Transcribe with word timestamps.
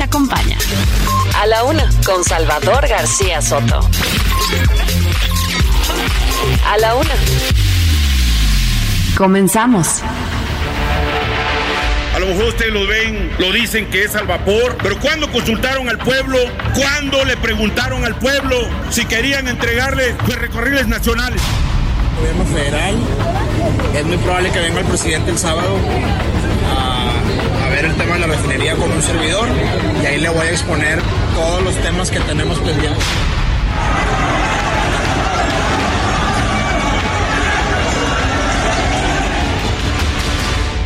Te 0.00 0.04
acompaña. 0.04 0.56
A 1.38 1.46
la 1.46 1.64
una, 1.64 1.84
con 2.06 2.24
Salvador 2.24 2.88
García 2.88 3.42
Soto. 3.42 3.86
A 6.66 6.78
la 6.78 6.94
una. 6.94 7.10
Comenzamos. 9.14 10.00
A 12.14 12.18
lo 12.18 12.26
mejor 12.28 12.44
ustedes 12.44 12.72
lo 12.72 12.86
ven, 12.86 13.30
lo 13.38 13.52
dicen 13.52 13.90
que 13.90 14.04
es 14.04 14.16
al 14.16 14.26
vapor, 14.26 14.78
pero 14.82 14.98
cuando 15.00 15.30
consultaron 15.30 15.90
al 15.90 15.98
pueblo, 15.98 16.38
cuando 16.74 17.22
le 17.26 17.36
preguntaron 17.36 18.02
al 18.06 18.16
pueblo 18.16 18.56
si 18.88 19.04
querían 19.04 19.48
entregarle 19.48 20.14
ferrocarriles 20.26 20.88
nacionales. 20.88 21.42
Gobierno 22.18 22.46
federal, 22.46 22.94
es 23.94 24.04
muy 24.06 24.16
probable 24.16 24.50
que 24.50 24.60
venga 24.60 24.80
el 24.80 24.86
presidente 24.86 25.30
el 25.30 25.38
sábado 25.38 25.76
a 26.74 26.89
el 27.84 27.94
tema 27.96 28.14
de 28.14 28.20
la 28.20 28.26
refinería 28.26 28.74
con 28.76 28.90
un 28.90 29.02
servidor 29.02 29.48
y 30.02 30.06
ahí 30.06 30.20
le 30.20 30.28
voy 30.28 30.46
a 30.46 30.50
exponer 30.50 31.00
todos 31.34 31.62
los 31.62 31.74
temas 31.76 32.10
que 32.10 32.20
tenemos 32.20 32.58
pendientes. 32.60 33.04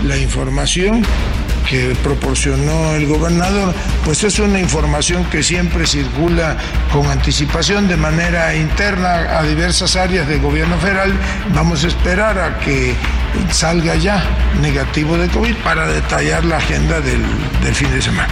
la 0.04 0.18
información 0.18 1.02
que 1.68 1.94
proporcionó 2.02 2.94
el 2.94 3.06
gobernador, 3.06 3.74
pues 4.04 4.22
es 4.24 4.38
una 4.38 4.58
información 4.58 5.24
que 5.26 5.42
siempre 5.42 5.86
circula 5.86 6.56
con 6.92 7.06
anticipación 7.06 7.88
de 7.88 7.96
manera 7.96 8.54
interna 8.54 9.38
a 9.38 9.42
diversas 9.42 9.96
áreas 9.96 10.28
del 10.28 10.40
gobierno 10.40 10.76
federal. 10.78 11.12
Vamos 11.54 11.84
a 11.84 11.88
esperar 11.88 12.38
a 12.38 12.58
que 12.58 12.94
salga 13.50 13.94
ya 13.96 14.22
negativo 14.60 15.16
de 15.16 15.28
COVID 15.28 15.56
para 15.56 15.86
detallar 15.86 16.44
la 16.44 16.56
agenda 16.56 17.00
del, 17.00 17.22
del 17.62 17.74
fin 17.74 17.90
de 17.90 18.02
semana. 18.02 18.28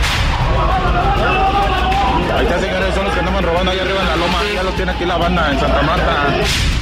Ahí 2.37 2.45
está, 2.47 2.61
señores, 2.61 2.95
son 2.95 3.05
los 3.05 3.13
que 3.13 3.21
andaban 3.21 3.45
robando 3.45 3.71
allá 3.71 3.83
arriba 3.83 4.01
en 4.01 4.09
la 4.09 4.17
loma. 4.17 4.39
Ya 4.55 4.63
lo 4.63 4.73
tiene 4.73 4.93
aquí 4.93 5.05
la 5.05 5.17
banda 5.17 5.53
en 5.53 5.61
Santa 5.61 5.83
Marta. 5.83 6.27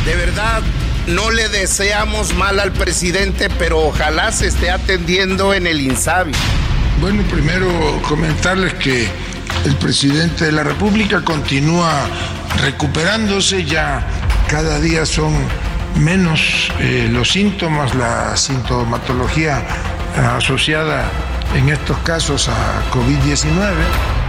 De 0.04 0.16
verdad, 0.16 0.62
no 1.10 1.30
le 1.30 1.48
deseamos 1.48 2.34
mal 2.34 2.60
al 2.60 2.72
presidente, 2.72 3.48
pero 3.58 3.80
ojalá 3.80 4.32
se 4.32 4.46
esté 4.46 4.70
atendiendo 4.70 5.52
en 5.54 5.66
el 5.66 5.80
INSABI. 5.80 6.32
Bueno, 7.00 7.22
primero 7.24 7.68
comentarles 8.08 8.74
que 8.74 9.08
el 9.64 9.76
presidente 9.76 10.46
de 10.46 10.52
la 10.52 10.62
República 10.62 11.22
continúa 11.22 12.06
recuperándose, 12.62 13.64
ya 13.64 14.06
cada 14.48 14.78
día 14.80 15.04
son 15.04 15.34
menos 15.96 16.70
eh, 16.78 17.08
los 17.10 17.30
síntomas, 17.30 17.94
la 17.94 18.36
sintomatología 18.36 19.62
asociada 20.36 21.04
en 21.54 21.68
estos 21.68 21.98
casos 21.98 22.48
a 22.48 22.82
COVID-19. 22.92 24.19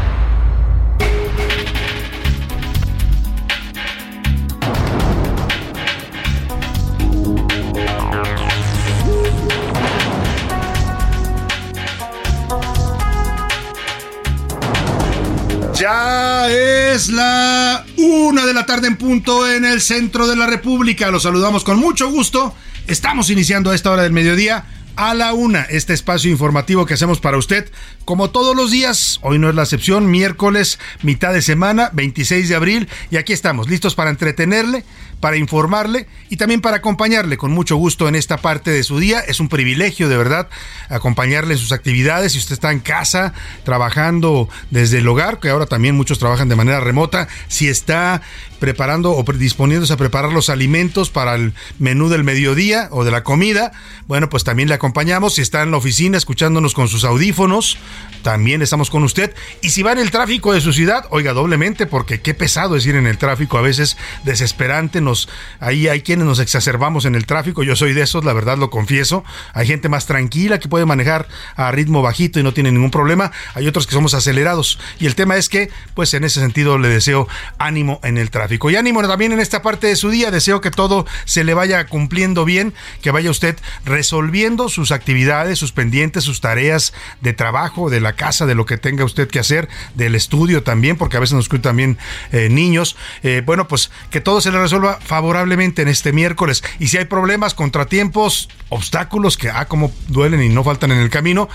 Ya 15.81 16.47
es 16.47 17.09
la 17.09 17.84
una 17.97 18.46
de 18.46 18.53
la 18.53 18.68
tarde 18.68 18.86
en 18.86 18.97
punto 18.97 19.50
en 19.50 19.66
el 19.66 19.81
centro 19.81 20.28
de 20.28 20.36
la 20.36 20.46
República. 20.46 21.09
Los 21.09 21.24
saludamos 21.24 21.64
con 21.64 21.80
mucho 21.80 22.12
gusto. 22.12 22.53
Estamos 22.86 23.31
iniciando 23.31 23.72
a 23.72 23.75
esta 23.75 23.90
hora 23.90 24.03
del 24.03 24.12
mediodía 24.12 24.66
a 24.96 25.16
la 25.16 25.34
una 25.34 25.62
este 25.64 25.94
espacio 25.94 26.30
informativo 26.30 26.86
que 26.86 26.94
hacemos 26.94 27.19
para 27.19 27.38
usted 27.40 27.72
como 28.06 28.30
todos 28.30 28.56
los 28.56 28.69
días. 28.69 29.19
Hoy 29.24 29.40
no 29.40 29.50
es 29.50 29.56
la 29.56 29.64
excepción, 29.64 30.12
miércoles, 30.12 30.78
mitad 31.02 31.34
de 31.34 31.42
semana, 31.42 31.90
26 31.94 32.50
de 32.50 32.56
abril. 32.56 32.90
Y 33.09 33.18
aquí 33.18 33.34
estamos, 33.34 33.68
listos 33.68 33.96
para 33.96 34.12
entretenerle, 34.12 34.84
para 35.22 35.38
informarle 35.38 36.08
y 36.30 36.36
también 36.36 36.59
para 36.59 36.78
acompañarle 36.78 37.38
con 37.38 37.52
mucho 37.52 37.78
gusto 37.78 38.09
en 38.09 38.16
esta 38.16 38.38
parte 38.38 38.72
de 38.72 38.84
su 38.84 39.00
día. 39.00 39.20
Es 39.22 39.40
un 39.40 39.48
privilegio, 39.48 40.09
de 40.09 40.18
verdad, 40.18 40.50
acompañarle 40.90 41.54
en 41.54 41.59
sus 41.59 41.72
actividades. 41.72 42.34
Si 42.34 42.40
usted 42.40 42.54
está 42.54 42.72
en 42.72 42.80
casa, 42.80 43.34
trabajando 43.64 44.50
desde 44.72 44.98
el 44.98 45.08
hogar, 45.08 45.40
que 45.40 45.50
ahora 45.50 45.68
también 45.68 45.96
muchos 45.96 46.20
trabajan 46.20 46.50
de 46.50 46.56
manera 46.58 46.81
remota, 46.81 47.30
si 47.48 47.70
está 47.70 48.22
preparando 48.62 49.12
o 49.12 49.24
disponiéndose 49.24 49.92
a 49.92 49.98
preparar 49.98 50.32
los 50.32 50.50
alimentos 50.50 51.10
para 51.10 51.34
el 51.34 51.54
menú 51.80 52.10
del 52.10 52.24
mediodía 52.24 52.90
o 52.92 53.04
de 53.04 53.10
la 53.10 53.24
comida, 53.24 53.72
bueno, 54.06 54.30
pues 54.30 54.44
también 54.44 54.70
le 54.70 54.76
acompañamos. 54.76 55.34
Si 55.34 55.42
está 55.42 55.64
en 55.64 55.72
la 55.72 55.78
oficina 55.78 56.16
escuchándonos 56.16 56.76
con 56.76 56.88
sus 56.88 57.04
audífonos, 57.04 57.80
también 58.22 58.62
estamos 58.62 58.92
con 58.92 59.04
usted. 59.04 59.34
Y 59.62 59.72
si 59.72 59.82
va 59.82 59.94
en 59.94 59.98
el 59.98 60.12
tráfico 60.12 60.54
de 60.54 60.62
su 60.62 60.74
ciudad, 60.74 61.06
oiga 61.10 61.34
doblemente, 61.34 61.88
porque 61.88 62.22
qué 62.22 62.36
pesado 62.36 62.76
es 62.76 62.86
ir 62.86 62.96
en 62.96 63.08
el 63.08 63.18
tráfico, 63.18 63.58
a 63.58 63.62
veces 63.62 63.98
desesperante. 64.26 65.02
Nos, 65.02 65.28
ahí 65.60 65.88
hay 65.88 66.02
quienes 66.02 66.28
nos 66.28 66.38
exacerbamos 66.38 67.06
en 67.06 67.16
el 67.16 67.26
tráfico. 67.26 67.64
Yo 67.64 67.76
soy 67.76 67.94
de 67.94 68.04
esos, 68.04 68.24
la 68.24 68.34
verdad 68.34 68.60
lo 68.60 68.70
confieso. 68.70 69.24
Hay 69.54 69.66
gente 69.66 69.90
más 69.90 70.06
tranquila 70.06 70.60
que 70.60 70.70
puede 70.70 70.86
manejar 70.86 71.28
a 71.56 71.72
ritmo 71.72 72.04
bajito 72.04 72.40
y 72.40 72.44
no 72.44 72.54
tiene 72.54 72.72
ningún 72.72 72.92
problema. 72.92 73.32
Hay 73.56 73.68
otros 73.68 73.88
que 73.88 73.96
somos 73.96 74.14
acelerados. 74.14 74.78
Y 75.00 75.08
el 75.08 75.16
tema 75.16 75.36
es 75.38 75.50
que, 75.50 75.72
pues 75.96 76.14
en 76.14 76.24
ese 76.26 76.40
sentido, 76.42 76.78
le 76.78 76.90
deseo 76.90 77.28
ánimo 77.58 78.00
en 78.04 78.20
el 78.20 78.30
tráfico. 78.30 78.50
Y 78.51 78.75
ánimo 78.75 79.01
también 79.01 79.31
en 79.31 79.39
esta 79.39 79.62
parte 79.62 79.88
de 79.88 79.95
su 79.95 80.09
día. 80.09 80.31
Deseo 80.31 80.62
que 80.62 80.72
todo 80.72 81.06
se 81.25 81.44
le 81.44 81.53
vaya 81.53 81.85
cumpliendo 81.88 82.45
bien, 82.45 82.73
que 83.01 83.12
vaya 83.12 83.31
usted 83.31 83.57
resolviendo 83.85 84.69
sus 84.69 84.91
actividades, 84.91 85.59
sus 85.59 85.72
pendientes, 85.72 86.23
sus 86.23 86.41
tareas 86.41 86.94
de 87.22 87.34
trabajo, 87.34 87.89
de 87.89 88.01
la 88.01 88.13
casa, 88.13 88.45
de 88.45 88.56
lo 88.56 88.66
que 88.66 88.78
tenga 88.78 89.06
usted 89.06 89.28
que 89.28 89.39
hacer, 89.39 89.69
del 89.95 90.16
estudio 90.16 90.63
también, 90.63 90.97
porque 90.97 91.17
a 91.17 91.19
veces 91.19 91.34
nos 91.34 91.45
escuchan 91.45 91.62
también 91.62 91.97
eh, 92.31 92.50
niños. 92.50 92.95
Eh, 93.23 93.41
bueno, 93.45 93.67
pues 93.67 93.91
que 94.09 94.22
todo 94.22 94.41
se 94.41 94.51
le 94.51 94.59
resuelva 94.59 95.00
favorablemente 95.01 95.81
en 95.81 95.88
este 95.88 96.12
miércoles. 96.12 96.63
Y 96.79 96.88
si 96.88 96.97
hay 96.97 97.06
problemas, 97.06 97.53
contratiempos, 97.53 98.50
obstáculos 98.69 99.38
que, 99.38 99.50
ah, 99.50 99.66
como 99.66 99.94
duelen 100.07 100.41
y 100.41 100.50
no 100.50 100.63
faltan 100.63 100.91
en 100.91 101.00
el 101.00 101.09
camino 101.09 101.50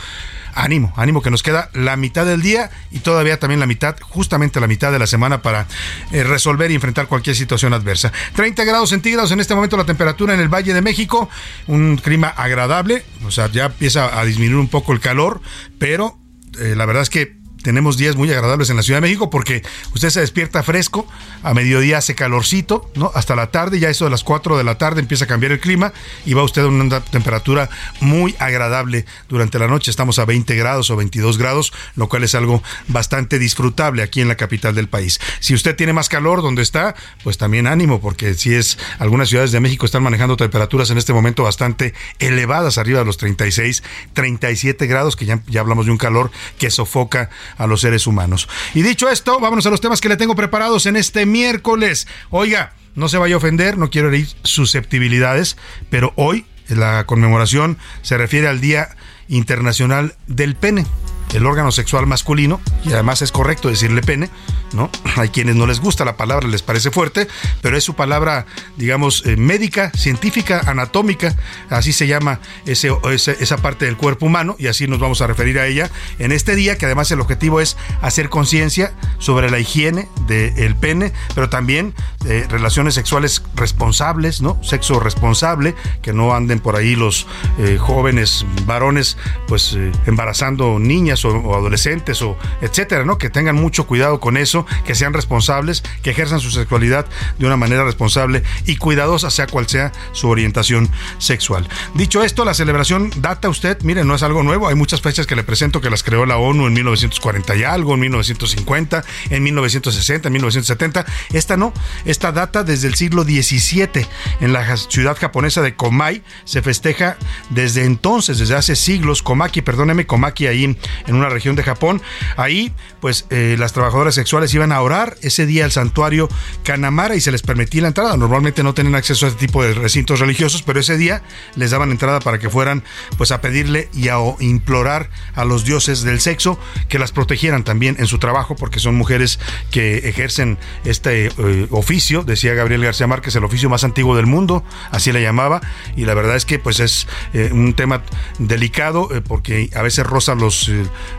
ánimo, 0.57 0.93
ánimo 0.97 1.23
que 1.23 1.31
nos 1.31 1.43
queda 1.43 1.71
la 1.75 1.97
mitad 1.97 2.27
del 2.27 2.43
día 2.43 2.71
y 2.91 3.01
todavía 3.01 3.39
también 3.39 3.61
la 3.61 3.67
mitad, 3.67 3.97
justamente 4.01 4.59
la 4.59 4.67
mitad 4.67 4.91
de 4.91 4.99
la 4.99 5.07
semana 5.07 5.43
para 5.43 5.67
eh, 6.13 6.25
resolver 6.25 6.71
y 6.71 6.75
enfrentar 6.75 7.07
cualquier 7.07 7.37
situación 7.37 7.73
adversa. 7.75 8.13
30 8.35 8.65
grados 8.65 8.91
centígrados 8.91 9.31
en 9.31 9.41
este 9.41 9.55
momento 9.55 9.77
la 9.77 9.85
temperatura 9.85 10.35
en 10.35 10.41
el 10.41 10.49
Valle 10.49 10.75
de 10.75 10.83
México, 10.83 11.29
un 11.67 11.97
clima 11.97 12.29
agradable, 12.29 13.05
o 13.25 13.31
sea, 13.31 13.51
ya 13.51 13.67
empieza 13.67 14.19
a 14.19 14.25
disminuir 14.25 14.59
un 14.59 14.69
poco 14.69 14.93
el 14.93 15.01
calor, 15.01 15.41
pero 15.79 16.19
eh, 16.59 16.75
la 16.75 16.87
verdad 16.87 17.03
es 17.03 17.11
que 17.11 17.37
tenemos 17.67 17.97
días 17.97 18.15
muy 18.15 18.31
agradables 18.31 18.71
en 18.71 18.77
la 18.77 18.85
Ciudad 18.85 18.99
de 18.99 19.09
México 19.09 19.29
porque 19.29 19.65
usted 19.93 20.11
se 20.11 20.21
despierta 20.21 20.63
fresco, 20.63 21.05
a 21.43 21.53
mediodía 21.53 21.99
hace 21.99 22.15
calorcito, 22.15 22.89
¿no? 22.95 23.11
Hasta 23.13 23.35
la 23.35 23.51
tarde, 23.51 23.81
ya 23.81 23.91
eso 23.91 24.05
de 24.05 24.13
las 24.13 24.23
4 24.23 24.57
de 24.57 24.63
la 24.63 24.79
tarde 24.79 25.01
empieza 25.01 25.25
a 25.25 25.27
cambiar 25.27 25.51
el 25.51 25.59
clima 25.59 25.93
y 26.25 26.35
va 26.35 26.45
usted 26.45 26.63
a 26.63 26.69
una 26.69 27.01
temperatura 27.01 27.69
muy 27.99 28.37
agradable 28.39 29.05
durante 29.29 29.59
la 29.59 29.67
noche. 29.67 29.91
Estamos 29.91 30.21
a 30.21 30.25
20 30.25 30.55
grados 30.55 30.91
o 30.91 30.97
22 30.97 31.39
grados, 31.39 31.73
lo 31.97 32.09
cual 32.09 32.23
es 32.23 32.37
algo 32.37 32.63
bastante 32.87 33.41
disfrutable 33.41 34.05
aquí 34.05 34.21
en 34.21 34.29
la 34.29 34.37
capital 34.37 34.77
del 34.77 34.89
país. 34.89 35.19
Si 35.41 35.53
usted 35.53 35.75
tiene 35.75 35.93
más 35.93 36.09
calor 36.09 36.43
donde 36.43 36.63
está, 36.63 36.95
pues 37.25 37.37
también 37.37 37.67
ánimo 37.67 38.01
porque 38.01 38.35
si 38.35 38.55
es 38.55 38.79
algunas 39.01 39.29
ciudades 39.29 39.51
de 39.51 39.59
México 39.59 39.87
están 39.87 40.05
manejando 40.05 40.37
temperaturas 40.37 40.91
en 40.91 40.99
este 40.99 41.13
momento 41.13 41.43
bastante 41.43 41.95
elevadas, 42.21 42.79
arriba 42.79 43.01
de 43.01 43.07
los 43.07 43.17
36, 43.17 43.83
37 44.13 44.87
grados, 44.87 45.17
que 45.17 45.25
ya, 45.25 45.43
ya 45.49 45.63
hablamos 45.63 45.87
de 45.87 45.91
un 45.91 45.99
calor 45.99 46.31
que 46.59 46.71
sofoca 46.71 47.29
a 47.57 47.67
los 47.67 47.81
seres 47.81 48.07
humanos. 48.07 48.49
Y 48.75 48.83
dicho 48.83 49.09
esto, 49.09 49.41
vámonos 49.41 49.67
a 49.67 49.71
los 49.71 49.81
temas 49.81 50.01
que 50.01 50.09
le 50.09 50.17
tengo 50.17 50.35
preparados 50.35 50.87
en 50.87 50.97
este 50.97 51.27
miércoles. 51.27 52.07
Oiga, 52.31 52.73
no 52.95 53.09
se 53.09 53.19
vaya 53.19 53.35
a 53.35 53.39
ofender, 53.39 53.79
no 53.79 53.91
quiero 53.91 54.09
herir 54.09 54.29
susceptibilidades, 54.43 55.57
pero 55.91 56.13
hoy 56.17 56.47
la 56.69 57.05
conmemoración 57.05 57.79
se 58.03 58.19
refiere 58.19 58.49
al 58.49 58.61
Día 58.61 58.97
Internacional 59.29 60.15
del 60.27 60.57
Pene. 60.57 60.87
El 61.35 61.47
órgano 61.47 61.73
sexual 61.73 62.07
masculino, 62.07 62.61
y 62.85 62.93
además 62.93 63.23
es 63.23 63.33
correcto 63.33 63.69
decirle 63.69 64.03
pene, 64.03 64.31
¿no? 64.73 64.91
Hay 65.17 65.31
quienes 65.31 65.57
no 65.57 65.67
les 65.67 65.81
gusta 65.81 66.05
la 66.05 66.17
palabra, 66.17 66.49
les 66.49 66.63
parece 66.63 66.91
fuerte, 66.91 67.29
pero 67.63 67.77
es 67.77 67.85
su 67.85 67.95
palabra, 67.95 68.47
digamos, 68.77 69.25
eh, 69.27 69.37
médica, 69.37 69.91
científica, 69.93 70.63
anatómica, 70.67 71.35
así 71.71 71.93
se 71.93 72.07
llama 72.07 72.41
ese, 72.65 72.91
esa 73.13 73.57
parte 73.59 73.87
del 73.87 73.97
cuerpo 73.97 74.27
humano, 74.27 74.57
y 74.59 74.69
así 74.69 74.87
nos 74.87 74.99
vamos 74.99 75.21
a 75.21 75.27
referir 75.27 75.59
a 75.59 75.67
ella 75.67 75.91
en 76.19 76.33
este 76.33 76.55
día, 76.55 76.79
que 76.79 76.87
además 76.87 77.11
el 77.11 77.21
objetivo 77.21 77.61
es 77.61 77.77
hacer 78.03 78.29
conciencia 78.29 78.95
sobre 79.19 79.51
la 79.51 79.59
higiene 79.59 80.09
del 80.27 80.77
pene, 80.77 81.13
pero 81.35 81.49
también 81.49 81.95
eh, 82.27 82.47
relaciones 82.49 82.95
sexuales 82.95 83.43
responsables, 83.55 84.41
¿no? 84.41 84.63
Sexo 84.63 85.01
responsable, 85.01 85.75
que 86.03 86.13
no 86.13 86.35
anden 86.35 86.61
por 86.61 86.77
ahí 86.77 86.97
los 86.97 87.27
eh, 87.59 87.79
jóvenes 87.79 88.45
varones, 88.67 89.17
pues 89.47 89.77
embarazando 90.07 90.79
niñas 90.79 91.16
o, 91.25 91.55
adolescentes 91.55 92.23
o 92.23 92.37
etcétera, 92.61 93.05
¿no? 93.05 93.19
Que 93.19 93.31
tengan 93.31 93.57
mucho 93.57 93.87
cuidado 93.87 94.21
con 94.21 94.37
eso, 94.37 94.67
que 94.85 94.95
sean 94.95 95.13
responsables, 95.13 95.83
que 96.03 96.11
ejerzan 96.11 96.41
su 96.41 96.51
sexualidad 96.51 97.07
de 97.39 97.47
una 97.47 97.57
manera 97.57 97.85
responsable 97.85 98.43
y 98.67 98.77
cuidadosa, 98.77 99.31
sea 99.31 99.47
cual 99.47 99.69
sea 99.69 99.93
su 100.13 100.29
orientación 100.29 100.89
sexual. 101.19 101.69
Dicho 101.95 102.23
esto, 102.23 102.45
la 102.45 102.55
celebración 102.55 103.11
data 103.17 103.49
usted, 103.49 103.81
miren, 103.83 104.07
no 104.07 104.15
es 104.15 104.23
algo 104.23 104.43
nuevo, 104.43 104.69
hay 104.69 104.75
muchas 104.75 105.01
fechas 105.01 105.27
que 105.27 105.37
le 105.37 105.45
presento 105.45 105.81
que 105.81 105.91
las 105.91 106.03
creó 106.03 106.27
la 106.27 106.37
ONU 106.39 106.67
en 106.67 106.73
1940 106.73 107.57
y 107.57 107.65
algo, 107.65 107.95
en 107.95 108.01
1950, 108.01 109.05
en 109.31 109.43
1960, 109.43 110.29
en 110.29 110.33
1970. 110.33 111.07
Esta 111.33 111.57
no, 111.57 111.73
esta 112.05 112.33
data 112.33 112.65
desde 112.65 112.89
el 112.89 112.95
siglo 112.95 113.25
XVII. 113.25 114.07
En 114.41 114.53
la 114.53 114.77
ciudad 114.77 115.17
japonesa 115.19 115.63
de 115.63 115.75
Komai 115.75 116.23
se 116.45 116.63
festeja 116.63 117.17
desde 117.51 117.85
entonces, 117.85 118.39
desde 118.39 118.55
hace 118.55 118.77
siglos, 118.77 119.23
Komaki, 119.23 119.63
perdóneme, 119.63 120.07
Komaki 120.07 120.47
ahí 120.47 120.77
en 121.07 121.17
una 121.17 121.29
región 121.29 121.57
de 121.57 121.63
Japón. 121.63 122.03
Ahí, 122.37 122.73
pues 123.01 123.27
eh, 123.31 123.57
las 123.59 123.73
trabajadoras 123.73 124.15
sexuales 124.15 124.53
iban 124.55 124.73
a 124.73 124.81
orar 124.81 125.17
ese 125.23 125.47
día 125.47 125.65
al 125.65 125.73
santuario 125.73 126.29
Kanamara 126.65 127.17
y 127.17 127.21
se 127.21 127.33
les 127.33 127.43
permitía 127.43 127.83
la 127.83 127.89
entrada. 127.89 128.17
Normalmente 128.17 128.63
no 128.63 128.75
tienen 128.75 128.95
acceso 128.95 129.27
a 129.27 129.29
este 129.29 129.47
tipo 129.47 129.63
de 129.63 129.75
recintos 129.75 130.21
religiosos, 130.21 130.63
pero 130.63 130.81
ese 130.81 130.97
día 130.97 131.23
les 131.55 131.71
daban 131.71 131.91
entrada 131.91 132.21
para 132.21 132.39
que 132.39 132.51
fueran 132.51 132.83
pues 133.17 133.33
a 133.33 133.41
pedirle 133.41 133.89
y 133.93 134.09
a 134.09 134.17
implorar 134.41 135.11
a 135.35 135.45
los 135.45 135.65
dioses 135.65 136.03
del 136.03 136.21
sexo 136.21 136.59
que 136.89 136.99
las 136.99 137.13
protegieran 137.13 137.65
también 137.65 137.97
en 137.99 138.07
su 138.07 138.19
trabajo, 138.19 138.57
porque 138.57 138.81
son 138.81 138.95
mujeres 138.95 139.39
que 139.71 140.09
ejercen 140.09 140.59
este 140.85 141.27
eh, 141.27 141.67
oficio, 141.71 142.23
decía 142.23 142.55
Gabriel 142.55 142.83
García 142.83 143.07
Márquez, 143.07 143.37
el 143.37 143.45
oficio 143.45 143.69
más 143.69 143.85
antiguo 143.85 144.17
del 144.17 144.27
mundo, 144.27 144.65
así 144.91 145.13
le 145.13 145.23
llamaba, 145.23 145.61
y 145.97 146.05
la 146.05 146.15
verdad 146.15 146.37
es 146.37 146.45
que 146.45 146.59
pues 146.59 146.81
es 146.81 147.07
eh, 147.33 147.51
un 147.53 147.75
tema 147.75 148.03
delicado 148.39 149.09
porque 149.27 149.71
a 149.75 149.83
veces 149.83 150.07
roza 150.07 150.35
los 150.35 150.71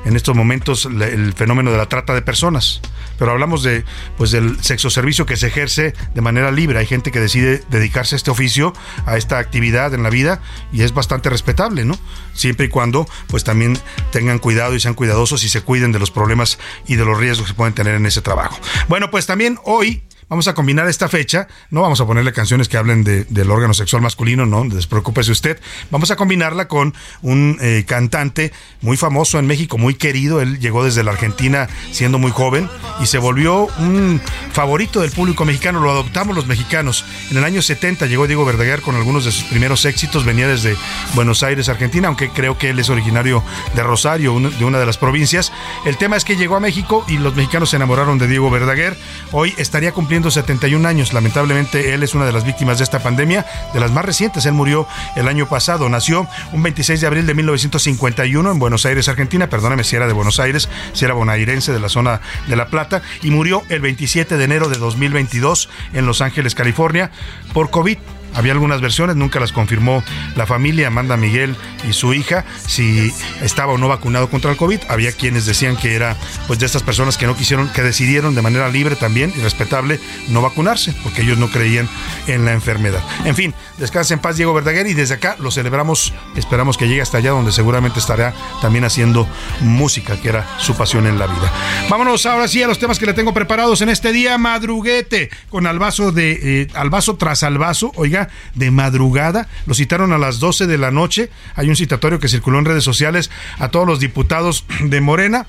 en 0.06 0.16
estos 0.16 0.36
momentos 0.36 0.86
el 0.86 1.34
fenómeno 1.34 1.72
de 1.72 1.78
la 1.78 1.88
trata 1.88 2.14
de 2.14 2.22
personas. 2.22 2.82
Pero 3.18 3.32
hablamos 3.32 3.64
de 3.64 3.84
pues 4.18 4.32
del 4.32 4.64
sexo 4.64 4.90
servicio 4.90 5.26
que 5.26 5.38
se 5.38 5.48
ejerce 5.48 5.94
de 6.14 6.22
manera 6.22 6.52
libre. 6.52 6.80
Hay 6.80 6.86
gente 6.86 7.12
que 7.12 7.20
decide 7.20 7.64
dedicarse 7.70 8.16
a 8.16 8.18
este 8.18 8.32
oficio, 8.32 8.74
a 9.06 9.18
esta 9.18 9.40
actividad 9.40 9.94
en 9.94 10.04
la 10.04 10.10
vida 10.10 10.42
y 10.72 10.84
es 10.84 10.94
bastante 10.94 11.30
respetable, 11.30 11.84
¿no? 11.86 11.98
Siempre 12.34 12.68
y 12.68 12.70
cuando 12.70 13.08
pues 13.28 13.44
también 13.44 13.78
tengan 14.12 14.40
cuidado 14.40 14.76
y 14.76 14.80
sean 14.80 14.94
cuidadosos 14.94 15.44
y 15.44 15.50
se 15.50 15.62
cuiden 15.62 15.92
de 15.92 16.00
los 16.00 16.12
problemas 16.12 16.60
y 16.88 16.96
de 16.96 17.06
los 17.06 17.18
riesgos 17.18 17.48
que 17.48 17.54
pueden 17.54 17.74
tener 17.74 17.96
en 17.96 18.06
ese 18.06 18.22
trabajo. 18.22 18.60
Bueno, 18.88 19.10
pues 19.10 19.26
también 19.26 19.58
hoy 19.64 20.04
Vamos 20.30 20.50
a 20.50 20.54
combinar 20.54 20.90
esta 20.90 21.08
fecha, 21.08 21.48
no 21.70 21.84
vamos 21.84 22.02
a 22.02 22.06
ponerle 22.06 22.34
canciones 22.34 22.68
que 22.68 22.76
hablen 22.76 23.06
del 23.06 23.50
órgano 23.50 23.74
sexual 23.74 24.02
masculino, 24.02 24.46
no, 24.46 24.66
despreocúpese 24.66 25.32
usted. 25.32 25.58
Vamos 25.90 26.12
a 26.12 26.18
combinarla 26.18 26.68
con 26.68 26.94
un 27.22 27.58
eh, 27.62 27.86
cantante 27.88 28.52
muy 28.82 28.98
famoso 28.98 29.40
en 29.40 29.48
México, 29.48 29.78
muy 29.78 29.94
querido. 29.94 30.42
Él 30.42 30.60
llegó 30.60 30.84
desde 30.84 31.02
la 31.06 31.12
Argentina 31.12 31.70
siendo 31.94 32.20
muy 32.20 32.32
joven 32.32 32.70
y 33.00 33.06
se 33.06 33.20
volvió 33.20 33.68
un 33.80 34.20
favorito 34.52 35.00
del 35.00 35.12
público 35.12 35.46
mexicano. 35.46 35.80
Lo 35.80 35.92
adoptamos 35.92 36.36
los 36.36 36.46
mexicanos. 36.46 37.06
En 37.32 37.38
el 37.38 37.46
año 37.46 37.62
70 37.62 38.06
llegó 38.08 38.28
Diego 38.28 38.44
Verdaguer 38.44 38.82
con 38.82 38.96
algunos 38.98 39.24
de 39.24 39.32
sus 39.32 39.46
primeros 39.46 39.86
éxitos. 39.86 40.26
Venía 40.26 40.50
desde 40.50 40.76
Buenos 41.16 41.42
Aires, 41.42 41.70
Argentina, 41.70 42.10
aunque 42.10 42.32
creo 42.32 42.58
que 42.58 42.72
él 42.72 42.80
es 42.80 42.90
originario 42.90 43.46
de 43.76 43.82
Rosario, 43.82 44.38
de 44.42 44.66
una 44.66 44.78
de 44.78 44.86
las 44.86 44.98
provincias. 44.98 45.54
El 45.86 45.96
tema 45.96 46.18
es 46.18 46.26
que 46.26 46.36
llegó 46.36 46.58
a 46.58 46.60
México 46.60 47.06
y 47.08 47.18
los 47.18 47.34
mexicanos 47.34 47.70
se 47.70 47.78
enamoraron 47.78 48.18
de 48.18 48.28
Diego 48.28 48.52
Verdaguer. 48.52 48.98
Hoy 49.32 49.54
estaría 49.58 49.94
cumpliendo 49.94 50.17
71 50.24 50.88
años. 50.88 51.14
Lamentablemente, 51.14 51.94
él 51.94 52.04
es 52.04 52.16
una 52.16 52.26
de 52.26 52.32
las 52.32 52.44
víctimas 52.44 52.78
de 52.78 52.84
esta 52.84 53.00
pandemia, 53.00 53.46
de 53.74 53.80
las 53.80 53.92
más 53.92 54.06
recientes. 54.06 54.46
Él 54.46 54.54
murió 54.54 54.88
el 55.16 55.28
año 55.28 55.48
pasado. 55.48 55.88
Nació 55.90 56.28
un 56.52 56.64
26 56.64 57.02
de 57.02 57.08
abril 57.08 57.26
de 57.26 57.34
1951 57.34 58.52
en 58.52 58.60
Buenos 58.60 58.86
Aires, 58.86 59.08
Argentina. 59.08 59.50
Perdóname 59.50 59.84
si 59.84 59.96
era 59.96 60.08
de 60.08 60.14
Buenos 60.14 60.40
Aires, 60.40 60.70
si 60.94 61.06
era 61.06 61.14
bonairense 61.14 61.72
de 61.72 61.80
la 61.80 61.90
zona 61.90 62.22
de 62.48 62.56
La 62.56 62.68
Plata. 62.68 63.02
Y 63.22 63.32
murió 63.32 63.64
el 63.70 63.82
27 63.82 64.38
de 64.38 64.44
enero 64.44 64.70
de 64.70 64.78
2022 64.78 65.70
en 65.94 66.06
Los 66.06 66.22
Ángeles, 66.22 66.56
California, 66.56 67.12
por 67.54 67.70
COVID. 67.70 67.98
Había 68.34 68.52
algunas 68.52 68.82
versiones, 68.82 69.16
nunca 69.16 69.40
las 69.40 69.52
confirmó 69.52 70.04
la 70.36 70.46
familia, 70.46 70.88
Amanda 70.88 71.18
Miguel 71.18 71.56
y 71.88 71.94
su 71.94 72.14
hija, 72.14 72.46
si 72.68 73.12
estaba 73.42 73.74
o 73.74 73.78
no 73.78 73.88
vacunado 73.88 74.30
contra 74.30 74.52
el 74.52 74.58
COVID. 74.58 74.80
Había 74.90 75.12
quienes 75.12 75.46
decían 75.46 75.76
que 75.76 75.96
era 75.96 76.16
pues 76.48 76.60
de 76.60 76.66
estas 76.66 76.84
personas 76.84 77.18
que 77.18 77.26
no 77.26 77.36
quisieron, 77.36 77.70
que 77.70 77.82
decidieron 77.82 78.36
de 78.36 78.42
manera 78.42 78.70
libre 78.70 78.96
también 78.96 79.34
y 79.36 79.42
respetable 79.42 80.00
no 80.30 80.42
vacunarse, 80.42 80.94
porque 81.04 81.24
ellos 81.24 81.38
no 81.38 81.50
creían 81.50 81.90
en 82.28 82.46
la 82.46 82.54
enfermedad. 82.54 83.04
En 83.26 83.36
fin, 83.36 83.54
descanse 83.78 84.14
en 84.14 84.20
paz 84.20 84.38
Diego 84.38 84.54
Verdaguer 84.54 84.88
y 84.88 84.94
desde 84.94 85.16
acá 85.16 85.36
lo 85.40 85.52
celebramos, 85.52 86.14
esperamos 86.36 86.78
que 86.78 86.88
llegue 86.88 87.02
hasta 87.02 87.18
allá 87.18 87.32
donde 87.32 87.52
seguramente 87.52 88.00
estará 88.00 88.34
también 88.62 88.86
haciendo 88.86 89.28
música, 89.62 90.20
que 90.22 90.30
era 90.30 90.48
su 90.60 90.76
pasión 90.76 91.08
en 91.08 91.20
la 91.20 91.28
vida. 91.28 91.52
Vámonos 91.90 92.26
ahora 92.26 92.48
sí 92.48 92.62
a 92.62 92.68
los 92.68 92.80
temas 92.80 93.00
que 93.00 93.06
le 93.06 93.14
tengo 93.14 93.34
preparados 93.34 93.82
en 93.82 93.90
este 93.90 94.12
día, 94.12 94.38
madruguete, 94.38 95.30
con 95.50 95.68
albazo 95.68 96.12
de 96.12 96.62
eh, 96.62 96.68
albazo 96.74 97.16
tras 97.16 97.44
albazo, 97.44 97.92
oiga 97.96 98.17
de 98.56 98.72
madrugada. 98.72 99.48
Lo 99.66 99.74
citaron 99.74 100.14
a 100.14 100.18
las 100.18 100.40
12 100.40 100.68
de 100.68 100.78
la 100.78 100.92
noche. 100.92 101.30
Hay 101.56 101.70
un 101.70 101.76
citatorio 101.76 102.20
que 102.20 102.28
circuló 102.28 102.60
en 102.60 102.66
redes 102.66 102.84
sociales 102.84 103.30
a 103.60 103.70
todos 103.70 103.88
los 103.88 104.00
diputados 104.00 104.66
de 104.84 105.02
Morena 105.02 105.46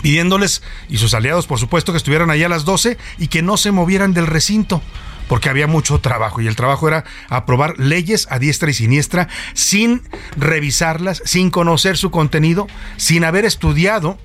pidiéndoles 0.00 0.62
y 0.88 0.96
sus 0.96 1.12
aliados, 1.12 1.46
por 1.46 1.58
supuesto, 1.58 1.92
que 1.92 1.98
estuvieran 1.98 2.30
ahí 2.30 2.42
a 2.42 2.48
las 2.48 2.64
12 2.64 2.96
y 3.18 3.28
que 3.28 3.42
no 3.42 3.58
se 3.58 3.72
movieran 3.72 4.14
del 4.14 4.26
recinto 4.26 4.80
porque 5.28 5.48
había 5.48 5.66
mucho 5.66 5.98
trabajo 6.00 6.40
y 6.40 6.46
el 6.46 6.56
trabajo 6.56 6.88
era 6.88 7.04
aprobar 7.28 7.78
leyes 7.78 8.26
a 8.30 8.38
diestra 8.38 8.70
y 8.70 8.74
siniestra 8.74 9.28
sin 9.54 10.02
revisarlas, 10.36 11.22
sin 11.24 11.50
conocer 11.50 11.96
su 11.96 12.10
contenido, 12.10 12.66
sin 12.96 13.24
haber 13.24 13.44
estudiado 13.44 14.18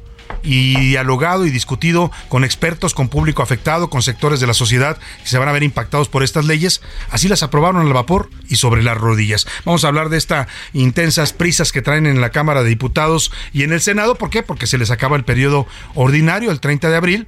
y 0.47 0.75
dialogado 0.79 1.45
y 1.45 1.49
discutido 1.49 2.09
con 2.29 2.45
expertos, 2.45 2.94
con 2.94 3.09
público 3.09 3.44
afectado, 3.44 3.89
con 3.89 4.01
sectores 4.01 4.39
de 4.39 4.47
la 4.47 4.53
sociedad 4.53 4.97
que 5.21 5.27
se 5.27 5.38
van 5.38 5.49
a 5.49 5.51
ver 5.51 5.63
impactados 5.63 6.07
por 6.07 6.23
estas 6.23 6.45
leyes. 6.45 6.81
Así 7.11 7.27
las 7.27 7.44
aprobaron 7.44 7.85
al 7.85 7.94
vapor 7.94 8.29
y 8.47 8.55
sobre 8.55 8.81
las 8.81 8.97
rodillas. 8.97 9.45
Vamos 9.65 9.83
a 9.83 9.89
hablar 9.89 10.07
de 10.07 10.17
estas 10.17 10.47
intensas 10.71 11.33
prisas 11.33 11.73
que 11.73 11.81
traen 11.81 12.07
en 12.07 12.21
la 12.21 12.29
Cámara 12.29 12.63
de 12.63 12.69
Diputados 12.69 13.31
y 13.51 13.63
en 13.63 13.73
el 13.73 13.81
Senado. 13.81 14.15
¿Por 14.15 14.29
qué? 14.29 14.41
Porque 14.41 14.67
se 14.67 14.77
les 14.77 14.89
acaba 14.89 15.17
el 15.17 15.25
periodo 15.25 15.67
ordinario 15.95 16.49
el 16.49 16.61
30 16.61 16.89
de 16.89 16.95
abril 16.95 17.27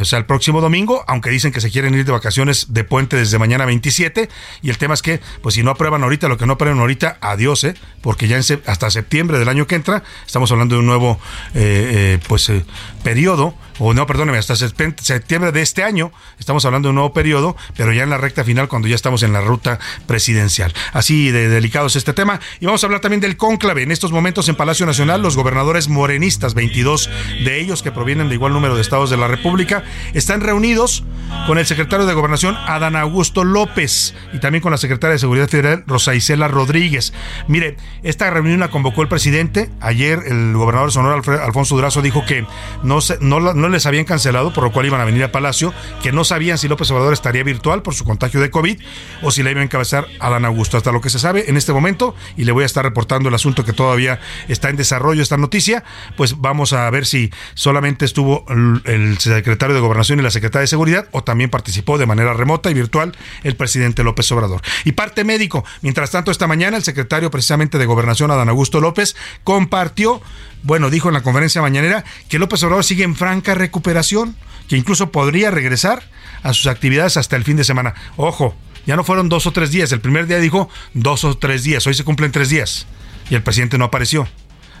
o 0.00 0.04
sea, 0.04 0.18
el 0.18 0.26
próximo 0.26 0.60
domingo, 0.60 1.04
aunque 1.06 1.30
dicen 1.30 1.52
que 1.52 1.60
se 1.60 1.70
quieren 1.70 1.94
ir 1.94 2.04
de 2.04 2.12
vacaciones 2.12 2.72
de 2.72 2.84
puente 2.84 3.16
desde 3.16 3.38
mañana 3.38 3.64
27, 3.64 4.28
y 4.62 4.70
el 4.70 4.78
tema 4.78 4.94
es 4.94 5.02
que, 5.02 5.20
pues 5.42 5.54
si 5.54 5.62
no 5.62 5.70
aprueban 5.70 6.02
ahorita 6.02 6.28
lo 6.28 6.36
que 6.36 6.46
no 6.46 6.54
aprueban 6.54 6.78
ahorita, 6.80 7.18
adiós, 7.20 7.64
¿eh? 7.64 7.74
porque 8.02 8.28
ya 8.28 8.38
hasta 8.38 8.90
septiembre 8.90 9.38
del 9.38 9.48
año 9.48 9.66
que 9.66 9.74
entra, 9.74 10.02
estamos 10.26 10.52
hablando 10.52 10.76
de 10.76 10.80
un 10.80 10.86
nuevo, 10.86 11.18
eh, 11.54 12.16
eh, 12.16 12.18
pues, 12.28 12.48
eh, 12.48 12.64
periodo 13.02 13.54
o 13.78 13.94
no, 13.94 14.06
perdóneme, 14.06 14.38
hasta 14.38 14.56
septiembre 14.56 15.52
de 15.52 15.62
este 15.62 15.82
año, 15.82 16.12
estamos 16.38 16.64
hablando 16.64 16.88
de 16.88 16.90
un 16.90 16.96
nuevo 16.96 17.12
periodo, 17.12 17.56
pero 17.76 17.92
ya 17.92 18.02
en 18.04 18.10
la 18.10 18.18
recta 18.18 18.44
final 18.44 18.68
cuando 18.68 18.88
ya 18.88 18.94
estamos 18.94 19.22
en 19.22 19.32
la 19.32 19.40
ruta 19.40 19.78
presidencial. 20.06 20.72
Así 20.92 21.30
de 21.30 21.48
delicado 21.48 21.88
es 21.88 21.96
este 21.96 22.12
tema. 22.12 22.40
Y 22.60 22.66
vamos 22.66 22.82
a 22.82 22.86
hablar 22.86 23.00
también 23.00 23.20
del 23.20 23.36
cónclave. 23.36 23.82
En 23.82 23.92
estos 23.92 24.12
momentos 24.12 24.48
en 24.48 24.54
Palacio 24.54 24.86
Nacional, 24.86 25.20
los 25.20 25.36
gobernadores 25.36 25.88
morenistas, 25.88 26.54
22 26.54 27.10
de 27.44 27.60
ellos 27.60 27.82
que 27.82 27.92
provienen 27.92 28.28
de 28.28 28.34
igual 28.34 28.52
número 28.52 28.76
de 28.76 28.82
estados 28.82 29.10
de 29.10 29.18
la 29.18 29.28
República, 29.28 29.84
están 30.14 30.40
reunidos 30.40 31.04
con 31.46 31.58
el 31.58 31.66
secretario 31.66 32.06
de 32.06 32.14
Gobernación, 32.14 32.56
Adán 32.66 32.96
Augusto 32.96 33.44
López, 33.44 34.14
y 34.32 34.38
también 34.38 34.62
con 34.62 34.72
la 34.72 34.78
secretaria 34.78 35.12
de 35.12 35.18
Seguridad 35.18 35.48
Federal, 35.48 35.84
Rosa 35.86 36.14
Isela 36.14 36.48
Rodríguez. 36.48 37.12
Mire, 37.48 37.76
esta 38.02 38.30
reunión 38.30 38.60
la 38.60 38.68
convocó 38.68 39.02
el 39.02 39.08
presidente. 39.08 39.70
Ayer 39.80 40.20
el 40.26 40.54
gobernador 40.54 40.88
de 40.88 40.92
Sonora, 40.92 41.44
Alfonso 41.44 41.76
Durazo, 41.76 42.02
dijo 42.02 42.24
que 42.24 42.46
no, 42.82 42.98
no, 43.20 43.68
les 43.68 43.86
habían 43.86 44.04
cancelado, 44.04 44.52
por 44.52 44.64
lo 44.64 44.72
cual 44.72 44.86
iban 44.86 45.00
a 45.00 45.04
venir 45.04 45.22
a 45.24 45.32
Palacio, 45.32 45.72
que 46.02 46.12
no 46.12 46.24
sabían 46.24 46.58
si 46.58 46.68
López 46.68 46.90
Obrador 46.90 47.12
estaría 47.12 47.44
virtual 47.44 47.82
por 47.82 47.94
su 47.94 48.04
contagio 48.04 48.40
de 48.40 48.50
COVID 48.50 48.80
o 49.22 49.30
si 49.30 49.42
le 49.42 49.50
iba 49.52 49.60
a 49.60 49.64
encabezar 49.64 50.06
a 50.20 50.30
Dan 50.30 50.44
Augusto. 50.44 50.76
Hasta 50.76 50.92
lo 50.92 51.00
que 51.00 51.10
se 51.10 51.18
sabe 51.18 51.48
en 51.48 51.56
este 51.56 51.72
momento, 51.72 52.14
y 52.36 52.44
le 52.44 52.52
voy 52.52 52.64
a 52.64 52.66
estar 52.66 52.84
reportando 52.84 53.28
el 53.28 53.34
asunto 53.34 53.64
que 53.64 53.72
todavía 53.72 54.20
está 54.48 54.68
en 54.68 54.76
desarrollo, 54.76 55.22
esta 55.22 55.36
noticia, 55.36 55.84
pues 56.16 56.40
vamos 56.40 56.72
a 56.72 56.88
ver 56.90 57.06
si 57.06 57.30
solamente 57.54 58.04
estuvo 58.04 58.44
el 58.84 59.18
secretario 59.18 59.74
de 59.76 59.82
Gobernación 59.82 60.18
y 60.18 60.22
la 60.22 60.30
secretaria 60.30 60.62
de 60.62 60.66
Seguridad 60.66 61.08
o 61.12 61.22
también 61.22 61.50
participó 61.50 61.98
de 61.98 62.06
manera 62.06 62.32
remota 62.34 62.70
y 62.70 62.74
virtual 62.74 63.16
el 63.42 63.56
presidente 63.56 64.02
López 64.02 64.30
Obrador. 64.32 64.62
Y 64.84 64.92
parte 64.92 65.24
médico, 65.24 65.64
mientras 65.82 66.10
tanto, 66.10 66.30
esta 66.30 66.46
mañana 66.46 66.76
el 66.76 66.84
secretario 66.84 67.30
precisamente 67.30 67.78
de 67.78 67.86
Gobernación, 67.86 68.30
Adán 68.30 68.48
Augusto 68.48 68.80
López, 68.80 69.16
compartió, 69.44 70.20
bueno, 70.62 70.90
dijo 70.90 71.08
en 71.08 71.14
la 71.14 71.22
conferencia 71.22 71.62
mañanera 71.62 72.04
que 72.28 72.38
López 72.38 72.62
Obrador 72.62 72.84
sigue 72.84 73.04
en 73.04 73.16
franca 73.16 73.54
recuperación, 73.54 74.36
que 74.68 74.76
incluso 74.76 75.12
podría 75.12 75.50
regresar 75.50 76.02
a 76.42 76.52
sus 76.52 76.66
actividades 76.66 77.16
hasta 77.16 77.36
el 77.36 77.44
fin 77.44 77.56
de 77.56 77.64
semana. 77.64 77.94
Ojo, 78.16 78.54
ya 78.86 78.96
no 78.96 79.04
fueron 79.04 79.28
dos 79.28 79.46
o 79.46 79.52
tres 79.52 79.70
días. 79.70 79.92
El 79.92 80.00
primer 80.00 80.26
día 80.26 80.38
dijo 80.38 80.68
dos 80.94 81.24
o 81.24 81.36
tres 81.36 81.64
días. 81.64 81.86
Hoy 81.86 81.94
se 81.94 82.04
cumplen 82.04 82.32
tres 82.32 82.48
días. 82.48 82.86
Y 83.30 83.34
el 83.34 83.42
presidente 83.42 83.78
no 83.78 83.86
apareció. 83.86 84.28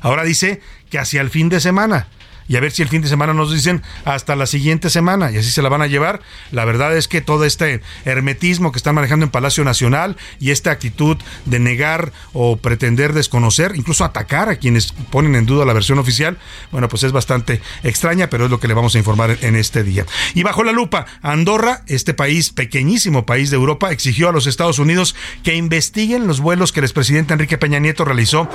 Ahora 0.00 0.22
dice 0.22 0.60
que 0.90 0.98
hacia 0.98 1.20
el 1.20 1.30
fin 1.30 1.48
de 1.48 1.60
semana 1.60 2.08
y 2.48 2.56
a 2.56 2.60
ver 2.60 2.72
si 2.72 2.82
el 2.82 2.88
fin 2.88 3.02
de 3.02 3.08
semana 3.08 3.32
nos 3.32 3.52
dicen 3.52 3.82
hasta 4.04 4.36
la 4.36 4.46
siguiente 4.46 4.90
semana 4.90 5.30
y 5.30 5.38
así 5.38 5.50
se 5.50 5.62
la 5.62 5.68
van 5.68 5.82
a 5.82 5.86
llevar. 5.86 6.20
La 6.52 6.64
verdad 6.64 6.96
es 6.96 7.08
que 7.08 7.20
todo 7.20 7.44
este 7.44 7.80
hermetismo 8.04 8.72
que 8.72 8.78
están 8.78 8.94
manejando 8.94 9.24
en 9.24 9.30
Palacio 9.30 9.64
Nacional 9.64 10.16
y 10.38 10.50
esta 10.50 10.70
actitud 10.70 11.16
de 11.44 11.58
negar 11.58 12.12
o 12.32 12.56
pretender 12.56 13.12
desconocer, 13.12 13.72
incluso 13.74 14.04
atacar 14.04 14.48
a 14.48 14.56
quienes 14.56 14.92
ponen 15.10 15.34
en 15.34 15.46
duda 15.46 15.64
la 15.64 15.72
versión 15.72 15.98
oficial, 15.98 16.38
bueno, 16.70 16.88
pues 16.88 17.02
es 17.02 17.12
bastante 17.12 17.60
extraña, 17.82 18.28
pero 18.28 18.44
es 18.44 18.50
lo 18.50 18.60
que 18.60 18.68
le 18.68 18.74
vamos 18.74 18.94
a 18.94 18.98
informar 18.98 19.38
en 19.40 19.56
este 19.56 19.82
día. 19.82 20.06
Y 20.34 20.42
bajo 20.42 20.64
la 20.64 20.72
lupa, 20.72 21.06
Andorra, 21.22 21.82
este 21.86 22.14
país, 22.14 22.50
pequeñísimo 22.50 23.26
país 23.26 23.50
de 23.50 23.56
Europa, 23.56 23.90
exigió 23.90 24.28
a 24.28 24.32
los 24.32 24.46
Estados 24.46 24.78
Unidos 24.78 25.14
que 25.42 25.54
investiguen 25.54 26.26
los 26.26 26.40
vuelos 26.40 26.72
que 26.72 26.80
el 26.80 26.84
expresidente 26.84 27.32
Enrique 27.32 27.58
Peña 27.58 27.78
Nieto 27.78 28.04
realizó 28.04 28.48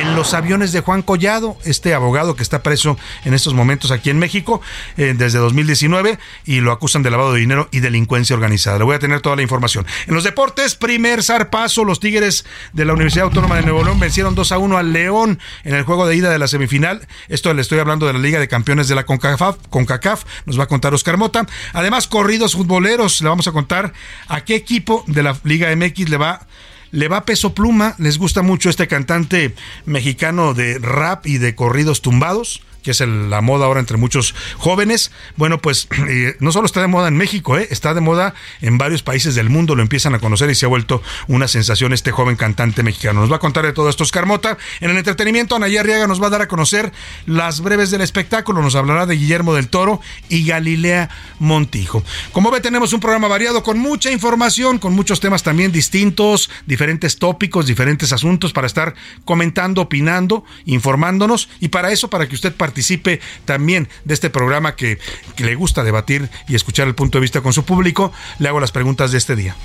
en 0.00 0.14
los 0.14 0.34
aviones 0.34 0.72
de 0.72 0.80
Juan 0.80 1.02
Collado, 1.02 1.56
este 1.64 1.94
abogado 1.94 2.36
que 2.36 2.42
está 2.42 2.62
preso 2.62 2.98
en 3.24 3.34
estos 3.38 3.54
momentos 3.54 3.90
aquí 3.90 4.10
en 4.10 4.18
México 4.18 4.60
eh, 4.96 5.14
desde 5.16 5.38
2019 5.38 6.18
y 6.44 6.60
lo 6.60 6.72
acusan 6.72 7.02
de 7.02 7.10
lavado 7.10 7.32
de 7.32 7.40
dinero 7.40 7.68
y 7.72 7.80
delincuencia 7.80 8.34
organizada. 8.34 8.78
Le 8.78 8.84
voy 8.84 8.96
a 8.96 8.98
tener 8.98 9.20
toda 9.20 9.36
la 9.36 9.42
información. 9.42 9.86
En 10.06 10.14
los 10.14 10.24
deportes, 10.24 10.74
primer 10.74 11.22
zarpazo, 11.22 11.84
los 11.84 12.00
Tigres 12.00 12.44
de 12.72 12.84
la 12.84 12.92
Universidad 12.92 13.24
Autónoma 13.24 13.56
de 13.56 13.62
Nuevo 13.62 13.82
León 13.82 13.98
vencieron 13.98 14.34
2 14.34 14.52
a 14.52 14.58
1 14.58 14.76
al 14.76 14.92
León 14.92 15.38
en 15.64 15.74
el 15.74 15.84
juego 15.84 16.06
de 16.06 16.16
ida 16.16 16.30
de 16.30 16.38
la 16.38 16.48
semifinal. 16.48 17.06
Esto 17.28 17.54
le 17.54 17.62
estoy 17.62 17.78
hablando 17.78 18.06
de 18.06 18.12
la 18.12 18.18
Liga 18.18 18.38
de 18.38 18.48
Campeones 18.48 18.88
de 18.88 18.94
la 18.94 19.06
CONCACAF, 19.06 19.56
CONCACAF 19.70 20.24
nos 20.46 20.58
va 20.58 20.64
a 20.64 20.68
contar 20.68 20.92
Oscar 20.92 21.16
Mota. 21.16 21.46
Además, 21.72 22.06
corridos 22.06 22.52
futboleros, 22.54 23.20
le 23.22 23.28
vamos 23.28 23.48
a 23.48 23.52
contar 23.52 23.92
a 24.26 24.42
qué 24.42 24.54
equipo 24.54 25.04
de 25.06 25.22
la 25.22 25.36
Liga 25.44 25.74
MX 25.74 26.08
le 26.08 26.16
va 26.16 26.46
le 26.90 27.08
va 27.08 27.24
peso 27.24 27.54
pluma, 27.54 27.94
les 27.98 28.18
gusta 28.18 28.40
mucho 28.42 28.70
este 28.70 28.88
cantante 28.88 29.54
mexicano 29.84 30.54
de 30.54 30.78
rap 30.78 31.26
y 31.26 31.36
de 31.36 31.54
corridos 31.54 32.00
tumbados 32.00 32.62
que 32.88 32.92
es 32.92 33.00
la 33.00 33.42
moda 33.42 33.66
ahora 33.66 33.80
entre 33.80 33.98
muchos 33.98 34.34
jóvenes. 34.56 35.10
Bueno, 35.36 35.58
pues 35.58 35.88
eh, 36.08 36.36
no 36.40 36.52
solo 36.52 36.64
está 36.64 36.80
de 36.80 36.86
moda 36.86 37.08
en 37.08 37.18
México, 37.18 37.58
eh, 37.58 37.68
está 37.70 37.92
de 37.92 38.00
moda 38.00 38.32
en 38.62 38.78
varios 38.78 39.02
países 39.02 39.34
del 39.34 39.50
mundo, 39.50 39.74
lo 39.74 39.82
empiezan 39.82 40.14
a 40.14 40.20
conocer 40.20 40.48
y 40.48 40.54
se 40.54 40.64
ha 40.64 40.70
vuelto 40.70 41.02
una 41.26 41.48
sensación 41.48 41.92
este 41.92 42.12
joven 42.12 42.36
cantante 42.36 42.82
mexicano. 42.82 43.20
Nos 43.20 43.30
va 43.30 43.36
a 43.36 43.40
contar 43.40 43.66
de 43.66 43.74
todo 43.74 43.90
esto 43.90 44.04
Oscar 44.04 44.24
Mota. 44.24 44.56
En 44.80 44.88
el 44.88 44.96
entretenimiento, 44.96 45.54
Anaya 45.54 45.80
Arriaga 45.80 46.06
nos 46.06 46.22
va 46.22 46.28
a 46.28 46.30
dar 46.30 46.40
a 46.40 46.48
conocer 46.48 46.90
las 47.26 47.60
breves 47.60 47.90
del 47.90 48.00
espectáculo, 48.00 48.62
nos 48.62 48.74
hablará 48.74 49.04
de 49.04 49.16
Guillermo 49.16 49.52
del 49.52 49.68
Toro 49.68 50.00
y 50.30 50.46
Galilea 50.46 51.10
Montijo. 51.40 52.02
Como 52.32 52.50
ve, 52.50 52.62
tenemos 52.62 52.94
un 52.94 53.00
programa 53.00 53.28
variado 53.28 53.62
con 53.62 53.78
mucha 53.78 54.10
información, 54.10 54.78
con 54.78 54.94
muchos 54.94 55.20
temas 55.20 55.42
también 55.42 55.72
distintos, 55.72 56.48
diferentes 56.64 57.18
tópicos, 57.18 57.66
diferentes 57.66 58.14
asuntos 58.14 58.54
para 58.54 58.66
estar 58.66 58.94
comentando, 59.26 59.82
opinando, 59.82 60.44
informándonos 60.64 61.50
y 61.60 61.68
para 61.68 61.92
eso, 61.92 62.08
para 62.08 62.26
que 62.26 62.34
usted 62.34 62.54
participe 62.54 62.77
participe 62.78 63.20
también 63.44 63.88
de 64.04 64.14
este 64.14 64.30
programa 64.30 64.76
que, 64.76 64.98
le 65.38 65.54
gusta 65.56 65.82
debatir 65.82 66.30
y 66.46 66.54
escuchar 66.54 66.86
el 66.86 66.94
punto 66.94 67.18
de 67.18 67.22
vista 67.22 67.40
con 67.40 67.52
su 67.52 67.64
público, 67.64 68.12
le 68.38 68.48
hago 68.48 68.60
las 68.60 68.70
preguntas 68.70 69.10
de 69.10 69.18
este 69.18 69.34
día. 69.34 69.56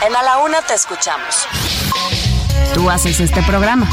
En 0.00 0.14
A 0.14 0.22
la 0.22 0.38
Una 0.38 0.62
te 0.62 0.74
escuchamos. 0.74 1.48
Tú 2.72 2.88
haces 2.88 3.18
este 3.18 3.42
programa. 3.42 3.90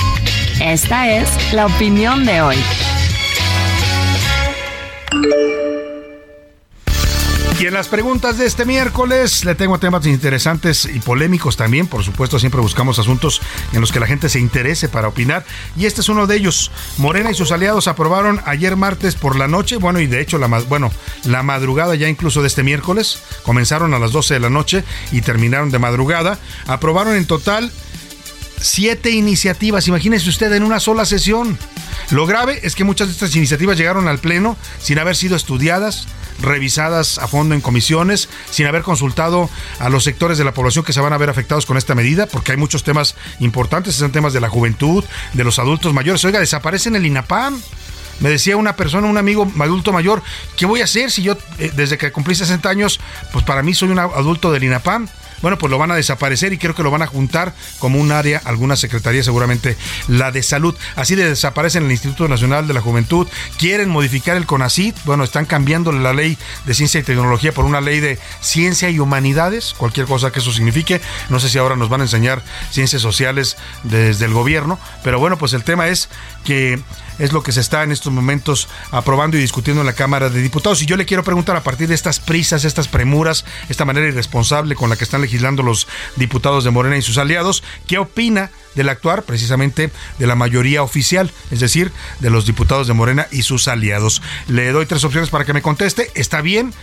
Esta 0.62 1.10
es 1.10 1.52
la 1.52 1.66
opinión 1.66 2.26
de 2.26 2.42
hoy. 2.42 2.58
Y 7.60 7.66
en 7.66 7.74
las 7.74 7.88
preguntas 7.88 8.38
de 8.38 8.46
este 8.46 8.66
miércoles 8.66 9.44
le 9.44 9.56
tengo 9.56 9.80
temas 9.80 10.06
interesantes 10.06 10.86
y 10.86 11.00
polémicos 11.00 11.58
también. 11.58 11.88
Por 11.88 12.04
supuesto, 12.04 12.38
siempre 12.38 12.62
buscamos 12.62 13.00
asuntos 13.00 13.42
en 13.74 13.82
los 13.82 13.92
que 13.92 14.00
la 14.00 14.06
gente 14.06 14.30
se 14.30 14.40
interese 14.40 14.90
para 14.90 15.08
opinar. 15.08 15.44
Y 15.76 15.88
este 15.88 16.02
es 16.02 16.10
uno 16.10 16.28
de 16.28 16.36
ellos. 16.36 16.70
Morena 17.00 17.32
y 17.32 17.34
sus 17.34 17.52
aliados 17.52 17.88
aprobaron 17.88 18.42
ayer 18.46 18.76
martes 18.76 19.16
por 19.16 19.36
la 19.36 19.48
noche, 19.48 19.78
bueno, 19.78 20.00
y 20.00 20.06
de 20.06 20.22
hecho, 20.22 20.38
la, 20.38 20.46
bueno, 20.46 20.92
la 21.26 21.42
madrugada 21.42 21.96
ya 21.96 22.08
incluso 22.08 22.44
de 22.44 22.48
este 22.48 22.62
miércoles. 22.62 23.24
Comenzaron 23.42 23.96
a 23.96 24.00
las 24.00 24.12
12 24.12 24.36
de 24.36 24.40
la 24.40 24.52
noche 24.52 24.84
y 25.12 25.22
terminaron 25.22 25.72
de 25.72 25.80
madrugada. 25.80 26.38
Aprobaron 26.68 27.16
en 27.16 27.26
total 27.26 27.72
siete 28.60 29.12
iniciativas. 29.12 29.88
Imagínese 29.88 30.30
usted 30.30 30.52
en 30.54 30.64
una 30.64 30.80
sola 30.80 31.06
sesión. 31.06 31.58
Lo 32.10 32.26
grave 32.26 32.60
es 32.64 32.76
que 32.76 32.84
muchas 32.84 33.08
de 33.08 33.14
estas 33.14 33.36
iniciativas 33.36 33.78
llegaron 33.78 34.08
al 34.08 34.20
Pleno 34.20 34.58
sin 34.80 35.00
haber 35.00 35.16
sido 35.16 35.36
estudiadas, 35.36 36.08
revisadas 36.42 37.18
a 37.18 37.28
fondo 37.28 37.56
en 37.56 37.62
comisiones, 37.62 38.30
sin 38.50 38.66
haber 38.68 38.84
consultado 38.84 39.50
a 39.80 39.90
los 39.90 40.04
sectores 40.04 40.38
de 40.38 40.44
la 40.44 40.54
población 40.54 40.86
que 40.86 40.94
se 40.94 41.02
van 41.02 41.14
a 41.14 41.18
ver 41.18 41.30
afectados 41.30 41.66
con 41.66 41.78
esta 41.78 41.96
medida, 41.96 42.28
porque 42.28 42.52
hay 42.52 42.58
muchos 42.58 42.84
temas 42.84 43.16
importantes, 43.40 43.96
son 43.96 44.12
temas 44.12 44.34
de 44.34 44.42
la 44.42 44.50
juventud, 44.50 45.04
de 45.34 45.44
los 45.44 45.60
adultos 45.60 45.94
mayores. 45.94 46.24
Oiga, 46.26 46.40
desaparecen 46.40 46.96
el 46.96 47.06
INAPAM. 47.06 47.62
Me 48.20 48.30
decía 48.30 48.58
una 48.58 48.76
persona, 48.76 49.08
un 49.08 49.18
amigo 49.18 49.52
adulto 49.60 49.94
mayor, 49.94 50.24
¿qué 50.56 50.66
voy 50.66 50.82
a 50.82 50.86
hacer 50.86 51.12
si 51.12 51.22
yo 51.22 51.38
eh, 51.60 51.72
desde 51.76 52.00
que 52.00 52.12
cumplí 52.12 52.34
60 52.34 52.68
años, 52.68 53.00
pues 53.32 53.46
para 53.46 53.62
mí 53.62 53.76
soy 53.76 53.90
un 53.90 54.00
adulto 54.00 54.52
del 54.52 54.64
INAPAM? 54.64 55.08
Bueno, 55.42 55.58
pues 55.58 55.70
lo 55.72 55.78
van 55.78 55.92
a 55.92 55.96
desaparecer 55.96 56.54
y 56.54 56.58
creo 56.58 56.76
que 56.76 56.84
lo 56.84 56.92
van 56.92 57.02
a 57.02 57.08
juntar 57.08 57.54
como 57.80 58.00
un 58.00 58.12
área, 58.12 58.42
alguna 58.46 58.76
secretaría, 58.76 59.24
seguramente 59.24 59.78
la 60.08 60.32
de 60.32 60.44
salud. 60.44 60.76
Así 60.96 61.16
de 61.16 61.30
desaparecen 61.30 61.86
el 61.86 61.92
Instituto 61.92 62.28
Nacional 62.28 62.68
de 62.68 62.74
la 62.74 62.82
Juventud, 62.82 63.28
quieren 63.58 63.90
modificar 63.90 64.38
el 64.38 64.46
CONACIT, 64.46 64.96
bueno, 65.06 65.24
están 65.24 65.46
cambiando 65.46 65.92
la 65.92 66.14
ley 66.14 66.38
de 66.66 66.74
ciencia 66.74 67.00
y 67.00 67.04
tecnología 67.04 67.52
por 67.52 67.66
una 67.66 67.82
ley 67.82 68.00
de 68.00 68.20
ciencia 68.42 68.90
y 68.90 69.00
humanidades, 69.00 69.74
cualquier 69.78 70.06
cosa 70.08 70.32
que 70.32 70.40
eso 70.40 70.52
signifique. 70.52 71.02
No 71.30 71.40
sé 71.40 71.50
si 71.50 71.58
ahora 71.58 71.76
nos 71.76 71.90
van 71.90 72.02
a 72.02 72.06
enseñar 72.06 72.42
ciencias 72.72 73.02
sociales 73.02 73.58
desde 73.84 74.26
el 74.26 74.34
gobierno, 74.34 74.80
pero 75.04 75.20
bueno, 75.20 75.38
pues 75.38 75.54
el 75.54 75.64
tema 75.64 75.88
es 75.88 76.10
que 76.44 76.80
es 77.20 77.34
lo 77.34 77.44
que 77.44 77.52
se 77.52 77.62
está 77.62 77.84
en 77.84 77.92
estos 77.92 78.12
momentos 78.12 78.68
aprobando 78.92 79.38
y 79.38 79.42
discutiendo 79.42 79.82
en 79.82 79.88
la 79.88 79.94
Cámara 79.94 80.30
de 80.30 80.42
Diputados. 80.42 80.82
Y 80.82 80.86
yo 80.86 80.98
le 80.98 81.06
quiero 81.06 81.24
preguntar 81.24 81.56
a 81.56 81.64
partir 81.64 81.88
de 81.88 81.96
estas 81.96 82.20
prisas, 82.20 82.66
estas 82.66 82.88
premuras, 82.88 83.46
esta 83.70 83.86
manera 83.86 84.08
irresponsable 84.08 84.76
con 84.76 84.90
la 84.90 84.96
que 84.96 85.04
están 85.04 85.22
legislando 85.22 85.64
los 85.64 85.88
diputados 86.16 86.64
de 86.64 86.72
Morena 86.72 86.98
y 86.98 87.02
sus 87.02 87.18
aliados, 87.18 87.64
¿qué 87.88 87.98
opina 87.98 88.52
del 88.78 88.88
actuar 88.88 89.24
precisamente 89.24 89.92
de 90.18 90.28
la 90.28 90.36
mayoría 90.36 90.84
oficial, 90.84 91.32
es 91.52 91.60
decir, 91.60 91.92
de 92.22 92.30
los 92.30 92.46
diputados 92.46 92.88
de 92.88 92.94
Morena 92.94 93.28
y 93.32 93.42
sus 93.42 93.68
aliados? 93.68 94.22
Le 94.48 94.72
doy 94.72 94.86
tres 94.86 95.04
opciones 95.04 95.30
para 95.30 95.44
que 95.44 95.54
me 95.54 95.62
conteste. 95.62 96.10
Está 96.16 96.40
bien 96.40 96.74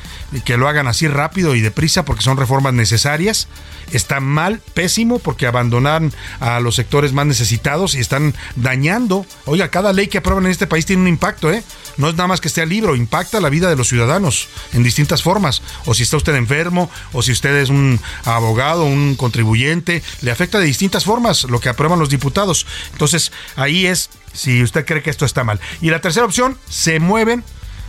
que 0.45 0.59
lo 0.59 0.69
hagan 0.69 0.89
así 0.89 1.09
rápido 1.09 1.55
y 1.55 1.61
deprisa 1.61 2.05
porque 2.05 2.23
son 2.23 2.37
reformas 2.37 2.75
necesarias 2.75 3.49
está 3.93 4.21
mal, 4.21 4.61
pésimo, 4.75 5.19
porque 5.19 5.47
abandonan 5.47 6.13
a 6.41 6.61
los 6.61 6.77
sectores 6.77 7.13
más 7.13 7.27
necesitados 7.27 7.95
y 7.95 8.01
están 8.01 8.35
dañando. 8.57 9.27
Oiga, 9.45 9.69
cada 9.69 9.93
ley 9.93 10.09
que 10.09 10.19
aprueban 10.19 10.47
en 10.47 10.53
este 10.53 10.67
país 10.67 10.87
tiene 10.87 11.03
un 11.03 11.09
impacto, 11.09 11.53
¿eh? 11.53 11.63
No 11.97 12.09
es 12.09 12.15
nada 12.15 12.27
más 12.27 12.41
que 12.41 12.49
esté 12.49 12.61
al 12.61 12.69
libro, 12.69 12.97
impacta 12.97 13.41
la 13.41 13.49
vida 13.49 13.69
de 13.69 13.77
los 13.77 13.89
ciudadanos 13.89 14.49
en 14.73 14.83
distintas 14.83 15.23
formas. 15.23 15.63
O 15.85 15.95
si 15.95 16.03
está 16.03 16.17
usted 16.17 16.35
enfermo, 16.35 16.91
o 17.13 17.23
si 17.23 17.33
usted 17.33 17.55
es 17.57 17.69
un 17.69 18.01
abogado, 18.25 18.85
un 18.85 19.15
contribuyente, 19.15 20.03
le 20.23 20.31
afecta 20.31 20.59
de 20.59 20.67
distintas 20.67 21.05
formas 21.05 21.45
lo 21.45 21.61
que 21.61 21.69
los 21.99 22.11
diputados. 22.11 22.67
Entonces, 22.93 23.33
ahí 23.57 23.87
es 23.87 24.11
si 24.33 24.63
usted 24.63 24.85
cree 24.85 25.03
que 25.03 25.11
esto 25.11 25.25
está 25.25 25.45
mal. 25.45 25.61
Y 25.81 25.91
la 25.91 26.01
tercera 26.01 26.27
opción, 26.27 26.59
se 26.69 27.01
mueven 27.01 27.45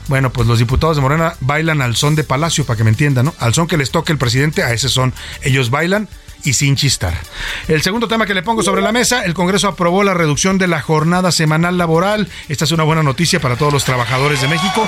bueno, 0.08 0.32
pues 0.32 0.48
los 0.48 0.60
diputados 0.60 0.96
de 0.98 1.02
Morena 1.02 1.36
bailan 1.40 1.82
al 1.82 1.96
son 1.96 2.16
de 2.16 2.24
Palacio, 2.24 2.64
para 2.64 2.78
que 2.78 2.84
me 2.84 2.92
entiendan, 2.92 3.26
¿no? 3.26 3.34
Al 3.40 3.56
son 3.56 3.66
que 3.66 3.76
les 3.76 3.90
toque 3.90 4.12
el 4.12 4.20
presidente, 4.20 4.62
a 4.62 4.72
ese 4.72 4.88
son. 4.88 5.14
Ellos 5.42 5.72
bailan 5.72 6.08
y 6.44 6.54
sin 6.54 6.76
chistar. 6.76 7.18
El 7.68 7.82
segundo 7.82 8.08
tema 8.08 8.28
que 8.28 8.36
le 8.36 8.44
pongo 8.44 8.62
sobre 8.62 8.84
la 8.84 8.92
mesa, 8.92 9.24
el 9.24 9.34
Congreso 9.34 9.68
aprobó 9.68 10.04
la 10.04 10.14
reducción 10.14 10.60
de 10.60 10.68
la 10.68 10.80
jornada 10.80 11.32
semanal 11.32 11.80
laboral. 11.80 12.30
Esta 12.48 12.66
es 12.66 12.72
una 12.72 12.84
buena 12.84 13.02
noticia 13.02 13.40
para 13.40 13.56
todos 13.56 13.74
los 13.74 13.84
trabajadores 13.84 14.42
de 14.42 14.48
México. 14.48 14.88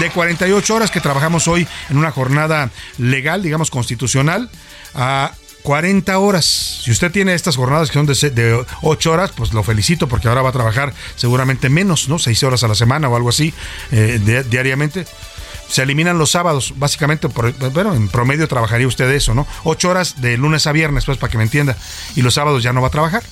De 0.00 0.10
48 0.10 0.74
horas 0.74 0.90
que 0.90 1.00
trabajamos 1.00 1.46
hoy 1.46 1.66
en 1.88 1.96
una 1.96 2.10
jornada 2.10 2.70
legal, 2.98 3.42
digamos 3.42 3.70
constitucional, 3.70 4.50
a 4.94 5.32
40 5.66 6.16
horas. 6.20 6.44
Si 6.84 6.92
usted 6.92 7.10
tiene 7.10 7.34
estas 7.34 7.56
jornadas 7.56 7.88
que 7.90 7.94
son 7.94 8.06
de, 8.06 8.14
de 8.30 8.64
8 8.82 9.10
horas, 9.10 9.32
pues 9.34 9.52
lo 9.52 9.64
felicito 9.64 10.06
porque 10.06 10.28
ahora 10.28 10.40
va 10.42 10.50
a 10.50 10.52
trabajar 10.52 10.94
seguramente 11.16 11.68
menos, 11.68 12.08
¿no? 12.08 12.20
6 12.20 12.40
horas 12.44 12.62
a 12.62 12.68
la 12.68 12.76
semana 12.76 13.08
o 13.08 13.16
algo 13.16 13.30
así 13.30 13.52
eh, 13.90 14.20
di- 14.24 14.48
diariamente. 14.48 15.06
Se 15.68 15.82
eliminan 15.82 16.18
los 16.18 16.30
sábados, 16.30 16.74
básicamente, 16.76 17.26
bueno, 17.72 17.94
en 17.94 18.06
promedio 18.06 18.46
trabajaría 18.46 18.86
usted 18.86 19.10
eso, 19.10 19.34
¿no? 19.34 19.44
8 19.64 19.88
horas 19.90 20.20
de 20.20 20.36
lunes 20.36 20.68
a 20.68 20.72
viernes, 20.72 21.04
pues 21.04 21.18
para 21.18 21.32
que 21.32 21.38
me 21.38 21.42
entienda. 21.42 21.76
Y 22.14 22.22
los 22.22 22.34
sábados 22.34 22.62
ya 22.62 22.72
no 22.72 22.80
va 22.80 22.86
a 22.86 22.92
trabajar 22.92 23.24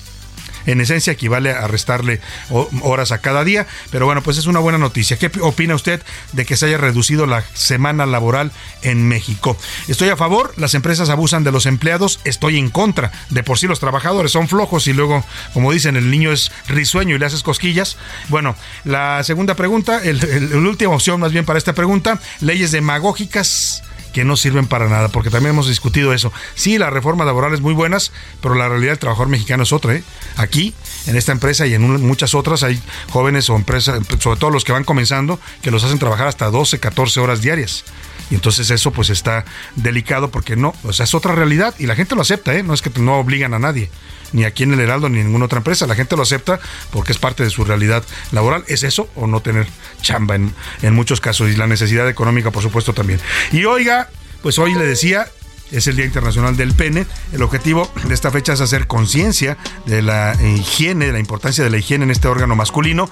en 0.65 0.81
esencia 0.81 1.13
equivale 1.13 1.51
a 1.51 1.67
restarle 1.67 2.21
ho- 2.49 2.69
horas 2.81 3.11
a 3.11 3.19
cada 3.19 3.43
día. 3.43 3.67
Pero 3.91 4.05
bueno, 4.05 4.21
pues 4.23 4.37
es 4.37 4.45
una 4.45 4.59
buena 4.59 4.77
noticia. 4.77 5.17
¿Qué 5.17 5.31
opina 5.41 5.75
usted 5.75 6.01
de 6.33 6.45
que 6.45 6.57
se 6.57 6.65
haya 6.67 6.77
reducido 6.77 7.25
la 7.25 7.43
semana 7.53 8.05
laboral 8.05 8.51
en 8.81 9.07
México? 9.07 9.57
Estoy 9.87 10.09
a 10.09 10.17
favor, 10.17 10.53
las 10.57 10.73
empresas 10.73 11.09
abusan 11.09 11.43
de 11.43 11.51
los 11.51 11.65
empleados, 11.65 12.19
estoy 12.23 12.57
en 12.57 12.69
contra. 12.69 13.11
De 13.29 13.43
por 13.43 13.57
sí 13.59 13.67
los 13.67 13.79
trabajadores 13.79 14.31
son 14.31 14.47
flojos 14.47 14.87
y 14.87 14.93
luego, 14.93 15.23
como 15.53 15.71
dicen, 15.71 15.95
el 15.95 16.09
niño 16.11 16.31
es 16.31 16.51
risueño 16.67 17.15
y 17.15 17.19
le 17.19 17.25
haces 17.25 17.43
cosquillas. 17.43 17.97
Bueno, 18.29 18.55
la 18.83 19.23
segunda 19.23 19.55
pregunta, 19.55 20.01
la 20.03 20.57
última 20.57 20.93
opción 20.93 21.19
más 21.19 21.31
bien 21.31 21.45
para 21.45 21.57
esta 21.59 21.73
pregunta, 21.73 22.19
leyes 22.41 22.71
demagógicas 22.71 23.83
que 24.15 24.23
no 24.23 24.37
sirven 24.37 24.65
para 24.65 24.87
nada, 24.87 25.09
porque 25.09 25.29
también 25.29 25.55
hemos 25.55 25.67
discutido 25.67 26.13
eso. 26.13 26.31
Sí, 26.53 26.77
las 26.77 26.93
reformas 26.93 27.27
laborales 27.27 27.59
muy 27.59 27.73
buenas, 27.73 28.13
pero 28.41 28.55
la 28.55 28.69
realidad 28.69 28.93
del 28.93 28.99
trabajador 28.99 29.27
mexicano 29.27 29.63
es 29.63 29.73
otra. 29.73 29.93
¿eh? 29.93 30.05
Aquí, 30.37 30.73
en 31.05 31.17
esta 31.17 31.33
empresa 31.33 31.67
y 31.67 31.73
en 31.73 31.81
muchas 32.07 32.33
otras, 32.33 32.63
hay 32.63 32.81
jóvenes 33.09 33.49
o 33.49 33.57
empresas, 33.57 33.99
sobre 34.19 34.39
todo 34.39 34.51
los 34.51 34.63
que 34.63 34.71
van 34.71 34.85
comenzando, 34.85 35.37
que 35.61 35.69
los 35.69 35.83
hacen 35.83 35.99
trabajar 35.99 36.27
hasta 36.27 36.49
12, 36.49 36.79
14 36.79 37.19
horas 37.19 37.41
diarias. 37.41 37.83
Y 38.31 38.35
entonces 38.35 38.71
eso 38.71 38.91
pues 38.91 39.09
está 39.09 39.43
delicado 39.75 40.31
porque 40.31 40.55
no, 40.55 40.73
o 40.85 40.93
sea, 40.93 41.03
es 41.03 41.13
otra 41.13 41.35
realidad 41.35 41.75
y 41.77 41.85
la 41.85 41.95
gente 41.95 42.15
lo 42.15 42.21
acepta, 42.21 42.55
¿eh? 42.55 42.63
no 42.63 42.73
es 42.73 42.81
que 42.81 42.91
no 43.01 43.19
obligan 43.19 43.53
a 43.53 43.59
nadie, 43.59 43.89
ni 44.35 44.43
aquí 44.43 44.63
en 44.63 44.73
el 44.73 44.79
Heraldo 44.81 45.07
ni 45.09 45.19
en 45.19 45.27
ninguna 45.27 45.45
otra 45.45 45.57
empresa, 45.57 45.87
la 45.87 45.95
gente 45.95 46.15
lo 46.15 46.23
acepta 46.23 46.59
porque 46.91 47.13
es 47.13 47.17
parte 47.17 47.43
de 47.43 47.49
su 47.49 47.63
realidad 47.63 48.03
laboral, 48.31 48.65
es 48.67 48.83
eso 48.83 49.09
o 49.15 49.27
no 49.27 49.39
tener 49.39 49.65
chamba 50.01 50.35
en, 50.35 50.53
en 50.81 50.93
muchos 50.93 51.21
casos 51.21 51.49
y 51.49 51.55
la 51.55 51.67
necesidad 51.67 52.07
económica 52.09 52.51
por 52.51 52.61
supuesto 52.61 52.93
también. 52.93 53.19
Y 53.51 53.63
oiga, 53.65 54.09
pues 54.43 54.59
hoy 54.59 54.75
le 54.75 54.85
decía, 54.85 55.27
es 55.71 55.87
el 55.87 55.95
Día 55.95 56.05
Internacional 56.05 56.57
del 56.57 56.73
Pene. 56.73 57.05
El 57.31 57.41
objetivo 57.41 57.91
de 58.07 58.13
esta 58.13 58.31
fecha 58.31 58.53
es 58.53 58.61
hacer 58.61 58.87
conciencia 58.87 59.57
de 59.85 60.01
la 60.01 60.35
higiene, 60.41 61.07
de 61.07 61.13
la 61.13 61.19
importancia 61.19 61.63
de 61.63 61.69
la 61.69 61.77
higiene 61.77 62.05
en 62.05 62.11
este 62.11 62.27
órgano 62.27 62.55
masculino 62.55 63.09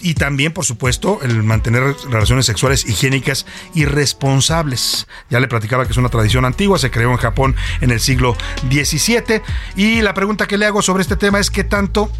y 0.00 0.14
también, 0.14 0.52
por 0.52 0.64
supuesto, 0.64 1.20
el 1.22 1.42
mantener 1.42 1.94
relaciones 2.08 2.46
sexuales 2.46 2.86
higiénicas 2.86 3.46
y 3.74 3.84
responsables. 3.84 5.06
Ya 5.30 5.40
le 5.40 5.48
platicaba 5.48 5.84
que 5.86 5.92
es 5.92 5.98
una 5.98 6.08
tradición 6.08 6.44
antigua, 6.44 6.78
se 6.78 6.90
creó 6.90 7.10
en 7.10 7.18
Japón 7.18 7.56
en 7.80 7.90
el 7.90 8.00
siglo 8.00 8.36
XVII 8.70 9.42
y 9.76 10.02
la 10.02 10.14
pregunta 10.14 10.46
que 10.46 10.58
le 10.58 10.66
hago 10.66 10.82
sobre 10.82 11.02
este 11.02 11.16
tema 11.16 11.38
es 11.38 11.50
qué 11.50 11.64
tanto 11.64 12.10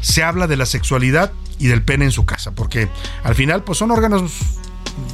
se 0.00 0.22
habla 0.22 0.46
de 0.46 0.56
la 0.56 0.66
sexualidad 0.66 1.32
y 1.58 1.68
del 1.68 1.82
pene 1.82 2.04
en 2.04 2.10
su 2.10 2.26
casa, 2.26 2.52
porque 2.52 2.88
al 3.22 3.34
final 3.34 3.62
pues 3.64 3.78
son 3.78 3.90
órganos 3.90 4.32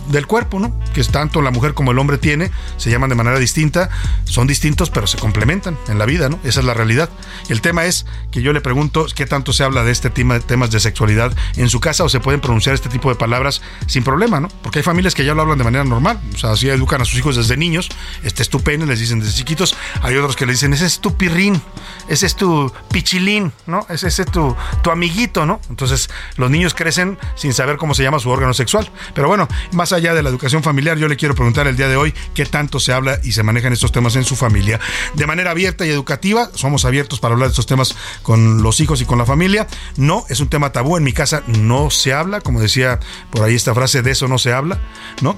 del 0.09 0.27
cuerpo, 0.27 0.59
¿no? 0.59 0.79
Que 0.93 1.01
es 1.01 1.09
tanto 1.09 1.41
la 1.41 1.51
mujer 1.51 1.75
como 1.75 1.93
el 1.93 1.99
hombre 1.99 2.19
tiene, 2.19 2.51
se 2.77 2.91
llaman 2.91 3.11
de 3.11 3.17
manera 3.17 3.39
distinta, 3.39 3.91
son 4.25 4.47
distintos 4.47 4.91
pero 4.91 5.07
se 5.07 5.19
complementan 5.19 5.79
en 5.89 5.99
la 5.99 6.07
vida, 6.07 6.29
¿no? 6.29 6.39
Esa 6.45 6.61
es 6.61 6.67
la 6.67 6.75
realidad. 6.75 7.09
El 7.49 7.61
tema 7.61 7.85
es 7.85 8.07
que 8.31 8.43
yo 8.43 8.53
le 8.53 8.61
pregunto 8.61 9.07
qué 9.15 9.27
tanto 9.27 9.53
se 9.53 9.65
habla 9.65 9.85
de 9.85 9.93
este 9.93 10.11
tema 10.11 10.35
de 10.35 10.41
temas 10.41 10.71
de 10.71 10.81
sexualidad 10.81 11.33
en 11.57 11.69
su 11.69 11.81
casa 11.81 12.05
o 12.05 12.09
se 12.09 12.21
pueden 12.21 12.41
pronunciar 12.41 12.75
este 12.75 12.89
tipo 12.89 13.09
de 13.09 13.15
palabras 13.15 13.63
sin 13.87 14.05
problema, 14.05 14.41
¿no? 14.41 14.49
Porque 14.63 14.81
hay 14.81 14.83
familias 14.83 15.15
que 15.15 15.25
ya 15.25 15.35
lo 15.35 15.43
hablan 15.43 15.59
de 15.59 15.65
manera 15.65 15.85
normal, 15.85 16.21
o 16.35 16.39
sea, 16.39 16.53
así 16.53 16.69
educan 16.69 17.01
a 17.01 17.05
sus 17.05 17.19
hijos 17.19 17.37
desde 17.37 17.57
niños, 17.57 17.89
este 18.23 18.43
es 18.43 18.49
tu 18.49 18.61
pene, 18.61 18.87
les 18.87 19.01
dicen 19.01 19.21
desde 19.21 19.35
chiquitos, 19.35 19.77
hay 20.03 20.17
otros 20.17 20.37
que 20.37 20.47
le 20.47 20.53
dicen, 20.53 20.73
ese 20.73 20.87
es 20.87 21.01
tu 21.01 21.17
pirrín, 21.17 21.61
ese 22.09 22.27
es 22.27 22.37
tu 22.37 22.73
pichilín, 22.91 23.53
¿no? 23.67 23.87
Ese 23.89 24.11
ese 24.11 24.23
es 24.23 24.31
tu, 24.31 24.55
tu 24.83 24.91
amiguito, 24.91 25.47
¿no? 25.47 25.61
Entonces, 25.71 26.11
los 26.37 26.51
niños 26.51 26.75
crecen 26.75 27.19
sin 27.37 27.55
saber 27.55 27.77
cómo 27.77 27.95
se 27.95 28.03
llama 28.03 28.19
su 28.19 28.29
órgano 28.29 28.53
sexual. 28.53 28.91
Pero 29.15 29.29
bueno, 29.29 29.49
más 29.73 29.93
allá 29.93 30.15
de 30.15 30.23
la 30.23 30.31
educación 30.31 30.63
familiar, 30.63 30.99
yo 30.99 31.09
le 31.09 31.17
quiero 31.17 31.35
preguntar 31.35 31.67
el 31.67 31.77
día 31.77 31.89
de 31.89 31.97
hoy 31.97 32.15
qué 32.35 32.45
tanto 32.47 32.81
se 32.81 32.93
habla 32.93 33.21
y 33.23 33.33
se 33.33 33.43
manejan 33.43 33.73
estos 33.73 33.93
temas 33.93 34.17
en 34.17 34.25
su 34.25 34.37
familia. 34.37 34.81
De 35.15 35.27
manera 35.27 35.51
abierta 35.51 35.87
y 35.87 35.91
educativa, 35.91 36.51
somos 36.55 36.85
abiertos 36.85 37.21
para 37.21 37.35
hablar 37.35 37.49
de 37.49 37.53
estos 37.53 37.67
temas 37.67 37.95
con 38.23 38.63
los 38.63 38.81
hijos 38.81 39.01
y 39.01 39.05
con 39.05 39.19
la 39.19 39.27
familia. 39.27 39.67
No, 39.97 40.25
es 40.29 40.41
un 40.41 40.49
tema 40.49 40.73
tabú. 40.73 40.97
En 40.97 41.05
mi 41.05 41.13
casa 41.13 41.43
no 41.47 41.91
se 41.91 42.13
habla, 42.13 42.41
como 42.41 42.61
decía 42.61 43.01
por 43.31 43.45
ahí 43.45 43.55
esta 43.55 43.75
frase, 43.75 44.03
de 44.03 44.11
eso 44.11 44.29
no 44.29 44.39
se 44.39 44.53
habla, 44.53 44.81
¿no? 45.21 45.37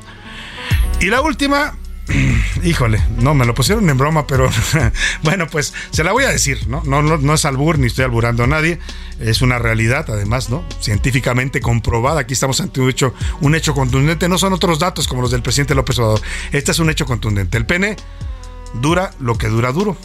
Y 1.01 1.07
la 1.07 1.21
última, 1.21 1.75
híjole, 2.63 3.03
no, 3.19 3.35
me 3.35 3.45
lo 3.45 3.55
pusieron 3.55 3.89
en 3.91 3.99
broma, 3.99 4.27
pero 4.27 4.51
bueno, 5.23 5.47
pues 5.49 5.75
se 5.91 6.05
la 6.05 6.13
voy 6.13 6.25
a 6.25 6.29
decir, 6.29 6.69
¿no? 6.69 6.83
No, 6.85 7.03
no, 7.03 7.19
no 7.19 7.35
es 7.35 7.45
albur, 7.45 7.79
ni 7.79 7.87
estoy 7.87 8.05
alburando 8.05 8.45
a 8.45 8.47
nadie, 8.47 8.79
es 9.23 9.43
una 9.43 9.59
realidad, 9.59 10.07
además, 10.09 10.51
¿no? 10.51 10.65
Científicamente 10.81 11.61
comprobada, 11.61 12.21
aquí 12.21 12.35
estamos 12.35 12.61
ante 12.61 12.81
un 12.81 12.91
hecho, 12.91 13.15
un 13.41 13.55
hecho 13.55 13.75
contundente, 13.75 14.29
no 14.29 14.39
son 14.39 14.53
otros 14.53 14.79
datos 14.79 15.09
como 15.09 15.23
los 15.23 15.31
del 15.31 15.43
presidente 15.43 15.75
López 15.75 15.99
Obrador, 15.99 16.21
este 16.53 16.73
es 16.73 16.79
un 16.79 16.91
hecho 16.91 17.07
contundente, 17.07 17.57
el 17.59 17.67
pene 17.67 17.97
dura 18.75 19.13
lo 19.21 19.37
que 19.37 19.49
dura 19.49 19.73
duro. 19.73 19.97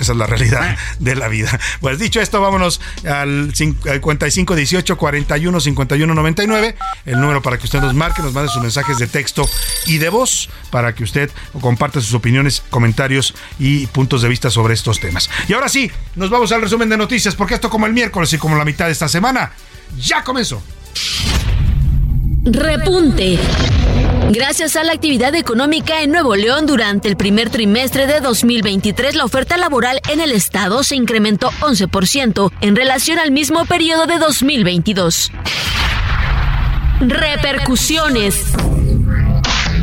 Esa 0.00 0.12
es 0.12 0.18
la 0.18 0.26
realidad 0.26 0.76
de 0.98 1.14
la 1.14 1.28
vida. 1.28 1.58
Pues 1.80 1.98
dicho 1.98 2.20
esto, 2.20 2.40
vámonos 2.40 2.80
al 3.08 3.54
55 3.54 4.54
18 4.54 4.96
41 4.96 5.60
51 5.60 6.14
99, 6.14 6.76
el 7.06 7.20
número 7.20 7.42
para 7.42 7.58
que 7.58 7.64
usted 7.64 7.80
nos 7.80 7.94
marque, 7.94 8.22
nos 8.22 8.32
mande 8.32 8.50
sus 8.50 8.62
mensajes 8.62 8.98
de 8.98 9.06
texto 9.06 9.48
y 9.86 9.98
de 9.98 10.08
voz 10.08 10.48
para 10.70 10.94
que 10.94 11.04
usted 11.04 11.30
comparte 11.60 12.00
sus 12.00 12.14
opiniones, 12.14 12.62
comentarios 12.70 13.34
y 13.58 13.86
puntos 13.86 14.22
de 14.22 14.28
vista 14.28 14.50
sobre 14.50 14.74
estos 14.74 15.00
temas. 15.00 15.30
Y 15.48 15.54
ahora 15.54 15.68
sí, 15.68 15.90
nos 16.14 16.30
vamos 16.30 16.52
al 16.52 16.62
resumen 16.62 16.88
de 16.88 16.96
noticias, 16.96 17.34
porque 17.34 17.54
esto 17.54 17.70
como 17.70 17.86
el 17.86 17.92
miércoles 17.92 18.32
y 18.32 18.38
como 18.38 18.56
la 18.56 18.64
mitad 18.64 18.86
de 18.86 18.92
esta 18.92 19.08
semana, 19.08 19.52
ya 19.98 20.22
comenzó. 20.24 20.62
Repunte. 22.44 23.38
Gracias 24.30 24.74
a 24.76 24.82
la 24.82 24.92
actividad 24.92 25.34
económica 25.34 26.02
en 26.02 26.10
Nuevo 26.10 26.34
León 26.34 26.66
durante 26.66 27.08
el 27.08 27.16
primer 27.16 27.48
trimestre 27.48 28.06
de 28.06 28.20
2023, 28.20 29.14
la 29.14 29.24
oferta 29.24 29.56
laboral 29.56 30.00
en 30.08 30.20
el 30.20 30.32
estado 30.32 30.82
se 30.82 30.96
incrementó 30.96 31.50
11% 31.60 32.50
en 32.60 32.76
relación 32.76 33.18
al 33.18 33.30
mismo 33.30 33.64
periodo 33.66 34.06
de 34.06 34.18
2022. 34.18 35.30
Repercusiones. 37.00 38.52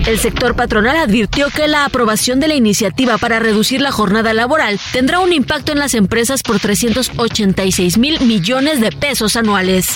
El 0.06 0.20
sector 0.20 0.56
patronal 0.56 0.98
advirtió 0.98 1.50
que 1.50 1.70
la 1.70 1.86
aprobación 1.86 2.42
de 2.42 2.50
la 2.50 2.56
iniciativa 2.56 3.18
para 3.18 3.40
reducir 3.40 3.80
la 3.80 3.94
jornada 3.94 4.34
laboral 4.34 4.78
tendrá 4.92 5.20
un 5.20 5.32
impacto 5.32 5.72
en 5.72 5.80
las 5.80 5.94
empresas 5.94 6.44
por 6.44 6.60
386 6.60 7.98
mil 7.98 8.20
millones 8.22 8.82
de 8.82 8.92
pesos 8.92 9.38
anuales. 9.38 9.88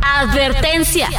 Advertencia. 0.00 1.10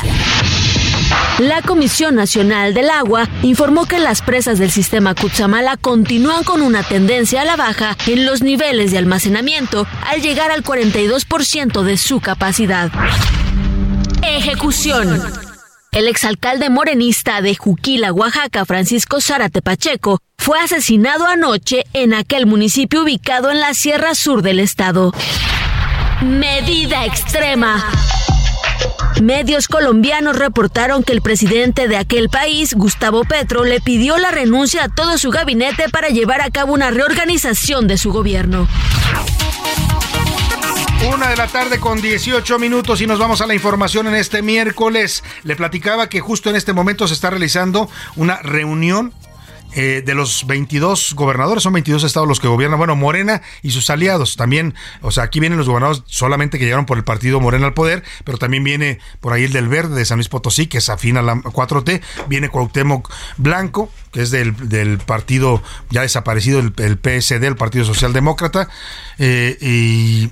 La 1.39 1.62
Comisión 1.62 2.15
Nacional 2.15 2.73
del 2.73 2.89
Agua 2.89 3.28
informó 3.43 3.86
que 3.86 3.99
las 3.99 4.21
presas 4.21 4.58
del 4.58 4.71
sistema 4.71 5.15
Cutzamala 5.15 5.75
continúan 5.75 6.43
con 6.43 6.62
una 6.62 6.82
tendencia 6.82 7.41
a 7.41 7.45
la 7.45 7.58
baja 7.58 7.97
en 8.08 8.25
los 8.25 8.41
niveles 8.41 8.91
de 8.91 8.99
almacenamiento 8.99 9.86
al 10.08 10.21
llegar 10.21 10.51
al 10.51 10.63
42% 10.63 11.84
de 11.84 11.97
su 11.97 12.21
capacidad. 12.21 12.89
Ejecución. 14.21 15.21
El 15.91 16.08
exalcalde 16.08 16.69
morenista 16.69 17.41
de 17.41 17.56
Juquila, 17.56 18.12
Oaxaca, 18.12 18.65
Francisco 18.65 19.21
Zárate 19.21 19.62
Pacheco, 19.62 20.19
fue 20.38 20.60
asesinado 20.60 21.25
anoche 21.25 21.86
en 21.93 22.13
aquel 22.13 22.45
municipio 22.45 23.04
ubicado 23.04 23.51
en 23.51 23.60
la 23.60 23.73
Sierra 23.73 24.15
Sur 24.15 24.41
del 24.41 24.60
estado. 24.60 25.13
Medida 26.21 27.06
extrema. 27.06 27.84
Medios 29.21 29.69
colombianos 29.69 30.38
reportaron 30.38 31.04
que 31.04 31.13
el 31.13 31.21
presidente 31.21 31.88
de 31.88 31.95
aquel 31.95 32.30
país, 32.30 32.73
Gustavo 32.73 33.23
Petro, 33.23 33.63
le 33.63 33.80
pidió 33.80 34.17
la 34.17 34.30
renuncia 34.30 34.84
a 34.84 34.89
todo 34.89 35.17
su 35.17 35.32
gabinete 35.32 35.88
para 35.89 36.10
llevar 36.10 36.41
a 36.41 36.51
cabo 36.51 36.73
una 36.73 36.91
reorganización 36.91 37.88
de 37.88 37.97
su 37.97 38.12
gobierno. 38.12 38.67
Una 41.13 41.30
de 41.30 41.38
la 41.38 41.47
tarde 41.47 41.80
con 41.80 42.01
18 42.01 42.60
minutos 42.60 42.99
y 42.99 43.08
nos 43.08 43.19
vamos 43.19 43.39
a 43.39 43.47
la 43.47 43.54
información 43.54 44.08
en 44.08 44.15
este 44.15 44.41
miércoles. 44.41 45.23
Le 45.43 45.56
platicaba 45.56 46.10
que 46.10 46.19
justo 46.19 46.49
en 46.49 46.58
este 46.58 46.73
momento 46.73 47.08
se 47.08 47.13
está 47.13 47.30
realizando 47.30 47.89
una 48.15 48.41
reunión 48.41 49.13
eh, 49.75 50.01
de 50.05 50.15
los 50.15 50.47
22 50.47 51.13
gobernadores, 51.15 51.63
son 51.63 51.73
22 51.73 52.03
estados 52.03 52.27
los 52.27 52.39
que 52.39 52.47
gobiernan, 52.47 52.77
bueno, 52.77 52.95
Morena 52.95 53.41
y 53.61 53.71
sus 53.71 53.89
aliados 53.89 54.38
también, 54.38 54.73
o 55.01 55.11
sea, 55.11 55.25
aquí 55.25 55.39
vienen 55.39 55.57
los 55.57 55.67
gobernadores 55.67 56.03
solamente 56.07 56.57
que 56.57 56.63
llegaron 56.63 56.85
por 56.85 56.97
el 56.97 57.03
partido 57.03 57.39
Morena 57.39 57.65
al 57.65 57.73
poder, 57.73 58.03
pero 58.23 58.38
también 58.38 58.63
viene 58.63 58.99
por 59.19 59.33
ahí 59.33 59.43
el 59.43 59.51
del 59.51 59.67
Verde 59.67 59.95
de 59.95 60.05
San 60.05 60.17
Luis 60.17 60.29
Potosí, 60.29 60.67
que 60.67 60.77
es 60.77 60.89
afín 60.89 61.17
a 61.17 61.21
la 61.21 61.35
4T, 61.35 62.01
viene 62.27 62.49
Cuauhtémoc 62.49 63.11
Blanco, 63.38 63.91
que 64.11 64.21
es 64.21 64.31
del, 64.31 64.69
del 64.69 64.97
partido 64.99 65.61
ya 65.89 66.01
desaparecido, 66.01 66.59
el, 66.59 66.73
el 66.77 66.97
PSD, 66.97 67.43
el 67.43 67.57
Partido 67.57 67.83
Socialdemócrata, 67.83 68.69
eh, 69.19 69.57
y 69.59 70.29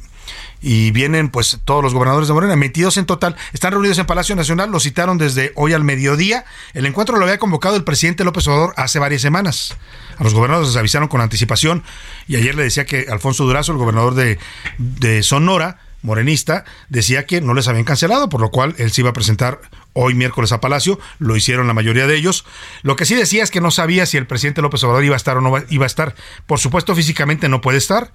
y 0.63 0.91
vienen 0.91 1.29
pues 1.29 1.59
todos 1.65 1.83
los 1.83 1.93
gobernadores 1.93 2.29
de 2.29 2.33
Morena, 2.33 2.55
22 2.55 2.95
en 2.97 3.05
total, 3.05 3.35
están 3.51 3.73
reunidos 3.73 3.99
en 3.99 4.05
Palacio 4.05 4.33
Nacional, 4.35 4.71
lo 4.71 4.79
citaron 4.79 5.17
desde 5.17 5.51
hoy 5.55 5.73
al 5.73 5.83
mediodía. 5.83 6.45
El 6.73 6.85
encuentro 6.85 7.17
lo 7.17 7.25
había 7.25 7.37
convocado 7.37 7.75
el 7.75 7.83
presidente 7.83 8.23
López 8.23 8.47
Obrador 8.47 8.73
hace 8.77 8.97
varias 8.97 9.21
semanas. 9.21 9.75
A 10.17 10.23
los 10.23 10.33
gobernadores 10.33 10.69
les 10.69 10.77
avisaron 10.77 11.09
con 11.09 11.19
anticipación 11.19 11.83
y 12.27 12.37
ayer 12.37 12.55
le 12.55 12.63
decía 12.63 12.85
que 12.85 13.07
Alfonso 13.11 13.43
Durazo, 13.43 13.73
el 13.73 13.77
gobernador 13.77 14.15
de, 14.15 14.39
de 14.77 15.21
Sonora, 15.21 15.79
morenista, 16.01 16.63
decía 16.87 17.25
que 17.25 17.41
no 17.41 17.53
les 17.53 17.67
habían 17.67 17.83
cancelado, 17.83 18.29
por 18.29 18.39
lo 18.39 18.49
cual 18.49 18.73
él 18.77 18.91
se 18.91 19.01
iba 19.01 19.09
a 19.09 19.13
presentar 19.13 19.59
hoy 19.93 20.13
miércoles 20.13 20.51
a 20.53 20.61
Palacio, 20.61 20.99
lo 21.19 21.35
hicieron 21.35 21.67
la 21.67 21.73
mayoría 21.73 22.07
de 22.07 22.15
ellos. 22.15 22.45
Lo 22.83 22.95
que 22.95 23.05
sí 23.05 23.15
decía 23.15 23.43
es 23.43 23.51
que 23.51 23.61
no 23.61 23.69
sabía 23.69 24.05
si 24.05 24.17
el 24.17 24.27
presidente 24.27 24.61
López 24.61 24.83
Obrador 24.83 25.03
iba 25.03 25.15
a 25.15 25.17
estar 25.17 25.37
o 25.37 25.41
no 25.41 25.53
iba 25.69 25.85
a 25.85 25.87
estar. 25.87 26.15
Por 26.45 26.59
supuesto, 26.59 26.95
físicamente 26.95 27.49
no 27.49 27.61
puede 27.61 27.79
estar 27.79 28.11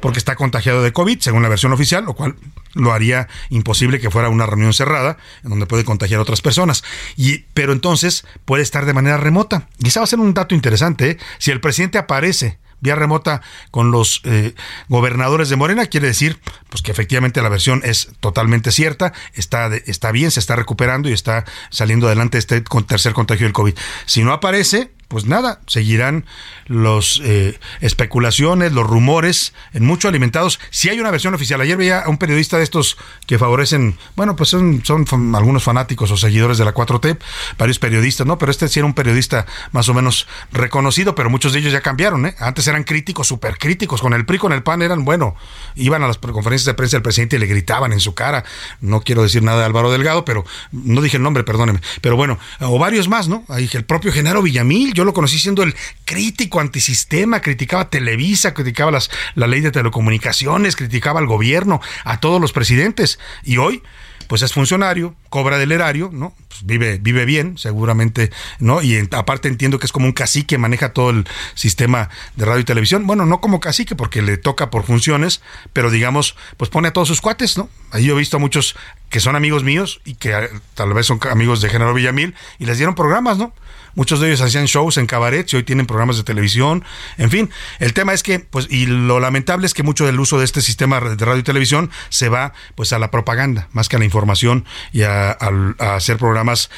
porque 0.00 0.18
está 0.18 0.36
contagiado 0.36 0.82
de 0.82 0.92
COVID, 0.92 1.20
según 1.20 1.42
la 1.42 1.48
versión 1.48 1.72
oficial, 1.72 2.04
lo 2.04 2.14
cual 2.14 2.36
lo 2.74 2.92
haría 2.92 3.28
imposible 3.50 4.00
que 4.00 4.10
fuera 4.10 4.28
una 4.28 4.46
reunión 4.46 4.72
cerrada, 4.72 5.16
en 5.42 5.50
donde 5.50 5.66
puede 5.66 5.84
contagiar 5.84 6.18
a 6.18 6.22
otras 6.22 6.42
personas. 6.42 6.84
Y, 7.16 7.38
pero 7.54 7.72
entonces 7.72 8.24
puede 8.44 8.62
estar 8.62 8.86
de 8.86 8.94
manera 8.94 9.16
remota. 9.16 9.68
Y 9.78 9.88
va 9.96 10.04
a 10.04 10.06
ser 10.06 10.20
un 10.20 10.34
dato 10.34 10.54
interesante. 10.54 11.10
¿eh? 11.10 11.18
Si 11.38 11.50
el 11.50 11.60
presidente 11.60 11.98
aparece 11.98 12.58
vía 12.80 12.94
remota 12.94 13.40
con 13.70 13.90
los 13.90 14.20
eh, 14.24 14.54
gobernadores 14.88 15.48
de 15.48 15.56
Morena, 15.56 15.86
quiere 15.86 16.08
decir 16.08 16.38
pues 16.68 16.82
que 16.82 16.90
efectivamente 16.90 17.40
la 17.40 17.48
versión 17.48 17.80
es 17.84 18.10
totalmente 18.20 18.70
cierta, 18.70 19.12
está, 19.34 19.74
está 19.74 20.12
bien, 20.12 20.30
se 20.30 20.40
está 20.40 20.56
recuperando 20.56 21.08
y 21.08 21.12
está 21.12 21.44
saliendo 21.70 22.06
adelante 22.06 22.38
este 22.38 22.62
tercer 22.86 23.12
contagio 23.14 23.46
del 23.46 23.52
COVID. 23.52 23.74
Si 24.04 24.22
no 24.22 24.32
aparece, 24.32 24.90
pues 25.08 25.26
nada, 25.26 25.60
seguirán 25.66 26.26
los 26.66 27.20
eh, 27.24 27.58
especulaciones, 27.80 28.72
los 28.72 28.86
rumores, 28.86 29.54
en 29.72 29.84
mucho 29.84 30.08
alimentados. 30.08 30.58
Si 30.70 30.88
hay 30.88 30.98
una 30.98 31.10
versión 31.10 31.34
oficial, 31.34 31.60
ayer 31.60 31.76
veía 31.76 32.00
a 32.00 32.08
un 32.08 32.18
periodista 32.18 32.58
de 32.58 32.64
estos 32.64 32.96
que 33.26 33.38
favorecen, 33.38 33.98
bueno, 34.16 34.34
pues 34.36 34.50
son, 34.50 34.84
son 34.84 35.06
algunos 35.34 35.62
fanáticos 35.62 36.10
o 36.10 36.16
seguidores 36.16 36.58
de 36.58 36.64
la 36.64 36.74
4T, 36.74 37.18
varios 37.56 37.78
periodistas, 37.78 38.26
¿no? 38.26 38.36
Pero 38.38 38.50
este 38.50 38.68
sí 38.68 38.80
era 38.80 38.86
un 38.86 38.94
periodista 38.94 39.46
más 39.72 39.88
o 39.88 39.94
menos 39.94 40.26
reconocido, 40.50 41.14
pero 41.14 41.30
muchos 41.30 41.52
de 41.52 41.60
ellos 41.60 41.72
ya 41.72 41.80
cambiaron, 41.80 42.26
¿eh? 42.26 42.34
Antes 42.40 42.66
eran 42.66 42.82
críticos, 42.82 43.28
súper 43.28 43.58
críticos, 43.58 44.00
con 44.00 44.12
el 44.12 44.26
PRI, 44.26 44.38
con 44.38 44.52
el 44.52 44.62
PAN, 44.62 44.82
eran, 44.82 45.04
bueno, 45.04 45.36
iban 45.76 46.02
a 46.02 46.08
las 46.08 46.18
conferencias 46.18 46.66
de 46.66 46.74
prensa 46.74 46.96
del 46.96 47.02
presidente 47.02 47.36
y 47.36 47.38
le 47.38 47.46
gritaban 47.46 47.92
en 47.92 48.00
su 48.00 48.14
cara. 48.14 48.44
No 48.80 49.02
quiero 49.02 49.22
decir 49.22 49.42
nada 49.42 49.60
de 49.60 49.64
Álvaro 49.66 49.92
Delgado, 49.92 50.24
pero 50.24 50.44
no 50.72 51.00
dije 51.00 51.16
el 51.16 51.22
nombre, 51.22 51.44
perdóneme. 51.44 51.80
Pero 52.00 52.16
bueno, 52.16 52.38
o 52.60 52.78
varios 52.78 53.08
más, 53.08 53.28
¿no? 53.28 53.44
Ahí 53.48 53.68
el 53.72 53.84
propio 53.84 54.12
Genaro 54.12 54.42
Villamil, 54.42 54.94
yo 54.96 55.04
lo 55.04 55.12
conocí 55.12 55.38
siendo 55.38 55.62
el 55.62 55.76
crítico 56.06 56.58
antisistema, 56.58 57.40
criticaba 57.40 57.90
Televisa, 57.90 58.54
criticaba 58.54 58.90
las, 58.90 59.10
la 59.34 59.46
ley 59.46 59.60
de 59.60 59.70
telecomunicaciones, 59.70 60.74
criticaba 60.74 61.20
al 61.20 61.26
gobierno, 61.26 61.82
a 62.04 62.18
todos 62.18 62.40
los 62.40 62.52
presidentes. 62.52 63.18
Y 63.44 63.58
hoy, 63.58 63.82
pues 64.26 64.40
es 64.40 64.54
funcionario, 64.54 65.14
cobra 65.28 65.58
del 65.58 65.70
erario, 65.70 66.08
¿no? 66.12 66.34
Pues 66.48 66.64
vive, 66.64 66.98
vive 66.98 67.26
bien, 67.26 67.58
seguramente, 67.58 68.30
¿no? 68.58 68.80
Y 68.80 69.06
aparte 69.12 69.48
entiendo 69.48 69.78
que 69.78 69.84
es 69.84 69.92
como 69.92 70.06
un 70.06 70.12
cacique, 70.12 70.56
maneja 70.56 70.94
todo 70.94 71.10
el 71.10 71.28
sistema 71.54 72.08
de 72.36 72.46
radio 72.46 72.60
y 72.60 72.64
televisión. 72.64 73.06
Bueno, 73.06 73.26
no 73.26 73.42
como 73.42 73.60
cacique 73.60 73.94
porque 73.94 74.22
le 74.22 74.38
toca 74.38 74.70
por 74.70 74.84
funciones, 74.84 75.42
pero 75.74 75.90
digamos, 75.90 76.36
pues 76.56 76.70
pone 76.70 76.88
a 76.88 76.92
todos 76.94 77.08
sus 77.08 77.20
cuates, 77.20 77.58
¿no? 77.58 77.68
Ahí 77.90 78.06
yo 78.06 78.14
he 78.14 78.18
visto 78.18 78.38
a 78.38 78.40
muchos 78.40 78.76
que 79.10 79.20
son 79.20 79.36
amigos 79.36 79.62
míos 79.62 80.00
y 80.06 80.14
que 80.14 80.32
eh, 80.32 80.48
tal 80.74 80.94
vez 80.94 81.04
son 81.04 81.20
amigos 81.30 81.60
de 81.60 81.68
General 81.68 81.92
Villamil 81.92 82.34
y 82.58 82.64
les 82.64 82.78
dieron 82.78 82.94
programas, 82.94 83.36
¿no? 83.36 83.52
Muchos 83.96 84.20
de 84.20 84.28
ellos 84.28 84.42
hacían 84.42 84.66
shows 84.66 84.98
en 84.98 85.06
cabarets 85.06 85.52
y 85.52 85.56
hoy 85.56 85.62
tienen 85.64 85.86
programas 85.86 86.16
de 86.18 86.22
televisión. 86.22 86.84
En 87.18 87.30
fin, 87.30 87.50
el 87.80 87.94
tema 87.94 88.12
es 88.12 88.22
que, 88.22 88.38
pues, 88.38 88.68
y 88.70 88.86
lo 88.86 89.18
lamentable 89.18 89.66
es 89.66 89.74
que 89.74 89.82
mucho 89.82 90.06
del 90.06 90.20
uso 90.20 90.38
de 90.38 90.44
este 90.44 90.60
sistema 90.60 91.00
de 91.00 91.24
radio 91.24 91.40
y 91.40 91.42
televisión 91.42 91.90
se 92.10 92.28
va, 92.28 92.52
pues, 92.74 92.92
a 92.92 92.98
la 92.98 93.10
propaganda, 93.10 93.68
más 93.72 93.88
que 93.88 93.96
a 93.96 93.98
la 93.98 94.04
información 94.04 94.64
y 94.92 95.02
a, 95.02 95.30
hacer 95.78 96.18
programas 96.18 96.70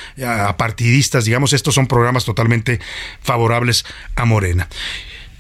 partidistas. 0.56 1.24
Digamos, 1.24 1.52
estos 1.52 1.74
son 1.74 1.86
programas 1.86 2.24
totalmente 2.24 2.80
favorables 3.20 3.84
a 4.16 4.24
Morena. 4.24 4.68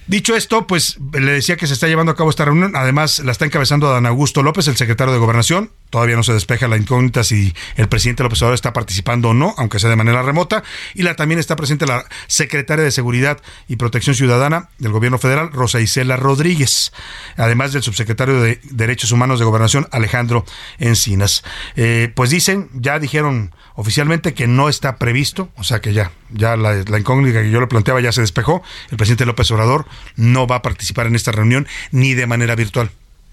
Dicho 0.08 0.34
esto, 0.34 0.66
pues 0.66 0.98
le 1.12 1.32
decía 1.32 1.56
que 1.56 1.66
se 1.66 1.74
está 1.74 1.86
llevando 1.86 2.10
a 2.10 2.16
cabo 2.16 2.30
esta 2.30 2.44
reunión. 2.44 2.74
Además, 2.74 3.20
la 3.20 3.30
está 3.30 3.44
encabezando 3.44 3.90
Dan 3.90 4.06
Augusto 4.06 4.42
López, 4.42 4.66
el 4.66 4.76
secretario 4.76 5.12
de 5.12 5.18
Gobernación. 5.18 5.70
Todavía 5.90 6.16
no 6.16 6.22
se 6.22 6.32
despeja 6.32 6.68
la 6.68 6.76
incógnita 6.76 7.24
si 7.24 7.54
el 7.76 7.88
presidente 7.88 8.22
López 8.22 8.40
Obrador 8.42 8.54
está 8.54 8.72
participando 8.72 9.30
o 9.30 9.34
no, 9.34 9.54
aunque 9.56 9.78
sea 9.78 9.90
de 9.90 9.96
manera 9.96 10.22
remota. 10.22 10.62
Y 10.94 11.02
la 11.02 11.16
también 11.16 11.38
está 11.38 11.56
presente 11.56 11.86
la 11.86 12.04
secretaria 12.26 12.84
de 12.84 12.90
Seguridad 12.90 13.40
y 13.68 13.76
Protección 13.76 14.14
Ciudadana 14.14 14.68
del 14.78 14.92
Gobierno 14.92 15.18
Federal, 15.18 15.50
Rosa 15.52 15.80
Isela 15.80 16.16
Rodríguez. 16.16 16.92
Además 17.36 17.72
del 17.72 17.82
subsecretario 17.82 18.40
de 18.40 18.60
Derechos 18.64 19.12
Humanos 19.12 19.38
de 19.38 19.44
Gobernación, 19.44 19.88
Alejandro 19.90 20.44
Encinas. 20.78 21.42
Eh, 21.76 22.12
pues 22.14 22.30
dicen, 22.30 22.68
ya 22.74 22.98
dijeron 22.98 23.54
oficialmente 23.74 24.34
que 24.34 24.46
no 24.46 24.68
está 24.68 24.96
previsto, 24.96 25.50
o 25.56 25.64
sea 25.64 25.80
que 25.80 25.92
ya, 25.92 26.10
ya 26.30 26.56
la, 26.56 26.82
la, 26.86 26.98
incógnita 26.98 27.42
que 27.42 27.50
yo 27.50 27.60
le 27.60 27.66
planteaba 27.66 28.00
ya 28.00 28.12
se 28.12 28.20
despejó. 28.20 28.62
El 28.90 28.96
presidente 28.96 29.24
López 29.24 29.50
Obrador 29.50 29.86
no 30.16 30.46
va 30.46 30.56
a 30.56 30.62
participar 30.62 31.06
en 31.06 31.14
esta 31.14 31.32
reunión 31.32 31.66
ni 31.92 32.14
de 32.14 32.26
manera 32.26 32.54
virtual. 32.54 32.90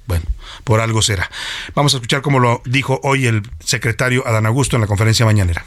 Bueno, 0.08 0.26
por 0.64 0.80
algo 0.80 1.02
será. 1.02 1.30
Vamos 1.74 1.94
a 1.94 1.98
escuchar 1.98 2.22
cómo 2.22 2.40
lo 2.40 2.62
dijo 2.66 3.00
hoy 3.04 3.28
el 3.28 3.44
secretario 3.60 4.28
Adán 4.28 4.46
Augusto 4.46 4.76
en 4.76 4.82
la 4.82 4.88
conferencia 4.88 5.26
mañanera. 5.26 5.66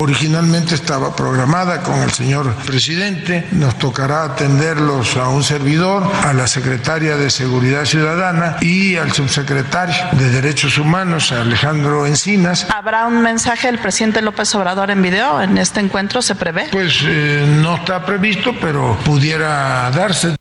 Originalmente 0.00 0.76
estaba 0.76 1.16
programada 1.16 1.82
con 1.82 2.00
el 2.00 2.12
señor 2.12 2.54
presidente, 2.64 3.48
nos 3.50 3.76
tocará 3.80 4.22
atenderlos 4.22 5.16
a 5.16 5.28
un 5.28 5.42
servidor, 5.42 6.08
a 6.22 6.32
la 6.32 6.46
secretaria 6.46 7.16
de 7.16 7.30
Seguridad 7.30 7.84
Ciudadana 7.84 8.58
y 8.60 8.94
al 8.94 9.12
subsecretario 9.12 9.96
de 10.12 10.30
Derechos 10.30 10.78
Humanos, 10.78 11.32
Alejandro 11.32 12.06
Encinas. 12.06 12.68
¿Habrá 12.72 13.06
un 13.08 13.22
mensaje 13.22 13.66
del 13.66 13.80
presidente 13.80 14.22
López 14.22 14.54
Obrador 14.54 14.92
en 14.92 15.02
video 15.02 15.42
en 15.42 15.58
este 15.58 15.80
encuentro? 15.80 16.22
¿Se 16.22 16.36
prevé? 16.36 16.68
Pues 16.70 17.00
eh, 17.02 17.44
no 17.60 17.74
está 17.74 18.06
previsto, 18.06 18.54
pero 18.60 18.96
pudiera 19.04 19.90
darse. 19.90 20.36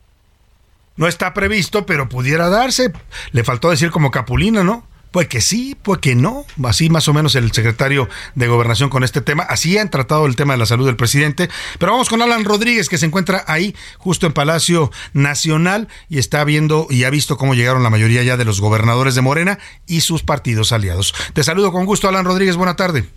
No 0.98 1.08
está 1.08 1.34
previsto, 1.34 1.86
pero 1.86 2.10
pudiera 2.10 2.50
darse. 2.50 2.92
Le 3.32 3.44
faltó 3.44 3.70
decir 3.70 3.92
como 3.92 4.12
Capulina, 4.12 4.64
¿no? 4.64 4.86
Pues 5.12 5.28
que 5.28 5.42
sí, 5.42 5.78
pues 5.82 6.00
que 6.00 6.16
no. 6.16 6.46
Así 6.64 6.90
más 6.90 7.08
o 7.08 7.14
menos 7.14 7.36
el 7.36 7.52
secretario 7.52 8.10
de 8.36 8.48
Gobernación 8.48 8.90
con 8.90 9.04
este 9.04 9.22
tema. 9.22 9.44
Así 9.44 9.78
han 9.78 9.90
tratado 9.90 10.26
el 10.26 10.36
tema 10.36 10.54
de 10.54 10.60
la 10.60 10.66
salud 10.66 10.86
del 10.86 10.96
presidente. 10.96 11.50
Pero 11.80 11.94
vamos 11.94 12.10
con 12.10 12.22
Alan 12.22 12.44
Rodríguez, 12.44 12.90
que 12.90 12.98
se 12.98 13.06
encuentra 13.06 13.44
ahí, 13.48 13.76
justo 13.98 14.28
en 14.28 14.34
Palacio 14.34 14.92
Nacional, 15.14 15.88
y 16.10 16.18
está 16.18 16.44
viendo 16.44 16.88
y 16.90 17.04
ha 17.04 17.10
visto 17.10 17.38
cómo 17.38 17.56
llegaron 17.56 17.84
la 17.84 17.90
mayoría 17.90 18.24
ya 18.24 18.38
de 18.38 18.46
los 18.46 18.60
gobernadores 18.60 19.16
de 19.16 19.22
Morena 19.22 19.60
y 19.86 20.02
sus 20.02 20.24
partidos 20.24 20.72
aliados. 20.72 21.14
Te 21.34 21.44
saludo 21.44 21.72
con 21.72 21.86
gusto, 21.86 22.10
Alan 22.10 22.26
Rodríguez. 22.26 22.56
Buena 22.56 22.76
tarde. 22.76 23.08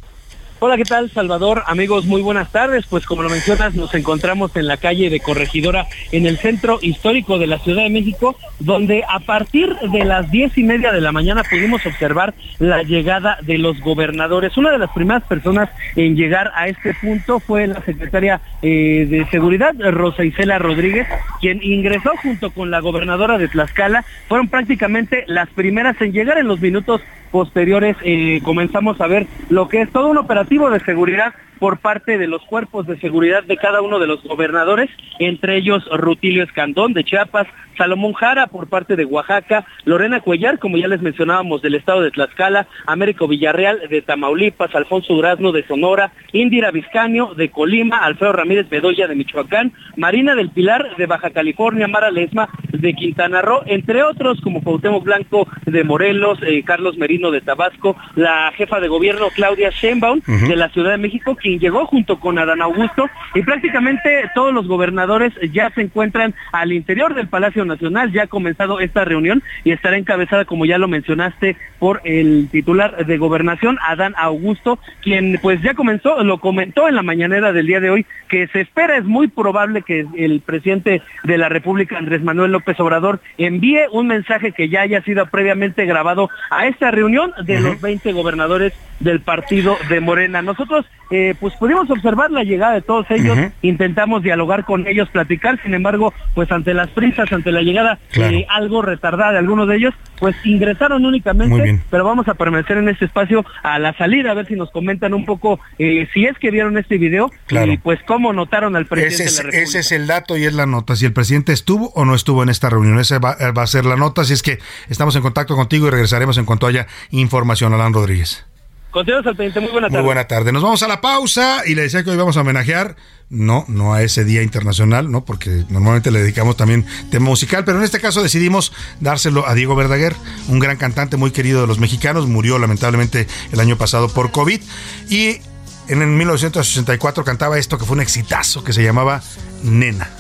Hola, 0.63 0.77
¿qué 0.77 0.85
tal, 0.85 1.11
Salvador? 1.11 1.63
Amigos, 1.69 2.05
muy 2.05 2.21
buenas 2.21 2.53
tardes. 2.53 2.85
Pues 2.85 3.07
como 3.07 3.23
lo 3.23 3.31
mencionas, 3.31 3.75
nos 3.75 3.95
encontramos 3.95 4.55
en 4.57 4.67
la 4.67 4.77
calle 4.77 5.09
de 5.09 5.19
Corregidora, 5.19 5.87
en 6.13 6.27
el 6.27 6.37
centro 6.37 6.79
histórico 6.83 7.39
de 7.39 7.47
la 7.47 7.59
Ciudad 7.61 7.85
de 7.85 7.89
México, 7.89 8.37
donde 8.59 9.03
a 9.09 9.21
partir 9.21 9.75
de 9.91 10.05
las 10.05 10.31
diez 10.31 10.59
y 10.59 10.63
media 10.63 10.93
de 10.93 11.01
la 11.01 11.13
mañana 11.13 11.45
pudimos 11.49 11.87
observar 11.87 12.35
la 12.59 12.83
llegada 12.83 13.39
de 13.41 13.57
los 13.57 13.81
gobernadores. 13.81 14.55
Una 14.59 14.71
de 14.71 14.77
las 14.77 14.91
primeras 14.91 15.23
personas 15.23 15.71
en 15.97 16.15
llegar 16.15 16.53
a 16.55 16.69
este 16.69 16.93
punto 16.93 17.41
fue 17.41 17.67
la 17.67 17.81
secretaria 17.81 18.43
eh, 18.61 19.07
de 19.09 19.27
Seguridad, 19.31 19.73
Rosa 19.79 20.25
Isela 20.25 20.59
Rodríguez, 20.59 21.09
quien 21.41 21.63
ingresó 21.63 22.11
junto 22.21 22.51
con 22.51 22.71
la 22.71 22.81
gobernadora 22.81 23.39
de 23.39 23.49
Tlaxcala. 23.49 24.05
Fueron 24.29 24.49
prácticamente 24.49 25.25
las 25.27 25.49
primeras 25.49 25.99
en 26.03 26.13
llegar 26.13 26.37
en 26.37 26.49
los 26.49 26.61
minutos 26.61 27.01
posteriores. 27.31 27.97
Eh, 28.03 28.41
comenzamos 28.45 29.01
a 29.01 29.07
ver 29.07 29.27
lo 29.49 29.69
que 29.69 29.83
es 29.83 29.91
todo 29.91 30.09
un 30.09 30.19
operativo 30.19 30.71
de 30.71 30.81
seguridad 30.81 31.35
por 31.61 31.79
parte 31.79 32.19
de 32.19 32.27
los 32.27 32.43
cuerpos 32.47 32.87
de 32.87 32.99
seguridad 32.99 33.45
de 33.45 33.59
cada 33.59 33.83
uno 33.83 33.99
de 33.99 34.07
los 34.07 34.25
gobernadores, 34.25 34.89
entre 35.19 35.59
ellos 35.59 35.85
Rutilio 35.93 36.43
Escandón 36.43 36.95
de 36.95 37.05
Chiapas, 37.05 37.47
Salomón 37.77 38.15
Jara 38.15 38.47
por 38.47 38.69
parte 38.69 38.97
de 38.97 39.05
Oaxaca, 39.05 39.67
Lorena 39.85 40.21
Cuellar, 40.21 40.59
como 40.59 40.79
ya 40.79 40.89
les 40.89 41.03
mencionábamos, 41.03 41.63
del 41.63 41.75
estado 41.75 42.01
de 42.01 42.11
Tlaxcala, 42.11 42.67
Américo 42.87 43.29
Villarreal 43.29 43.89
de 43.89 44.03
Tamaulipas, 44.03 44.75
Alfonso 44.75 45.15
Durazno 45.15 45.53
de 45.53 45.67
Sonora, 45.67 46.13
Indira 46.33 46.71
Vizcaño 46.71 47.35
de 47.35 47.51
Colima, 47.51 47.99
Alfredo 47.99 48.33
Ramírez 48.33 48.69
Bedoya 48.71 49.07
de 49.07 49.15
Michoacán, 49.15 49.73
Marina 49.97 50.35
del 50.35 50.51
Pilar 50.51 50.97
de 50.97 51.07
Baja 51.07 51.31
California, 51.31 51.89
Mara 51.89 52.11
Lesma 52.11 52.49
de 52.73 52.95
Quintana 52.95 53.43
Roo, 53.43 53.63
entre 53.67 54.03
otros 54.03 54.41
como 54.41 54.63
Cuauhtémoc 54.63 55.05
Blanco 55.05 55.47
de 55.67 55.85
Morelos, 55.85 56.39
eh, 56.43 56.63
Carlos 56.65 56.97
Merino 56.97 57.20
de 57.31 57.43
Tabasco, 57.43 57.97
la 58.15 58.51
jefa 58.57 58.81
de 58.81 58.89
gobierno 58.89 59.27
Claudia 59.35 59.69
Sheinbaum 59.69 60.21
de 60.27 60.57
la 60.57 60.71
Ciudad 60.71 60.93
de 60.93 60.97
México, 60.97 61.37
quien 61.37 61.59
llegó 61.59 61.85
junto 61.85 62.19
con 62.19 62.39
Adán 62.39 62.63
Augusto. 62.63 63.07
Y 63.35 63.43
prácticamente 63.43 64.31
todos 64.35 64.55
los 64.55 64.67
gobernadores 64.67 65.35
ya 65.53 65.71
se 65.71 65.83
encuentran 65.83 66.35
al 66.53 66.73
interior 66.73 67.15
del 67.15 67.29
Palacio 67.29 67.65
Nacional, 67.67 68.13
ya 68.13 68.23
ha 68.23 68.27
comenzado 68.27 68.81
esta 68.81 69.05
reunión 69.05 69.43
y 69.65 69.73
estará 69.73 69.99
encabezada, 69.99 70.47
como 70.47 70.65
ya 70.65 70.79
lo 70.79 70.89
mencionaste, 70.89 71.57
por 71.79 72.01
el 72.05 72.49
titular 72.51 73.05
de 73.05 73.19
gobernación, 73.19 73.79
Adán 73.87 74.15
Augusto, 74.17 74.79
quien 75.03 75.39
pues 75.43 75.61
ya 75.63 75.75
comenzó, 75.75 76.23
lo 76.23 76.39
comentó 76.39 76.89
en 76.89 76.95
la 76.95 77.03
mañanera 77.03 77.53
del 77.53 77.67
día 77.67 77.81
de 77.81 77.91
hoy, 77.91 78.07
que 78.29 78.47
se 78.49 78.61
espera, 78.61 78.97
es 78.97 79.05
muy 79.05 79.29
probable 79.29 79.83
que 79.83 80.07
el 80.17 80.41
presidente 80.41 81.03
de 81.25 81.39
la 81.39 81.49
República, 81.49 81.99
Andrés 81.99 82.23
Manuel 82.23 82.53
López 82.53 82.79
Obrador, 82.81 83.21
envíe 83.39 83.81
un 83.93 84.07
mensaje 84.07 84.53
que 84.53 84.69
ya 84.69 84.83
haya 84.83 85.03
sido 85.03 85.27
previamente 85.27 85.85
grabado 85.85 86.31
a 86.51 86.67
esta 86.67 86.91
reunión 86.91 87.10
de 87.45 87.61
los 87.61 87.81
20 87.81 88.13
gobernadores 88.13 88.73
del 89.01 89.21
partido 89.21 89.77
de 89.89 90.01
Morena. 90.01 90.43
Nosotros 90.43 90.87
eh, 91.11 91.35
pues 91.41 91.55
pudimos 91.55 91.91
observar 91.91 92.31
la 92.31 92.45
llegada 92.45 92.75
de 92.75 92.83
todos 92.83 93.07
ellos, 93.11 93.37
intentamos 93.63 94.23
dialogar 94.23 94.65
con 94.65 94.87
ellos, 94.87 95.09
platicar, 95.09 95.61
sin 95.63 95.75
embargo, 95.75 96.13
pues 96.35 96.53
ante 96.53 96.75
las 96.75 96.89
prisas, 96.91 97.33
ante 97.33 97.51
la 97.51 97.63
llegada 97.63 97.99
eh, 98.15 98.47
algo 98.49 98.83
retardada 98.83 99.33
de 99.33 99.39
algunos 99.39 99.69
de 99.69 99.77
ellos, 99.77 99.95
pues 100.21 100.37
ingresaron 100.45 101.05
únicamente, 101.05 101.81
pero 101.91 102.05
vamos 102.05 102.29
a 102.29 102.35
permanecer 102.35 102.79
en 102.79 102.89
este 102.89 103.07
espacio 103.07 103.45
a 103.63 103.79
la 103.79 103.97
salida, 103.97 104.31
a 104.31 104.35
ver 104.35 104.47
si 104.47 104.55
nos 104.55 104.71
comentan 104.71 105.15
un 105.15 105.25
poco 105.25 105.59
eh, 105.79 106.07
si 106.13 106.27
es 106.27 106.39
que 106.39 106.51
vieron 106.51 106.79
este 106.79 106.99
video 106.99 107.31
y 107.51 107.79
pues 107.79 107.99
cómo 108.07 108.33
notaron 108.33 108.77
al 108.77 108.87
presidente 108.87 109.15
ese 109.15 109.25
es, 109.25 109.37
de 109.37 109.43
la 109.43 109.47
República. 109.51 109.69
Ese 109.69 109.79
es 109.81 109.93
el 109.93 110.07
dato 110.07 110.37
y 110.37 110.45
es 110.45 110.53
la 110.53 110.67
nota, 110.67 110.95
si 110.95 111.07
el 111.07 111.13
presidente 111.13 111.53
estuvo 111.53 111.91
o 111.95 112.05
no 112.05 112.15
estuvo 112.15 112.43
en 112.43 112.51
esta 112.51 112.69
reunión, 112.71 112.99
esa 113.01 113.19
va, 113.19 113.37
va 113.57 113.63
a 113.63 113.67
ser 113.67 113.87
la 113.87 113.97
nota, 113.97 114.23
así 114.23 114.35
es 114.35 114.43
que 114.43 114.59
estamos 114.89 115.17
en 115.17 115.23
contacto 115.23 115.57
contigo 115.57 115.89
y 115.89 115.91
regresaremos 115.91 116.39
en 116.39 116.45
cuanto 116.45 116.67
haya 116.67 116.87
información, 117.11 117.73
Alan 117.73 117.95
Rodríguez. 117.95 118.50
Continuamos 118.91 119.27
al 119.29 119.37
pendiente, 119.37 119.61
muy 119.61 119.71
buena 119.71 119.87
tarde. 119.87 119.99
Muy 119.99 120.07
buena 120.07 120.27
tarde. 120.27 120.53
Nos 120.53 120.63
vamos 120.63 120.83
a 120.83 120.89
la 120.89 121.01
pausa 121.01 121.63
y 121.65 121.75
le 121.75 121.83
decía 121.83 122.03
que 122.03 122.11
hoy 122.11 122.17
vamos 122.17 122.37
a 122.37 122.41
homenajear, 122.41 122.97
no, 123.29 123.65
no 123.69 123.95
a 123.95 124.03
ese 124.03 124.25
Día 124.25 124.43
Internacional, 124.43 125.13
¿no? 125.13 125.25
Porque 125.25 125.65
normalmente 125.69 126.11
le 126.11 126.21
dedicamos 126.21 126.57
también 126.57 126.85
tema 127.11 127.27
musical, 127.27 127.65
pero 127.65 127.79
en 127.79 127.85
este 127.85 128.01
caso 128.01 128.21
decidimos 128.21 128.73
dárselo 128.99 129.47
a 129.47 129.55
Diego 129.55 129.77
Verdaguer, 129.77 130.17
un 130.49 130.59
gran 130.59 130.77
cantante 130.77 131.17
muy 131.17 131.31
querido 131.31 131.61
de 131.61 131.69
los 131.69 131.79
mexicanos, 131.79 132.27
murió 132.27 132.59
lamentablemente 132.59 133.29
el 133.53 133.61
año 133.61 133.79
pasado 133.79 134.09
por 134.09 134.33
COVID 134.33 134.61
y 135.09 135.39
en 135.87 136.03
el 136.03 136.09
1964 136.09 137.25
cantaba 137.25 137.59
esto 137.59 137.79
que 137.79 137.85
fue 137.85 137.95
un 137.95 138.03
exitazo 138.03 138.65
que 138.65 138.73
se 138.73 138.83
llamaba 138.83 139.23
Nena. 139.63 140.11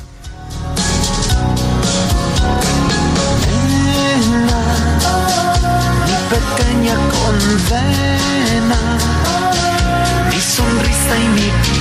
pequeña 6.30 6.94
condena, 7.10 8.19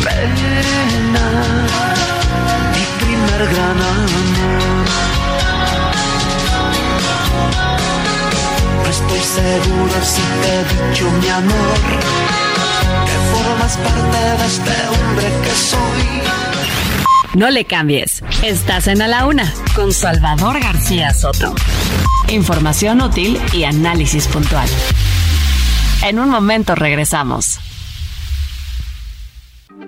pena, 0.03 1.27
mi 2.73 2.85
primer 2.99 3.41
gran 3.53 3.77
amor. 3.91 4.87
No 8.83 8.89
estoy 8.89 9.19
seguro 9.19 9.97
si 10.03 10.21
te 10.41 10.49
he 10.55 10.63
dicho 10.89 11.05
mi 11.21 11.29
amor, 11.29 11.79
que 13.05 13.17
formas 13.31 13.77
parte 13.77 14.19
de 14.39 14.45
este 14.47 14.75
hombre 14.89 15.27
que 15.43 15.51
soy. 15.51 16.19
No 17.35 17.49
le 17.51 17.65
cambies. 17.65 18.23
Estás 18.43 18.87
en 18.87 19.01
A 19.01 19.07
la 19.07 19.27
Una 19.27 19.53
con 19.75 19.93
Salvador 19.93 20.59
García 20.59 21.13
Soto. 21.13 21.53
Información 22.27 23.01
útil 23.01 23.39
y 23.53 23.63
análisis 23.63 24.27
puntual. 24.27 24.67
En 26.03 26.19
un 26.19 26.29
momento 26.29 26.75
regresamos. 26.75 27.59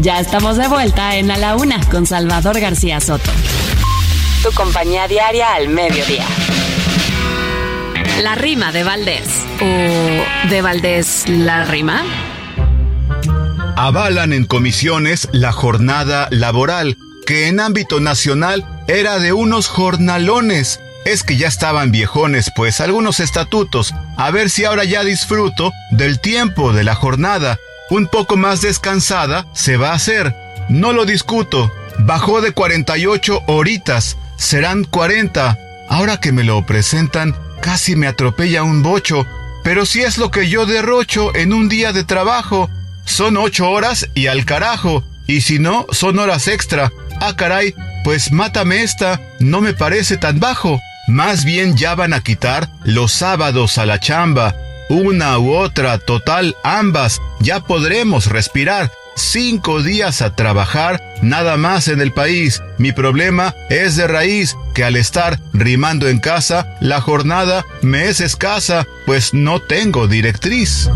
Ya 0.00 0.20
estamos 0.20 0.56
de 0.56 0.68
vuelta 0.68 1.16
en 1.16 1.28
A 1.32 1.36
la 1.36 1.56
Una 1.56 1.84
con 1.90 2.06
Salvador 2.06 2.60
García 2.60 3.00
Soto. 3.00 3.32
Tu 4.44 4.52
compañía 4.52 5.08
diaria 5.08 5.54
al 5.54 5.68
mediodía. 5.68 6.24
La 8.22 8.36
rima 8.36 8.70
de 8.70 8.84
Valdés. 8.84 9.44
¿O 9.60 10.48
de 10.48 10.62
Valdés 10.62 11.24
la 11.28 11.64
rima? 11.64 12.04
Avalan 13.76 14.32
en 14.32 14.44
comisiones 14.44 15.28
la 15.32 15.50
jornada 15.50 16.28
laboral, 16.30 16.96
que 17.26 17.48
en 17.48 17.58
ámbito 17.58 17.98
nacional 17.98 18.64
era 18.86 19.18
de 19.18 19.32
unos 19.32 19.66
jornalones. 19.66 20.78
Es 21.06 21.24
que 21.24 21.36
ya 21.36 21.48
estaban 21.48 21.90
viejones, 21.90 22.52
pues 22.54 22.80
algunos 22.80 23.18
estatutos. 23.18 23.92
A 24.16 24.30
ver 24.30 24.48
si 24.48 24.64
ahora 24.64 24.84
ya 24.84 25.02
disfruto 25.02 25.72
del 25.90 26.20
tiempo 26.20 26.72
de 26.72 26.84
la 26.84 26.94
jornada. 26.94 27.58
Un 27.90 28.06
poco 28.06 28.36
más 28.36 28.60
descansada 28.60 29.46
se 29.54 29.76
va 29.76 29.90
a 29.90 29.94
hacer. 29.94 30.34
No 30.68 30.92
lo 30.92 31.06
discuto. 31.06 31.72
Bajó 32.00 32.40
de 32.40 32.52
48 32.52 33.42
horitas. 33.46 34.16
Serán 34.36 34.84
40. 34.84 35.58
Ahora 35.88 36.20
que 36.20 36.32
me 36.32 36.44
lo 36.44 36.64
presentan, 36.66 37.34
casi 37.60 37.96
me 37.96 38.06
atropella 38.06 38.62
un 38.62 38.82
bocho. 38.82 39.26
Pero 39.64 39.86
si 39.86 40.02
es 40.02 40.18
lo 40.18 40.30
que 40.30 40.48
yo 40.48 40.66
derrocho 40.66 41.34
en 41.34 41.52
un 41.52 41.68
día 41.68 41.92
de 41.92 42.04
trabajo, 42.04 42.70
son 43.04 43.36
ocho 43.36 43.70
horas 43.70 44.08
y 44.14 44.26
al 44.26 44.44
carajo. 44.44 45.02
Y 45.26 45.40
si 45.40 45.58
no, 45.58 45.86
son 45.90 46.18
horas 46.18 46.46
extra. 46.46 46.92
Ah, 47.20 47.34
caray, 47.36 47.74
pues 48.04 48.32
mátame 48.32 48.82
esta, 48.82 49.20
no 49.40 49.60
me 49.60 49.72
parece 49.74 50.16
tan 50.18 50.40
bajo. 50.40 50.80
Más 51.08 51.44
bien 51.44 51.76
ya 51.76 51.94
van 51.94 52.12
a 52.12 52.20
quitar 52.20 52.68
los 52.84 53.12
sábados 53.12 53.78
a 53.78 53.86
la 53.86 53.98
chamba. 53.98 54.54
Una 54.88 55.38
u 55.38 55.54
otra, 55.54 55.98
total, 55.98 56.56
ambas. 56.64 57.20
Ya 57.40 57.60
podremos 57.60 58.26
respirar. 58.26 58.90
Cinco 59.16 59.82
días 59.82 60.22
a 60.22 60.34
trabajar, 60.34 61.02
nada 61.22 61.56
más 61.56 61.88
en 61.88 62.00
el 62.00 62.12
país. 62.12 62.62
Mi 62.78 62.92
problema 62.92 63.54
es 63.68 63.96
de 63.96 64.06
raíz, 64.06 64.56
que 64.74 64.84
al 64.84 64.96
estar 64.96 65.40
rimando 65.52 66.08
en 66.08 66.20
casa, 66.20 66.76
la 66.80 67.00
jornada 67.00 67.66
me 67.82 68.08
es 68.08 68.20
escasa, 68.20 68.86
pues 69.06 69.34
no 69.34 69.60
tengo 69.60 70.06
directriz. 70.06 70.88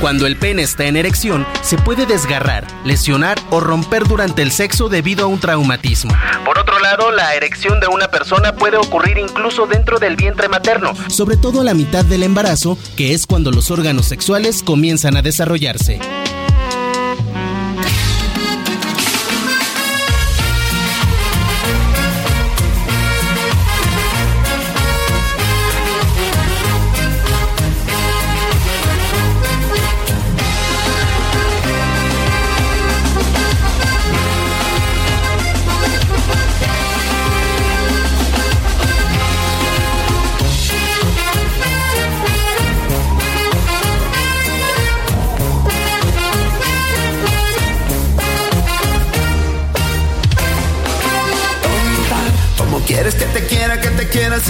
Cuando 0.00 0.26
el 0.26 0.36
pene 0.36 0.62
está 0.62 0.86
en 0.86 0.96
erección, 0.96 1.46
se 1.60 1.76
puede 1.76 2.06
desgarrar, 2.06 2.66
lesionar 2.86 3.38
o 3.50 3.60
romper 3.60 4.08
durante 4.08 4.40
el 4.40 4.50
sexo 4.50 4.88
debido 4.88 5.24
a 5.24 5.26
un 5.26 5.38
traumatismo. 5.38 6.10
Por 6.42 6.58
otro 6.58 6.78
lado, 6.78 7.10
la 7.10 7.34
erección 7.34 7.80
de 7.80 7.86
una 7.86 8.08
persona 8.08 8.54
puede 8.54 8.78
ocurrir 8.78 9.18
incluso 9.18 9.66
dentro 9.66 9.98
del 9.98 10.16
vientre 10.16 10.48
materno, 10.48 10.94
sobre 11.08 11.36
todo 11.36 11.60
a 11.60 11.64
la 11.64 11.74
mitad 11.74 12.02
del 12.06 12.22
embarazo, 12.22 12.78
que 12.96 13.12
es 13.12 13.26
cuando 13.26 13.50
los 13.50 13.70
órganos 13.70 14.06
sexuales 14.06 14.62
comienzan 14.62 15.18
a 15.18 15.22
desarrollarse. 15.22 16.00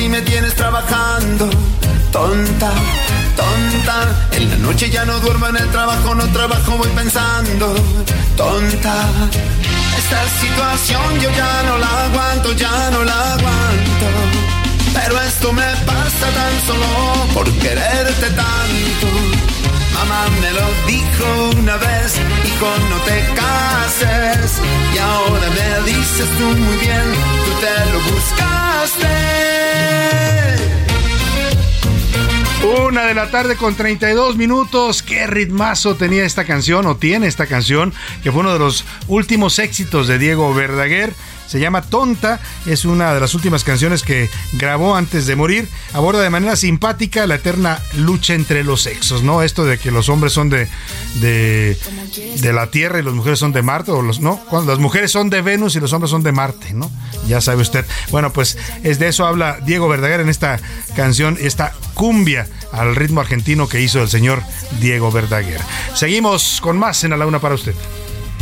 Si 0.01 0.09
me 0.09 0.23
tienes 0.23 0.55
trabajando. 0.55 1.51
Tonta, 2.11 2.71
tonta. 3.37 3.97
En 4.33 4.49
la 4.49 4.57
noche 4.57 4.89
ya 4.89 5.05
no 5.05 5.21
duermo 5.21 5.47
en 5.49 5.57
el 5.57 5.69
trabajo, 5.71 6.15
no 6.15 6.27
trabajo, 6.33 6.79
voy 6.79 6.89
pensando. 7.01 7.67
Tonta. 8.35 8.95
Esta 10.01 10.21
situación 10.43 11.21
yo 11.21 11.31
ya 11.43 11.53
no 11.69 11.77
la 11.85 11.93
aguanto, 12.07 12.53
ya 12.55 12.91
no 12.95 13.05
la 13.05 13.35
aguanto. 13.35 14.07
Pero 14.95 15.21
esto 15.21 15.53
me 15.53 15.71
pasa 15.91 16.27
tan 16.39 16.55
solo 16.67 16.89
por 17.35 17.47
quererte 17.59 18.29
tanto. 18.43 19.40
Mamá 20.01 20.29
me 20.41 20.51
lo 20.53 20.67
dijo 20.87 21.51
una 21.59 21.77
vez, 21.77 22.15
hijo 22.47 22.67
no 22.89 22.97
te 23.03 23.23
cases. 23.35 24.59
Y 24.95 24.99
ahora 24.99 25.47
me 25.51 25.91
dices 25.91 26.27
tú 26.39 26.45
muy 26.45 26.77
bien, 26.79 27.05
tú 27.45 27.53
te 27.61 27.75
lo 27.93 28.01
buscaste. 28.11 29.09
Una 32.89 33.05
de 33.05 33.15
la 33.15 33.31
tarde 33.31 33.57
con 33.57 33.75
32 33.75 34.37
minutos. 34.37 35.03
Qué 35.03 35.27
ritmazo 35.27 35.97
tenía 35.97 36.25
esta 36.25 36.47
canción 36.47 36.87
o 36.87 36.97
tiene 36.97 37.27
esta 37.27 37.45
canción, 37.47 37.93
que 38.23 38.33
fue 38.33 38.41
uno 38.41 38.55
de 38.55 38.59
los 38.59 38.87
últimos 39.07 39.59
éxitos 39.59 40.09
de 40.09 40.19
Diego 40.19 40.55
Verdaguer 40.55 41.13
se 41.51 41.59
llama 41.59 41.83
Tonta, 41.83 42.39
es 42.65 42.85
una 42.85 43.13
de 43.13 43.19
las 43.19 43.35
últimas 43.35 43.65
canciones 43.65 44.05
que 44.05 44.31
grabó 44.53 44.95
antes 44.95 45.27
de 45.27 45.35
morir, 45.35 45.69
aborda 45.93 46.23
de 46.23 46.31
manera 46.31 46.55
simpática 46.55 47.27
la 47.27 47.35
eterna 47.35 47.83
lucha 47.97 48.35
entre 48.35 48.63
los 48.63 48.83
sexos, 48.83 49.25
¿no? 49.25 49.43
Esto 49.43 49.65
de 49.65 49.77
que 49.77 49.91
los 49.91 50.09
hombres 50.09 50.33
son 50.33 50.49
de, 50.49 50.69
de, 51.17 51.77
la 52.53 52.69
Tierra 52.69 53.01
y 53.01 53.03
las 53.03 53.15
mujeres 53.15 53.41
son 53.41 53.51
de 53.51 53.63
Marte, 53.63 53.91
o 53.91 54.01
los, 54.01 54.21
no, 54.21 54.39
cuando 54.49 54.71
las 54.71 54.79
mujeres 54.79 55.11
son 55.11 55.29
de 55.29 55.43
Venus 55.43 55.75
y 55.75 55.81
los 55.81 55.93
hombres 55.93 56.13
son 56.13 56.23
de 56.23 56.31
Marte, 56.31 56.73
¿no? 56.73 56.89
Ya 57.27 57.41
sabe 57.41 57.63
usted. 57.63 57.85
Bueno, 58.13 58.33
pues 58.33 58.57
es 58.85 59.01
de 59.01 59.09
eso 59.09 59.27
habla 59.27 59.59
Diego 59.67 59.89
Verdaguer 59.89 60.21
en 60.21 60.29
esta 60.29 60.61
canción, 60.95 61.37
esta 61.41 61.73
cumbia 61.95 62.47
al 62.73 62.95
ritmo 62.95 63.21
argentino 63.21 63.69
que 63.69 63.81
hizo 63.81 64.01
el 64.01 64.09
señor 64.09 64.41
Diego 64.79 65.11
Verdaguer. 65.11 65.61
Seguimos 65.97 66.61
con 66.61 66.79
más 66.79 67.03
en 67.03 67.11
la 67.11 67.17
Laguna 67.17 67.41
para 67.41 67.57
usted. 67.57 67.75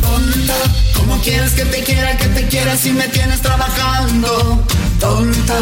Tonta, 0.09 0.55
¿cómo 0.95 1.21
quieres 1.21 1.51
que 1.51 1.65
te 1.65 1.83
quiera, 1.83 2.17
que 2.17 2.25
te 2.29 2.47
quiera 2.47 2.75
si 2.75 2.91
me 2.91 3.07
tienes 3.09 3.41
trabajando? 3.41 4.63
Tonta, 4.99 5.57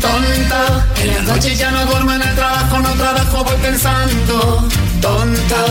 tonta, 0.00 0.86
en 1.02 1.14
las 1.14 1.24
noches 1.24 1.56
ya 1.58 1.70
no 1.70 1.86
duermo 1.86 2.12
en 2.12 2.22
el 2.22 2.34
trabajo, 2.34 2.78
no 2.80 2.90
trabajo, 2.94 3.44
voy 3.44 3.56
pensando. 3.62 4.68
Tonta, 5.00 5.62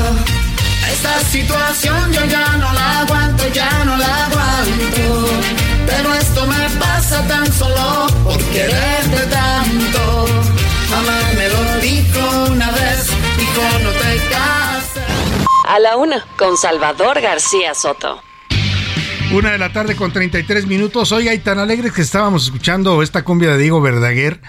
esta 0.94 1.20
situación 1.30 2.14
yo 2.14 2.26
ya 2.26 2.58
no 2.58 2.72
la 2.72 3.00
aguanto, 3.02 3.44
ya 3.54 3.84
no 3.84 3.98
la 3.98 4.26
aguanto. 4.26 5.28
Pero 5.86 6.14
esto 6.16 6.48
me 6.48 6.70
pasa 6.80 7.22
tan 7.28 7.52
solo 7.52 8.08
por 8.24 8.42
quererte 8.54 9.22
tanto. 9.40 10.26
Mamá 10.90 11.20
me 11.36 11.50
lo 11.50 11.78
dijo 11.82 12.52
una 12.52 12.72
vez, 12.72 13.08
dijo 13.38 13.62
no 13.84 13.90
te 13.92 14.18
cases. 14.30 14.65
A 15.68 15.80
la 15.80 15.98
una, 15.98 16.24
con 16.38 16.58
Salvador 16.58 17.22
García 17.22 17.74
Soto. 17.74 18.22
Una 19.32 19.52
de 19.52 19.58
la 19.58 19.74
tarde 19.74 19.96
con 19.96 20.14
33 20.14 20.68
minutos. 20.68 21.12
Oiga, 21.12 21.34
y 21.34 21.40
tan 21.40 21.58
alegres 21.58 21.92
que 21.92 22.04
estábamos 22.04 22.46
escuchando 22.46 23.02
esta 23.02 23.24
cumbia 23.24 23.50
de 23.52 23.58
Diego 23.58 23.82
Verdaguer. 23.82 24.42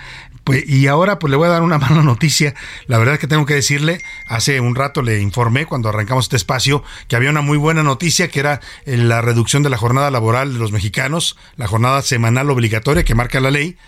Pues, 0.45 0.69
y 0.69 0.87
ahora 0.89 1.19
pues 1.19 1.31
le 1.31 1.39
voy 1.39 1.47
a 1.47 1.53
dar 1.53 1.63
una 1.63 1.79
mala 1.81 2.03
noticia. 2.03 2.55
La 2.87 2.99
verdad 2.99 3.15
es 3.15 3.21
que 3.21 3.27
tengo 3.27 3.47
que 3.47 3.55
decirle, 3.55 4.03
hace 4.29 4.61
un 4.61 4.75
rato 4.75 5.01
le 5.01 5.21
informé 5.21 5.65
cuando 5.65 5.89
arrancamos 5.89 6.27
este 6.27 6.37
espacio 6.37 6.85
que 7.09 7.17
había 7.17 7.31
una 7.31 7.41
muy 7.41 7.57
buena 7.57 7.83
noticia 7.83 8.29
que 8.29 8.41
era 8.41 8.61
eh, 8.85 8.99
la 8.99 9.23
reducción 9.23 9.63
de 9.63 9.71
la 9.71 9.79
jornada 9.79 10.11
laboral 10.11 10.53
de 10.53 10.59
los 10.59 10.71
mexicanos, 10.71 11.39
la 11.57 11.67
jornada 11.67 12.03
semanal 12.03 12.51
obligatoria 12.51 13.05
que 13.05 13.15
marca 13.15 13.41
la 13.41 13.51
ley, 13.51 13.79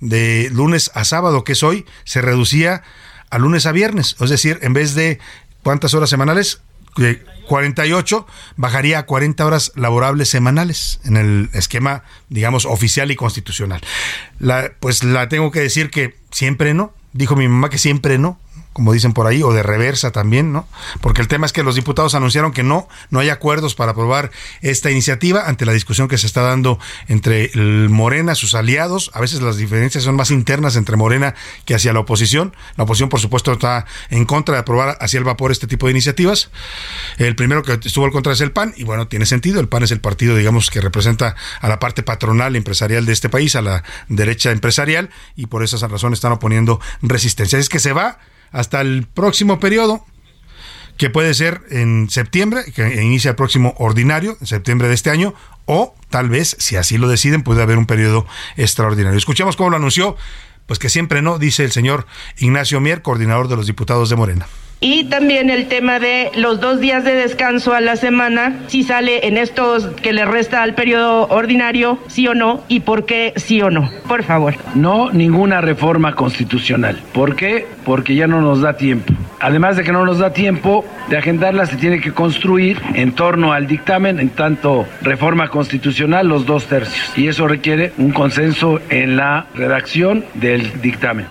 de 0.00 0.48
lunes 0.50 0.90
a 0.94 1.04
sábado, 1.04 1.44
que 1.44 1.52
es 1.52 1.62
hoy, 1.62 1.84
se 2.04 2.22
reducía 2.22 2.82
a 3.28 3.38
lunes 3.38 3.66
a 3.66 3.72
viernes. 3.72 4.16
Es 4.18 4.30
decir, 4.30 4.58
en 4.62 4.72
vez 4.72 4.94
de 4.94 5.18
¿cuántas 5.62 5.92
horas 5.92 6.08
semanales? 6.08 6.62
48 7.46 8.26
bajaría 8.56 9.00
a 9.00 9.06
40 9.06 9.44
horas 9.44 9.72
laborables 9.74 10.28
semanales 10.28 11.00
en 11.04 11.16
el 11.16 11.50
esquema, 11.52 12.04
digamos, 12.28 12.64
oficial 12.64 13.10
y 13.10 13.16
constitucional. 13.16 13.80
La, 14.38 14.72
pues 14.80 15.04
la 15.04 15.28
tengo 15.28 15.50
que 15.50 15.60
decir 15.60 15.90
que 15.90 16.16
siempre 16.30 16.74
no. 16.74 16.92
Dijo 17.12 17.34
mi 17.34 17.48
mamá 17.48 17.70
que 17.70 17.78
siempre 17.78 18.18
no 18.18 18.38
como 18.80 18.94
dicen 18.94 19.12
por 19.12 19.26
ahí, 19.26 19.42
o 19.42 19.52
de 19.52 19.62
reversa 19.62 20.10
también, 20.10 20.54
¿no? 20.54 20.66
Porque 21.02 21.20
el 21.20 21.28
tema 21.28 21.44
es 21.44 21.52
que 21.52 21.62
los 21.62 21.74
diputados 21.74 22.14
anunciaron 22.14 22.50
que 22.50 22.62
no, 22.62 22.88
no 23.10 23.20
hay 23.20 23.28
acuerdos 23.28 23.74
para 23.74 23.92
aprobar 23.92 24.30
esta 24.62 24.90
iniciativa 24.90 25.46
ante 25.46 25.66
la 25.66 25.74
discusión 25.74 26.08
que 26.08 26.16
se 26.16 26.26
está 26.26 26.40
dando 26.40 26.78
entre 27.06 27.50
el 27.52 27.90
Morena, 27.90 28.34
sus 28.34 28.54
aliados. 28.54 29.10
A 29.12 29.20
veces 29.20 29.42
las 29.42 29.58
diferencias 29.58 30.02
son 30.02 30.16
más 30.16 30.30
internas 30.30 30.76
entre 30.76 30.96
Morena 30.96 31.34
que 31.66 31.74
hacia 31.74 31.92
la 31.92 32.00
oposición. 32.00 32.56
La 32.76 32.84
oposición, 32.84 33.10
por 33.10 33.20
supuesto, 33.20 33.52
está 33.52 33.84
en 34.08 34.24
contra 34.24 34.54
de 34.54 34.60
aprobar 34.62 34.96
hacia 34.98 35.18
el 35.18 35.24
vapor 35.24 35.52
este 35.52 35.66
tipo 35.66 35.84
de 35.84 35.92
iniciativas. 35.92 36.50
El 37.18 37.36
primero 37.36 37.62
que 37.62 37.78
estuvo 37.84 38.06
al 38.06 38.12
contra 38.12 38.32
es 38.32 38.40
el 38.40 38.52
PAN, 38.52 38.72
y 38.78 38.84
bueno, 38.84 39.08
tiene 39.08 39.26
sentido. 39.26 39.60
El 39.60 39.68
PAN 39.68 39.82
es 39.82 39.90
el 39.90 40.00
partido, 40.00 40.36
digamos, 40.36 40.70
que 40.70 40.80
representa 40.80 41.36
a 41.60 41.68
la 41.68 41.78
parte 41.78 42.02
patronal 42.02 42.56
empresarial 42.56 43.04
de 43.04 43.12
este 43.12 43.28
país, 43.28 43.56
a 43.56 43.60
la 43.60 43.84
derecha 44.08 44.52
empresarial, 44.52 45.10
y 45.36 45.48
por 45.48 45.62
esas 45.62 45.82
razones 45.82 46.16
están 46.16 46.32
oponiendo 46.32 46.80
resistencia. 47.02 47.58
Es 47.58 47.68
que 47.68 47.78
se 47.78 47.92
va 47.92 48.20
hasta 48.52 48.80
el 48.80 49.06
próximo 49.06 49.60
periodo, 49.60 50.04
que 50.96 51.08
puede 51.08 51.32
ser 51.34 51.62
en 51.70 52.10
septiembre, 52.10 52.64
que 52.74 53.02
inicia 53.02 53.30
el 53.30 53.36
próximo 53.36 53.74
ordinario, 53.78 54.36
en 54.40 54.46
septiembre 54.46 54.88
de 54.88 54.94
este 54.94 55.10
año, 55.10 55.34
o 55.64 55.94
tal 56.10 56.28
vez, 56.28 56.56
si 56.58 56.76
así 56.76 56.98
lo 56.98 57.08
deciden, 57.08 57.42
puede 57.42 57.62
haber 57.62 57.78
un 57.78 57.86
periodo 57.86 58.26
extraordinario. 58.56 59.16
Escuchemos 59.16 59.56
cómo 59.56 59.70
lo 59.70 59.76
anunció, 59.76 60.16
pues 60.66 60.78
que 60.78 60.90
siempre 60.90 61.22
no, 61.22 61.38
dice 61.38 61.64
el 61.64 61.72
señor 61.72 62.06
Ignacio 62.38 62.80
Mier, 62.80 63.02
coordinador 63.02 63.48
de 63.48 63.56
los 63.56 63.66
diputados 63.66 64.10
de 64.10 64.16
Morena. 64.16 64.46
Y 64.82 65.04
también 65.04 65.50
el 65.50 65.66
tema 65.66 65.98
de 65.98 66.30
los 66.36 66.58
dos 66.58 66.80
días 66.80 67.04
de 67.04 67.14
descanso 67.14 67.74
a 67.74 67.82
la 67.82 67.96
semana, 67.96 68.60
si 68.68 68.82
sale 68.82 69.26
en 69.26 69.36
estos 69.36 69.86
que 69.86 70.14
le 70.14 70.24
resta 70.24 70.62
al 70.62 70.74
periodo 70.74 71.28
ordinario, 71.28 71.98
sí 72.06 72.26
o 72.26 72.34
no, 72.34 72.64
y 72.66 72.80
por 72.80 73.04
qué 73.04 73.34
sí 73.36 73.60
o 73.60 73.68
no. 73.68 73.90
Por 74.08 74.22
favor. 74.22 74.54
No, 74.74 75.10
ninguna 75.12 75.60
reforma 75.60 76.14
constitucional. 76.14 76.98
¿Por 77.12 77.36
qué? 77.36 77.66
Porque 77.84 78.14
ya 78.14 78.26
no 78.26 78.40
nos 78.40 78.62
da 78.62 78.78
tiempo. 78.78 79.12
Además 79.38 79.76
de 79.76 79.84
que 79.84 79.92
no 79.92 80.06
nos 80.06 80.18
da 80.18 80.32
tiempo 80.32 80.86
de 81.10 81.18
agendarla, 81.18 81.66
se 81.66 81.76
tiene 81.76 82.00
que 82.00 82.12
construir 82.12 82.80
en 82.94 83.12
torno 83.12 83.52
al 83.52 83.66
dictamen, 83.66 84.18
en 84.18 84.30
tanto 84.30 84.86
reforma 85.02 85.48
constitucional, 85.48 86.26
los 86.26 86.46
dos 86.46 86.66
tercios. 86.66 87.18
Y 87.18 87.28
eso 87.28 87.46
requiere 87.46 87.92
un 87.98 88.12
consenso 88.12 88.80
en 88.88 89.18
la 89.18 89.44
redacción 89.54 90.24
del 90.34 90.80
dictamen. 90.80 91.26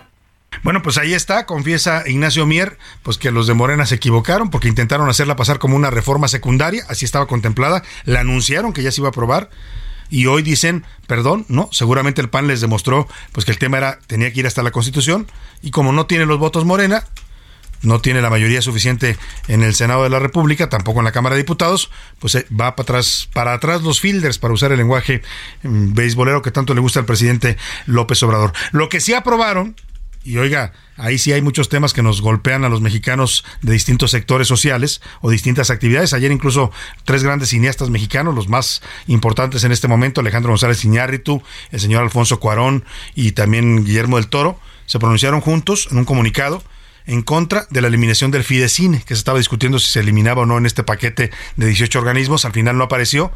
Bueno, 0.64 0.82
pues 0.82 0.98
ahí 0.98 1.14
está, 1.14 1.46
confiesa 1.46 2.04
Ignacio 2.08 2.46
Mier, 2.46 2.78
pues 3.04 3.18
que 3.18 3.32
los 3.32 3.48
de 3.48 3.54
Morena 3.54 3.86
se 3.86 3.96
equivocaron 3.96 4.50
porque 4.50 4.68
intentaron 4.68 5.10
hacerla 5.10 5.36
pasar 5.36 5.60
como 5.60 5.76
una 5.76 5.90
reforma 5.90 6.28
secundaria, 6.28 6.84
así 6.90 7.06
estaba 7.06 7.28
contemplada, 7.28 7.84
la 8.06 8.22
anunciaron 8.22 8.74
que 8.74 8.84
ya 8.84 8.92
se 8.92 9.02
iba 9.02 9.08
a 9.08 9.12
aprobar 9.12 9.50
y 10.10 10.26
hoy 10.26 10.42
dicen, 10.42 10.86
perdón, 11.08 11.46
no, 11.50 11.70
seguramente 11.72 12.20
el 12.22 12.30
PAN 12.30 12.48
les 12.48 12.62
demostró 12.62 13.08
pues 13.32 13.46
que 13.46 13.52
el 13.52 13.60
tema 13.60 13.78
era 13.78 14.00
tenía 14.08 14.34
que 14.34 14.40
ir 14.40 14.48
hasta 14.48 14.64
la 14.64 14.72
Constitución 14.72 15.28
y 15.62 15.72
como 15.72 15.92
no 15.92 16.08
tiene 16.08 16.26
los 16.26 16.40
votos 16.40 16.66
Morena, 16.66 17.06
no 17.82 18.02
tiene 18.02 18.22
la 18.22 18.30
mayoría 18.30 18.62
suficiente 18.62 19.18
en 19.48 19.64
el 19.64 19.74
Senado 19.74 20.04
de 20.04 20.10
la 20.10 20.20
República, 20.20 20.68
tampoco 20.68 21.00
en 21.00 21.06
la 21.06 21.12
Cámara 21.12 21.36
de 21.36 21.44
Diputados, 21.44 21.90
pues 22.20 22.36
eh, 22.36 22.46
va 22.52 22.76
para 22.76 22.84
atrás, 22.84 23.30
para 23.34 23.54
atrás 23.54 23.84
los 23.84 24.02
fielders 24.02 24.38
para 24.38 24.54
usar 24.54 24.72
el 24.72 24.80
lenguaje 24.80 25.22
mm, 25.64 25.94
beisbolero 25.94 26.42
que 26.42 26.52
tanto 26.52 26.74
le 26.74 26.82
gusta 26.82 27.00
al 27.00 27.06
presidente 27.06 27.58
López 27.86 28.22
Obrador. 28.24 28.52
Lo 28.72 28.90
que 28.90 29.00
sí 29.00 29.14
aprobaron 29.14 29.76
y 30.24 30.38
oiga, 30.38 30.74
ahí 30.98 31.18
sí 31.18 31.32
hay 31.32 31.42
muchos 31.42 31.70
temas 31.70 31.94
que 31.94 32.04
nos 32.04 32.22
golpean 32.22 32.66
a 32.66 32.70
los 32.70 32.82
mexicanos 32.82 33.46
de 33.62 33.74
distintos 33.74 34.12
sectores 34.12 34.48
sociales 34.48 35.02
o 35.22 35.30
distintas 35.30 35.70
actividades. 35.70 36.14
Ayer 36.14 36.32
incluso 36.32 36.72
tres 37.06 37.24
grandes 37.24 37.50
cineastas 37.50 37.90
mexicanos, 37.90 38.36
los 38.36 38.50
más 38.50 38.82
importantes 39.08 39.64
en 39.64 39.72
este 39.72 39.88
momento, 39.88 40.22
Alejandro 40.22 40.52
González 40.52 40.84
Iñárritu, 40.84 41.42
el 41.72 41.80
señor 41.80 42.04
Alfonso 42.04 42.40
Cuarón 42.40 42.84
y 43.16 43.32
también 43.32 43.86
Guillermo 43.86 44.18
del 44.18 44.28
Toro, 44.28 44.60
se 44.86 45.00
pronunciaron 45.00 45.40
juntos 45.42 45.88
en 45.92 46.00
un 46.00 46.06
comunicado 46.06 46.62
en 47.06 47.22
contra 47.22 47.66
de 47.70 47.82
la 47.82 47.88
eliminación 47.88 48.30
del 48.30 48.44
Fidecine, 48.44 49.00
que 49.00 49.16
se 49.16 49.20
estaba 49.20 49.38
discutiendo 49.38 49.80
si 49.80 49.90
se 49.90 50.02
eliminaba 50.02 50.44
o 50.44 50.46
no 50.46 50.58
en 50.58 50.66
este 50.66 50.84
paquete 50.84 51.32
de 51.56 51.66
18 51.66 51.98
organismos, 51.98 52.46
al 52.46 52.52
final 52.52 52.78
no 52.78 52.84
apareció 52.84 53.32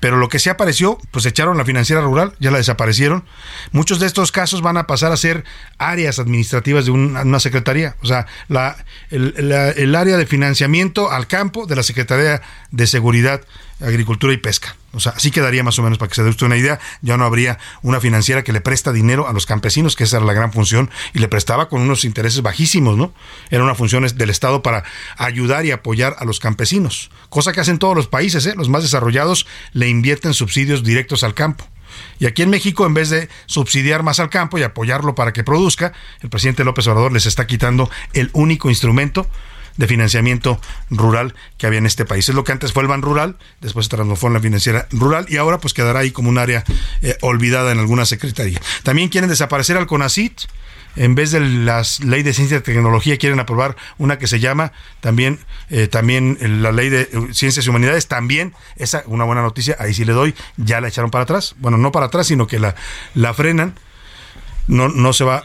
pero 0.00 0.16
lo 0.18 0.28
que 0.28 0.38
sí 0.38 0.50
apareció, 0.50 0.98
pues 1.10 1.24
echaron 1.26 1.56
la 1.56 1.64
financiera 1.64 2.02
rural, 2.02 2.34
ya 2.38 2.50
la 2.50 2.58
desaparecieron. 2.58 3.24
Muchos 3.72 4.00
de 4.00 4.06
estos 4.06 4.32
casos 4.32 4.60
van 4.60 4.76
a 4.76 4.86
pasar 4.86 5.12
a 5.12 5.16
ser 5.16 5.44
áreas 5.78 6.18
administrativas 6.18 6.84
de 6.84 6.90
una, 6.90 7.40
secretaría, 7.40 7.96
o 8.02 8.06
sea, 8.06 8.26
la, 8.48 8.76
el, 9.10 9.94
área 9.94 10.16
de 10.16 10.26
financiamiento 10.26 11.10
al 11.10 11.26
campo 11.26 11.66
de 11.66 11.76
la 11.76 11.82
Secretaría 11.82 12.42
de 12.70 12.86
Seguridad, 12.86 13.40
Agricultura 13.80 14.32
y 14.32 14.36
Pesca. 14.36 14.76
O 14.92 15.00
sea, 15.00 15.12
así 15.16 15.30
quedaría 15.30 15.64
más 15.64 15.78
o 15.78 15.82
menos 15.82 15.98
para 15.98 16.08
que 16.08 16.14
se 16.14 16.22
dé 16.22 16.30
usted 16.30 16.46
una 16.46 16.56
idea. 16.56 16.78
Ya 17.02 17.16
no 17.16 17.24
habría 17.24 17.58
una 17.82 18.00
financiera 18.00 18.44
que 18.44 18.52
le 18.52 18.60
presta 18.60 18.92
dinero 18.92 19.28
a 19.28 19.32
los 19.32 19.46
campesinos, 19.46 19.96
que 19.96 20.04
esa 20.04 20.18
era 20.18 20.26
la 20.26 20.32
gran 20.32 20.52
función, 20.52 20.90
y 21.12 21.18
le 21.18 21.28
prestaba 21.28 21.68
con 21.68 21.80
unos 21.80 22.04
intereses 22.04 22.42
bajísimos, 22.42 22.96
¿no? 22.96 23.12
Era 23.50 23.64
una 23.64 23.74
función 23.74 24.06
del 24.06 24.30
Estado 24.30 24.62
para 24.62 24.84
ayudar 25.16 25.66
y 25.66 25.72
apoyar 25.72 26.16
a 26.18 26.24
los 26.24 26.38
campesinos. 26.38 27.10
Cosa 27.28 27.52
que 27.52 27.60
hacen 27.60 27.78
todos 27.78 27.96
los 27.96 28.06
países, 28.06 28.46
¿eh? 28.46 28.54
Los 28.56 28.68
más 28.68 28.82
desarrollados 28.82 29.46
le 29.72 29.88
invierten 29.88 30.34
subsidios 30.34 30.84
directos 30.84 31.24
al 31.24 31.34
campo. 31.34 31.68
Y 32.18 32.26
aquí 32.26 32.42
en 32.42 32.50
México, 32.50 32.86
en 32.86 32.94
vez 32.94 33.10
de 33.10 33.28
subsidiar 33.46 34.02
más 34.02 34.20
al 34.20 34.30
campo 34.30 34.58
y 34.58 34.62
apoyarlo 34.62 35.14
para 35.14 35.32
que 35.32 35.44
produzca, 35.44 35.92
el 36.20 36.30
presidente 36.30 36.64
López 36.64 36.86
Obrador 36.86 37.12
les 37.12 37.26
está 37.26 37.46
quitando 37.46 37.90
el 38.12 38.30
único 38.32 38.68
instrumento 38.68 39.28
de 39.76 39.86
financiamiento 39.86 40.60
rural 40.90 41.34
que 41.58 41.66
había 41.66 41.78
en 41.78 41.86
este 41.86 42.04
país. 42.04 42.28
Es 42.28 42.34
lo 42.34 42.44
que 42.44 42.52
antes 42.52 42.72
fue 42.72 42.82
el 42.82 42.88
Ban 42.88 43.02
Rural, 43.02 43.36
después 43.60 43.86
se 43.86 43.90
transformó 43.90 44.28
en 44.28 44.34
la 44.34 44.40
financiera 44.40 44.86
rural 44.90 45.26
y 45.28 45.36
ahora 45.36 45.58
pues 45.58 45.74
quedará 45.74 46.00
ahí 46.00 46.10
como 46.10 46.28
un 46.28 46.38
área 46.38 46.64
eh, 47.02 47.16
olvidada 47.20 47.72
en 47.72 47.78
alguna 47.78 48.06
secretaría. 48.06 48.60
También 48.82 49.08
quieren 49.08 49.30
desaparecer 49.30 49.76
al 49.76 49.86
CONACIT 49.86 50.42
en 50.96 51.14
vez 51.14 51.32
de 51.32 51.40
la 51.40 51.82
ley 52.04 52.22
de 52.22 52.32
ciencia 52.32 52.58
y 52.58 52.60
tecnología, 52.60 53.16
quieren 53.16 53.40
aprobar 53.40 53.76
una 53.98 54.18
que 54.18 54.26
se 54.26 54.38
llama 54.38 54.72
también, 55.00 55.40
eh, 55.70 55.88
también 55.88 56.38
la 56.62 56.72
ley 56.72 56.88
de 56.88 57.08
ciencias 57.32 57.66
y 57.66 57.68
humanidades, 57.68 58.06
también, 58.06 58.54
esa, 58.76 59.02
una 59.06 59.24
buena 59.24 59.42
noticia, 59.42 59.76
ahí 59.80 59.92
sí 59.92 60.04
le 60.04 60.12
doy, 60.12 60.34
ya 60.56 60.80
la 60.80 60.88
echaron 60.88 61.10
para 61.10 61.24
atrás. 61.24 61.56
Bueno, 61.58 61.78
no 61.78 61.90
para 61.90 62.06
atrás, 62.06 62.28
sino 62.28 62.46
que 62.46 62.58
la, 62.58 62.74
la 63.14 63.34
frenan. 63.34 63.74
No, 64.66 64.88
no 64.88 65.12
se 65.12 65.24
va 65.24 65.44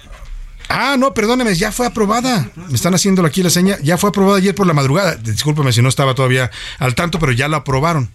Ah, 0.70 0.96
no, 0.98 1.14
perdóneme, 1.16 1.56
ya 1.56 1.72
fue 1.72 1.88
aprobada. 1.88 2.48
Me 2.70 2.76
están 2.76 2.94
haciendo 2.94 3.26
aquí 3.26 3.42
la 3.42 3.50
seña. 3.50 3.78
Ya 3.82 3.98
fue 3.98 4.10
aprobada 4.12 4.38
ayer 4.38 4.54
por 4.54 4.68
la 4.68 4.74
madrugada. 4.74 5.16
Discúlpeme 5.16 5.74
si 5.74 5.82
no 5.82 5.90
estaba 5.90 6.14
todavía 6.14 6.52
al 6.78 6.94
tanto, 6.94 7.18
pero 7.20 7.32
ya 7.32 7.48
la 7.48 7.58
aprobaron. 7.58 8.10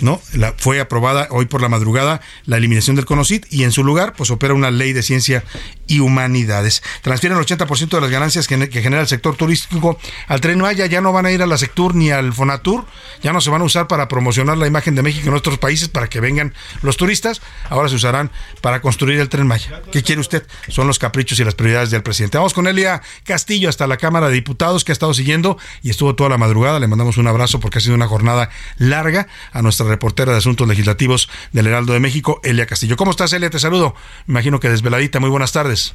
¿No? 0.00 0.20
La, 0.32 0.54
fue 0.56 0.80
aprobada 0.80 1.28
hoy 1.30 1.46
por 1.46 1.62
la 1.62 1.68
madrugada 1.68 2.20
la 2.44 2.56
eliminación 2.56 2.96
del 2.96 3.04
CONOCIT 3.04 3.46
y 3.50 3.64
en 3.64 3.72
su 3.72 3.84
lugar 3.84 4.14
pues 4.16 4.30
opera 4.30 4.54
una 4.54 4.70
ley 4.70 4.92
de 4.92 5.02
ciencia 5.02 5.44
y 5.86 6.00
humanidades. 6.00 6.82
Transfieren 7.02 7.38
el 7.38 7.44
80% 7.44 7.88
de 7.88 8.00
las 8.00 8.10
ganancias 8.10 8.46
que, 8.46 8.56
genera 8.82 9.00
el 9.00 9.08
sector 9.08 9.36
turístico 9.36 9.98
al 10.26 10.40
Tren 10.40 10.60
Maya, 10.60 10.86
ya 10.86 11.00
no 11.00 11.12
van 11.12 11.26
a 11.26 11.30
ir 11.30 11.42
a 11.42 11.46
la 11.46 11.58
Sectur 11.58 11.94
ni 11.94 12.10
al 12.10 12.32
Fonatur, 12.32 12.86
ya 13.22 13.32
no 13.32 13.40
se 13.40 13.50
van 13.50 13.62
a 13.62 13.64
usar 13.64 13.86
para 13.86 14.08
promocionar 14.08 14.58
la 14.58 14.66
imagen 14.66 14.94
de 14.94 15.02
México 15.02 15.28
en 15.28 15.34
otros 15.34 15.58
países 15.58 15.88
para 15.88 16.08
que 16.08 16.20
vengan 16.20 16.54
los 16.82 16.96
turistas, 16.96 17.40
ahora 17.68 17.88
se 17.88 17.94
usarán 17.94 18.30
para 18.60 18.80
construir 18.80 19.20
el 19.20 19.28
Tren 19.28 19.46
Maya. 19.46 19.82
¿Qué 19.92 20.02
quiere 20.02 20.20
usted? 20.20 20.46
Son 20.68 20.86
los 20.86 20.98
caprichos 20.98 21.38
y 21.40 21.44
las 21.44 21.54
prioridades 21.54 21.90
del 21.90 22.02
presidente. 22.02 22.38
Vamos 22.38 22.54
con 22.54 22.66
Elia 22.66 23.02
Castillo 23.24 23.68
hasta 23.68 23.86
la 23.86 23.96
Cámara 23.96 24.28
de 24.28 24.34
Diputados 24.34 24.84
que 24.84 24.92
ha 24.92 24.94
estado 24.94 25.14
siguiendo 25.14 25.58
y 25.82 25.90
estuvo 25.90 26.14
toda 26.14 26.30
la 26.30 26.38
madrugada. 26.38 26.80
Le 26.80 26.88
mandamos 26.88 27.16
un 27.16 27.26
abrazo 27.26 27.60
porque 27.60 27.78
ha 27.78 27.80
sido 27.80 27.94
una 27.94 28.08
jornada 28.08 28.50
larga 28.78 29.28
a 29.52 29.62
nuestra 29.62 29.85
reportera 29.86 30.32
de 30.32 30.38
Asuntos 30.38 30.68
Legislativos 30.68 31.28
del 31.52 31.66
Heraldo 31.66 31.92
de 31.92 32.00
México, 32.00 32.40
Elia 32.44 32.66
Castillo. 32.66 32.96
¿Cómo 32.96 33.10
estás, 33.10 33.32
Elia? 33.32 33.50
Te 33.50 33.58
saludo. 33.58 33.94
Imagino 34.28 34.60
que 34.60 34.68
desveladita. 34.68 35.20
Muy 35.20 35.30
buenas 35.30 35.52
tardes. 35.52 35.94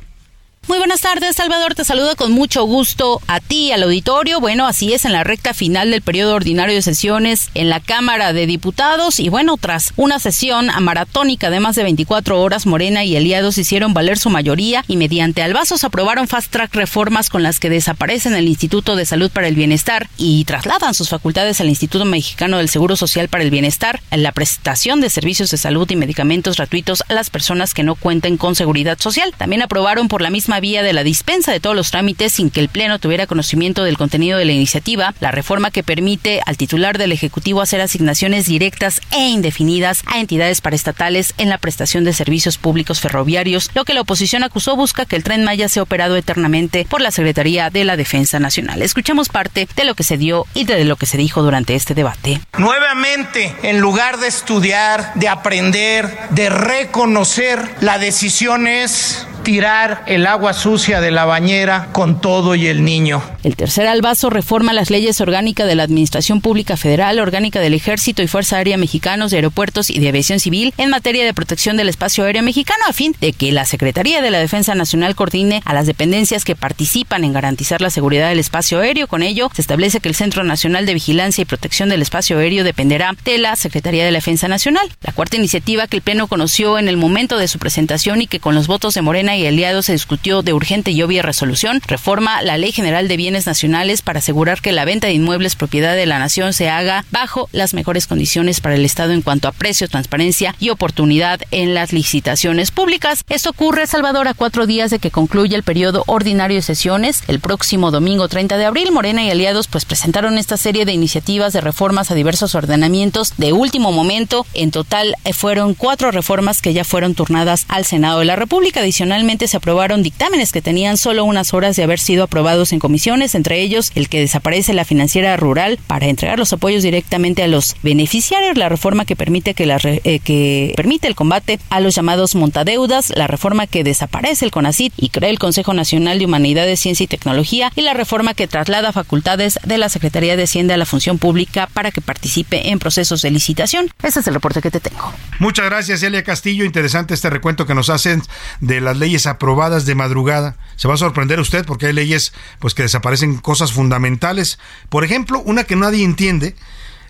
Muy 0.67 0.77
buenas 0.77 1.01
tardes, 1.01 1.35
Salvador. 1.35 1.73
Te 1.73 1.83
saludo 1.83 2.15
con 2.15 2.31
mucho 2.31 2.63
gusto 2.65 3.19
a 3.25 3.39
ti, 3.39 3.71
al 3.71 3.81
auditorio. 3.81 4.39
Bueno, 4.39 4.67
así 4.67 4.93
es, 4.93 5.05
en 5.05 5.11
la 5.11 5.23
recta 5.23 5.55
final 5.55 5.89
del 5.89 6.03
periodo 6.03 6.35
ordinario 6.35 6.75
de 6.75 6.83
sesiones 6.83 7.49
en 7.55 7.67
la 7.67 7.79
Cámara 7.79 8.31
de 8.31 8.45
Diputados. 8.45 9.19
Y 9.19 9.29
bueno, 9.29 9.57
tras 9.57 9.91
una 9.97 10.19
sesión 10.19 10.69
maratónica 10.79 11.49
de 11.49 11.59
más 11.59 11.75
de 11.75 11.83
24 11.83 12.39
horas, 12.39 12.67
Morena 12.67 13.03
y 13.03 13.17
aliados 13.17 13.57
hicieron 13.57 13.95
valer 13.95 14.19
su 14.19 14.29
mayoría 14.29 14.85
y 14.87 14.97
mediante 14.97 15.41
albazos 15.41 15.83
aprobaron 15.83 16.27
fast 16.27 16.51
track 16.51 16.75
reformas 16.75 17.31
con 17.31 17.41
las 17.41 17.59
que 17.59 17.71
desaparecen 17.71 18.35
el 18.35 18.47
Instituto 18.47 18.95
de 18.95 19.07
Salud 19.07 19.31
para 19.31 19.47
el 19.47 19.55
Bienestar 19.55 20.09
y 20.17 20.45
trasladan 20.45 20.93
sus 20.93 21.09
facultades 21.09 21.59
al 21.59 21.69
Instituto 21.69 22.05
Mexicano 22.05 22.59
del 22.59 22.69
Seguro 22.69 22.95
Social 22.95 23.29
para 23.29 23.43
el 23.43 23.49
Bienestar, 23.49 23.99
en 24.11 24.21
la 24.21 24.31
prestación 24.31 25.01
de 25.01 25.09
servicios 25.09 25.49
de 25.49 25.57
salud 25.57 25.89
y 25.89 25.95
medicamentos 25.95 26.57
gratuitos 26.57 27.03
a 27.09 27.13
las 27.15 27.31
personas 27.31 27.73
que 27.73 27.83
no 27.83 27.95
cuenten 27.95 28.37
con 28.37 28.53
seguridad 28.53 28.99
social. 28.99 29.33
También 29.35 29.63
aprobaron 29.63 30.07
por 30.07 30.21
la 30.21 30.29
misma 30.29 30.50
vía 30.59 30.83
de 30.83 30.93
la 30.93 31.03
dispensa 31.03 31.51
de 31.51 31.59
todos 31.59 31.75
los 31.75 31.91
trámites 31.91 32.33
sin 32.33 32.49
que 32.49 32.59
el 32.59 32.69
Pleno 32.69 32.99
tuviera 32.99 33.27
conocimiento 33.27 33.83
del 33.83 33.97
contenido 33.97 34.37
de 34.37 34.45
la 34.45 34.51
iniciativa, 34.51 35.13
la 35.19 35.31
reforma 35.31 35.71
que 35.71 35.83
permite 35.83 36.41
al 36.45 36.57
titular 36.57 36.97
del 36.97 37.11
Ejecutivo 37.11 37.61
hacer 37.61 37.81
asignaciones 37.81 38.45
directas 38.45 39.01
e 39.11 39.29
indefinidas 39.29 40.03
a 40.07 40.19
entidades 40.19 40.61
paraestatales 40.61 41.33
en 41.37 41.49
la 41.49 41.57
prestación 41.57 42.03
de 42.03 42.13
servicios 42.13 42.57
públicos 42.57 42.99
ferroviarios, 42.99 43.69
lo 43.73 43.85
que 43.85 43.93
la 43.93 44.01
oposición 44.01 44.43
acusó 44.43 44.75
busca 44.75 45.05
que 45.05 45.15
el 45.15 45.23
tren 45.23 45.43
Maya 45.43 45.69
sea 45.69 45.83
operado 45.83 46.15
eternamente 46.15 46.85
por 46.89 47.01
la 47.01 47.11
Secretaría 47.11 47.69
de 47.69 47.85
la 47.85 47.97
Defensa 47.97 48.39
Nacional. 48.39 48.81
Escuchemos 48.81 49.29
parte 49.29 49.67
de 49.75 49.83
lo 49.85 49.95
que 49.95 50.03
se 50.03 50.17
dio 50.17 50.45
y 50.53 50.65
de 50.65 50.85
lo 50.85 50.95
que 50.95 51.05
se 51.05 51.17
dijo 51.17 51.41
durante 51.41 51.75
este 51.75 51.93
debate. 51.93 52.41
Nuevamente, 52.57 53.55
en 53.63 53.79
lugar 53.79 54.17
de 54.17 54.27
estudiar, 54.27 55.13
de 55.15 55.27
aprender, 55.27 56.09
de 56.31 56.49
reconocer, 56.49 57.59
la 57.81 57.97
decisión 57.97 58.67
es 58.67 59.27
tirar 59.43 60.03
el 60.07 60.27
agua 60.27 60.53
sucia 60.53 61.01
de 61.01 61.11
la 61.11 61.25
bañera 61.25 61.89
con 61.91 62.21
todo 62.21 62.55
y 62.55 62.67
el 62.67 62.83
niño. 62.83 63.21
El 63.43 63.55
tercer 63.55 63.87
albazo 63.87 64.29
reforma 64.29 64.73
las 64.73 64.89
leyes 64.89 65.19
orgánicas 65.21 65.67
de 65.67 65.75
la 65.75 65.83
Administración 65.83 66.41
Pública 66.41 66.77
Federal, 66.77 67.19
orgánica 67.19 67.59
del 67.59 67.73
Ejército 67.73 68.21
y 68.21 68.27
Fuerza 68.27 68.57
Aérea 68.57 68.77
Mexicanos 68.77 69.31
de 69.31 69.37
Aeropuertos 69.37 69.89
y 69.89 69.99
de 69.99 70.09
Aviación 70.09 70.39
Civil 70.39 70.73
en 70.77 70.89
materia 70.89 71.25
de 71.25 71.33
protección 71.33 71.77
del 71.77 71.89
espacio 71.89 72.23
aéreo 72.23 72.43
mexicano 72.43 72.83
a 72.87 72.93
fin 72.93 73.15
de 73.19 73.33
que 73.33 73.51
la 73.51 73.65
Secretaría 73.65 74.21
de 74.21 74.31
la 74.31 74.39
Defensa 74.39 74.75
Nacional 74.75 75.15
coordine 75.15 75.61
a 75.65 75.73
las 75.73 75.87
dependencias 75.87 76.45
que 76.45 76.55
participan 76.55 77.23
en 77.23 77.33
garantizar 77.33 77.81
la 77.81 77.89
seguridad 77.89 78.29
del 78.29 78.39
espacio 78.39 78.79
aéreo. 78.79 79.07
Con 79.07 79.23
ello, 79.23 79.49
se 79.53 79.61
establece 79.61 79.99
que 79.99 80.09
el 80.09 80.15
Centro 80.15 80.43
Nacional 80.43 80.85
de 80.85 80.93
Vigilancia 80.93 81.41
y 81.41 81.45
Protección 81.45 81.89
del 81.89 82.01
Espacio 82.01 82.37
Aéreo 82.37 82.63
dependerá 82.63 83.15
de 83.25 83.37
la 83.37 83.55
Secretaría 83.55 84.05
de 84.05 84.11
la 84.11 84.17
Defensa 84.17 84.47
Nacional. 84.47 84.87
La 85.01 85.13
cuarta 85.13 85.37
iniciativa 85.37 85.87
que 85.87 85.97
el 85.97 86.01
Pleno 86.01 86.27
conoció 86.27 86.77
en 86.77 86.87
el 86.87 86.97
momento 86.97 87.37
de 87.37 87.47
su 87.47 87.59
presentación 87.59 88.21
y 88.21 88.27
que 88.27 88.39
con 88.39 88.55
los 88.55 88.67
votos 88.67 88.93
de 88.93 89.01
Morena 89.01 89.30
y 89.37 89.45
aliados 89.45 89.85
se 89.85 89.93
discutió 89.93 90.41
de 90.41 90.53
urgente 90.53 90.91
y 90.91 91.01
obvia 91.01 91.21
resolución, 91.21 91.81
reforma 91.87 92.41
la 92.41 92.57
Ley 92.57 92.71
General 92.71 93.07
de 93.07 93.17
Bienes 93.17 93.45
Nacionales 93.45 94.01
para 94.01 94.19
asegurar 94.19 94.61
que 94.61 94.71
la 94.71 94.85
venta 94.85 95.07
de 95.07 95.13
inmuebles 95.13 95.55
propiedad 95.55 95.95
de 95.95 96.05
la 96.05 96.19
nación 96.19 96.53
se 96.53 96.69
haga 96.69 97.05
bajo 97.11 97.49
las 97.51 97.73
mejores 97.73 98.07
condiciones 98.07 98.61
para 98.61 98.75
el 98.75 98.85
Estado 98.85 99.13
en 99.13 99.21
cuanto 99.21 99.47
a 99.47 99.51
precio, 99.51 99.87
transparencia 99.87 100.55
y 100.59 100.69
oportunidad 100.69 101.41
en 101.51 101.73
las 101.73 101.93
licitaciones 101.93 102.71
públicas. 102.71 103.23
Esto 103.29 103.51
ocurre, 103.51 103.87
Salvador, 103.87 104.27
a 104.27 104.33
cuatro 104.33 104.65
días 104.65 104.91
de 104.91 104.99
que 104.99 105.11
concluya 105.11 105.57
el 105.57 105.63
periodo 105.63 106.03
ordinario 106.07 106.57
de 106.57 106.61
sesiones. 106.61 107.23
El 107.27 107.39
próximo 107.39 107.91
domingo 107.91 108.27
30 108.27 108.57
de 108.57 108.65
abril, 108.65 108.91
Morena 108.91 109.23
y 109.23 109.29
aliados 109.29 109.67
pues 109.67 109.85
presentaron 109.85 110.37
esta 110.37 110.57
serie 110.57 110.85
de 110.85 110.93
iniciativas 110.93 111.53
de 111.53 111.61
reformas 111.61 112.11
a 112.11 112.15
diversos 112.15 112.55
ordenamientos 112.55 113.33
de 113.37 113.53
último 113.53 113.91
momento. 113.91 114.45
En 114.53 114.71
total 114.71 115.15
eh, 115.23 115.33
fueron 115.33 115.73
cuatro 115.73 116.11
reformas 116.11 116.61
que 116.61 116.73
ya 116.73 116.83
fueron 116.83 117.15
turnadas 117.15 117.65
al 117.67 117.85
Senado 117.85 118.19
de 118.19 118.25
la 118.25 118.35
República. 118.35 118.81
Adicionalmente, 119.21 119.47
se 119.47 119.57
aprobaron 119.57 120.01
dictámenes 120.01 120.51
que 120.51 120.63
tenían 120.63 120.97
solo 120.97 121.25
unas 121.25 121.53
horas 121.53 121.75
de 121.75 121.83
haber 121.83 121.99
sido 121.99 122.23
aprobados 122.23 122.73
en 122.73 122.79
comisiones, 122.79 123.35
entre 123.35 123.61
ellos 123.61 123.91
el 123.93 124.09
que 124.09 124.19
desaparece 124.19 124.73
la 124.73 124.83
financiera 124.83 125.37
rural 125.37 125.77
para 125.85 126.07
entregar 126.07 126.39
los 126.39 126.51
apoyos 126.53 126.81
directamente 126.81 127.43
a 127.43 127.47
los 127.47 127.75
beneficiarios, 127.83 128.57
la 128.57 128.67
reforma 128.67 129.05
que 129.05 129.15
permite 129.15 129.53
que, 129.53 129.67
la, 129.67 129.77
eh, 129.83 130.19
que 130.23 130.73
permite 130.75 131.07
el 131.07 131.13
combate 131.13 131.59
a 131.69 131.81
los 131.81 131.93
llamados 131.93 132.33
montadeudas, 132.33 133.13
la 133.15 133.27
reforma 133.27 133.67
que 133.67 133.83
desaparece 133.83 134.43
el 134.43 134.49
CONACIT 134.49 134.93
y 134.97 135.09
crea 135.09 135.29
el 135.29 135.37
Consejo 135.37 135.75
Nacional 135.75 136.17
de 136.17 136.25
Humanidades, 136.25 136.79
Ciencia 136.79 137.03
y 137.03 137.07
Tecnología 137.07 137.71
y 137.75 137.81
la 137.81 137.93
reforma 137.93 138.33
que 138.33 138.47
traslada 138.47 138.91
facultades 138.91 139.59
de 139.63 139.77
la 139.77 139.89
Secretaría 139.89 140.35
de 140.35 140.43
Hacienda 140.45 140.73
a 140.73 140.77
la 140.77 140.87
función 140.87 141.19
pública 141.19 141.69
para 141.71 141.91
que 141.91 142.01
participe 142.01 142.71
en 142.71 142.79
procesos 142.79 143.21
de 143.21 143.29
licitación. 143.29 143.91
Ese 144.01 144.21
es 144.21 144.27
el 144.27 144.33
reporte 144.33 144.63
que 144.63 144.71
te 144.71 144.79
tengo. 144.79 145.13
Muchas 145.37 145.67
gracias, 145.67 146.01
Elia 146.01 146.23
Castillo. 146.23 146.65
Interesante 146.65 147.13
este 147.13 147.29
recuento 147.29 147.67
que 147.67 147.75
nos 147.75 147.91
hacen 147.91 148.23
de 148.61 148.81
las 148.81 148.97
leyes 148.97 149.10
aprobadas 149.25 149.85
de 149.85 149.95
madrugada. 149.95 150.57
Se 150.75 150.87
va 150.87 150.95
a 150.95 150.97
sorprender 150.97 151.39
usted 151.39 151.65
porque 151.65 151.87
hay 151.87 151.93
leyes 151.93 152.33
pues 152.59 152.73
que 152.73 152.83
desaparecen 152.83 153.37
cosas 153.37 153.71
fundamentales. 153.71 154.59
Por 154.89 155.03
ejemplo, 155.03 155.41
una 155.45 155.63
que 155.63 155.75
nadie 155.75 156.03
entiende 156.03 156.55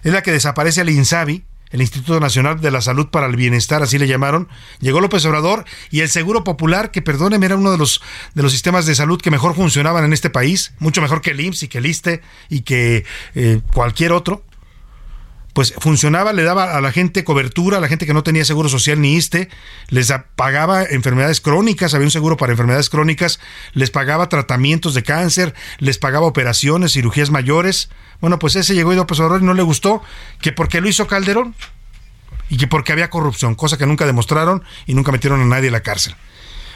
es 0.03 0.13
la 0.13 0.23
que 0.23 0.31
desaparece 0.31 0.81
el 0.81 0.89
INSABI, 0.89 1.43
el 1.71 1.81
Instituto 1.81 2.19
Nacional 2.19 2.59
de 2.59 2.71
la 2.71 2.81
Salud 2.81 3.07
para 3.07 3.27
el 3.27 3.35
Bienestar, 3.35 3.81
así 3.81 3.97
le 3.97 4.07
llamaron. 4.07 4.49
Llegó 4.79 4.99
López 4.99 5.23
Obrador 5.25 5.65
y 5.89 6.01
el 6.01 6.09
Seguro 6.09 6.43
Popular, 6.43 6.91
que 6.91 7.01
perdóneme, 7.01 7.45
era 7.45 7.55
uno 7.55 7.71
de 7.71 7.77
los, 7.77 8.01
de 8.33 8.43
los 8.43 8.51
sistemas 8.51 8.85
de 8.85 8.95
salud 8.95 9.21
que 9.21 9.31
mejor 9.31 9.55
funcionaban 9.55 10.03
en 10.03 10.13
este 10.13 10.29
país, 10.29 10.73
mucho 10.79 11.01
mejor 11.01 11.21
que 11.21 11.31
el 11.31 11.39
IMSS 11.39 11.63
y 11.63 11.67
que 11.69 11.77
el 11.77 11.85
ISTE 11.85 12.21
y 12.49 12.61
que 12.61 13.05
eh, 13.35 13.61
cualquier 13.73 14.11
otro 14.11 14.43
pues 15.53 15.73
funcionaba, 15.79 16.33
le 16.33 16.43
daba 16.43 16.75
a 16.75 16.81
la 16.81 16.91
gente 16.91 17.23
cobertura, 17.23 17.77
a 17.77 17.81
la 17.81 17.87
gente 17.87 18.05
que 18.05 18.13
no 18.13 18.23
tenía 18.23 18.45
seguro 18.45 18.69
social 18.69 19.01
ni 19.01 19.15
ISTE, 19.15 19.49
les 19.89 20.13
pagaba 20.35 20.83
enfermedades 20.83 21.41
crónicas, 21.41 21.93
había 21.93 22.07
un 22.07 22.11
seguro 22.11 22.37
para 22.37 22.53
enfermedades 22.53 22.89
crónicas, 22.89 23.39
les 23.73 23.89
pagaba 23.89 24.29
tratamientos 24.29 24.93
de 24.93 25.03
cáncer, 25.03 25.53
les 25.79 25.97
pagaba 25.97 26.25
operaciones, 26.25 26.93
cirugías 26.93 27.29
mayores. 27.29 27.89
Bueno, 28.21 28.39
pues 28.39 28.55
ese 28.55 28.75
llegó 28.75 28.93
y 28.93 28.95
López 28.95 29.19
Obrador 29.19 29.41
y 29.41 29.45
no 29.45 29.53
le 29.53 29.63
gustó, 29.63 30.01
que 30.41 30.51
porque 30.51 30.81
lo 30.81 30.87
hizo 30.87 31.07
Calderón 31.07 31.55
y 32.49 32.57
que 32.57 32.67
porque 32.67 32.91
había 32.91 33.09
corrupción, 33.09 33.55
cosa 33.55 33.77
que 33.77 33.85
nunca 33.85 34.05
demostraron 34.05 34.63
y 34.85 34.93
nunca 34.93 35.11
metieron 35.11 35.41
a 35.41 35.45
nadie 35.45 35.69
a 35.69 35.71
la 35.71 35.81
cárcel. 35.81 36.15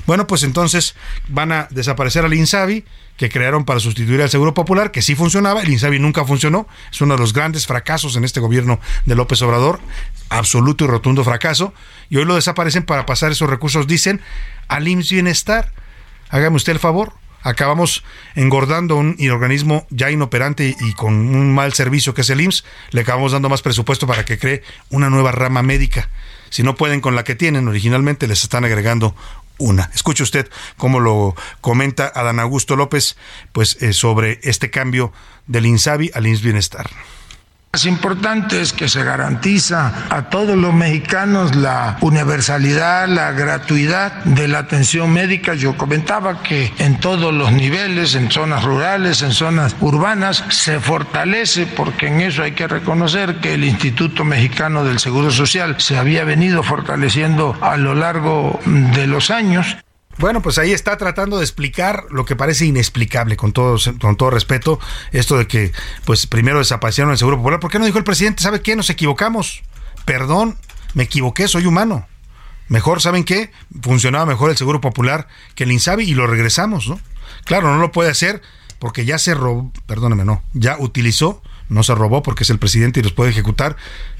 Bueno, 0.06 0.28
pues 0.28 0.43
entonces 0.43 0.95
van 1.28 1.51
a 1.51 1.68
desaparecer 1.72 2.26
al 2.26 2.34
INSABI, 2.34 2.86
que 3.18 3.30
crearon 3.30 3.66
para 3.66 3.80
sustituir 3.80 4.22
al 4.22 4.30
Seguro 4.30 4.53
Popular, 4.53 4.91
que 4.91 5.01
sí 5.01 5.16
funcionaba, 5.16 5.62
el 5.62 5.70
INSABI 5.70 5.99
nunca 5.99 6.26
funcionó, 6.26 6.68
es 6.91 7.01
uno 7.01 7.16
de 7.16 7.22
los 7.22 7.34
grandes 7.34 7.66
fracasos 7.66 8.16
en 8.16 8.24
este 8.24 8.39
gobierno 8.39 8.80
de 9.06 9.16
López 9.16 9.41
Obrador, 9.41 9.80
absoluto 10.30 10.86
y 10.86 10.88
rotundo 10.88 11.24
fracaso, 11.24 11.74
y 12.10 12.18
hoy 12.18 12.26
lo 12.26 12.36
desaparecen 12.36 12.84
para 12.84 13.06
pasar 13.06 13.32
esos 13.32 13.49
recursos, 13.49 13.88
dicen, 13.88 14.22
al 14.68 14.88
IMSS 14.88 15.12
Bienestar. 15.12 15.72
Hágame 16.30 16.58
usted 16.58 16.74
el 16.74 16.80
favor, 16.80 17.14
acabamos 17.41 18.03
engordando 18.36 18.97
un 18.97 19.16
organismo 19.32 19.88
ya 19.89 20.12
inoperante 20.12 20.76
y 20.80 20.93
con 20.93 21.14
un 21.14 21.53
mal 21.53 21.74
servicio 21.74 22.14
que 22.14 22.22
es 22.22 22.30
el 22.30 22.41
IMSS, 22.41 22.66
le 22.91 23.01
acabamos 23.01 23.32
dando 23.32 23.49
más 23.49 23.62
presupuesto 23.62 24.08
para 24.08 24.26
que 24.26 24.38
cree 24.38 24.64
una 24.89 25.10
nueva 25.10 25.32
rama 25.32 25.62
médica. 25.62 26.10
Si 26.49 26.64
no 26.64 26.76
pueden 26.76 27.01
con 27.01 27.16
la 27.16 27.24
que 27.24 27.36
tienen 27.36 27.68
originalmente, 27.68 28.28
les 28.28 28.43
están 28.43 28.66
agregando 28.66 29.16
una. 29.58 29.89
Escuche 29.93 30.24
usted 30.24 30.49
cómo 30.78 30.99
lo 30.99 31.36
comenta 31.62 32.12
Adán 32.14 32.39
Augusto 32.39 32.76
López, 32.76 33.18
pues 33.51 33.82
eh, 33.82 33.93
sobre 33.93 34.39
este 34.43 34.70
cambio 34.70 35.12
del 35.47 35.66
INSABI 35.66 36.12
al 36.14 36.28
INS 36.28 36.41
Bienestar 36.41 36.89
más 37.76 37.86
importante 37.86 38.61
es 38.61 38.71
que 38.71 38.88
se 38.88 39.03
garantiza 39.03 40.05
a 40.09 40.30
todos 40.30 40.55
los 40.55 40.73
mexicanos 40.73 41.57
la 41.57 41.97
universalidad, 41.99 43.05
la 43.09 43.32
gratuidad 43.32 44.23
de 44.23 44.47
la 44.47 44.59
atención 44.59 45.11
médica. 45.11 45.55
Yo 45.55 45.76
comentaba 45.76 46.41
que 46.41 46.71
en 46.80 47.01
todos 47.01 47.34
los 47.34 47.51
niveles, 47.51 48.15
en 48.15 48.32
zonas 48.32 48.63
rurales, 48.63 49.23
en 49.23 49.34
zonas 49.34 49.76
urbanas, 49.82 50.45
se 50.47 50.80
fortalece 50.80 51.67
porque 51.67 52.07
en 52.07 52.21
eso 52.21 52.43
hay 52.43 52.53
que 52.53 52.69
reconocer 52.69 53.41
que 53.41 53.55
el 53.55 53.65
Instituto 53.65 54.23
Mexicano 54.23 54.86
del 54.86 54.99
Seguro 54.99 55.30
Social 55.30 55.76
se 55.78 55.97
había 55.97 56.23
venido 56.23 56.63
fortaleciendo 56.63 57.57
a 57.59 57.76
lo 57.76 57.93
largo 57.93 58.57
de 58.65 59.05
los 59.05 59.32
años. 59.32 59.76
Bueno, 60.18 60.41
pues 60.41 60.57
ahí 60.57 60.72
está 60.72 60.97
tratando 60.97 61.38
de 61.38 61.43
explicar 61.43 62.05
lo 62.09 62.26
que 62.26 62.36
parece 62.36 62.66
inexplicable, 62.66 63.36
con 63.36 63.51
todo, 63.51 63.78
con 63.99 64.16
todo 64.16 64.30
respeto, 64.30 64.80
esto 65.11 65.38
de 65.38 65.47
que, 65.47 65.74
pues 66.05 66.26
primero 66.26 66.59
desaparecieron 66.59 67.11
el 67.11 67.18
Seguro 67.18 67.38
Popular. 67.38 67.59
¿Por 67.59 67.70
qué 67.70 67.80
no 67.80 67.86
dijo 67.86 67.97
el 67.97 68.03
presidente? 68.03 68.41
¿Sabe 68.41 68.61
qué? 68.61 68.76
Nos 68.76 68.89
equivocamos. 68.89 69.63
Perdón, 70.05 70.57
me 70.93 71.03
equivoqué, 71.03 71.47
soy 71.47 71.66
humano. 71.66 72.07
Mejor, 72.68 73.01
¿saben 73.01 73.26
qué? 73.26 73.51
Funcionaba 73.82 74.26
mejor 74.26 74.49
el 74.49 74.57
Seguro 74.57 74.82
Popular 74.82 75.28
que 75.53 75.66
el 75.66 75.72
INSABI 75.72 76.09
y 76.09 76.16
lo 76.16 76.28
regresamos, 76.28 76.88
¿no? 76.88 76.99
Claro, 77.43 77.74
no 77.74 77.80
lo 77.80 77.91
puede 77.91 78.09
hacer 78.09 78.41
porque 78.80 79.05
ya 79.05 79.18
se 79.18 79.34
robó, 79.34 79.72
perdóneme, 79.86 80.26
no, 80.26 80.43
ya 80.53 80.78
utilizó, 80.80 81.41
no 81.70 81.84
se 81.84 81.95
robó 81.95 82.24
porque 82.24 82.43
es 82.43 82.49
el 82.49 82.59
presidente 82.59 82.99
y 82.99 83.03
los 83.03 83.13
puede 83.13 83.32
ejecutar, 83.32 83.76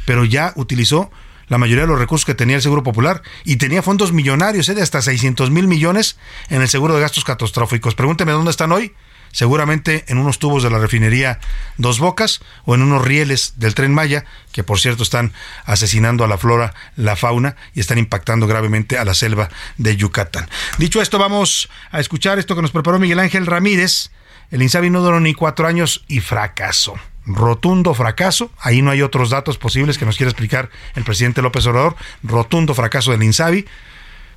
pero 0.06 0.26
ya 0.26 0.54
utilizó 0.56 1.12
la 1.48 1.58
mayoría 1.58 1.84
de 1.84 1.88
los 1.88 2.00
recursos 2.00 2.26
que 2.26 2.36
tenía 2.36 2.56
el 2.56 2.62
Seguro 2.62 2.84
Popular 2.84 3.22
y 3.44 3.58
tenía 3.58 3.82
fondos 3.82 4.12
millonarios, 4.12 4.70
¿eh? 4.70 4.76
de 4.76 4.82
hasta 4.82 5.02
600 5.02 5.52
mil 5.52 5.68
millones 5.68 6.18
en 6.50 6.62
el 6.62 6.70
seguro 6.70 6.96
de 6.96 7.02
gastos 7.02 7.24
catastróficos. 7.24 7.96
Pregúnteme 7.96 8.32
dónde 8.32 8.52
están 8.52 8.72
hoy. 8.72 8.94
Seguramente 9.32 10.06
en 10.08 10.18
unos 10.18 10.40
tubos 10.40 10.64
de 10.64 10.70
la 10.70 10.80
refinería 10.80 11.42
Dos 11.78 12.00
Bocas 12.00 12.40
o 12.64 12.74
en 12.74 12.82
unos 12.82 13.04
rieles 13.04 13.56
del 13.58 13.76
tren 13.76 13.94
Maya, 13.94 14.24
que 14.54 14.64
por 14.64 14.80
cierto 14.80 15.04
están 15.04 15.34
asesinando 15.66 16.24
a 16.24 16.30
la 16.30 16.38
flora, 16.38 16.74
la 16.96 17.18
fauna 17.18 17.58
y 17.74 17.82
están 17.82 17.98
impactando 17.98 18.48
gravemente 18.48 18.98
a 18.98 19.04
la 19.04 19.14
selva 19.14 19.50
de 19.78 19.98
Yucatán. 19.98 20.48
Dicho 20.78 21.02
esto, 21.02 21.20
vamos 21.20 21.70
a 21.92 22.00
escuchar 22.00 22.40
esto 22.40 22.56
que 22.56 22.62
nos 22.62 22.72
preparó 22.72 22.98
Miguel 22.98 23.20
Ángel 23.20 23.46
Ramírez. 23.46 24.10
El 24.52 24.62
Insabi 24.62 24.90
no 24.90 25.02
duró 25.02 25.20
ni 25.20 25.34
cuatro 25.34 25.68
años 25.68 26.06
y 26.08 26.22
fracasó 26.22 26.96
rotundo 27.26 27.94
fracaso. 27.94 28.52
Ahí 28.60 28.82
no 28.82 28.92
hay 28.92 29.02
otros 29.02 29.30
datos 29.30 29.58
posibles 29.58 29.98
que 29.98 30.06
nos 30.06 30.18
quiera 30.18 30.30
explicar 30.30 30.70
el 30.96 31.04
presidente 31.04 31.42
López 31.42 31.66
Obrador. 31.68 31.96
Rotundo 32.24 32.74
fracaso 32.74 33.12
del 33.12 33.24
INSABI. 33.24 33.66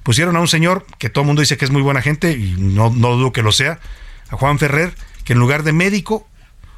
Pusieron 0.03 0.37
a 0.37 0.41
un 0.41 0.49
señor 0.49 0.87
que 0.99 1.11
todo 1.11 1.23
el 1.23 1.27
mundo 1.27 1.41
dice 1.41 1.57
que 1.57 1.65
es 1.65 1.71
muy 1.71 1.83
buena 1.83 2.03
gente 2.03 2.33
y 2.33 2.55
no, 2.59 2.91
no 2.91 3.17
dudo 3.17 3.33
que 3.33 3.43
lo 3.43 3.53
sea, 3.53 3.79
a 4.31 4.37
Juan 4.37 4.59
Ferrer, 4.59 4.95
que 5.25 5.35
en 5.35 5.39
lugar 5.39 5.63
de 5.65 5.73
médico, 5.73 6.27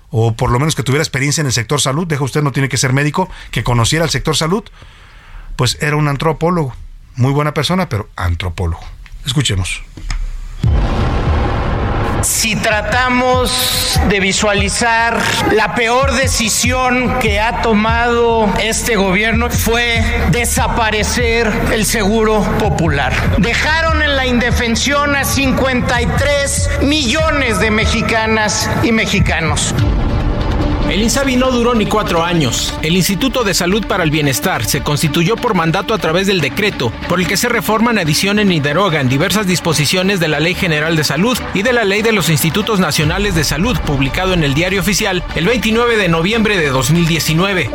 o 0.08 0.34
por 0.34 0.50
lo 0.50 0.58
menos 0.58 0.74
que 0.74 0.82
tuviera 0.82 1.02
experiencia 1.02 1.40
en 1.40 1.46
el 1.46 1.52
sector 1.52 1.80
salud, 1.80 2.06
deja 2.06 2.24
usted 2.24 2.42
no 2.42 2.52
tiene 2.52 2.68
que 2.68 2.76
ser 2.76 2.92
médico, 2.92 3.30
que 3.52 3.62
conociera 3.62 4.04
el 4.04 4.10
sector 4.10 4.36
salud, 4.36 4.64
pues 5.56 5.78
era 5.80 5.96
un 5.96 6.08
antropólogo. 6.08 6.74
Muy 7.16 7.32
buena 7.32 7.54
persona, 7.54 7.88
pero 7.88 8.08
antropólogo. 8.16 8.82
Escuchemos 9.26 9.82
si 12.22 12.56
tratamos 12.56 14.00
de 14.08 14.20
visualizar 14.20 15.18
la 15.52 15.74
peor 15.74 16.12
decisión 16.12 17.18
que 17.18 17.40
ha 17.40 17.62
tomado 17.62 18.52
este 18.60 18.96
gobierno 18.96 19.50
fue 19.50 20.02
desaparecer 20.30 21.50
el 21.72 21.84
seguro 21.86 22.42
popular. 22.58 23.12
Dejaron 23.38 24.02
en 24.02 24.16
la 24.16 24.26
indefensión 24.26 25.16
a 25.16 25.24
53 25.24 26.82
millones 26.82 27.60
de 27.60 27.70
mexicanas 27.70 28.70
y 28.82 28.92
mexicanos. 28.92 29.74
El 30.90 31.02
INSABI 31.02 31.36
no 31.36 31.52
duró 31.52 31.72
ni 31.72 31.86
cuatro 31.86 32.24
años. 32.24 32.74
El 32.82 32.96
Instituto 32.96 33.44
de 33.44 33.54
Salud 33.54 33.86
para 33.86 34.02
el 34.02 34.10
Bienestar 34.10 34.64
se 34.64 34.82
constituyó 34.82 35.36
por 35.36 35.54
mandato 35.54 35.94
a 35.94 35.98
través 35.98 36.26
del 36.26 36.40
decreto 36.40 36.92
por 37.08 37.20
el 37.20 37.28
que 37.28 37.36
se 37.36 37.48
reforman, 37.48 37.96
adicionan 37.96 38.50
y 38.50 38.58
derogan 38.58 39.08
diversas 39.08 39.46
disposiciones 39.46 40.18
de 40.18 40.26
la 40.26 40.40
Ley 40.40 40.56
General 40.56 40.96
de 40.96 41.04
Salud 41.04 41.38
y 41.54 41.62
de 41.62 41.72
la 41.72 41.84
Ley 41.84 42.02
de 42.02 42.10
los 42.10 42.28
Institutos 42.28 42.80
Nacionales 42.80 43.36
de 43.36 43.44
Salud, 43.44 43.78
publicado 43.86 44.34
en 44.34 44.42
el 44.42 44.54
Diario 44.54 44.80
Oficial 44.80 45.22
el 45.36 45.46
29 45.46 45.96
de 45.96 46.08
noviembre 46.08 46.56
de 46.56 46.70
2019. 46.70 47.70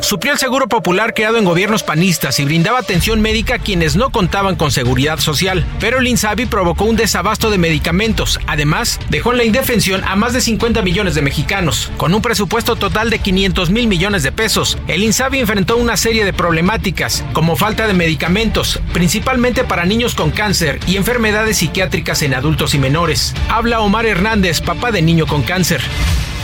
Suplió 0.00 0.32
el 0.32 0.38
Seguro 0.38 0.68
Popular 0.68 1.12
creado 1.12 1.38
en 1.38 1.44
gobiernos 1.44 1.82
panistas 1.82 2.38
y 2.40 2.44
brindaba 2.44 2.78
atención 2.78 3.20
médica 3.20 3.56
a 3.56 3.58
quienes 3.58 3.96
no 3.96 4.10
contaban 4.10 4.56
con 4.56 4.70
seguridad 4.70 5.18
social. 5.18 5.66
Pero 5.80 5.98
el 5.98 6.06
INSABI 6.06 6.46
provocó 6.46 6.84
un 6.84 6.96
desabasto 6.96 7.50
de 7.50 7.58
medicamentos. 7.58 8.40
Además, 8.46 9.00
dejó 9.10 9.32
en 9.32 9.38
la 9.38 9.44
indefensión 9.44 10.02
a 10.04 10.16
más 10.16 10.32
de 10.32 10.40
50 10.40 10.82
millones 10.82 11.14
de 11.14 11.22
mexicanos. 11.22 11.90
Con 11.96 12.14
un 12.14 12.22
presupuesto 12.22 12.76
total 12.76 13.10
de 13.10 13.18
500 13.18 13.70
mil 13.70 13.88
millones 13.88 14.22
de 14.22 14.32
pesos, 14.32 14.78
el 14.86 15.02
INSABI 15.02 15.40
enfrentó 15.40 15.76
una 15.76 15.96
serie 15.96 16.24
de 16.24 16.32
problemáticas, 16.32 17.24
como 17.32 17.56
falta 17.56 17.86
de 17.86 17.94
medicamentos, 17.94 18.80
principalmente 18.92 19.64
para 19.64 19.84
niños 19.84 20.14
con 20.14 20.30
cáncer 20.30 20.80
y 20.86 20.96
enfermedades 20.96 21.58
psiquiátricas 21.58 22.22
en 22.22 22.34
adultos 22.34 22.74
y 22.74 22.78
menores. 22.78 23.34
Habla 23.48 23.80
Omar 23.80 24.06
Hernández, 24.06 24.60
papá 24.60 24.92
de 24.92 25.02
niño 25.02 25.26
con 25.26 25.42
cáncer 25.42 25.82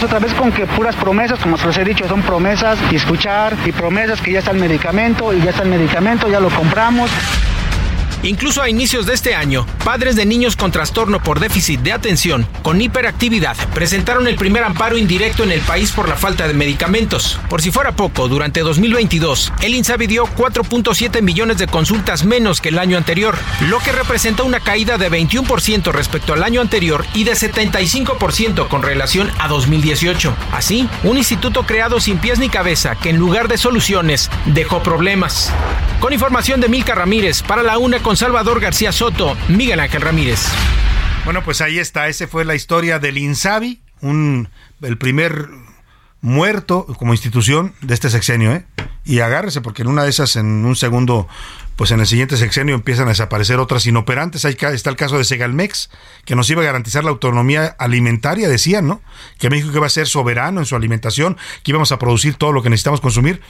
otra 0.05 0.19
vez 0.19 0.35
con 0.35 0.53
que 0.53 0.67
puras 0.67 0.95
promesas, 0.97 1.39
como 1.39 1.57
se 1.57 1.67
los 1.67 1.77
he 1.79 1.85
dicho, 1.85 2.07
son 2.07 2.23
promesas 2.23 2.79
y 2.91 2.97
escuchar 2.97 3.44
y 3.67 3.73
promesas 3.73 4.23
que 4.23 4.33
ya 4.33 4.39
está 4.39 4.53
el 4.53 4.59
medicamento 4.59 5.35
y 5.35 5.43
ya 5.43 5.51
está 5.51 5.65
el 5.65 5.69
medicamento, 5.69 6.29
ya 6.29 6.41
lo 6.41 6.49
compramos. 6.49 7.11
Incluso 8.25 8.63
a 8.63 8.71
inicios 8.71 9.05
de 9.05 9.13
este 9.13 9.35
año, 9.35 9.67
padres 9.85 10.17
de 10.17 10.25
niños 10.25 10.57
con 10.57 10.73
trastorno 10.73 11.23
por 11.23 11.41
déficit 11.41 11.81
de 11.81 11.93
atención 11.93 12.47
con 12.63 12.81
hiperactividad 12.81 13.55
presentaron 13.75 14.27
el 14.27 14.37
primer 14.37 14.65
amparo 14.65 14.97
indirecto 14.97 15.45
en 15.45 15.53
el 15.53 15.61
país 15.61 15.93
por 15.93 16.09
la 16.09 16.17
falta 16.17 16.49
de 16.49 16.55
medicamentos. 16.55 17.39
Por 17.51 17.61
si 17.61 17.71
fuera 17.71 17.93
poco, 17.93 18.27
durante 18.29 18.61
2022, 18.61 19.53
el 19.61 19.75
INSABI 19.75 20.07
dio 20.07 20.25
4.7 20.25 21.21
millones 21.21 21.59
de 21.59 21.67
consultas 21.67 22.25
menos 22.25 22.63
que 22.63 22.71
el 22.71 22.79
año 22.79 22.97
anterior, 22.97 23.37
lo 23.69 23.79
que 23.81 23.93
representa 23.93 24.43
una 24.43 24.61
caída 24.61 24.97
de 24.97 25.11
21% 25.11 25.93
respecto 25.93 26.33
al 26.33 26.45
año 26.45 26.63
anterior 26.63 27.05
y 27.13 27.25
de 27.25 27.33
75% 27.33 28.69
con 28.69 28.83
relación 28.83 29.31
a 29.39 29.49
2018. 29.49 30.35
Así, 30.53 30.89
un 31.03 31.19
instituto 31.19 31.65
creado 31.67 32.01
sin 32.01 32.17
pies 32.17 32.39
ni 32.39 32.49
cabeza 32.49 32.97
que 32.97 33.11
en 33.11 33.19
lugar 33.19 33.49
de 33.49 33.59
soluciones 33.59 34.31
dejó 34.47 34.83
problemas. 34.83 35.53
Con 36.05 36.13
información 36.13 36.61
de 36.61 36.69
Milka 36.69 36.95
Ramírez 36.95 37.43
para 37.43 37.63
la 37.63 37.79
UNA 37.79 38.01
con 38.01 38.15
Salvador 38.15 38.61
García 38.61 38.93
Soto, 38.93 39.39
Miguel 39.49 39.81
Ángel 39.81 40.03
Ramírez. 40.03 40.39
Bueno, 41.25 41.43
pues 41.43 41.63
ahí 41.63 41.79
está, 41.79 42.09
esa 42.09 42.29
fue 42.29 42.45
la 42.45 42.55
historia 42.55 42.99
del 42.99 43.17
INSABI, 43.17 43.81
un, 44.03 44.51
el 44.83 44.99
primer 44.99 45.49
muerto 46.21 46.85
como 46.99 47.15
institución 47.15 47.73
de 47.81 47.95
este 47.95 48.11
sexenio, 48.11 48.53
¿eh? 48.53 48.67
Y 49.07 49.21
agárrese, 49.21 49.63
porque 49.63 49.81
en 49.81 49.89
una 49.89 50.05
de 50.05 50.11
esas, 50.11 50.37
en 50.37 50.67
un 50.67 50.77
segundo, 50.77 51.27
pues 51.75 51.91
en 51.91 52.01
el 52.01 52.07
siguiente 52.07 52.37
sexenio 52.37 52.75
empiezan 52.75 53.07
a 53.07 53.13
desaparecer 53.13 53.59
otras 53.59 53.87
inoperantes. 53.87 54.45
Ahí 54.45 54.59
está 54.61 54.91
el 54.91 54.97
caso 54.97 55.17
de 55.17 55.25
Segalmex, 55.25 55.89
que 56.27 56.37
nos 56.37 56.51
iba 56.51 56.61
a 56.61 56.67
garantizar 56.67 57.03
la 57.03 57.13
autonomía 57.13 57.77
alimentaria, 57.79 58.47
decían, 58.47 58.87
¿no? 58.87 59.01
Que 59.39 59.49
México 59.49 59.75
iba 59.75 59.87
a 59.87 59.89
ser 59.89 60.07
soberano 60.07 60.61
en 60.61 60.67
su 60.67 60.77
alimentación, 60.77 61.39
que 61.63 61.71
íbamos 61.71 61.93
a 61.93 61.99
producir 61.99 62.35
todo 62.35 62.53
lo 62.53 62.63
que 62.63 62.69
necesitamos 62.69 63.01
consumir 63.01 63.41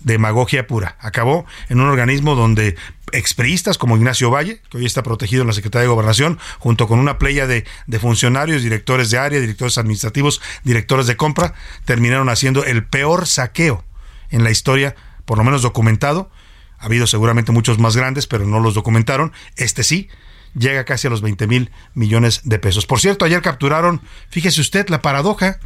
demagogia 0.00 0.66
pura. 0.66 0.96
Acabó 1.00 1.46
en 1.68 1.80
un 1.80 1.88
organismo 1.88 2.34
donde 2.34 2.76
expriistas 3.12 3.78
como 3.78 3.96
Ignacio 3.96 4.30
Valle, 4.30 4.60
que 4.70 4.78
hoy 4.78 4.86
está 4.86 5.02
protegido 5.02 5.42
en 5.42 5.48
la 5.48 5.52
Secretaría 5.52 5.82
de 5.82 5.94
Gobernación, 5.94 6.38
junto 6.58 6.86
con 6.86 6.98
una 6.98 7.18
playa 7.18 7.46
de, 7.46 7.64
de, 7.86 7.98
funcionarios, 7.98 8.62
directores 8.62 9.10
de 9.10 9.18
área, 9.18 9.40
directores 9.40 9.78
administrativos, 9.78 10.40
directores 10.64 11.06
de 11.06 11.16
compra, 11.16 11.54
terminaron 11.84 12.28
haciendo 12.28 12.64
el 12.64 12.84
peor 12.84 13.26
saqueo 13.26 13.84
en 14.30 14.44
la 14.44 14.50
historia, 14.50 14.94
por 15.24 15.38
lo 15.38 15.44
menos 15.44 15.62
documentado. 15.62 16.30
Ha 16.78 16.86
habido 16.86 17.06
seguramente 17.06 17.52
muchos 17.52 17.78
más 17.78 17.96
grandes, 17.96 18.26
pero 18.26 18.46
no 18.46 18.60
los 18.60 18.74
documentaron. 18.74 19.32
Este 19.56 19.82
sí, 19.82 20.08
llega 20.54 20.84
casi 20.84 21.06
a 21.06 21.10
los 21.10 21.20
20 21.20 21.46
mil 21.46 21.70
millones 21.94 22.42
de 22.44 22.58
pesos. 22.58 22.86
Por 22.86 23.00
cierto, 23.00 23.24
ayer 23.24 23.42
capturaron, 23.42 24.00
fíjese 24.30 24.60
usted, 24.60 24.88
la 24.88 25.02
paradoja, 25.02 25.58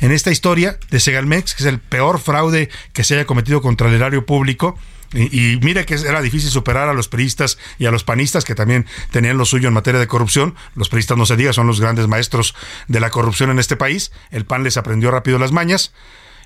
en 0.00 0.12
esta 0.12 0.30
historia 0.30 0.78
de 0.90 1.00
Segalmex, 1.00 1.54
que 1.54 1.62
es 1.62 1.66
el 1.68 1.78
peor 1.78 2.18
fraude 2.18 2.70
que 2.92 3.04
se 3.04 3.14
haya 3.14 3.26
cometido 3.26 3.62
contra 3.62 3.88
el 3.88 3.94
erario 3.94 4.26
público. 4.26 4.78
Y, 5.12 5.58
mire 5.62 5.86
que 5.86 5.94
era 5.94 6.22
difícil 6.22 6.50
superar 6.50 6.88
a 6.88 6.94
los 6.94 7.08
periodistas 7.08 7.58
y 7.78 7.86
a 7.86 7.90
los 7.90 8.04
panistas 8.04 8.44
que 8.44 8.54
también 8.54 8.86
tenían 9.10 9.38
lo 9.38 9.44
suyo 9.44 9.66
en 9.66 9.74
materia 9.74 9.98
de 9.98 10.06
corrupción. 10.06 10.54
Los 10.76 10.88
periodistas 10.88 11.18
no 11.18 11.26
se 11.26 11.36
diga, 11.36 11.52
son 11.52 11.66
los 11.66 11.80
grandes 11.80 12.06
maestros 12.06 12.54
de 12.86 13.00
la 13.00 13.10
corrupción 13.10 13.50
en 13.50 13.58
este 13.58 13.76
país. 13.76 14.12
El 14.30 14.44
PAN 14.44 14.62
les 14.62 14.76
aprendió 14.76 15.10
rápido 15.10 15.38
las 15.38 15.50
mañas. 15.50 15.92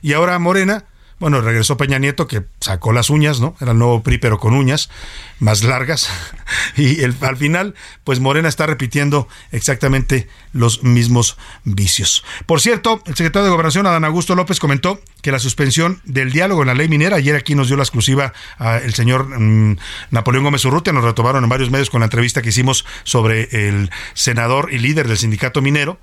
Y 0.00 0.14
ahora 0.14 0.38
Morena 0.38 0.84
bueno, 1.24 1.40
regresó 1.40 1.78
Peña 1.78 1.98
Nieto 1.98 2.26
que 2.26 2.44
sacó 2.60 2.92
las 2.92 3.08
uñas, 3.08 3.40
¿no? 3.40 3.56
Era 3.58 3.72
el 3.72 3.78
nuevo 3.78 4.02
PRI 4.02 4.18
pero 4.18 4.38
con 4.38 4.52
uñas 4.52 4.90
más 5.38 5.64
largas. 5.64 6.10
Y 6.76 7.02
al 7.02 7.36
final, 7.36 7.74
pues 8.02 8.20
Morena 8.20 8.48
está 8.48 8.66
repitiendo 8.66 9.26
exactamente 9.52 10.28
los 10.52 10.82
mismos 10.82 11.38
vicios. 11.62 12.24
Por 12.44 12.60
cierto, 12.60 13.02
el 13.06 13.14
secretario 13.14 13.44
de 13.44 13.50
Gobernación, 13.50 13.86
Adán 13.86 14.04
Augusto 14.04 14.34
López, 14.34 14.60
comentó 14.60 15.00
que 15.22 15.32
la 15.32 15.38
suspensión 15.38 16.02
del 16.04 16.32
diálogo 16.32 16.62
en 16.62 16.66
la 16.66 16.74
ley 16.74 16.88
minera, 16.88 17.16
ayer 17.16 17.36
aquí 17.36 17.54
nos 17.54 17.68
dio 17.68 17.76
la 17.76 17.84
exclusiva 17.84 18.34
el 18.82 18.92
señor 18.92 19.26
mm, 19.38 19.78
Napoleón 20.10 20.44
Gómez 20.44 20.64
Urrutia, 20.64 20.92
nos 20.92 21.04
retomaron 21.04 21.44
en 21.44 21.48
varios 21.48 21.70
medios 21.70 21.88
con 21.88 22.00
la 22.00 22.06
entrevista 22.06 22.42
que 22.42 22.50
hicimos 22.50 22.84
sobre 23.04 23.68
el 23.68 23.90
senador 24.12 24.74
y 24.74 24.78
líder 24.78 25.08
del 25.08 25.16
sindicato 25.16 25.62
minero, 25.62 25.98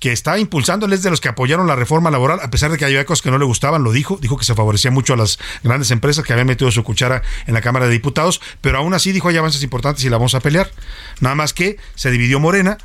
que 0.00 0.12
está 0.12 0.38
impulsando, 0.38 0.86
él 0.86 0.92
es 0.92 1.02
de 1.02 1.10
los 1.10 1.20
que 1.20 1.28
apoyaron 1.28 1.66
la 1.66 1.76
reforma 1.76 2.10
laboral, 2.10 2.38
a 2.40 2.50
pesar 2.50 2.70
de 2.70 2.78
que 2.78 2.84
había 2.84 3.04
cosas 3.04 3.22
que 3.22 3.30
no 3.30 3.38
le 3.38 3.44
gustaban, 3.44 3.82
lo 3.82 3.92
dijo, 3.92 4.18
dijo 4.20 4.36
que 4.36 4.44
se 4.44 4.54
favorecía 4.54 4.90
mucho 4.90 5.14
a 5.14 5.16
las 5.16 5.38
grandes 5.62 5.90
empresas 5.90 6.24
que 6.24 6.32
habían 6.32 6.46
metido 6.46 6.70
su 6.70 6.84
cuchara 6.84 7.22
en 7.46 7.54
la 7.54 7.60
Cámara 7.60 7.86
de 7.86 7.92
Diputados, 7.92 8.40
pero 8.60 8.78
aún 8.78 8.94
así 8.94 9.12
dijo 9.12 9.28
hay 9.28 9.36
avances 9.36 9.62
importantes 9.62 10.04
y 10.04 10.10
la 10.10 10.16
vamos 10.16 10.34
a 10.34 10.40
pelear. 10.40 10.70
Nada 11.20 11.34
más 11.34 11.52
que 11.52 11.78
se 11.94 12.10
dividió 12.10 12.38
Morena 12.38 12.78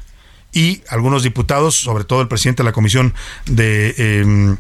y 0.51 0.81
algunos 0.89 1.23
diputados, 1.23 1.75
sobre 1.75 2.03
todo 2.03 2.21
el 2.21 2.27
presidente 2.27 2.63
de 2.63 2.65
la 2.65 2.73
Comisión 2.73 3.13
de 3.45 3.95
em, 3.97 4.57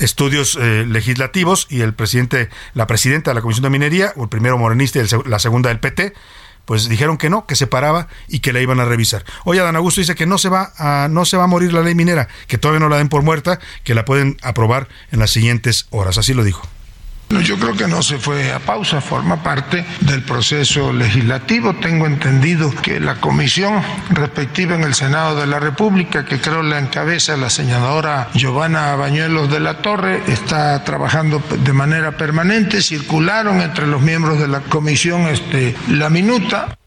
estudios 0.00 0.58
eh, 0.60 0.84
legislativos 0.86 1.66
y 1.70 1.80
el 1.80 1.94
presidente, 1.94 2.48
la 2.74 2.86
presidenta 2.86 3.30
de 3.30 3.34
la 3.34 3.40
Comisión 3.40 3.64
de 3.64 3.70
Minería, 3.70 4.12
el 4.16 4.28
primero 4.28 4.58
morenista 4.58 5.00
y 5.00 5.06
la 5.26 5.38
segunda 5.38 5.68
del 5.68 5.80
PT, 5.80 6.14
pues 6.64 6.88
dijeron 6.88 7.16
que 7.16 7.30
no, 7.30 7.46
que 7.46 7.56
se 7.56 7.66
paraba 7.66 8.08
y 8.28 8.40
que 8.40 8.52
la 8.52 8.60
iban 8.60 8.80
a 8.80 8.84
revisar. 8.84 9.24
Hoy 9.44 9.58
Adán 9.58 9.76
Augusto 9.76 10.00
dice 10.00 10.14
que 10.14 10.26
no 10.26 10.38
se 10.38 10.48
va 10.48 10.72
a, 10.76 11.08
no 11.08 11.24
se 11.24 11.36
va 11.36 11.44
a 11.44 11.48
morir 11.48 11.72
la 11.72 11.82
ley 11.82 11.94
minera, 11.94 12.28
que 12.46 12.58
todavía 12.58 12.80
no 12.80 12.88
la 12.88 12.98
den 12.98 13.08
por 13.08 13.22
muerta, 13.22 13.60
que 13.82 13.94
la 13.94 14.04
pueden 14.04 14.36
aprobar 14.42 14.88
en 15.12 15.20
las 15.20 15.30
siguientes 15.30 15.86
horas. 15.90 16.18
Así 16.18 16.34
lo 16.34 16.44
dijo. 16.44 16.66
Yo 17.42 17.58
creo 17.58 17.74
que 17.74 17.88
no 17.88 18.02
se 18.02 18.18
fue 18.18 18.52
a 18.52 18.58
pausa, 18.58 19.00
forma 19.00 19.42
parte 19.42 19.84
del 20.00 20.22
proceso 20.22 20.92
legislativo. 20.92 21.74
Tengo 21.74 22.06
entendido 22.06 22.72
que 22.82 23.00
la 23.00 23.16
comisión 23.16 23.82
respectiva 24.10 24.74
en 24.76 24.84
el 24.84 24.94
Senado 24.94 25.40
de 25.40 25.46
la 25.46 25.58
República, 25.58 26.24
que 26.24 26.40
creo 26.40 26.62
la 26.62 26.78
encabeza 26.78 27.36
la 27.36 27.50
senadora 27.50 28.28
Giovanna 28.34 28.94
Bañuelos 28.94 29.50
de 29.50 29.60
la 29.60 29.82
Torre, 29.82 30.22
está 30.28 30.84
trabajando 30.84 31.42
de 31.58 31.72
manera 31.72 32.16
permanente. 32.16 32.80
Circularon 32.80 33.60
entre 33.60 33.86
los 33.86 34.00
miembros 34.00 34.38
de 34.38 34.48
la 34.48 34.60
comisión 34.60 35.22
este, 35.22 35.74
la 35.88 36.10
minuta. 36.10 36.78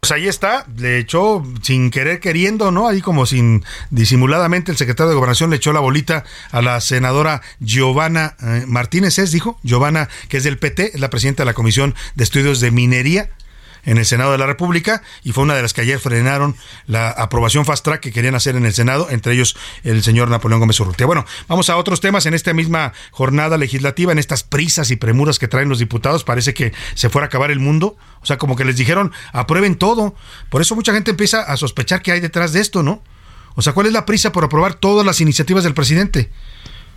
Pues 0.00 0.12
ahí 0.12 0.28
está, 0.28 0.64
le 0.76 0.98
echó 0.98 1.42
sin 1.62 1.90
querer 1.90 2.20
queriendo, 2.20 2.70
¿no? 2.70 2.86
Ahí 2.86 3.00
como 3.00 3.26
sin 3.26 3.64
disimuladamente 3.90 4.70
el 4.70 4.78
secretario 4.78 5.10
de 5.10 5.16
Gobernación 5.16 5.50
le 5.50 5.56
echó 5.56 5.72
la 5.72 5.80
bolita 5.80 6.24
a 6.52 6.62
la 6.62 6.80
senadora 6.80 7.42
Giovanna 7.58 8.36
eh, 8.40 8.64
Martínez, 8.68 9.18
¿es? 9.18 9.32
Dijo, 9.32 9.58
Giovanna, 9.64 10.08
que 10.28 10.36
es 10.36 10.44
del 10.44 10.58
PT, 10.58 10.92
es 10.94 11.00
la 11.00 11.10
presidenta 11.10 11.42
de 11.42 11.46
la 11.46 11.54
Comisión 11.54 11.96
de 12.14 12.24
Estudios 12.24 12.60
de 12.60 12.70
Minería 12.70 13.30
en 13.84 13.98
el 13.98 14.06
Senado 14.06 14.32
de 14.32 14.38
la 14.38 14.46
República 14.46 15.02
y 15.22 15.32
fue 15.32 15.44
una 15.44 15.54
de 15.54 15.62
las 15.62 15.72
que 15.72 15.82
ayer 15.82 15.98
frenaron 15.98 16.56
la 16.86 17.10
aprobación 17.10 17.64
fast 17.64 17.84
track 17.84 18.00
que 18.00 18.12
querían 18.12 18.34
hacer 18.34 18.56
en 18.56 18.64
el 18.64 18.72
Senado, 18.72 19.08
entre 19.10 19.32
ellos 19.32 19.56
el 19.84 20.02
señor 20.02 20.30
Napoleón 20.30 20.60
Gómez 20.60 20.78
Urrutia. 20.80 21.06
Bueno, 21.06 21.24
vamos 21.48 21.70
a 21.70 21.76
otros 21.76 22.00
temas 22.00 22.26
en 22.26 22.34
esta 22.34 22.52
misma 22.52 22.92
jornada 23.10 23.56
legislativa, 23.56 24.12
en 24.12 24.18
estas 24.18 24.42
prisas 24.42 24.90
y 24.90 24.96
premuras 24.96 25.38
que 25.38 25.48
traen 25.48 25.68
los 25.68 25.78
diputados, 25.78 26.24
parece 26.24 26.54
que 26.54 26.72
se 26.94 27.08
fuera 27.08 27.26
a 27.26 27.28
acabar 27.28 27.50
el 27.50 27.60
mundo, 27.60 27.96
o 28.20 28.26
sea, 28.26 28.38
como 28.38 28.56
que 28.56 28.64
les 28.64 28.76
dijeron, 28.76 29.12
aprueben 29.32 29.76
todo. 29.76 30.14
Por 30.50 30.62
eso 30.62 30.74
mucha 30.74 30.92
gente 30.92 31.10
empieza 31.10 31.42
a 31.42 31.56
sospechar 31.56 32.02
que 32.02 32.12
hay 32.12 32.20
detrás 32.20 32.52
de 32.52 32.60
esto, 32.60 32.82
¿no? 32.82 33.02
O 33.54 33.62
sea, 33.62 33.72
¿cuál 33.72 33.86
es 33.86 33.92
la 33.92 34.06
prisa 34.06 34.32
por 34.32 34.44
aprobar 34.44 34.74
todas 34.74 35.04
las 35.04 35.20
iniciativas 35.20 35.64
del 35.64 35.74
presidente? 35.74 36.30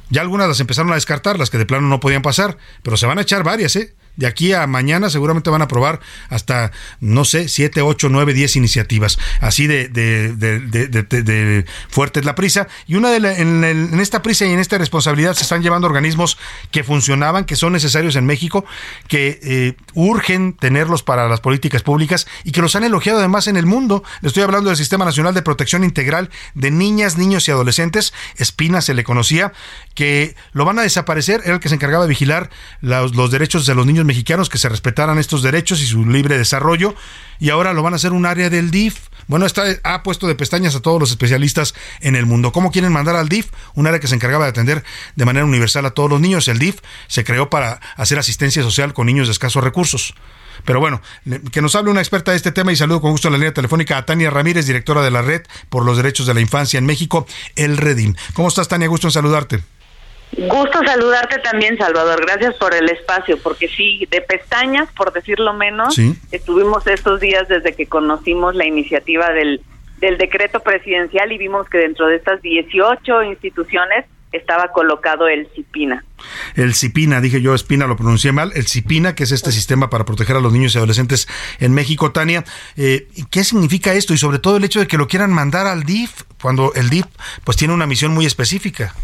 Ya 0.09 0.21
algunas 0.21 0.47
las 0.47 0.59
empezaron 0.59 0.91
a 0.91 0.95
descartar, 0.95 1.39
las 1.39 1.49
que 1.49 1.57
de 1.57 1.65
plano 1.65 1.87
no 1.87 1.99
podían 1.99 2.21
pasar, 2.21 2.57
pero 2.83 2.97
se 2.97 3.05
van 3.05 3.17
a 3.17 3.21
echar 3.21 3.43
varias, 3.43 3.75
¿eh? 3.77 3.95
De 4.15 4.27
aquí 4.27 4.53
a 4.53 4.67
mañana 4.67 5.09
seguramente 5.09 5.49
van 5.49 5.61
a 5.61 5.65
aprobar 5.65 5.99
hasta, 6.29 6.71
no 6.99 7.25
sé, 7.25 7.47
7, 7.47 7.81
8, 7.81 8.09
9, 8.09 8.33
10 8.33 8.55
iniciativas. 8.57 9.17
Así 9.39 9.67
de, 9.67 9.87
de, 9.87 10.33
de, 10.35 11.65
fuerte 11.89 12.19
es 12.19 12.25
la 12.25 12.35
prisa. 12.35 12.67
Y 12.87 12.95
una 12.95 13.09
de 13.09 13.21
en, 13.41 13.99
esta 13.99 14.21
prisa 14.21 14.45
y 14.45 14.51
en 14.51 14.59
esta 14.59 14.77
responsabilidad 14.77 15.33
se 15.33 15.43
están 15.43 15.61
llevando 15.61 15.87
organismos 15.87 16.37
que 16.71 16.83
funcionaban, 16.83 17.45
que 17.45 17.55
son 17.55 17.73
necesarios 17.73 18.15
en 18.15 18.25
México, 18.25 18.65
que 19.07 19.39
eh, 19.43 19.75
urgen 19.93 20.53
tenerlos 20.53 21.03
para 21.03 21.27
las 21.27 21.39
políticas 21.39 21.83
públicas 21.83 22.27
y 22.43 22.51
que 22.51 22.61
los 22.61 22.75
han 22.75 22.83
elogiado 22.83 23.19
además 23.19 23.47
en 23.47 23.57
el 23.57 23.65
mundo. 23.65 24.03
Estoy 24.21 24.43
hablando 24.43 24.69
del 24.69 24.77
Sistema 24.77 25.05
Nacional 25.05 25.33
de 25.33 25.41
Protección 25.41 25.83
Integral 25.83 26.29
de 26.53 26.71
Niñas, 26.71 27.17
Niños 27.17 27.47
y 27.47 27.51
Adolescentes. 27.51 28.13
Espina 28.35 28.81
se 28.81 28.93
le 28.93 29.03
conocía, 29.03 29.53
que 29.95 30.35
lo 30.51 30.65
van 30.65 30.79
a 30.79 30.83
desaparecer. 30.83 31.41
Era 31.43 31.55
el 31.55 31.59
que 31.59 31.69
se 31.69 31.75
encargaba 31.75 32.03
de 32.03 32.09
vigilar 32.09 32.49
los, 32.81 33.15
los 33.15 33.31
derechos 33.31 33.65
de 33.65 33.75
los 33.75 33.85
niños 33.85 34.00
mexicanos 34.05 34.49
que 34.49 34.57
se 34.57 34.69
respetaran 34.69 35.17
estos 35.17 35.41
derechos 35.41 35.81
y 35.81 35.85
su 35.85 36.05
libre 36.05 36.37
desarrollo 36.37 36.95
y 37.39 37.49
ahora 37.49 37.73
lo 37.73 37.83
van 37.83 37.93
a 37.93 37.95
hacer 37.95 38.13
un 38.13 38.25
área 38.25 38.49
del 38.49 38.71
DIF. 38.71 38.97
Bueno, 39.27 39.45
está, 39.45 39.63
ha 39.83 40.03
puesto 40.03 40.27
de 40.27 40.35
pestañas 40.35 40.75
a 40.75 40.81
todos 40.81 40.99
los 40.99 41.11
especialistas 41.11 41.73
en 41.99 42.15
el 42.15 42.25
mundo. 42.25 42.51
¿Cómo 42.51 42.71
quieren 42.71 42.91
mandar 42.91 43.15
al 43.15 43.29
DIF? 43.29 43.47
Un 43.75 43.87
área 43.87 43.99
que 43.99 44.07
se 44.07 44.15
encargaba 44.15 44.45
de 44.45 44.51
atender 44.51 44.83
de 45.15 45.25
manera 45.25 45.45
universal 45.45 45.85
a 45.85 45.91
todos 45.91 46.09
los 46.09 46.21
niños. 46.21 46.47
El 46.47 46.59
DIF 46.59 46.79
se 47.07 47.23
creó 47.23 47.49
para 47.49 47.79
hacer 47.95 48.19
asistencia 48.19 48.61
social 48.63 48.93
con 48.93 49.07
niños 49.07 49.27
de 49.27 49.31
escasos 49.31 49.63
recursos. 49.63 50.13
Pero 50.65 50.79
bueno, 50.79 51.01
que 51.51 51.61
nos 51.61 51.75
hable 51.75 51.91
una 51.91 52.01
experta 52.01 52.31
de 52.31 52.37
este 52.37 52.51
tema 52.51 52.71
y 52.71 52.75
saludo 52.75 53.01
con 53.01 53.11
gusto 53.11 53.27
en 53.27 53.33
la 53.33 53.37
línea 53.37 53.53
telefónica 53.53 53.97
a 53.97 54.05
Tania 54.05 54.29
Ramírez, 54.29 54.65
directora 54.65 55.01
de 55.01 55.11
la 55.11 55.21
Red 55.21 55.43
por 55.69 55.85
los 55.85 55.97
Derechos 55.97 56.27
de 56.27 56.33
la 56.33 56.41
Infancia 56.41 56.77
en 56.77 56.85
México, 56.85 57.25
el 57.55 57.77
Redim. 57.77 58.15
¿Cómo 58.33 58.47
estás, 58.47 58.67
Tania? 58.67 58.87
Gusto 58.87 59.07
en 59.07 59.11
saludarte. 59.11 59.63
Gusto 60.37 60.79
saludarte 60.85 61.39
también, 61.39 61.77
Salvador. 61.77 62.21
Gracias 62.25 62.55
por 62.55 62.73
el 62.73 62.89
espacio, 62.89 63.37
porque 63.41 63.67
sí, 63.67 64.07
de 64.09 64.21
pestañas, 64.21 64.89
por 64.93 65.11
decirlo 65.11 65.53
menos, 65.53 65.99
estuvimos 66.31 66.87
estos 66.87 67.19
días 67.19 67.47
desde 67.47 67.73
que 67.73 67.85
conocimos 67.87 68.55
la 68.55 68.65
iniciativa 68.65 69.31
del, 69.31 69.61
del 69.99 70.17
decreto 70.17 70.61
presidencial 70.61 71.31
y 71.31 71.37
vimos 71.37 71.67
que 71.69 71.79
dentro 71.79 72.07
de 72.07 72.15
estas 72.15 72.41
18 72.41 73.23
instituciones 73.23 74.05
estaba 74.31 74.71
colocado 74.71 75.27
el 75.27 75.47
CIPINA. 75.53 76.05
El 76.55 76.73
CIPINA, 76.73 77.19
dije 77.19 77.41
yo, 77.41 77.53
Espina, 77.53 77.85
lo 77.87 77.97
pronuncié 77.97 78.31
mal. 78.31 78.51
El 78.55 78.67
CIPINA, 78.67 79.15
que 79.15 79.23
es 79.23 79.31
este 79.31 79.51
sistema 79.51 79.89
para 79.89 80.05
proteger 80.05 80.37
a 80.37 80.39
los 80.39 80.53
niños 80.53 80.73
y 80.73 80.77
adolescentes 80.77 81.27
en 81.59 81.73
México. 81.73 82.11
Tania, 82.11 82.45
eh, 82.77 83.07
¿qué 83.29 83.43
significa 83.43 83.93
esto? 83.93 84.13
Y 84.13 84.17
sobre 84.17 84.39
todo 84.39 84.57
el 84.57 84.63
hecho 84.63 84.79
de 84.79 84.87
que 84.87 84.97
lo 84.97 85.07
quieran 85.07 85.33
mandar 85.33 85.67
al 85.67 85.83
DIF, 85.83 86.23
cuando 86.41 86.73
el 86.75 86.89
DIF 86.89 87.05
pues 87.43 87.57
tiene 87.57 87.73
una 87.73 87.85
misión 87.85 88.13
muy 88.13 88.25
específica. 88.25 88.95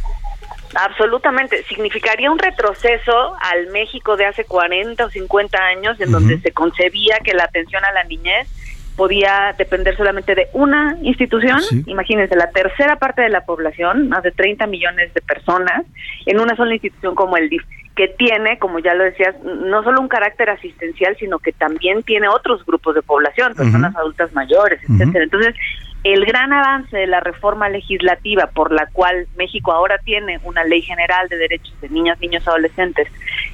Absolutamente. 0.75 1.63
Significaría 1.63 2.31
un 2.31 2.39
retroceso 2.39 3.35
al 3.41 3.67
México 3.67 4.17
de 4.17 4.25
hace 4.25 4.45
40 4.45 5.05
o 5.05 5.09
50 5.09 5.57
años, 5.57 5.99
en 5.99 6.11
donde 6.11 6.39
se 6.39 6.51
concebía 6.51 7.19
que 7.23 7.33
la 7.33 7.45
atención 7.45 7.83
a 7.85 7.91
la 7.91 8.03
niñez 8.03 8.47
podía 8.95 9.53
depender 9.57 9.95
solamente 9.95 10.33
de 10.33 10.49
una 10.53 10.97
institución. 11.03 11.61
Imagínense, 11.85 12.35
la 12.35 12.49
tercera 12.49 12.97
parte 12.97 13.21
de 13.21 13.29
la 13.29 13.45
población, 13.45 14.09
más 14.09 14.23
de 14.23 14.31
30 14.31 14.65
millones 14.67 15.13
de 15.13 15.21
personas, 15.21 15.83
en 16.25 16.39
una 16.39 16.55
sola 16.55 16.73
institución 16.73 17.13
como 17.13 17.37
el 17.37 17.47
DIF, 17.47 17.63
que 17.95 18.07
tiene, 18.09 18.59
como 18.59 18.79
ya 18.79 18.93
lo 18.93 19.03
decías, 19.03 19.35
no 19.43 19.83
solo 19.83 20.01
un 20.01 20.07
carácter 20.07 20.49
asistencial, 20.49 21.15
sino 21.17 21.39
que 21.39 21.51
también 21.51 22.03
tiene 22.03 22.27
otros 22.27 22.65
grupos 22.65 22.95
de 22.95 23.01
población, 23.01 23.55
personas 23.55 23.95
adultas 23.95 24.33
mayores, 24.33 24.79
etcétera. 24.83 25.23
Entonces, 25.23 25.55
el 26.03 26.25
gran 26.25 26.53
avance 26.53 26.95
de 26.95 27.07
la 27.07 27.19
reforma 27.19 27.69
legislativa 27.69 28.47
por 28.53 28.71
la 28.71 28.87
cual 28.87 29.27
México 29.35 29.71
ahora 29.71 29.97
tiene 29.99 30.39
una 30.43 30.63
ley 30.63 30.81
general 30.81 31.27
de 31.27 31.37
derechos 31.37 31.73
de 31.81 31.89
niñas, 31.89 32.19
niños, 32.19 32.47
adolescentes 32.47 33.07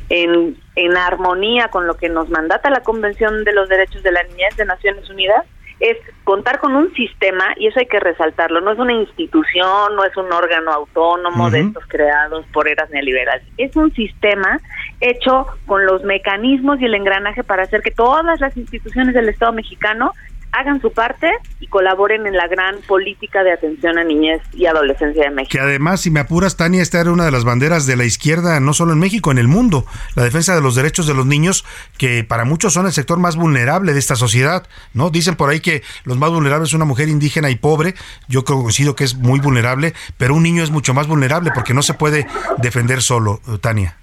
en, 0.10 0.58
en 0.76 0.98
armonía 0.98 1.70
con 1.70 1.88
lo 1.88 1.96
que 1.96 2.10
nos 2.10 2.30
mandata 2.30 2.70
la 2.70 2.82
Convención 2.82 3.44
de 3.44 3.54
los 3.54 3.70
Derechos 3.70 4.04
de 4.04 4.12
la 4.12 4.24
Niñez 4.24 4.56
de 4.58 4.66
Naciones 4.66 5.10
Unidas, 5.10 5.46
es 5.80 5.98
contar 6.24 6.60
con 6.60 6.76
un 6.76 6.94
sistema, 6.94 7.54
y 7.58 7.68
eso 7.68 7.80
hay 7.80 7.88
que 7.88 8.00
resaltarlo, 8.00 8.62
no 8.62 8.72
es 8.72 8.80
una 8.80 8.94
institución, 8.94 9.96
no 9.96 10.06
es 10.06 10.16
un 10.16 10.32
órgano 10.32 10.72
autónomo 10.72 11.50
de 11.50 11.62
estos 11.62 11.86
creados 11.88 12.46
por 12.54 12.70
eras 12.70 12.90
neoliberales, 12.92 13.46
es 13.58 13.76
un 13.76 13.92
sistema 13.94 14.60
hecho 15.02 15.48
con 15.66 15.86
los 15.86 16.04
mecanismos 16.04 16.80
y 16.80 16.86
el 16.86 16.96
engranaje 16.96 17.44
para 17.44 17.64
hacer 17.64 17.82
que 17.82 17.92
todas 17.92 18.40
las 18.40 18.56
instituciones 18.56 19.14
del 19.14 19.28
Estado 19.28 19.52
mexicano 19.52 20.14
hagan 20.54 20.80
su 20.82 20.94
parte 20.94 21.32
y 21.60 21.68
colaboren 21.68 22.28
en 22.28 22.38
la 22.38 22.48
gran 22.48 22.80
política 22.88 23.44
de 23.44 23.52
atención 23.52 23.98
a 23.98 24.04
niñez 24.04 24.42
y 24.54 24.68
adolescencia 24.68 25.24
de 25.24 25.32
México. 25.32 25.52
Que 25.52 25.60
además, 25.60 26.02
si 26.02 26.12
me 26.12 26.20
apuras, 26.20 26.56
Tania, 26.56 26.82
esta 26.82 27.02
era 27.02 27.12
una 27.12 27.26
de 27.26 27.32
las 27.32 27.44
banderas 27.44 27.86
de 27.88 27.96
la 27.96 28.06
izquierda, 28.06 28.60
no 28.60 28.74
solo 28.74 28.94
en 28.94 29.00
México, 29.00 29.32
en 29.32 29.40
el 29.40 29.48
mundo, 29.48 29.86
la 30.16 30.24
defensa 30.24 30.56
de 30.56 30.62
los 30.62 30.76
derechos 30.76 31.08
de 31.08 31.16
los 31.16 31.26
niños, 31.26 31.66
que 31.98 32.24
para 32.24 32.46
muchos 32.46 32.74
son 32.74 32.86
el 32.86 32.94
sector 32.94 33.18
más 33.18 33.36
vulnerable 33.36 33.94
de 33.94 34.00
esta 34.00 34.16
sociedad, 34.16 34.68
¿no? 34.94 35.10
Dicen 35.10 35.36
por 35.36 35.50
ahí 35.50 35.60
que 35.60 35.82
los 36.04 36.18
más 36.18 36.30
vulnerables 36.30 36.70
son 36.70 36.78
una 36.78 36.86
mujer 36.86 37.10
indígena 37.10 37.50
y 37.50 37.56
pobre, 37.56 37.96
yo 38.28 38.46
coincido 38.46 38.96
que 38.96 39.04
es 39.04 39.16
muy 39.16 39.40
vulnerable, 39.40 39.94
pero 40.18 40.36
un 40.36 40.44
niño 40.44 40.64
es 40.64 40.70
mucho 40.70 40.94
más 40.94 41.08
vulnerable 41.08 41.52
porque 41.54 41.74
no 41.74 41.82
se 41.82 41.96
puede 41.96 42.28
defender 42.60 43.02
solo, 43.02 43.42
Tania. 43.60 43.98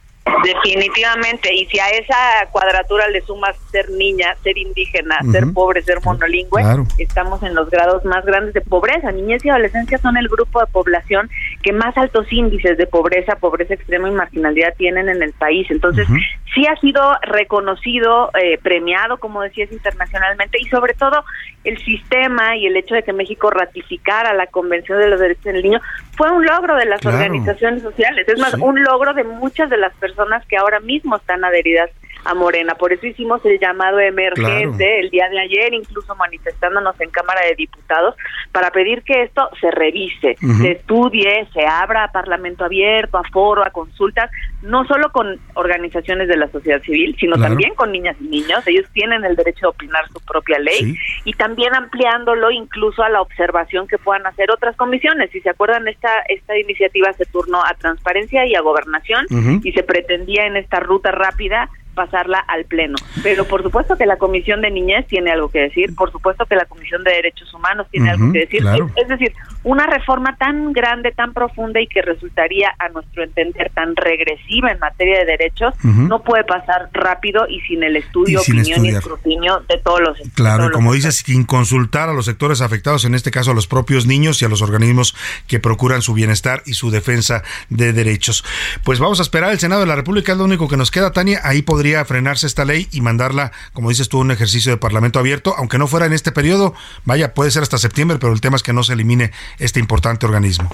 Definitivamente, 0.45 1.55
y 1.55 1.66
si 1.66 1.78
a 1.78 1.89
esa 1.89 2.47
cuadratura 2.51 3.09
le 3.09 3.20
sumas 3.22 3.57
ser 3.70 3.89
niña, 3.91 4.35
ser 4.43 4.57
indígena, 4.59 5.18
ser 5.31 5.53
pobre, 5.53 5.83
ser 5.83 5.99
monolingüe, 6.05 6.62
estamos 6.99 7.43
en 7.43 7.55
los 7.55 7.70
grados 7.70 8.05
más 8.05 8.24
grandes 8.24 8.55
de 8.55 8.61
pobreza. 8.61 9.12
Niñez 9.12 9.45
y 9.45 9.51
adolescencia 9.51 9.99
son 9.99 10.16
el 10.16 10.28
grupo 10.28 10.61
de 10.61 10.66
población 10.66 11.31
que 11.62 11.72
más 11.72 11.97
altos 11.97 12.33
índices 12.33 12.78
de 12.78 12.87
pobreza, 12.87 13.37
pobreza 13.37 13.74
extrema 13.74 14.09
y 14.09 14.12
marginalidad 14.12 14.74
tienen 14.76 15.09
en 15.09 15.22
el 15.22 15.33
país. 15.33 15.66
Entonces, 15.70 16.07
sí 16.55 16.67
ha 16.67 16.77
sido 16.77 17.01
reconocido, 17.23 18.31
eh, 18.41 18.59
premiado, 18.63 19.19
como 19.19 19.43
decías, 19.43 19.71
internacionalmente, 19.73 20.59
y 20.61 20.67
sobre 20.67 20.95
todo 20.95 21.25
el 21.65 21.79
sistema 21.85 22.57
y 22.57 22.67
el 22.67 22.77
hecho 22.77 22.95
de 22.95 23.03
que 23.03 23.13
México 23.13 23.51
ratificara 23.51 24.35
la 24.35 24.47
Convención 24.47 24.99
de 24.99 25.09
los 25.09 25.21
Derechos 25.21 25.45
del 25.45 25.63
Niño 25.63 25.81
fue 26.17 26.31
un 26.31 26.45
logro 26.45 26.77
de 26.77 26.87
las 26.87 27.05
organizaciones 27.05 27.83
sociales, 27.83 28.27
es 28.29 28.39
más, 28.39 28.55
un 28.55 28.83
logro 28.83 29.15
de 29.15 29.25
muchas 29.25 29.71
de 29.71 29.77
las 29.77 29.95
personas 29.95 30.45
que 30.47 30.57
ahora 30.57 30.81
mismo 30.81 31.17
están 31.17 31.45
adheridas 31.45 31.91
a 32.25 32.35
Morena. 32.35 32.75
Por 32.75 32.93
eso 32.93 33.07
hicimos 33.07 33.45
el 33.45 33.59
llamado 33.59 33.99
emergente 33.99 35.01
el 35.01 35.11
día 35.11 35.29
de 35.29 35.41
ayer, 35.41 35.73
incluso 35.73 36.14
manifestándonos 36.14 37.01
en 37.01 37.11
Cámara 37.11 37.41
de 37.47 37.55
Diputados, 37.55 38.14
para 38.53 38.71
pedir 38.71 39.03
que 39.03 39.23
esto 39.23 39.49
se 39.61 39.71
revise, 39.71 40.37
se 40.37 40.73
estudie, 40.73 41.47
se 41.53 41.66
abra 41.66 42.05
a 42.05 42.12
Parlamento 42.12 42.64
abierto, 42.64 43.18
a 43.18 43.25
foro, 43.25 43.66
a 43.66 43.71
consultas, 43.71 44.31
no 44.62 44.85
solo 44.87 45.11
con 45.12 45.39
organizaciones 45.55 46.29
de 46.29 46.37
la 46.37 46.49
sociedad 46.49 46.83
civil, 46.83 47.16
sino 47.18 47.37
también 47.37 47.75
con 47.75 47.93
niñas 47.93 48.16
y 48.21 48.25
niños. 48.25 48.66
Ellos 48.66 48.87
tienen 48.93 49.25
el 49.25 49.37
derecho 49.37 49.61
de 49.62 49.68
opinar 49.68 50.07
su 50.09 50.21
propia 50.21 50.59
ley 50.59 50.97
y 51.25 51.33
también 51.35 51.75
ampliándolo 51.75 52.51
incluso 52.51 53.03
a 53.03 53.09
la 53.09 53.23
observación 53.23 53.87
que 53.87 53.99
puedan 53.99 54.27
hacer 54.27 54.51
otras 54.51 54.77
comisiones. 54.77 55.31
Si 55.31 55.41
se 55.41 55.51
acuerdan, 55.51 55.89
esta, 55.89 56.11
esta 56.29 56.59
iniciativa 56.59 57.12
se 57.14 57.25
turnó 57.27 57.62
a 57.64 57.75
transparencia 57.75 58.47
y 58.47 58.55
a 58.55 58.61
gobernación 58.61 59.27
y 59.62 59.73
se 59.73 59.83
pretendía 59.83 60.47
en 60.47 60.57
esta 60.57 60.81
ruta 60.81 61.11
rápida 61.11 61.68
pasarla 62.01 62.39
al 62.39 62.65
Pleno. 62.65 62.97
Pero 63.23 63.45
por 63.45 63.63
supuesto 63.63 63.95
que 63.97 64.07
la 64.07 64.17
Comisión 64.17 64.63
de 64.63 64.71
Niñez 64.71 65.07
tiene 65.07 65.33
algo 65.33 65.51
que 65.51 65.61
decir, 65.61 65.95
por 65.95 66.11
supuesto 66.11 66.47
que 66.47 66.57
la 66.57 66.65
Comisión 66.65 67.05
de 67.05 67.11
Derechos 67.11 67.53
Humanos 67.53 67.89
tiene 67.91 68.09
algo 68.09 68.33
que 68.33 68.41
decir. 68.41 68.63
Es, 68.97 69.09
decir, 69.09 69.35
una 69.63 69.87
reforma 69.87 70.37
tan 70.37 70.73
grande, 70.73 71.13
tan 71.13 71.35
profunda 71.35 71.81
y 71.81 71.87
que 71.87 72.03
resultaría, 72.03 72.71
a 72.79 72.89
nuestro 72.89 73.23
entender, 73.23 73.71
tan 73.75 73.95
regresiva 73.95 74.73
en 74.73 74.79
materia 74.79 75.19
de 75.21 75.27
derechos, 75.27 75.75
no 75.83 76.23
puede 76.23 76.45
pasar 76.45 76.89
rápido 76.93 77.47
y 77.49 77.61
sin 77.61 77.83
el 77.83 77.97
estudio, 77.97 78.41
opinión 78.41 78.85
y 78.85 78.91
escrutinio 78.91 79.63
de 79.69 79.79
todos 79.79 80.01
los 80.01 80.19
Claro, 80.35 80.71
como 80.71 80.93
dices, 80.93 81.17
sin 81.17 81.45
consultar 81.45 82.09
a 82.09 82.13
los 82.13 82.27
sectores 82.27 82.61
afectados, 82.61 83.05
en 83.05 83.15
este 83.15 83.31
caso 83.31 83.51
a 83.51 83.55
los 83.55 83.67
propios 83.67 84.07
niños 84.07 84.41
y 84.41 84.45
a 84.45 84.49
los 84.49 84.63
organismos 84.63 85.15
que 85.47 85.61
procuran 85.61 86.03
su 86.03 86.15
bienestar 86.15 86.63
y 86.67 86.75
su 86.75 86.91
defensa 86.91 87.43
de 87.69 87.93
derechos. 87.93 88.45
Pues 88.85 88.99
vamos 88.99 89.19
a 89.19 89.23
esperar 89.23 89.53
el 89.53 89.59
Senado 89.59 89.83
de 89.83 89.87
la 89.87 89.97
República, 89.97 90.33
es 90.33 90.39
lo 90.39 90.45
único 90.45 90.69
que 90.69 90.77
nos 90.77 90.91
queda, 90.91 91.13
Tania. 91.13 91.41
Ahí 91.45 91.63
podría 91.63 92.05
frenarse 92.05 92.47
esta 92.47 92.65
ley 92.65 92.89
y 92.93 93.01
mandarla, 93.01 93.53
como 93.73 93.91
dices 93.91 94.09
tú, 94.09 94.21
un 94.21 94.31
ejercicio 94.31 94.73
de 94.73 94.79
Parlamento 94.79 95.19
abierto, 95.19 95.55
aunque 95.57 95.79
no 95.79 95.87
fuera 95.87 96.07
en 96.07 96.13
este 96.13 96.33
periodo, 96.33 96.75
vaya, 97.05 97.35
puede 97.35 97.51
ser 97.51 97.63
hasta 97.63 97.79
septiembre, 97.79 98.19
pero 98.19 98.33
el 98.33 98.41
tema 98.41 98.57
es 98.57 98.63
que 98.63 98.73
no 98.73 98.83
se 98.83 98.95
elimine 98.95 99.33
este 99.59 99.81
importante 99.81 100.27
organismo. 100.27 100.71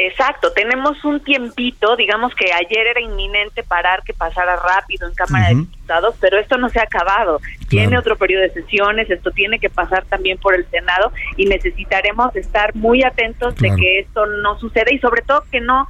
Exacto, 0.00 0.52
tenemos 0.52 1.04
un 1.04 1.18
tiempito, 1.24 1.96
digamos 1.96 2.32
que 2.36 2.52
ayer 2.52 2.86
era 2.86 3.00
inminente 3.00 3.64
parar 3.64 4.04
que 4.04 4.14
pasara 4.14 4.54
rápido 4.54 5.08
en 5.08 5.14
Cámara 5.14 5.48
de 5.48 5.56
Diputados, 5.56 6.14
pero 6.20 6.38
esto 6.38 6.56
no 6.56 6.68
se 6.68 6.78
ha 6.78 6.84
acabado. 6.84 7.40
Tiene 7.68 7.98
otro 7.98 8.16
periodo 8.16 8.42
de 8.42 8.50
sesiones, 8.50 9.10
esto 9.10 9.32
tiene 9.32 9.58
que 9.58 9.70
pasar 9.70 10.04
también 10.04 10.38
por 10.38 10.54
el 10.54 10.66
Senado 10.70 11.12
y 11.36 11.46
necesitaremos 11.46 12.34
estar 12.36 12.76
muy 12.76 13.02
atentos 13.02 13.56
de 13.56 13.74
que 13.74 13.98
esto 13.98 14.24
no 14.26 14.56
suceda 14.60 14.92
y 14.92 15.00
sobre 15.00 15.22
todo 15.22 15.44
que 15.50 15.60
no 15.60 15.88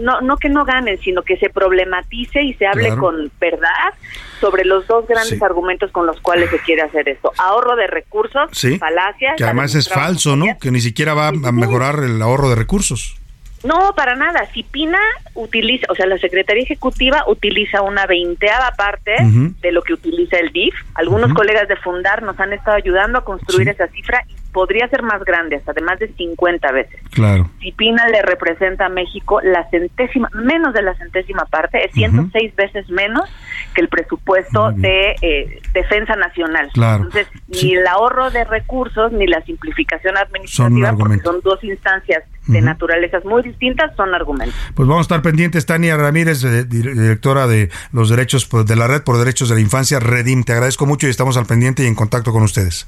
no, 0.00 0.20
no 0.20 0.36
que 0.36 0.48
no 0.48 0.64
ganen, 0.64 0.98
sino 1.00 1.22
que 1.22 1.36
se 1.36 1.50
problematice 1.50 2.42
y 2.42 2.54
se 2.54 2.66
hable 2.66 2.96
con 2.96 3.30
verdad 3.40 3.92
sobre 4.40 4.64
los 4.64 4.86
dos 4.86 5.06
grandes 5.06 5.40
argumentos 5.42 5.90
con 5.90 6.06
los 6.06 6.20
cuales 6.20 6.50
se 6.50 6.58
quiere 6.60 6.82
hacer 6.82 7.08
esto. 7.08 7.32
Ahorro 7.38 7.76
de 7.76 7.86
recursos, 7.86 8.50
falacias. 8.78 9.36
Que 9.36 9.44
además 9.44 9.74
es 9.74 9.88
falso, 9.88 10.36
¿no? 10.36 10.46
Que 10.60 10.70
ni 10.70 10.80
siquiera 10.80 11.14
va 11.14 11.28
a 11.28 11.52
mejorar 11.52 12.00
el 12.02 12.20
ahorro 12.20 12.48
de 12.50 12.56
recursos. 12.56 13.16
No, 13.64 13.94
para 13.94 14.16
nada. 14.16 14.48
Si 14.52 14.64
Pina 14.64 14.98
utiliza, 15.34 15.86
o 15.88 15.94
sea, 15.94 16.06
la 16.06 16.18
Secretaría 16.18 16.64
Ejecutiva 16.64 17.24
utiliza 17.28 17.82
una 17.82 18.06
veinteava 18.06 18.72
parte 18.72 19.14
de 19.20 19.72
lo 19.72 19.82
que 19.82 19.94
utiliza 19.94 20.38
el 20.38 20.50
DIF. 20.52 20.74
Algunos 20.94 21.32
colegas 21.32 21.68
de 21.68 21.76
Fundar 21.76 22.22
nos 22.22 22.38
han 22.40 22.52
estado 22.52 22.76
ayudando 22.76 23.18
a 23.18 23.24
construir 23.24 23.68
esa 23.68 23.86
cifra 23.88 24.24
y 24.28 24.34
podría 24.52 24.88
ser 24.88 25.02
más 25.02 25.24
grande, 25.24 25.56
hasta 25.56 25.72
de 25.72 25.80
más 25.80 25.98
de 25.98 26.08
50 26.12 26.72
veces. 26.72 27.00
Claro. 27.10 27.50
Si 27.60 27.72
Pina 27.72 28.06
le 28.08 28.22
representa 28.22 28.86
a 28.86 28.88
México 28.88 29.40
la 29.42 29.68
centésima, 29.70 30.28
menos 30.34 30.74
de 30.74 30.82
la 30.82 30.94
centésima 30.96 31.44
parte, 31.46 31.84
es 31.84 31.92
106 31.92 32.54
veces 32.54 32.88
menos 32.90 33.28
que 33.74 33.80
el 33.80 33.88
presupuesto 33.88 34.72
de 34.72 35.16
eh, 35.22 35.60
defensa 35.72 36.14
nacional. 36.16 36.70
Claro. 36.72 37.04
Entonces, 37.04 37.28
ni 37.48 37.74
el 37.74 37.86
ahorro 37.86 38.30
de 38.30 38.44
recursos 38.44 39.12
ni 39.12 39.26
la 39.26 39.42
simplificación 39.42 40.16
administrativa, 40.16 40.90
son 40.90 40.98
porque 40.98 41.18
son 41.18 41.40
dos 41.42 41.64
instancias 41.64 42.24
de 42.46 42.60
naturalezas 42.60 43.24
muy 43.24 43.42
distintas, 43.42 43.94
son 43.96 44.14
argumentos. 44.14 44.54
Pues 44.74 44.88
vamos 44.88 45.04
a 45.04 45.06
estar 45.06 45.22
pendientes, 45.22 45.64
Tania 45.64 45.96
Ramírez, 45.96 46.42
eh, 46.44 46.64
directora 46.64 47.46
de 47.46 47.70
los 47.92 48.10
derechos 48.10 48.46
pues, 48.46 48.66
de 48.66 48.76
la 48.76 48.88
Red 48.88 49.02
por 49.02 49.16
Derechos 49.18 49.48
de 49.48 49.54
la 49.54 49.60
Infancia, 49.60 50.00
Redim. 50.00 50.42
Te 50.42 50.52
agradezco 50.52 50.84
mucho 50.84 51.06
y 51.06 51.10
estamos 51.10 51.36
al 51.36 51.46
pendiente 51.46 51.84
y 51.84 51.86
en 51.86 51.94
contacto 51.94 52.32
con 52.32 52.42
ustedes. 52.42 52.86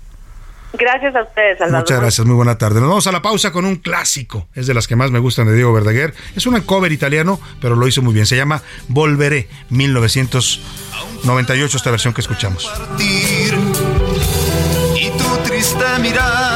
Gracias 0.77 1.15
a 1.15 1.23
ustedes, 1.23 1.59
Salvador. 1.59 1.83
Muchas 1.83 2.01
gracias, 2.01 2.27
muy 2.27 2.35
buena 2.37 2.59
tarde. 2.59 2.81
Nos 2.81 2.89
vamos 2.89 3.07
a 3.07 3.13
la 3.13 3.23
pausa 3.23 3.53
con 3.53 3.65
un 3.65 3.77
clásico. 3.77 4.49
Es 4.55 4.67
de 4.67 4.75
las 4.75 4.89
que 4.89 4.97
más 4.97 5.11
me 5.11 5.21
gustan 5.21 5.47
de 5.47 5.55
Diego 5.55 5.73
Verdaguer. 5.73 6.13
Es 6.35 6.47
un 6.47 6.61
cover 6.63 6.91
italiano, 6.93 7.41
pero 7.61 7.77
lo 7.77 7.87
hizo 7.87 8.03
muy 8.03 8.13
bien. 8.13 8.27
Se 8.27 8.37
llama 8.37 8.61
Volveré, 8.89 9.49
1998, 9.71 11.77
esta 11.77 11.91
versión 11.91 12.13
que 12.13 12.23
escuchamos. 12.23 12.69
Y 12.99 13.51
tu 15.11 15.37
triste 15.45 15.85
mirar 16.01 16.54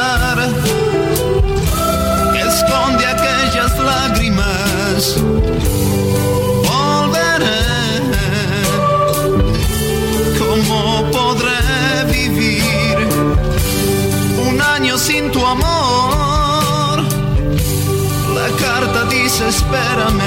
espérame. 19.41 20.23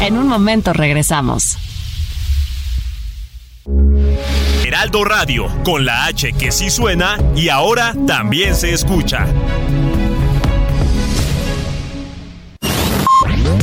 En 0.00 0.16
un 0.16 0.28
momento 0.28 0.72
regresamos. 0.72 1.56
Heraldo 4.64 5.04
Radio, 5.04 5.46
con 5.64 5.84
la 5.84 6.06
H 6.06 6.32
que 6.32 6.50
sí 6.50 6.70
suena 6.70 7.18
y 7.36 7.48
ahora 7.48 7.94
también 8.06 8.54
se 8.54 8.72
escucha. 8.72 9.26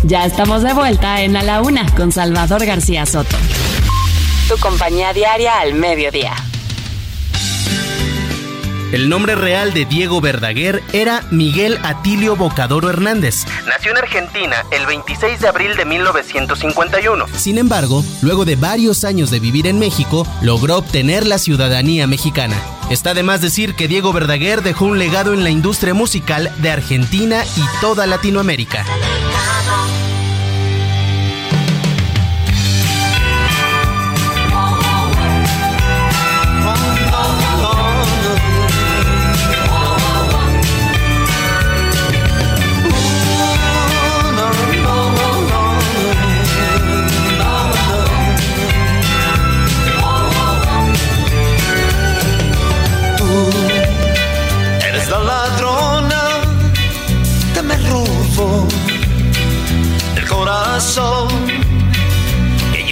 Ya 0.04 0.26
estamos 0.26 0.64
de 0.64 0.74
vuelta 0.74 1.22
en 1.22 1.38
A 1.38 1.44
la 1.44 1.62
Una 1.62 1.86
con 1.96 2.12
Salvador 2.12 2.66
García 2.66 3.06
Soto. 3.06 3.38
Tu 4.48 4.58
compañía 4.58 5.14
diaria 5.14 5.60
al 5.60 5.74
mediodía. 5.74 6.34
El 8.92 9.08
nombre 9.08 9.36
real 9.36 9.74
de 9.74 9.86
Diego 9.86 10.20
Verdaguer 10.20 10.84
era 10.92 11.24
Miguel 11.32 11.80
Atilio 11.82 12.36
Bocadoro 12.36 12.90
Hernández. 12.90 13.46
Nació 13.66 13.92
en 13.92 14.00
Argentina 14.00 14.66
el 14.70 14.86
26 14.86 15.40
de 15.40 15.48
abril 15.48 15.78
de 15.78 15.86
1951. 15.86 17.26
Sin 17.38 17.58
embargo, 17.58 18.04
luego 18.22 18.44
de 18.44 18.58
varios 18.58 19.06
años 19.06 19.32
de 19.32 19.40
vivir 19.40 19.66
en 19.68 19.80
México, 19.80 20.28
logró 20.42 20.78
obtener 20.78 21.26
la 21.26 21.38
ciudadanía 21.38 22.06
mexicana. 22.06 22.58
Está 22.90 23.14
de 23.14 23.24
más 23.24 23.40
decir 23.40 23.76
que 23.76 23.88
Diego 23.88 24.12
Verdaguer 24.12 24.62
dejó 24.62 24.86
un 24.86 25.00
legado 25.00 25.34
en 25.34 25.46
la 25.46 25.52
industria 25.52 25.94
musical 25.94 26.52
de 26.58 26.72
Argentina 26.72 27.46
y 27.56 27.62
toda 27.80 28.06
Latinoamérica. 28.08 28.86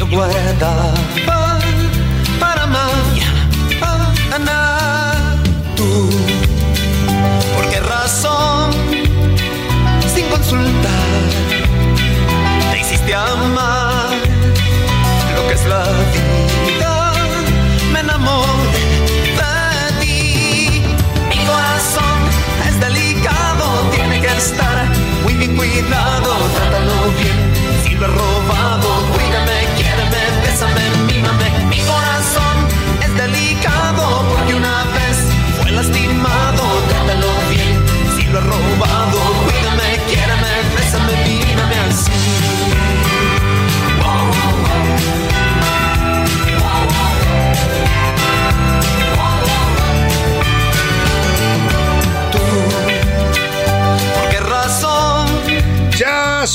Yo 0.10 0.18
guardaba 0.18 0.93
para 2.39 2.66
mañana. 2.66 3.47
Tú, 5.76 6.10
¿por 7.55 7.70
qué 7.70 7.80
razón? 7.80 8.72
Sin 10.14 10.26
consultar, 10.30 11.22
te 12.72 12.80
hiciste 12.80 13.14
amar 13.14 14.10
lo 15.36 15.47
que 15.47 15.53
es 15.53 15.66
la 15.66 15.84
vida. 16.14 17.14
Me 17.93 17.99
enamoré 17.99 18.88
de 19.39 20.01
ti. 20.01 20.82
Mi 21.30 21.38
corazón 21.45 22.18
es 22.68 22.80
delicado, 22.80 23.89
tiene 23.95 24.22
que 24.22 24.38
estar 24.38 24.88
muy 25.24 25.34
bien 25.36 25.55
cuidado. 25.55 26.39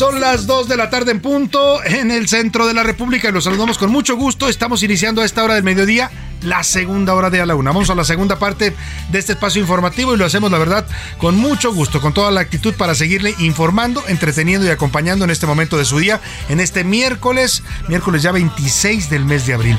Las 0.00 0.46
2 0.48 0.66
de 0.66 0.76
la 0.76 0.90
tarde 0.90 1.12
en 1.12 1.20
punto 1.20 1.82
en 1.84 2.10
el 2.10 2.26
centro 2.26 2.66
de 2.66 2.74
la 2.74 2.82
República 2.82 3.28
y 3.28 3.32
los 3.32 3.44
saludamos 3.44 3.78
con 3.78 3.92
mucho 3.92 4.16
gusto. 4.16 4.48
Estamos 4.48 4.82
iniciando 4.82 5.22
a 5.22 5.24
esta 5.24 5.44
hora 5.44 5.54
del 5.54 5.62
mediodía 5.62 6.10
la 6.42 6.64
segunda 6.64 7.14
hora 7.14 7.30
de 7.30 7.40
a 7.40 7.46
la 7.46 7.54
una. 7.54 7.70
Vamos 7.70 7.90
a 7.90 7.94
la 7.94 8.04
segunda 8.04 8.38
parte 8.38 8.74
de 9.10 9.18
este 9.18 9.32
espacio 9.32 9.62
informativo 9.62 10.12
y 10.12 10.18
lo 10.18 10.26
hacemos, 10.26 10.50
la 10.50 10.58
verdad, 10.58 10.84
con 11.18 11.36
mucho 11.36 11.72
gusto, 11.72 12.00
con 12.00 12.12
toda 12.12 12.32
la 12.32 12.40
actitud 12.40 12.74
para 12.74 12.96
seguirle 12.96 13.36
informando, 13.38 14.02
entreteniendo 14.08 14.66
y 14.66 14.70
acompañando 14.70 15.24
en 15.24 15.30
este 15.30 15.46
momento 15.46 15.78
de 15.78 15.84
su 15.84 15.98
día, 15.98 16.20
en 16.48 16.58
este 16.58 16.82
miércoles, 16.82 17.62
miércoles 17.88 18.22
ya 18.22 18.32
26 18.32 19.08
del 19.10 19.24
mes 19.24 19.46
de 19.46 19.54
abril. 19.54 19.78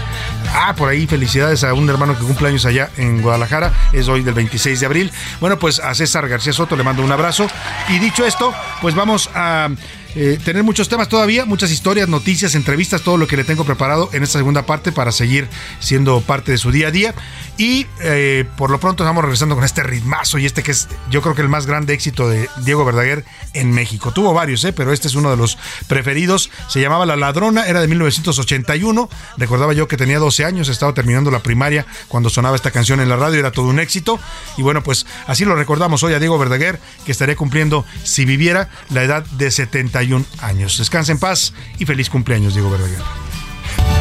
Ah, 0.54 0.76
por 0.78 0.88
ahí 0.88 1.08
felicidades 1.08 1.66
a 1.66 1.74
un 1.74 1.90
hermano 1.90 2.18
que 2.18 2.24
cumple 2.24 2.48
años 2.48 2.66
allá 2.66 2.90
en 2.96 3.22
Guadalajara, 3.22 3.74
es 3.92 4.08
hoy 4.08 4.24
del 4.24 4.34
26 4.34 4.80
de 4.80 4.86
abril. 4.86 5.12
Bueno, 5.42 5.60
pues 5.60 5.80
a 5.80 5.94
César 5.94 6.30
García 6.30 6.54
Soto 6.54 6.78
le 6.78 6.84
mando 6.84 7.04
un 7.04 7.12
abrazo 7.12 7.48
y 7.90 8.00
dicho 8.00 8.26
esto, 8.26 8.54
pues 8.82 8.96
vamos 8.96 9.30
a 9.36 9.70
eh, 10.16 10.40
tener 10.44 10.64
muchos 10.64 10.88
temas 10.88 11.10
todavía, 11.10 11.46
muchas 11.46 11.72
historias, 11.72 12.08
noticias, 12.08 12.56
entrevistas, 12.56 13.02
todo 13.02 13.18
lo 13.18 13.28
que 13.28 13.36
le 13.36 13.44
tengo 13.44 13.66
preparado 13.66 14.10
en 14.14 14.24
esta 14.24 14.40
segunda 14.40 14.66
parte 14.66 14.92
para 14.92 15.12
seguir 15.12 15.48
siendo 15.80 16.22
parte 16.22 16.54
de 16.54 16.58
su 16.58 16.72
día 16.72 16.88
a 16.88 16.92
día. 16.92 17.14
Y 17.58 17.88
eh, 18.02 18.46
por 18.58 18.70
lo 18.70 18.80
pronto 18.80 19.04
estamos 19.04 19.24
regresando 19.24 19.56
con 19.56 19.64
este 19.64 19.82
ritmazo 19.82 20.38
y 20.38 20.46
este 20.46 20.62
que 20.62 20.72
es 20.72 20.90
yo 21.10 21.22
creo 21.22 21.36
que 21.36 21.42
el 21.42 21.48
más 21.48 21.66
grande 21.66 21.94
éxito 21.94 22.28
de 22.28 22.50
Diego 22.58 22.84
Verdaguer 22.84 23.24
en 23.54 23.72
México. 23.72 24.12
Tuvo 24.12 24.34
varios, 24.34 24.64
eh, 24.66 24.74
pero 24.74 24.92
este 24.92 25.08
es 25.08 25.16
uno 25.16 25.32
de 25.32 25.38
los 25.38 25.58
preferidos. 25.88 26.50
Se 26.68 26.82
llamaba 26.82 27.06
La 27.06 27.16
Ladrona, 27.16 27.66
era 27.66 27.80
de 27.80 27.88
1981. 27.88 29.10
Recordaba 29.38 29.74
yo 29.74 29.88
que 29.88 29.96
tenía 29.96 30.20
12 30.20 30.44
años, 30.44 30.68
estaba 30.68 30.94
terminando 30.94 31.32
la 31.32 31.40
primaria 31.40 31.86
cuando 32.10 32.30
sonaba 32.30 32.58
esta 32.58 32.72
canción 32.72 33.00
en 33.00 33.08
la 33.08 33.16
radio, 33.16 33.40
era 33.40 33.52
todo 33.52 33.68
un 33.68 33.80
éxito. 33.80 34.20
Y 34.58 34.62
bueno, 34.62 34.84
pues 34.84 35.06
así 35.28 35.46
lo 35.46 35.56
recordamos 35.56 36.04
hoy 36.04 36.14
a 36.14 36.20
Diego 36.20 36.38
Verdaguer, 36.38 36.80
que 37.06 37.12
estaría 37.14 37.38
cumpliendo, 37.38 37.86
si 38.04 38.26
viviera, 38.26 38.70
la 38.90 39.04
edad 39.04 39.26
de 39.26 39.50
71 39.50 40.26
años. 40.42 40.78
Descansa 40.78 41.14
en 41.14 41.20
paz 41.20 41.54
y 41.80 41.86
feliz 41.86 42.10
cumpleaños, 42.10 42.54
Diego 42.54 42.70
Verdaguer. 42.70 43.00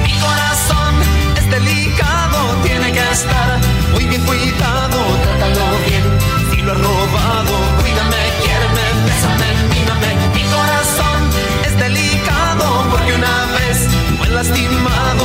Mi 0.03 0.13
corazón 0.19 1.14
estar 3.15 3.61
muy 3.93 4.05
bien 4.07 4.21
cuidado, 4.23 4.99
trátalo 5.23 5.67
bien. 5.87 6.05
Si 6.51 6.63
lo 6.63 6.73
has 6.73 6.79
robado, 6.79 7.55
cuídame, 7.81 8.23
quiéreme, 8.43 8.87
bésame, 9.07 9.49
mírame. 9.73 10.11
Mi 10.35 10.43
corazón 10.57 11.21
es 11.65 11.79
delicado 11.79 12.65
porque 12.91 13.13
una 13.15 13.37
vez 13.57 13.77
fue 14.19 14.29
lastimado, 14.31 15.25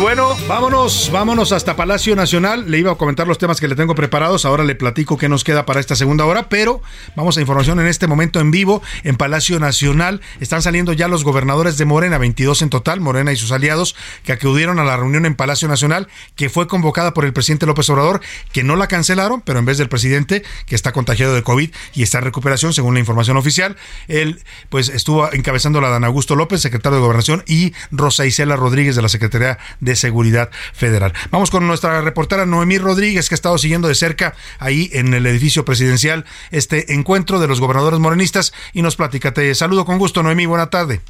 bueno, 0.00 0.34
vámonos, 0.48 1.10
vámonos 1.12 1.52
hasta 1.52 1.76
Palacio 1.76 2.16
Nacional. 2.16 2.70
Le 2.70 2.78
iba 2.78 2.92
a 2.92 2.94
comentar 2.94 3.28
los 3.28 3.36
temas 3.36 3.60
que 3.60 3.68
le 3.68 3.76
tengo 3.76 3.94
preparados. 3.94 4.46
Ahora 4.46 4.64
le 4.64 4.74
platico 4.74 5.18
qué 5.18 5.28
nos 5.28 5.44
queda 5.44 5.66
para 5.66 5.78
esta 5.78 5.94
segunda 5.94 6.24
hora, 6.24 6.48
pero 6.48 6.80
vamos 7.16 7.36
a 7.36 7.40
información 7.40 7.80
en 7.80 7.86
este 7.86 8.06
momento 8.06 8.40
en 8.40 8.50
vivo 8.50 8.82
en 9.04 9.16
Palacio 9.16 9.60
Nacional. 9.60 10.22
Están 10.40 10.62
saliendo 10.62 10.94
ya 10.94 11.06
los 11.06 11.22
gobernadores 11.22 11.76
de 11.76 11.84
Morena, 11.84 12.16
22 12.16 12.62
en 12.62 12.70
total, 12.70 13.00
Morena 13.00 13.32
y 13.32 13.36
sus 13.36 13.52
aliados, 13.52 13.94
que 14.24 14.32
acudieron 14.32 14.78
a 14.78 14.84
la 14.84 14.96
reunión 14.96 15.26
en 15.26 15.34
Palacio 15.34 15.68
Nacional, 15.68 16.08
que 16.34 16.48
fue 16.48 16.66
convocada 16.66 17.12
por 17.12 17.26
el 17.26 17.34
presidente 17.34 17.66
López 17.66 17.90
Obrador, 17.90 18.22
que 18.52 18.64
no 18.64 18.76
la 18.76 18.86
cancelaron, 18.86 19.42
pero 19.42 19.58
en 19.58 19.66
vez 19.66 19.76
del 19.76 19.90
presidente, 19.90 20.42
que 20.64 20.74
está 20.74 20.92
contagiado 20.92 21.34
de 21.34 21.42
COVID 21.42 21.70
y 21.94 22.02
está 22.02 22.18
en 22.18 22.24
recuperación, 22.24 22.72
según 22.72 22.94
la 22.94 23.00
información 23.00 23.36
oficial, 23.36 23.76
él 24.08 24.40
pues 24.70 24.88
estuvo 24.88 25.30
encabezando 25.32 25.80
la 25.82 25.90
Dan 25.90 26.04
Augusto 26.04 26.36
López, 26.36 26.62
secretario 26.62 26.96
de 26.96 27.02
Gobernación, 27.02 27.44
y 27.46 27.74
Rosa 27.90 28.24
Isela 28.24 28.56
Rodríguez 28.56 28.96
de 28.96 29.02
la 29.02 29.08
Secretaría 29.08 29.58
de 29.80 29.89
Seguridad 29.96 30.50
Federal. 30.72 31.12
Vamos 31.30 31.50
con 31.50 31.66
nuestra 31.66 32.00
reportera 32.00 32.46
Noemí 32.46 32.78
Rodríguez, 32.78 33.28
que 33.28 33.34
ha 33.34 33.36
estado 33.36 33.58
siguiendo 33.58 33.88
de 33.88 33.94
cerca 33.94 34.34
ahí 34.58 34.90
en 34.92 35.14
el 35.14 35.26
edificio 35.26 35.64
presidencial 35.64 36.24
este 36.50 36.94
encuentro 36.94 37.38
de 37.38 37.48
los 37.48 37.60
gobernadores 37.60 38.00
morenistas 38.00 38.52
y 38.72 38.82
nos 38.82 38.96
platica. 38.96 39.32
Te 39.32 39.54
saludo 39.54 39.84
con 39.84 39.98
gusto, 39.98 40.22
Noemí, 40.22 40.46
buena 40.46 40.70
tarde. 40.70 41.00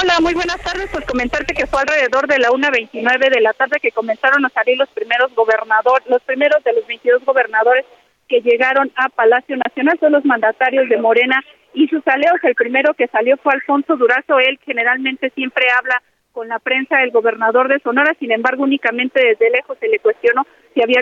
Hola, 0.00 0.20
muy 0.20 0.34
buenas 0.34 0.60
tardes. 0.60 0.88
Pues 0.92 1.04
comentarte 1.06 1.54
que 1.54 1.66
fue 1.66 1.80
alrededor 1.80 2.28
de 2.28 2.38
la 2.38 2.50
1.29 2.50 3.30
de 3.30 3.40
la 3.40 3.52
tarde 3.52 3.78
que 3.80 3.90
comenzaron 3.90 4.44
a 4.44 4.48
salir 4.50 4.78
los 4.78 4.88
primeros 4.90 5.34
gobernadores, 5.34 6.06
los 6.08 6.22
primeros 6.22 6.62
de 6.62 6.72
los 6.72 6.86
22 6.86 7.24
gobernadores 7.24 7.84
que 8.28 8.40
llegaron 8.40 8.92
a 8.96 9.08
Palacio 9.08 9.56
Nacional, 9.56 9.98
son 9.98 10.12
los 10.12 10.24
mandatarios 10.24 10.88
de 10.88 10.98
Morena 10.98 11.42
y 11.74 11.88
sus 11.88 12.06
aliados. 12.06 12.38
El 12.44 12.54
primero 12.54 12.94
que 12.94 13.08
salió 13.08 13.36
fue 13.38 13.54
Alfonso 13.54 13.96
Durazo, 13.96 14.38
él 14.38 14.58
generalmente 14.64 15.30
siempre 15.30 15.66
habla 15.76 16.02
con 16.38 16.46
la 16.46 16.60
prensa 16.60 17.02
el 17.02 17.10
gobernador 17.10 17.66
de 17.66 17.80
Sonora, 17.80 18.14
sin 18.20 18.30
embargo 18.30 18.62
únicamente 18.62 19.20
desde 19.20 19.50
lejos 19.50 19.76
se 19.80 19.88
le 19.88 19.98
cuestionó 19.98 20.46
si 20.72 20.80
había 20.80 21.00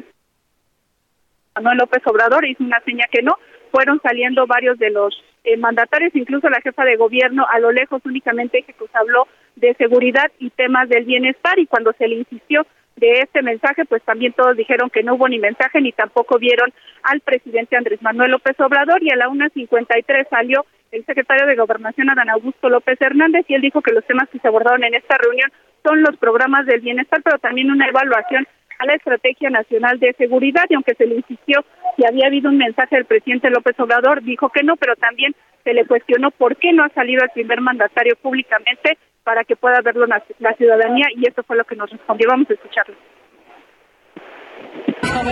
Manuel 1.55 1.77
López 1.77 2.01
Obrador, 2.07 2.47
hizo 2.47 2.65
una 2.65 2.81
seña 2.87 3.05
que 3.13 3.21
no, 3.21 3.37
fueron 3.71 4.01
saliendo 4.01 4.47
varios 4.47 4.79
de 4.79 4.89
los 4.89 5.15
eh, 5.45 5.59
mandatarios, 5.59 6.17
incluso 6.17 6.49
la 6.49 6.63
jefa 6.63 6.87
de 6.87 6.97
gobierno 6.97 7.45
a 7.53 7.59
lo 7.59 7.71
lejos 7.71 8.01
únicamente 8.07 8.63
que 8.63 8.73
pues 8.73 8.91
habló 8.95 9.29
de 9.57 9.75
seguridad 9.75 10.33
y 10.39 10.49
temas 10.49 10.89
del 10.89 11.05
bienestar 11.05 11.59
y 11.59 11.67
cuando 11.67 11.93
se 11.99 12.09
le 12.09 12.15
insistió 12.15 12.67
de 12.97 13.21
este 13.21 13.43
mensaje, 13.43 13.85
pues 13.85 14.03
también 14.05 14.33
todos 14.33 14.57
dijeron 14.57 14.89
que 14.89 15.03
no 15.03 15.17
hubo 15.17 15.29
ni 15.29 15.39
mensaje 15.39 15.83
ni 15.83 15.93
tampoco 15.93 16.39
vieron 16.39 16.73
al 17.03 17.21
presidente 17.21 17.77
Andrés 17.77 18.01
Manuel 18.01 18.31
López 18.31 18.59
Obrador 18.59 19.03
y 19.03 19.11
a 19.11 19.17
la 19.17 19.29
1.53 19.29 20.31
salió 20.31 20.65
el 20.97 21.05
secretario 21.05 21.47
de 21.47 21.57
Gobernación 21.57 22.09
Adán 22.09 22.31
Augusto 22.31 22.69
López 22.69 23.01
Hernández 23.01 23.45
y 23.49 23.55
él 23.55 23.61
dijo 23.61 23.83
que 23.83 23.93
los 23.93 24.05
temas 24.07 24.29
que 24.31 24.39
se 24.39 24.49
abordaron 24.49 24.83
en 24.83 24.95
esta 24.95 25.17
reunión 25.19 25.51
son 25.85 26.03
los 26.03 26.17
programas 26.17 26.67
del 26.67 26.81
bienestar, 26.81 27.21
pero 27.23 27.39
también 27.39 27.71
una 27.71 27.87
evaluación 27.87 28.47
a 28.79 28.87
la 28.87 28.95
Estrategia 28.95 29.51
Nacional 29.51 29.99
de 29.99 30.15
Seguridad 30.15 30.65
y 30.69 30.75
aunque 30.75 30.95
se 30.95 31.07
le 31.07 31.17
insistió 31.17 31.65
si 31.97 32.05
había 32.05 32.27
habido 32.27 32.51
un 32.51 32.59
mensaje 32.59 32.97
del 32.97 33.05
presidente 33.05 33.51
López 33.51 33.79
Obrador, 33.79 34.23
dijo 34.23 34.49
que 34.49 34.63
no, 34.63 34.77
pero 34.77 34.97
también 34.97 35.35
se 35.65 35.75
le 35.75 35.87
cuestionó 35.87 36.31
por 36.31 36.57
qué 36.57 36.73
no 36.73 36.85
ha 36.85 36.89
salido 36.91 37.23
el 37.23 37.31
primer 37.31 37.61
mandatario 37.61 38.17
públicamente 38.17 38.99
para 39.25 39.45
que 39.45 39.57
pueda 39.57 39.81
verlo 39.81 40.07
la, 40.07 40.53
ciudadanía 40.55 41.07
y 41.15 41.29
eso 41.29 41.43
fue 41.43 41.57
lo 41.57 41.65
que 41.65 41.77
nos 41.77 41.91
respondió. 41.91 42.29
Vamos 42.29 42.49
a 42.51 42.55
escucharlo. 42.55 42.95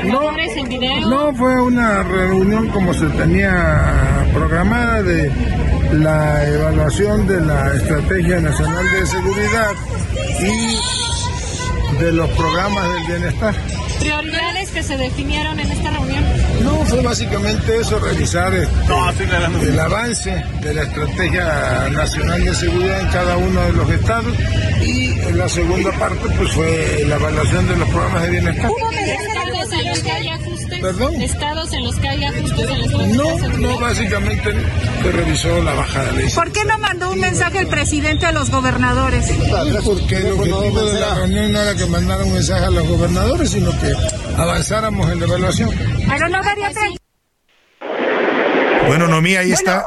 No, 0.03 0.32
no 1.09 1.34
fue 1.34 1.62
una 1.62 2.03
reunión 2.03 2.68
como 2.68 2.92
se 2.92 3.07
tenía 3.11 4.26
programada 4.34 5.03
de 5.03 5.30
la 5.92 6.47
evaluación 6.47 7.26
de 7.26 7.40
la 7.40 7.74
Estrategia 7.74 8.40
Nacional 8.40 8.84
de 8.90 9.07
Seguridad 9.07 9.70
y 10.40 12.03
de 12.03 12.12
los 12.12 12.28
programas 12.30 12.92
del 12.92 13.07
bienestar. 13.07 13.55
¿Prioridades 14.01 14.70
que 14.70 14.82
se 14.82 14.97
definieron 14.97 15.61
en 15.61 15.70
esta 15.70 15.90
reunión? 15.90 16.24
No, 16.65 16.85
fue 16.87 17.03
básicamente 17.03 17.77
eso, 17.79 17.99
revisar 17.99 18.55
este, 18.55 19.69
el 19.69 19.79
avance 19.79 20.45
de 20.62 20.75
la 20.75 20.83
Estrategia 20.83 21.89
Nacional 21.91 22.45
de 22.45 22.55
Seguridad 22.55 23.01
en 23.01 23.09
cada 23.09 23.37
uno 23.37 23.61
de 23.61 23.73
los 23.73 23.91
estados 23.91 24.35
y 24.81 25.11
en 25.21 25.39
la 25.39 25.49
segunda 25.49 25.93
parte 25.93 26.29
pues 26.37 26.53
fue 26.53 27.05
la 27.07 27.17
evaluación 27.17 27.69
de 27.69 27.77
los 27.77 27.89
programas 27.89 28.23
de 28.23 28.31
bienestar. 28.31 28.71
¿Hubo 28.71 28.91
estados 28.93 29.73
en 29.73 29.89
los 29.89 29.99
que 30.01 30.11
hay 30.11 30.29
ajustes? 30.29 30.81
¿Perdón? 30.81 31.23
¿Estados 31.23 31.73
en 31.73 31.85
los 31.85 31.97
que 31.97 32.09
hay 32.09 32.25
ajustes 32.25 32.71
en 32.71 32.81
estrategia 32.81 33.17
No, 33.17 33.49
no, 33.59 33.79
básicamente 33.79 34.55
se 35.03 35.12
revisó 35.12 35.62
la 35.62 35.75
bajada 35.75 36.12
de 36.12 36.29
¿Por 36.31 36.53
qué 36.53 36.65
no 36.65 36.79
mandó 36.79 37.12
un 37.12 37.21
mensaje 37.21 37.59
el 37.59 37.67
presidente 37.67 38.27
a 38.27 38.33
los 38.33 38.51
gobernadores? 38.51 39.31
Porque 39.85 40.17
el 40.17 40.33
objetivo 40.33 40.85
de 40.85 41.01
la 41.01 41.15
reunión 41.15 41.53
no 41.53 41.61
era 41.61 41.75
que 41.75 41.87
mandara 41.87 42.25
un 42.25 42.33
mensaje 42.33 42.65
a 42.65 42.71
los 42.71 42.89
gobernadores, 42.89 43.51
sino 43.51 43.71
que 43.79 43.93
avanzáramos 44.37 45.11
en 45.11 45.21
la 45.21 45.27
evaluación. 45.27 45.71
Pero 46.09 46.29
no 46.29 46.43
Bueno, 48.86 49.09
Noemí, 49.09 49.36
ahí 49.36 49.52
está. 49.52 49.86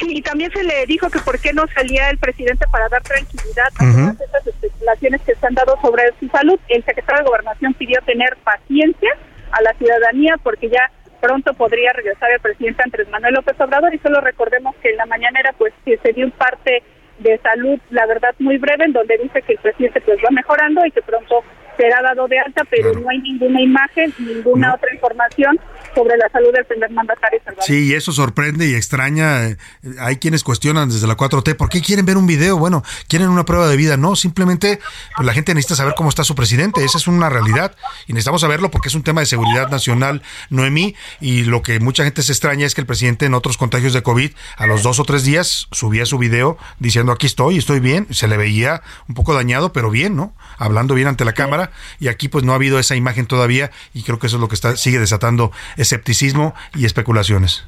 Y 0.00 0.22
también 0.22 0.50
se 0.52 0.62
le 0.62 0.86
dijo 0.86 1.10
que 1.10 1.18
por 1.20 1.38
qué 1.40 1.52
no 1.52 1.64
salía 1.74 2.08
el 2.10 2.18
presidente 2.18 2.66
para 2.70 2.88
dar 2.88 3.02
tranquilidad 3.02 3.68
a 3.78 3.84
Ujú. 3.84 4.14
todas 4.16 4.20
estas 4.20 4.46
especulaciones 4.46 5.20
que 5.22 5.34
se 5.34 5.46
han 5.46 5.54
dado 5.54 5.76
sobre 5.82 6.04
su 6.20 6.28
salud. 6.28 6.58
El 6.68 6.84
secretario 6.84 7.24
de 7.24 7.28
Gobernación 7.28 7.74
pidió 7.74 8.00
tener 8.02 8.36
paciencia 8.44 9.10
a 9.50 9.62
la 9.62 9.72
ciudadanía 9.74 10.36
porque 10.42 10.68
ya 10.68 10.90
pronto 11.20 11.52
podría 11.54 11.92
regresar 11.92 12.30
el 12.30 12.40
presidente 12.40 12.82
Andrés 12.84 13.08
Manuel 13.08 13.34
López 13.34 13.60
Obrador 13.60 13.92
y 13.92 13.98
solo 13.98 14.20
recordemos 14.20 14.76
que 14.82 14.90
en 14.90 14.96
la 14.98 15.06
mañanera 15.06 15.52
pues 15.58 15.74
que 15.84 15.98
se 15.98 16.12
dio 16.12 16.26
un 16.26 16.32
parte 16.32 16.82
de 17.18 17.38
salud, 17.38 17.80
la 17.90 18.06
verdad 18.06 18.34
muy 18.38 18.56
breve, 18.58 18.84
en 18.84 18.92
donde 18.92 19.18
dice 19.18 19.42
que 19.42 19.54
el 19.54 19.58
presidente 19.58 20.00
pues 20.02 20.18
va 20.18 20.30
mejorando 20.30 20.86
y 20.86 20.92
que 20.92 21.02
pronto 21.02 21.42
será 21.78 22.02
dado 22.02 22.28
de 22.28 22.38
alta, 22.38 22.62
pero 22.68 22.92
no 22.92 23.08
hay 23.08 23.18
ninguna 23.20 23.62
imagen, 23.62 24.12
ninguna 24.18 24.74
otra 24.74 24.92
información 24.92 25.58
sobre 25.94 26.16
la 26.16 26.28
salud 26.28 26.52
del 26.52 26.64
primer 26.66 26.90
mandatario 26.90 27.40
Salvador. 27.44 27.64
Sí, 27.64 27.86
y 27.86 27.94
eso 27.94 28.12
sorprende 28.12 28.66
y 28.66 28.74
extraña. 28.74 29.46
Eh, 29.46 29.56
Hay 30.00 30.16
quienes 30.16 30.44
cuestionan 30.44 30.88
desde 30.88 31.06
la 31.06 31.16
4T, 31.16 31.56
¿por 31.56 31.68
qué 31.68 31.80
quieren 31.80 32.04
ver 32.04 32.16
un 32.16 32.26
video? 32.26 32.58
Bueno, 32.58 32.82
quieren 33.08 33.28
una 33.28 33.44
prueba 33.44 33.68
de 33.68 33.76
vida. 33.76 33.96
No, 33.96 34.16
simplemente 34.16 34.80
pues, 35.16 35.26
la 35.26 35.32
gente 35.32 35.54
necesita 35.54 35.76
saber 35.76 35.94
cómo 35.96 36.08
está 36.08 36.24
su 36.24 36.34
presidente. 36.34 36.84
Esa 36.84 36.98
es 36.98 37.06
una 37.06 37.28
realidad 37.28 37.74
y 38.06 38.12
necesitamos 38.12 38.40
saberlo 38.40 38.70
porque 38.70 38.88
es 38.88 38.94
un 38.94 39.02
tema 39.02 39.20
de 39.20 39.26
seguridad 39.26 39.70
nacional, 39.70 40.22
Noemí. 40.50 40.94
Y 41.20 41.44
lo 41.44 41.62
que 41.62 41.80
mucha 41.80 42.04
gente 42.04 42.22
se 42.22 42.32
extraña 42.32 42.66
es 42.66 42.74
que 42.74 42.80
el 42.80 42.86
presidente 42.86 43.26
en 43.26 43.34
otros 43.34 43.56
contagios 43.56 43.92
de 43.92 44.02
COVID, 44.02 44.32
a 44.56 44.66
los 44.66 44.82
dos 44.82 44.98
o 44.98 45.04
tres 45.04 45.24
días, 45.24 45.68
subía 45.70 46.06
su 46.06 46.18
video 46.18 46.58
diciendo 46.78 47.12
aquí 47.12 47.26
estoy, 47.26 47.58
estoy 47.58 47.80
bien. 47.80 48.06
Se 48.10 48.28
le 48.28 48.36
veía 48.36 48.82
un 49.08 49.14
poco 49.14 49.34
dañado, 49.34 49.72
pero 49.72 49.90
bien, 49.90 50.16
¿no? 50.16 50.34
Hablando 50.58 50.94
bien 50.94 51.08
ante 51.08 51.24
la 51.24 51.32
cámara. 51.32 51.67
Y 52.00 52.08
aquí 52.08 52.28
pues 52.28 52.44
no 52.44 52.52
ha 52.52 52.56
habido 52.56 52.78
esa 52.78 52.96
imagen 52.96 53.26
todavía 53.26 53.70
y 53.94 54.02
creo 54.02 54.18
que 54.18 54.26
eso 54.26 54.36
es 54.36 54.40
lo 54.40 54.48
que 54.48 54.54
está, 54.54 54.76
sigue 54.76 54.98
desatando 54.98 55.52
escepticismo 55.76 56.54
y 56.74 56.86
especulaciones. 56.86 57.64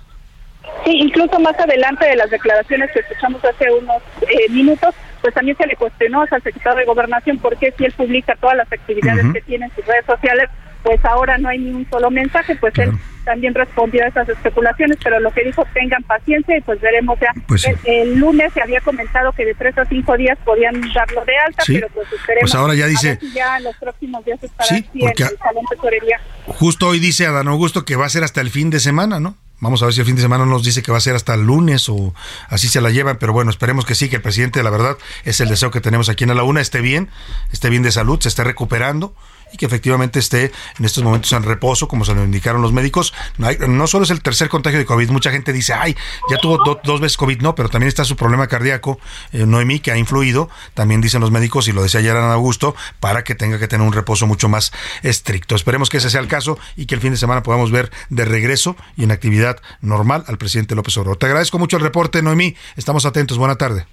Sí, 0.84 0.92
incluso 0.92 1.38
más 1.40 1.58
adelante 1.58 2.06
de 2.06 2.16
las 2.16 2.30
declaraciones 2.30 2.90
que 2.92 3.00
escuchamos 3.00 3.44
hace 3.44 3.70
unos 3.70 4.02
eh, 4.22 4.48
minutos, 4.50 4.94
pues 5.20 5.34
también 5.34 5.56
se 5.56 5.66
le 5.66 5.76
cuestionó 5.76 6.22
al 6.22 6.42
secretario 6.42 6.78
de 6.78 6.84
Gobernación 6.86 7.38
por 7.38 7.56
qué 7.58 7.74
si 7.76 7.84
él 7.84 7.92
publica 7.92 8.34
todas 8.36 8.56
las 8.56 8.72
actividades 8.72 9.24
Ujú. 9.24 9.34
que 9.34 9.40
tiene 9.42 9.66
en 9.66 9.74
sus 9.74 9.84
redes 9.84 10.06
sociales, 10.06 10.48
pues 10.82 11.04
ahora 11.04 11.36
no 11.38 11.48
hay 11.48 11.58
ni 11.58 11.70
un 11.70 11.86
solo 11.90 12.10
mensaje, 12.10 12.56
pues 12.56 12.72
él 12.78 12.92
también 13.24 13.54
respondió 13.54 14.04
a 14.04 14.08
esas 14.08 14.28
especulaciones, 14.28 14.98
pero 15.02 15.20
lo 15.20 15.30
que 15.32 15.44
dijo, 15.44 15.64
tengan 15.74 16.02
paciencia 16.04 16.56
y 16.56 16.60
pues 16.60 16.80
veremos 16.80 17.18
ya. 17.20 17.32
Pues 17.46 17.62
sí. 17.62 17.70
el, 17.84 18.10
el 18.10 18.18
lunes 18.18 18.52
se 18.52 18.62
había 18.62 18.80
comentado 18.80 19.32
que 19.32 19.44
de 19.44 19.54
tres 19.54 19.76
a 19.78 19.84
cinco 19.84 20.16
días 20.16 20.38
podían 20.44 20.80
darlo 20.94 21.24
de 21.24 21.32
alta, 21.46 21.62
Sí. 21.64 21.74
pero 21.74 21.88
pues 21.94 22.06
esperemos. 22.12 22.50
Pues 22.50 22.54
ahora 22.54 22.74
ya 22.74 22.86
dice- 22.86 23.08
ver 23.10 23.20
si 23.20 23.32
ya 23.32 23.56
en 23.58 23.64
los 23.64 23.76
próximos 23.76 24.24
días 24.24 24.42
estará 24.42 24.68
Sí, 24.68 24.82
porque 24.98 25.22
en 25.24 25.28
el 25.30 25.38
Salón 25.38 25.64
Tesorería. 25.70 26.20
Justo 26.46 26.88
hoy 26.88 26.98
dice 26.98 27.26
Adán 27.26 27.48
Augusto 27.48 27.84
que 27.84 27.96
va 27.96 28.06
a 28.06 28.08
ser 28.08 28.24
hasta 28.24 28.40
el 28.40 28.50
fin 28.50 28.70
de 28.70 28.80
semana, 28.80 29.20
¿no? 29.20 29.36
Vamos 29.62 29.82
a 29.82 29.84
ver 29.84 29.92
si 29.94 30.00
el 30.00 30.06
fin 30.06 30.16
de 30.16 30.22
semana 30.22 30.46
nos 30.46 30.64
dice 30.64 30.82
que 30.82 30.90
va 30.90 30.96
a 30.96 31.02
ser 31.02 31.14
hasta 31.14 31.34
el 31.34 31.42
lunes 31.42 31.86
o 31.90 32.14
así 32.48 32.66
se 32.68 32.80
la 32.80 32.88
llevan, 32.88 33.18
pero 33.18 33.34
bueno, 33.34 33.50
esperemos 33.50 33.84
que 33.84 33.94
sí, 33.94 34.08
que 34.08 34.16
el 34.16 34.22
presidente, 34.22 34.62
la 34.62 34.70
verdad, 34.70 34.96
es 35.26 35.38
el 35.40 35.50
deseo 35.50 35.70
que 35.70 35.82
tenemos 35.82 36.08
aquí 36.08 36.24
en 36.24 36.34
la 36.34 36.42
una, 36.44 36.62
esté 36.62 36.80
bien, 36.80 37.10
esté 37.52 37.68
bien 37.68 37.82
de 37.82 37.92
salud, 37.92 38.18
se 38.20 38.28
esté 38.28 38.42
recuperando 38.42 39.14
y 39.52 39.56
que 39.56 39.66
efectivamente 39.66 40.18
esté 40.18 40.52
en 40.78 40.84
estos 40.84 41.02
momentos 41.04 41.32
en 41.32 41.42
reposo, 41.42 41.88
como 41.88 42.04
se 42.04 42.14
lo 42.14 42.24
indicaron 42.24 42.62
los 42.62 42.72
médicos. 42.72 43.12
No, 43.38 43.46
hay- 43.48 43.58
no 43.68 43.86
solo 43.86 44.04
es 44.04 44.10
el 44.10 44.22
tercer 44.22 44.48
contagio 44.48 44.78
de 44.78 44.84
COVID, 44.86 45.10
mucha 45.10 45.30
gente 45.30 45.52
dice, 45.52 45.72
ay, 45.74 45.96
ya 46.30 46.36
tuvo 46.38 46.58
do- 46.64 46.80
dos 46.84 47.00
veces 47.00 47.16
COVID, 47.16 47.40
no, 47.40 47.54
pero 47.54 47.68
también 47.68 47.88
está 47.88 48.04
su 48.04 48.16
problema 48.16 48.46
cardíaco, 48.46 48.98
eh, 49.32 49.46
Noemí, 49.46 49.80
que 49.80 49.92
ha 49.92 49.96
influido, 49.96 50.48
también 50.74 51.00
dicen 51.00 51.20
los 51.20 51.30
médicos, 51.30 51.68
y 51.68 51.72
lo 51.72 51.82
decía 51.82 52.00
ayer 52.00 52.16
Ana 52.16 52.32
Augusto, 52.34 52.74
para 53.00 53.24
que 53.24 53.34
tenga 53.34 53.58
que 53.58 53.68
tener 53.68 53.86
un 53.86 53.92
reposo 53.92 54.26
mucho 54.26 54.48
más 54.48 54.72
estricto. 55.02 55.54
Esperemos 55.54 55.90
que 55.90 55.96
ese 55.98 56.10
sea 56.10 56.20
el 56.20 56.28
caso 56.28 56.58
y 56.76 56.86
que 56.86 56.94
el 56.94 57.00
fin 57.00 57.10
de 57.12 57.16
semana 57.16 57.42
podamos 57.42 57.70
ver 57.70 57.90
de 58.08 58.24
regreso 58.24 58.76
y 58.96 59.04
en 59.04 59.10
actividad 59.10 59.58
normal 59.80 60.24
al 60.28 60.38
presidente 60.38 60.74
López 60.74 60.96
Obrador. 60.96 61.16
Te 61.16 61.26
agradezco 61.26 61.58
mucho 61.58 61.76
el 61.76 61.82
reporte, 61.82 62.22
Noemí, 62.22 62.56
estamos 62.76 63.04
atentos, 63.06 63.38
buena 63.38 63.56
tarde. 63.56 63.86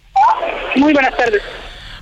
Muy 0.75 0.93
buenas 0.93 1.15
tardes. 1.17 1.41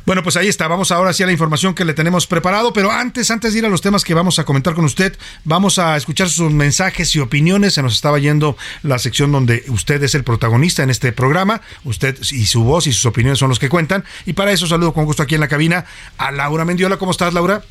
Bueno, 0.05 0.21
pues 0.21 0.37
ahí 0.37 0.47
está. 0.47 0.67
Vamos 0.67 0.91
ahora 0.91 1.13
sí 1.13 1.23
a 1.23 1.25
la 1.25 1.31
información 1.31 1.73
que 1.73 1.83
le 1.83 1.93
tenemos 1.93 2.27
preparado, 2.27 2.73
pero 2.73 2.91
antes, 2.91 3.31
antes 3.31 3.53
de 3.53 3.59
ir 3.59 3.65
a 3.65 3.69
los 3.69 3.81
temas 3.81 4.03
que 4.03 4.13
vamos 4.13 4.37
a 4.37 4.45
comentar 4.45 4.75
con 4.75 4.85
usted, 4.85 5.17
vamos 5.43 5.79
a 5.79 5.97
escuchar 5.97 6.29
sus 6.29 6.51
mensajes 6.51 7.15
y 7.15 7.19
opiniones. 7.19 7.73
Se 7.73 7.81
nos 7.81 7.95
estaba 7.95 8.19
yendo 8.19 8.55
la 8.83 8.99
sección 8.99 9.31
donde 9.31 9.63
usted 9.69 10.01
es 10.03 10.13
el 10.13 10.23
protagonista 10.23 10.83
en 10.83 10.91
este 10.91 11.11
programa. 11.11 11.61
Usted 11.83 12.17
y 12.31 12.45
su 12.45 12.63
voz 12.63 12.85
y 12.85 12.93
sus 12.93 13.05
opiniones 13.05 13.39
son 13.39 13.49
los 13.49 13.57
que 13.57 13.69
cuentan. 13.69 14.03
Y 14.25 14.33
para 14.33 14.51
eso 14.51 14.67
saludo 14.67 14.93
con 14.93 15.05
gusto 15.05 15.23
aquí 15.23 15.35
en 15.35 15.41
la 15.41 15.47
cabina 15.47 15.85
a 16.17 16.31
Laura 16.31 16.65
Mendiola. 16.65 16.97
¿Cómo 16.97 17.11
estás, 17.11 17.33
Laura? 17.33 17.63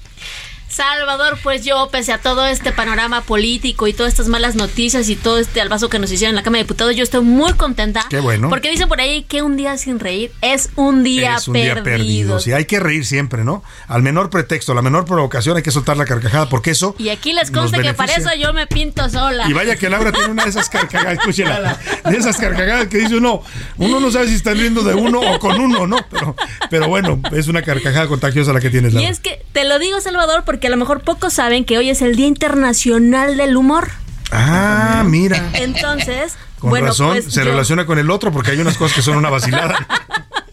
Salvador, 0.68 1.38
pues 1.42 1.64
yo, 1.64 1.88
pese 1.92 2.12
a 2.12 2.18
todo 2.18 2.46
este 2.46 2.72
panorama 2.72 3.20
político 3.20 3.86
y 3.86 3.92
todas 3.92 4.12
estas 4.12 4.28
malas 4.28 4.56
noticias 4.56 5.08
y 5.08 5.14
todo 5.16 5.38
este 5.38 5.60
albazo 5.60 5.88
que 5.88 5.98
nos 6.00 6.10
hicieron 6.10 6.30
en 6.32 6.36
la 6.36 6.42
Cámara 6.42 6.58
de 6.58 6.64
Diputados, 6.64 6.96
yo 6.96 7.04
estoy 7.04 7.22
muy 7.22 7.52
contenta. 7.52 8.04
Qué 8.10 8.18
bueno. 8.20 8.48
Porque 8.48 8.70
dicen 8.70 8.88
por 8.88 9.00
ahí 9.00 9.22
que 9.22 9.42
un 9.42 9.56
día 9.56 9.76
sin 9.78 10.00
reír 10.00 10.32
es 10.40 10.70
un 10.74 11.04
día 11.04 11.36
es 11.36 11.46
un 11.46 11.52
perdido. 11.54 11.74
día 11.74 11.82
perdido. 11.84 12.40
Sí, 12.40 12.52
hay 12.52 12.64
que 12.64 12.80
reír 12.80 13.06
siempre, 13.06 13.44
¿no? 13.44 13.62
Al 13.86 14.02
menor 14.02 14.30
pretexto, 14.30 14.74
la 14.74 14.82
menor 14.82 15.04
provocación, 15.04 15.56
hay 15.56 15.62
que 15.62 15.70
soltar 15.70 15.96
la 15.96 16.06
carcajada, 16.06 16.48
porque 16.48 16.70
eso. 16.72 16.96
Y 16.98 17.10
aquí 17.10 17.32
les 17.32 17.50
consta 17.50 17.80
que 17.80 17.94
para 17.94 18.14
eso 18.14 18.30
yo 18.36 18.52
me 18.52 18.66
pinto 18.66 19.08
sola. 19.08 19.48
Y 19.48 19.52
vaya 19.52 19.76
que 19.76 19.88
Laura 19.88 20.10
tiene 20.12 20.28
una 20.28 20.44
de 20.44 20.50
esas 20.50 20.68
carcajadas, 20.68 21.18
escúchela, 21.18 21.78
de 22.08 22.16
esas 22.16 22.36
carcajadas 22.36 22.88
que 22.88 22.98
dice 22.98 23.16
uno, 23.16 23.42
uno 23.76 24.00
no 24.00 24.10
sabe 24.10 24.26
si 24.28 24.34
están 24.34 24.58
riendo 24.58 24.82
de 24.82 24.94
uno 24.94 25.20
o 25.20 25.38
con 25.38 25.60
uno, 25.60 25.86
¿no? 25.86 25.98
Pero, 26.10 26.34
pero 26.70 26.88
bueno, 26.88 27.20
es 27.32 27.46
una 27.48 27.62
carcajada 27.62 28.08
contagiosa 28.08 28.52
la 28.52 28.60
que 28.60 28.70
tienes, 28.70 28.92
Y 28.92 28.96
Laura. 28.96 29.10
es 29.10 29.20
que 29.20 29.44
te 29.52 29.64
lo 29.64 29.78
digo, 29.78 30.00
Salvador, 30.00 30.42
porque 30.44 30.53
a 30.62 30.70
lo 30.70 30.76
mejor 30.76 31.00
pocos 31.00 31.32
saben 31.34 31.64
que 31.64 31.78
hoy 31.78 31.90
es 31.90 32.02
el 32.02 32.16
Día 32.16 32.26
Internacional 32.26 33.36
del 33.36 33.56
Humor. 33.56 33.88
Ah, 34.30 35.02
mira. 35.06 35.50
Entonces, 35.54 36.34
Con 36.58 36.70
bueno, 36.70 36.86
razón, 36.88 37.12
pues 37.12 37.32
se 37.32 37.44
yo- 37.44 37.50
relaciona 37.50 37.86
con 37.86 37.98
el 37.98 38.10
otro 38.10 38.32
porque 38.32 38.50
hay 38.52 38.58
unas 38.58 38.76
cosas 38.76 38.96
que 38.96 39.02
son 39.02 39.16
una 39.16 39.30
vacilada. 39.30 39.86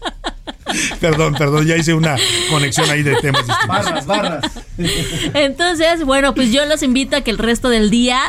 perdón, 1.00 1.34
perdón, 1.34 1.66
ya 1.66 1.76
hice 1.76 1.94
una 1.94 2.16
conexión 2.50 2.88
ahí 2.90 3.02
de 3.02 3.14
temas 3.16 3.46
distintos. 3.46 3.68
Barras, 3.68 4.06
barras. 4.06 4.44
Entonces, 5.34 6.04
bueno, 6.04 6.34
pues 6.34 6.50
yo 6.52 6.64
los 6.66 6.82
invito 6.82 7.16
a 7.16 7.20
que 7.22 7.30
el 7.30 7.38
resto 7.38 7.68
del 7.68 7.90
día 7.90 8.20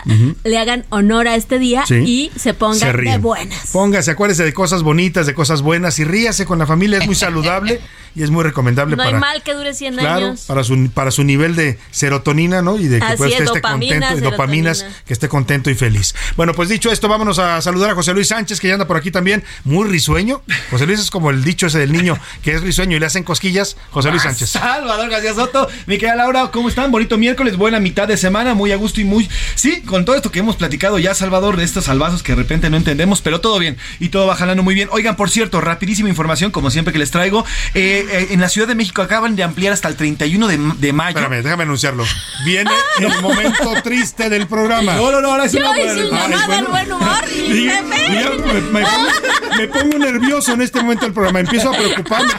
le 0.43 0.57
hagan 0.57 0.85
honor 0.89 1.27
a 1.27 1.35
este 1.35 1.59
día 1.59 1.85
Sí. 1.85 1.95
y 2.05 2.31
se 2.39 2.53
pongan 2.53 2.79
Se 2.79 2.91
de 2.93 3.17
buenas. 3.17 3.71
Póngase, 3.71 4.11
acuérdese 4.11 4.43
de 4.43 4.53
cosas 4.53 4.83
bonitas, 4.83 5.25
de 5.25 5.33
cosas 5.33 5.61
buenas 5.61 5.99
y 5.99 6.03
ríase 6.03 6.45
con 6.45 6.59
la 6.59 6.65
familia, 6.67 6.99
es 6.99 7.05
muy 7.05 7.15
saludable 7.15 7.79
y 8.15 8.21
es 8.21 8.29
muy 8.29 8.43
recomendable 8.43 8.95
No 8.95 9.01
hay 9.01 9.09
para 9.09 9.19
mal 9.19 9.41
que 9.41 9.53
dure 9.53 9.73
100 9.73 9.95
Claro, 9.95 10.27
años. 10.27 10.41
para 10.47 10.63
su, 10.63 10.89
para 10.91 11.09
su 11.11 11.23
nivel 11.23 11.55
de 11.55 11.79
serotonina, 11.91 12.61
¿no? 12.61 12.77
Y 12.77 12.87
de 12.87 12.99
que 12.99 13.13
es, 13.13 13.21
esté 13.21 13.43
dopamina, 13.45 13.99
contento, 14.09 14.17
y 14.17 14.31
dopaminas, 14.31 14.77
serotonina. 14.79 15.03
que 15.07 15.13
esté 15.13 15.27
contento 15.29 15.69
y 15.71 15.75
feliz. 15.75 16.13
Bueno, 16.35 16.53
pues 16.53 16.69
dicho 16.69 16.91
esto, 16.91 17.07
vámonos 17.07 17.39
a 17.39 17.59
saludar 17.61 17.89
a 17.91 17.95
José 17.95 18.13
Luis 18.13 18.27
Sánchez, 18.27 18.59
que 18.59 18.67
ya 18.67 18.73
anda 18.75 18.85
por 18.87 18.97
aquí 18.97 19.09
también, 19.11 19.43
muy 19.63 19.87
risueño. 19.89 20.43
José 20.69 20.85
Luis 20.85 20.99
es 20.99 21.09
como 21.09 21.31
el 21.31 21.43
dicho 21.43 21.67
ese 21.67 21.79
del 21.79 21.91
niño, 21.91 22.17
que 22.41 22.51
es 22.53 22.61
risueño 22.61 22.97
y 22.97 22.99
le 22.99 23.05
hacen 23.05 23.23
cosquillas. 23.23 23.77
José 23.91 24.09
Luis 24.09 24.23
Sánchez. 24.23 24.49
Salvador 24.49 25.09
García 25.09 25.33
Soto, 25.33 25.67
mi 25.85 25.97
querida 25.97 26.15
Laura, 26.15 26.49
¿cómo 26.51 26.69
están? 26.69 26.91
Bonito 26.91 27.17
miércoles, 27.17 27.57
buena 27.57 27.79
mitad 27.79 28.07
de 28.07 28.17
semana, 28.17 28.53
muy 28.53 28.71
a 28.71 28.75
gusto 28.75 29.01
y 29.01 29.05
muy... 29.05 29.29
Sí, 29.55 29.81
con 29.81 30.05
todo 30.05 30.15
esto 30.15 30.31
que 30.31 30.39
hemos 30.39 30.55
platicado 30.55 30.97
ya, 30.99 31.13
Salvador, 31.13 31.57
de 31.57 31.63
estos 31.63 31.85
salvazos 31.85 32.23
que 32.23 32.31
de 32.33 32.37
repente 32.37 32.69
no 32.69 32.77
entendemos, 32.77 33.21
pero 33.21 33.41
todo 33.41 33.59
bien 33.59 33.77
y 33.99 34.09
todo 34.09 34.27
va 34.27 34.35
jalando 34.35 34.63
muy 34.63 34.75
bien. 34.75 34.89
Oigan, 34.91 35.15
por 35.15 35.29
cierto, 35.29 35.61
rapidísima 35.61 36.09
información, 36.09 36.51
como 36.51 36.69
siempre 36.71 36.91
que 36.93 36.99
les 36.99 37.11
traigo, 37.11 37.45
eh, 37.73 38.05
eh, 38.09 38.27
en 38.31 38.41
la 38.41 38.49
Ciudad 38.49 38.67
de 38.67 38.75
México 38.75 39.01
acaban 39.01 39.35
de 39.35 39.43
ampliar 39.43 39.73
hasta 39.73 39.87
el 39.87 39.95
31 39.95 40.47
de, 40.47 40.57
de 40.77 40.93
mayo. 40.93 41.17
Espérame, 41.19 41.43
déjame 41.43 41.63
anunciarlo. 41.63 42.03
Viene 42.45 42.71
el 42.99 43.21
momento 43.21 43.73
triste 43.83 44.29
del 44.29 44.47
programa. 44.47 44.95
No, 44.95 45.11
no, 45.11 45.21
no, 45.21 45.31
ahora 45.31 45.45
es 45.45 45.53
una 45.53 45.69
buena 45.69 45.93
hice 45.93 46.03
un 46.05 46.09
noticia. 46.11 46.29
llamado 46.37 46.53
al 46.53 46.65
buen 46.67 46.91
humor 46.91 47.23
y 47.35 47.39
Y- 47.39 47.63
me 47.65 47.81
me, 47.83 48.61
me 48.71 48.81
pongo, 48.81 49.09
me 49.57 49.67
pongo 49.67 49.97
nervioso 49.97 50.53
en 50.53 50.61
este 50.61 50.81
momento 50.81 51.05
del 51.05 51.13
programa. 51.13 51.39
Empiezo 51.39 51.71
a 51.71 51.77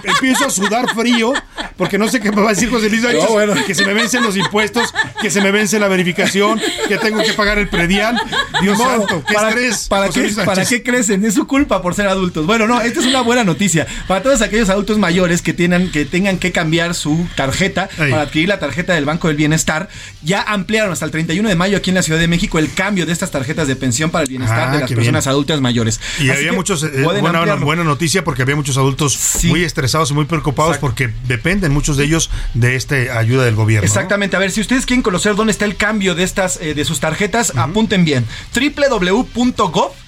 empiezo 0.02 0.46
a 0.46 0.50
sudar 0.50 0.94
frío, 0.94 1.32
porque 1.76 1.98
no 1.98 2.08
sé 2.08 2.20
qué 2.20 2.30
me 2.30 2.40
va 2.42 2.50
a 2.50 2.54
decir 2.54 2.70
José 2.70 2.88
Luis 2.90 3.02
No, 3.02 3.28
bueno. 3.28 3.54
Que 3.66 3.74
se 3.74 3.84
me 3.86 3.94
vencen 3.94 4.22
los 4.22 4.36
impuestos, 4.36 4.92
que 5.20 5.30
se 5.30 5.40
me 5.40 5.50
vence 5.50 5.78
la 5.78 5.88
verificación, 5.88 6.60
que 6.88 6.98
tengo 6.98 7.22
que 7.22 7.32
pagar 7.32 7.58
el 7.58 7.68
predial. 7.68 8.20
Dios 8.62 8.78
No, 8.78 8.84
santo, 8.84 9.24
qué 9.26 9.34
¿para, 9.34 9.48
estrés. 9.50 9.88
¿para 9.88 10.06
José 10.06 10.28
qué, 10.34 10.42
¿Para 10.44 10.64
qué 10.64 10.82
crecen? 10.82 11.24
Es 11.24 11.34
su 11.34 11.46
culpa 11.46 11.82
por 11.82 11.94
ser 11.94 12.08
adultos. 12.08 12.46
Bueno, 12.46 12.66
no, 12.66 12.80
esta 12.80 13.00
es 13.00 13.06
una 13.06 13.20
buena 13.22 13.44
noticia. 13.44 13.86
Para 14.06 14.22
todos 14.22 14.40
aquellos 14.42 14.68
adultos 14.68 14.98
mayores 14.98 15.42
que, 15.42 15.52
tengan, 15.52 15.90
que 15.90 16.04
tengan 16.04 16.38
que 16.38 16.52
cambiar 16.52 16.94
su 16.94 17.26
tarjeta 17.36 17.88
Ahí. 17.98 18.10
para 18.10 18.22
adquirir 18.22 18.48
la 18.48 18.58
tarjeta 18.58 18.94
del 18.94 19.04
Banco 19.04 19.28
del 19.28 19.36
Bienestar, 19.36 19.88
ya 20.22 20.42
ampliaron 20.42 20.92
hasta 20.92 21.04
el 21.04 21.10
31 21.10 21.48
de 21.48 21.54
mayo 21.56 21.76
aquí 21.76 21.90
en 21.90 21.96
la 21.96 22.02
Ciudad 22.02 22.20
de 22.20 22.28
México 22.28 22.58
el 22.58 22.72
cambio 22.72 23.06
de 23.06 23.12
estas 23.12 23.30
tarjetas 23.30 23.66
de 23.68 23.76
pensión 23.76 24.10
para 24.10 24.22
el 24.24 24.28
bienestar 24.28 24.68
Ah, 24.68 24.72
de 24.74 24.80
las 24.80 24.92
personas 24.92 25.24
bien. 25.24 25.30
adultas 25.32 25.60
mayores. 25.60 26.00
Y 26.20 26.30
Así 26.30 26.38
había 26.40 26.52
muchos, 26.52 26.82
eh, 26.84 27.02
buena, 27.02 27.54
buena 27.56 27.84
noticia 27.84 28.22
porque 28.24 28.42
había 28.42 28.56
muchos 28.56 28.76
adultos 28.76 29.18
muy 29.44 29.63
estresados 29.64 30.10
y 30.10 30.14
muy 30.14 30.24
preocupados 30.24 30.78
porque 30.78 31.12
dependen 31.26 31.72
muchos 31.72 31.96
de 31.96 32.04
ellos 32.04 32.30
de 32.54 32.76
esta 32.76 32.96
ayuda 33.18 33.44
del 33.44 33.54
gobierno. 33.54 33.86
¿no? 33.86 33.86
Exactamente. 33.86 34.36
A 34.36 34.38
ver, 34.38 34.50
si 34.50 34.60
ustedes 34.60 34.86
quieren 34.86 35.02
conocer 35.02 35.34
dónde 35.34 35.52
está 35.52 35.64
el 35.64 35.76
cambio 35.76 36.14
de 36.14 36.22
estas 36.24 36.60
eh, 36.60 36.74
de 36.74 36.84
sus 36.84 37.00
tarjetas, 37.00 37.52
apunten 37.56 38.04
bien. 38.04 38.26
www.gov.mx 38.54 39.98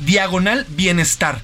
diagonal 0.00 0.66
bienestar. 0.70 1.42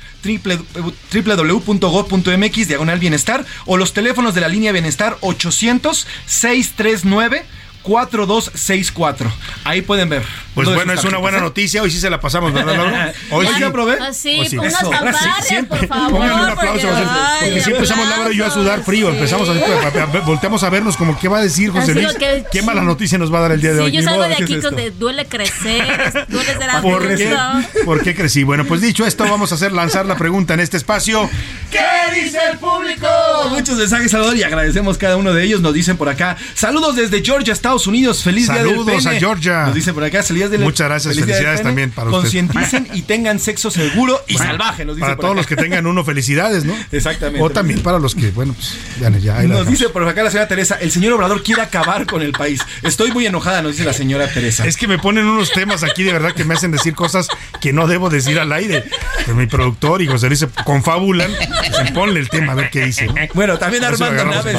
Www.gov.mx 1.12 2.68
diagonal 2.68 2.98
bienestar 2.98 3.44
o 3.66 3.76
los 3.76 3.92
teléfonos 3.92 4.34
de 4.34 4.40
la 4.40 4.48
línea 4.48 4.72
bienestar 4.72 5.18
800 5.20 6.06
639 6.26 7.44
4264. 7.82 9.30
Ahí 9.64 9.82
pueden 9.82 10.08
ver. 10.08 10.22
Pues 10.54 10.68
bueno, 10.68 10.92
es 10.92 11.02
una 11.04 11.16
buena 11.18 11.40
noticia. 11.40 11.82
Hoy 11.82 11.90
sí 11.90 11.98
se 11.98 12.10
la 12.10 12.20
pasamos, 12.20 12.52
¿verdad, 12.52 12.76
Laura? 12.76 13.12
Hoy 13.30 13.46
¿Ya 13.46 13.56
sí. 13.56 13.64
aprobé? 13.64 13.96
Ah, 14.00 14.12
sí, 14.12 14.34
Pues 14.36 14.50
sí. 14.50 14.58
unas 14.58 14.74
Eso. 14.74 14.90
fanfarrias, 14.92 15.66
por 15.68 15.86
favor. 15.88 16.10
Pónganle 16.10 16.34
un 16.34 16.50
aplauso. 16.50 16.72
porque- 16.72 16.88
José 16.88 17.00
Luis, 17.04 17.10
Ay, 17.10 17.38
porque 17.40 17.50
siempre 17.62 17.74
empezamos 17.76 18.08
Laura 18.08 18.32
y 18.32 18.36
yo 18.36 18.46
a 18.46 18.50
sudar 18.50 18.82
frío. 18.84 19.08
sí. 19.10 19.14
Empezamos 19.16 19.48
a, 19.48 19.52
a- 19.52 20.02
a- 20.02 20.20
volteamos 20.20 20.62
a 20.62 20.68
vernos 20.70 20.96
como 20.98 21.18
qué 21.18 21.28
va 21.28 21.38
a 21.38 21.42
decir 21.42 21.70
José 21.70 21.94
Luis. 21.94 22.12
que- 22.18 22.44
Qué 22.52 22.60
mala 22.62 22.82
noticia 22.82 23.16
nos 23.18 23.32
va 23.32 23.38
a 23.38 23.42
dar 23.42 23.52
el 23.52 23.60
día 23.62 23.70
de 23.72 23.78
Sí, 23.78 23.84
hoy. 23.84 23.92
yo 23.92 24.00
Ni 24.00 24.04
salgo 24.04 24.18
modo, 24.20 24.28
de 24.28 24.36
¿qué 24.36 24.42
es 24.42 24.46
aquí 24.46 24.54
esto? 24.56 24.68
con 24.68 24.76
de 24.76 24.90
duele 24.90 25.24
crecer, 25.26 26.26
duele 26.28 26.52
ser 26.54 26.70
¿Por 26.82 27.16
qué? 27.16 27.28
adulto. 27.34 27.68
¿Por 27.86 28.02
qué 28.02 28.14
crecí? 28.14 28.42
Bueno, 28.44 28.66
pues 28.66 28.80
dicho 28.82 29.06
esto, 29.06 29.24
vamos 29.24 29.52
a 29.52 29.54
hacer 29.54 29.72
lanzar 29.72 30.04
la 30.04 30.16
pregunta 30.16 30.52
en 30.54 30.60
este 30.60 30.76
espacio. 30.76 31.30
¿Qué 31.70 31.80
dice 32.22 32.38
el 32.52 32.58
público? 32.58 33.06
Muchos 33.48 33.76
mensajes, 33.78 34.10
Salvador, 34.10 34.36
y 34.36 34.42
agradecemos 34.42 34.98
cada 34.98 35.16
uno 35.16 35.32
de 35.32 35.44
ellos. 35.44 35.62
Nos 35.62 35.72
dicen 35.72 35.96
por 35.96 36.10
acá, 36.10 36.36
saludos 36.54 36.94
desde 36.96 37.22
Georgetown, 37.24 37.52
Estados 37.54 37.71
Unidos. 37.86 38.22
Feliz 38.22 38.46
día 38.46 38.62
del 38.62 38.70
Saludos 38.70 39.04
pene. 39.04 39.16
a 39.16 39.18
Georgia. 39.18 39.66
Nos 39.66 39.74
dice 39.74 39.92
por 39.92 40.04
acá, 40.04 40.22
feliz 40.22 40.50
día 40.50 40.58
Muchas 40.60 40.88
gracias, 40.88 41.14
feliz 41.14 41.26
felicidades 41.26 41.62
también 41.62 41.90
para. 41.90 42.10
Concienticen 42.10 42.88
y 42.92 43.02
tengan 43.02 43.40
sexo 43.40 43.70
seguro 43.70 44.22
y 44.28 44.36
salvaje, 44.36 44.84
nos 44.84 44.96
dice 44.96 45.04
Para 45.04 45.16
por 45.16 45.22
todos 45.22 45.32
acá. 45.32 45.40
los 45.40 45.46
que 45.46 45.56
tengan 45.56 45.86
uno, 45.86 46.04
felicidades, 46.04 46.64
¿no? 46.64 46.74
Exactamente. 46.92 47.42
O 47.42 47.50
también 47.50 47.80
para 47.80 47.98
los 47.98 48.14
que, 48.14 48.30
bueno, 48.30 48.52
pues 48.52 48.76
ya, 49.00 49.10
ya 49.18 49.38
ahí 49.38 49.48
Nos 49.48 49.66
dice 49.66 49.88
por 49.88 50.06
acá 50.06 50.22
la 50.22 50.30
señora 50.30 50.48
Teresa, 50.48 50.76
el 50.80 50.90
señor 50.90 51.14
Obrador 51.14 51.42
quiere 51.42 51.62
acabar 51.62 52.06
con 52.06 52.22
el 52.22 52.32
país. 52.32 52.60
Estoy 52.82 53.10
muy 53.12 53.26
enojada, 53.26 53.62
nos 53.62 53.72
dice 53.72 53.84
la 53.84 53.92
señora 53.92 54.28
Teresa. 54.28 54.66
Es 54.66 54.76
que 54.76 54.86
me 54.86 54.98
ponen 54.98 55.26
unos 55.26 55.50
temas 55.52 55.82
aquí 55.82 56.02
de 56.02 56.12
verdad 56.12 56.32
que 56.32 56.44
me 56.44 56.54
hacen 56.54 56.70
decir 56.70 56.94
cosas 56.94 57.28
que 57.60 57.72
no 57.72 57.86
debo 57.86 58.10
decir 58.10 58.38
al 58.38 58.52
aire. 58.52 58.84
Pero 59.24 59.36
mi 59.36 59.46
productor 59.46 60.02
y 60.02 60.06
José 60.06 60.28
Luis 60.28 60.40
se 60.40 60.48
confabulan. 60.64 61.30
Pues, 61.32 61.90
ponle 61.92 62.20
el 62.20 62.28
tema 62.28 62.52
a 62.52 62.54
ver 62.54 62.70
qué 62.70 62.84
dice. 62.86 63.06
¿no? 63.06 63.14
Bueno, 63.34 63.58
también 63.58 63.84
Armando 63.84 64.24
Naves. 64.24 64.56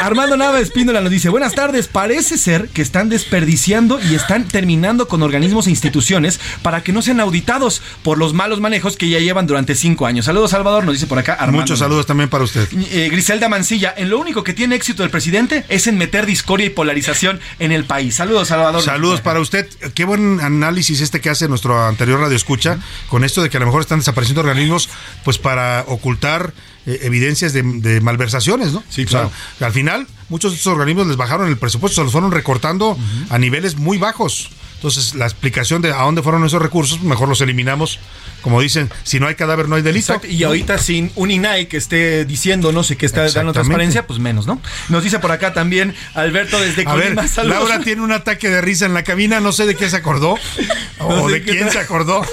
Armando 0.00 0.36
Nava 0.36 0.60
Espíndola 0.60 1.00
nos 1.00 1.10
dice, 1.10 1.28
buenas 1.28 1.54
tardes, 1.54 1.88
parece 1.98 2.38
ser 2.38 2.68
que 2.68 2.80
están 2.80 3.08
desperdiciando 3.08 3.98
y 4.00 4.14
están 4.14 4.46
terminando 4.46 5.08
con 5.08 5.20
organismos 5.24 5.66
e 5.66 5.70
instituciones 5.70 6.38
para 6.62 6.84
que 6.84 6.92
no 6.92 7.02
sean 7.02 7.18
auditados 7.18 7.82
por 8.04 8.18
los 8.18 8.34
malos 8.34 8.60
manejos 8.60 8.96
que 8.96 9.08
ya 9.08 9.18
llevan 9.18 9.48
durante 9.48 9.74
cinco 9.74 10.06
años. 10.06 10.26
Saludos, 10.26 10.52
Salvador, 10.52 10.84
nos 10.84 10.94
dice 10.94 11.08
por 11.08 11.18
acá 11.18 11.32
Armando. 11.32 11.62
Muchos 11.62 11.80
saludos 11.80 12.06
también 12.06 12.30
para 12.30 12.44
usted. 12.44 12.68
Eh, 12.92 13.08
Griselda 13.10 13.48
Mancilla, 13.48 13.92
en 13.96 14.10
lo 14.10 14.20
único 14.20 14.44
que 14.44 14.52
tiene 14.52 14.76
éxito 14.76 15.02
el 15.02 15.10
presidente 15.10 15.64
es 15.68 15.88
en 15.88 15.98
meter 15.98 16.24
discordia 16.24 16.66
y 16.68 16.70
polarización 16.70 17.40
en 17.58 17.72
el 17.72 17.84
país. 17.84 18.14
Saludos, 18.14 18.46
Salvador. 18.46 18.80
Saludos 18.80 19.20
para 19.20 19.40
usted. 19.40 19.68
Qué 19.94 20.04
buen 20.04 20.38
análisis 20.38 21.00
este 21.00 21.20
que 21.20 21.30
hace 21.30 21.48
nuestro 21.48 21.84
anterior 21.84 22.20
radio 22.20 22.36
escucha 22.36 22.78
con 23.08 23.24
esto 23.24 23.42
de 23.42 23.50
que 23.50 23.56
a 23.56 23.60
lo 23.60 23.66
mejor 23.66 23.80
están 23.80 23.98
desapareciendo 23.98 24.42
organismos 24.42 24.88
pues 25.24 25.38
para 25.38 25.82
ocultar 25.88 26.54
eh, 26.86 27.00
evidencias 27.02 27.52
de, 27.52 27.62
de 27.64 28.00
malversaciones, 28.00 28.72
¿no? 28.72 28.84
Sí, 28.88 29.02
O 29.02 29.08
sea, 29.08 29.22
claro. 29.22 29.32
al 29.62 29.72
final, 29.72 30.06
muchos 30.28 30.52
de 30.52 30.56
estos 30.56 30.72
organismos 30.72 31.06
les 31.06 31.16
bajaron 31.16 31.48
el 31.48 31.56
presupuesto, 31.56 32.00
se 32.00 32.04
los 32.04 32.12
fueron 32.12 32.32
recortando 32.32 32.96
a 33.30 33.38
niveles 33.38 33.76
muy 33.76 33.98
bajos. 33.98 34.50
Entonces, 34.78 35.16
la 35.16 35.24
explicación 35.24 35.82
de 35.82 35.92
a 35.92 36.02
dónde 36.02 36.22
fueron 36.22 36.44
esos 36.46 36.62
recursos, 36.62 37.02
mejor 37.02 37.28
los 37.28 37.40
eliminamos. 37.40 37.98
Como 38.42 38.60
dicen, 38.60 38.88
si 39.02 39.18
no 39.18 39.26
hay 39.26 39.34
cadáver, 39.34 39.68
no 39.68 39.74
hay 39.74 39.82
delito. 39.82 40.12
Exacto, 40.12 40.28
Y 40.28 40.44
ahorita 40.44 40.78
sin 40.78 41.10
un 41.16 41.32
INAI 41.32 41.66
que 41.66 41.76
esté 41.76 42.24
diciendo, 42.24 42.70
no 42.70 42.84
sé, 42.84 42.96
que 42.96 43.04
está 43.04 43.28
dando 43.28 43.52
transparencia, 43.52 44.06
pues 44.06 44.20
menos, 44.20 44.46
¿no? 44.46 44.62
Nos 44.88 45.02
dice 45.02 45.18
por 45.18 45.32
acá 45.32 45.52
también 45.52 45.96
Alberto 46.14 46.60
desde 46.60 46.84
A 46.86 46.94
ver, 46.94 47.16
Colima. 47.16 47.42
Laura 47.42 47.80
tiene 47.80 48.02
un 48.02 48.12
ataque 48.12 48.48
de 48.48 48.60
risa 48.60 48.86
en 48.86 48.94
la 48.94 49.02
cabina, 49.02 49.40
no 49.40 49.50
sé 49.50 49.66
de 49.66 49.74
qué 49.74 49.90
se 49.90 49.96
acordó 49.96 50.36
o 51.00 51.10
No 51.10 51.28
sé 51.28 51.40
de 51.40 51.42
quién 51.42 51.72
se 51.72 51.80
acordó, 51.80 52.24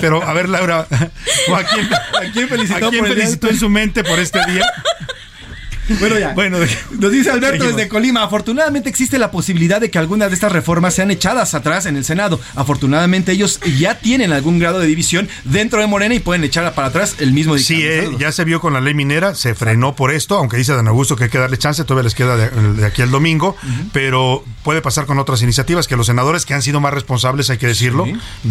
pero 0.00 0.22
a 0.22 0.32
ver, 0.32 0.48
Laura, 0.48 0.86
¿o 1.48 1.56
¿a 1.56 1.64
quién, 1.64 1.88
¿A 1.92 2.32
quién 2.32 2.48
felicitó 2.48 2.86
a 2.86 2.90
quién 2.90 3.04
felicitó 3.04 3.48
en 3.48 3.58
su 3.58 3.68
mente 3.68 4.04
por 4.04 4.20
este 4.20 4.38
día? 4.46 4.64
Bueno, 6.00 6.18
ya. 6.18 6.34
Bueno, 6.34 6.58
Nos 6.98 7.12
dice 7.12 7.30
Alberto 7.30 7.58
seguimos. 7.58 7.76
desde 7.76 7.88
Colima, 7.88 8.22
afortunadamente 8.22 8.88
existe 8.88 9.18
la 9.18 9.30
posibilidad 9.30 9.80
de 9.80 9.90
que 9.90 9.98
algunas 9.98 10.28
de 10.28 10.34
estas 10.34 10.52
reformas 10.52 10.94
sean 10.94 11.10
echadas 11.10 11.54
atrás 11.54 11.86
en 11.86 11.96
el 11.96 12.04
Senado. 12.04 12.40
Afortunadamente 12.54 13.32
ellos 13.32 13.60
ya 13.78 13.98
tienen 13.98 14.32
algún 14.32 14.58
grado 14.58 14.78
de 14.78 14.86
división 14.86 15.28
dentro 15.44 15.80
de 15.80 15.86
Morena 15.86 16.14
y 16.14 16.20
pueden 16.20 16.44
echar 16.44 16.72
para 16.74 16.88
atrás 16.88 17.16
el 17.18 17.32
mismo 17.32 17.56
Sí, 17.58 17.82
eh, 17.82 18.10
ya 18.18 18.32
se 18.32 18.44
vio 18.44 18.60
con 18.60 18.72
la 18.72 18.80
ley 18.80 18.94
minera, 18.94 19.34
se 19.34 19.54
frenó 19.54 19.94
por 19.96 20.12
esto, 20.12 20.36
aunque 20.36 20.56
dice 20.56 20.74
Dan 20.74 20.88
Augusto 20.88 21.16
que 21.16 21.24
hay 21.24 21.30
que 21.30 21.38
darle 21.38 21.58
chance, 21.58 21.82
todavía 21.84 22.04
les 22.04 22.14
queda 22.14 22.36
de, 22.36 22.50
de 22.50 22.86
aquí 22.86 23.02
al 23.02 23.10
domingo, 23.10 23.56
pero 23.92 24.44
puede 24.62 24.82
pasar 24.82 25.06
con 25.06 25.18
otras 25.18 25.42
iniciativas 25.42 25.88
que 25.88 25.96
los 25.96 26.06
senadores 26.06 26.44
que 26.44 26.54
han 26.54 26.62
sido 26.62 26.80
más 26.80 26.92
responsables, 26.92 27.50
hay 27.50 27.58
que 27.58 27.66
decirlo, 27.66 28.06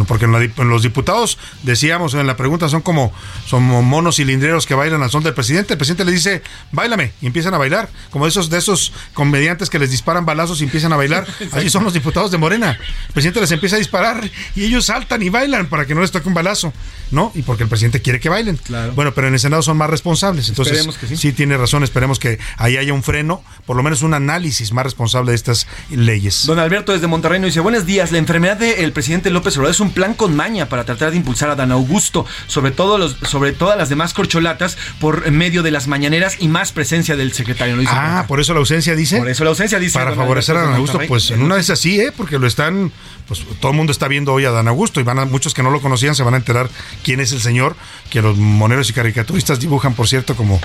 porque 0.07 0.25
en, 0.25 0.31
la 0.31 0.43
en 0.43 0.69
los 0.69 0.83
diputados, 0.83 1.37
decíamos 1.63 2.13
en 2.13 2.27
la 2.27 2.35
pregunta, 2.37 2.69
son 2.69 2.81
como, 2.81 3.13
son 3.45 3.63
monos 3.63 4.15
cilindreros 4.17 4.65
que 4.65 4.73
bailan 4.73 5.03
al 5.03 5.11
son 5.11 5.23
del 5.23 5.33
presidente, 5.33 5.73
el 5.73 5.77
presidente 5.77 6.05
les 6.05 6.15
dice, 6.15 6.41
bailame, 6.71 7.11
y 7.21 7.26
empiezan 7.27 7.53
a 7.53 7.57
bailar, 7.57 7.89
como 8.09 8.27
esos 8.27 8.49
de 8.49 8.57
esos 8.57 8.93
comediantes 9.13 9.69
que 9.69 9.79
les 9.79 9.91
disparan 9.91 10.25
balazos 10.25 10.61
y 10.61 10.63
empiezan 10.65 10.93
a 10.93 10.95
bailar, 10.95 11.27
así 11.51 11.69
son 11.69 11.83
los 11.83 11.93
diputados 11.93 12.31
de 12.31 12.37
Morena, 12.37 12.71
el 13.07 13.13
presidente 13.13 13.41
les 13.41 13.51
empieza 13.51 13.75
a 13.75 13.79
disparar 13.79 14.29
y 14.55 14.63
ellos 14.63 14.85
saltan 14.85 15.21
y 15.21 15.29
bailan 15.29 15.67
para 15.67 15.85
que 15.85 15.95
no 15.95 16.01
les 16.01 16.11
toque 16.11 16.27
un 16.27 16.33
balazo, 16.33 16.73
¿no? 17.11 17.31
Y 17.35 17.41
porque 17.41 17.63
el 17.63 17.69
presidente 17.69 18.01
quiere 18.01 18.19
que 18.19 18.29
bailen. 18.29 18.59
Bueno, 18.95 19.13
pero 19.13 19.27
en 19.27 19.33
el 19.33 19.39
Senado 19.39 19.61
son 19.61 19.77
más 19.77 19.89
responsables. 19.89 20.49
Entonces, 20.49 20.73
Esperemos 20.73 20.97
que 20.97 21.15
sí. 21.15 21.33
tiene 21.33 21.57
razón. 21.57 21.83
Esperemos 21.83 22.19
que 22.19 22.39
ahí 22.57 22.77
haya 22.77 22.93
un 22.93 23.03
freno, 23.03 23.43
por 23.65 23.75
lo 23.75 23.83
menos 23.83 24.01
un 24.01 24.13
análisis 24.13 24.71
más 24.71 24.83
responsable 24.85 25.31
de 25.31 25.35
estas 25.35 25.67
leyes. 25.89 26.45
Don 26.45 26.59
Alberto 26.59 26.93
desde 26.93 27.07
Monterrey 27.07 27.39
nos 27.39 27.47
dice, 27.47 27.59
buenos 27.59 27.85
días, 27.85 28.11
la 28.11 28.17
enfermedad 28.17 28.57
del 28.57 28.91
presidente 28.91 29.29
López 29.29 29.57
Obrador 29.57 29.71
es 29.71 29.79
un 29.79 29.91
plan 29.91 30.13
con 30.13 30.35
maña 30.35 30.69
para 30.69 30.85
tratar 30.85 31.11
de 31.11 31.17
impulsar 31.17 31.49
a 31.49 31.55
Dan 31.55 31.71
Augusto, 31.71 32.25
sobre 32.47 32.71
todo 32.71 32.97
los, 32.97 33.17
sobre 33.23 33.51
todas 33.51 33.77
las 33.77 33.89
demás 33.89 34.13
corcholatas 34.13 34.77
por 34.99 35.29
medio 35.31 35.63
de 35.63 35.71
las 35.71 35.87
mañaneras 35.87 36.37
y 36.39 36.47
más 36.47 36.71
presencia 36.71 37.15
del 37.17 37.33
secretario. 37.33 37.75
Lo 37.75 37.81
dice 37.81 37.93
Ah, 37.95 38.25
por 38.27 38.39
eso 38.39 38.53
la 38.53 38.59
ausencia 38.59 38.95
dice. 38.95 39.17
Por 39.17 39.29
eso 39.29 39.43
la 39.43 39.49
ausencia 39.51 39.79
dice. 39.79 39.97
Para 39.99 40.13
favorecer 40.13 40.55
a 40.57 40.61
Dan 40.63 40.73
Augusto, 40.75 40.99
pues 41.07 41.31
en 41.31 41.41
una 41.41 41.55
vez 41.55 41.69
así, 41.69 41.99
¿eh? 41.99 42.11
Porque 42.15 42.37
lo 42.39 42.47
están, 42.47 42.91
pues 43.27 43.41
todo 43.59 43.71
el 43.71 43.77
mundo 43.77 43.91
está 43.91 44.07
viendo 44.07 44.31
hoy 44.33 44.45
a 44.45 44.51
Dan 44.51 44.67
Augusto 44.67 44.99
y 44.99 45.03
van 45.03 45.19
a, 45.19 45.25
muchos 45.25 45.53
que 45.53 45.63
no 45.63 45.69
lo 45.71 45.81
conocían 45.81 46.15
se 46.15 46.23
van 46.23 46.33
a 46.35 46.37
enterar 46.37 46.69
quién 47.03 47.19
es 47.19 47.31
el 47.31 47.41
señor, 47.41 47.75
que 48.09 48.21
los 48.21 48.37
moneros 48.37 48.89
y 48.89 48.93
caricaturistas 48.93 49.59
dibujan, 49.59 49.93
por 49.93 50.07
cierto, 50.07 50.35
como, 50.35 50.59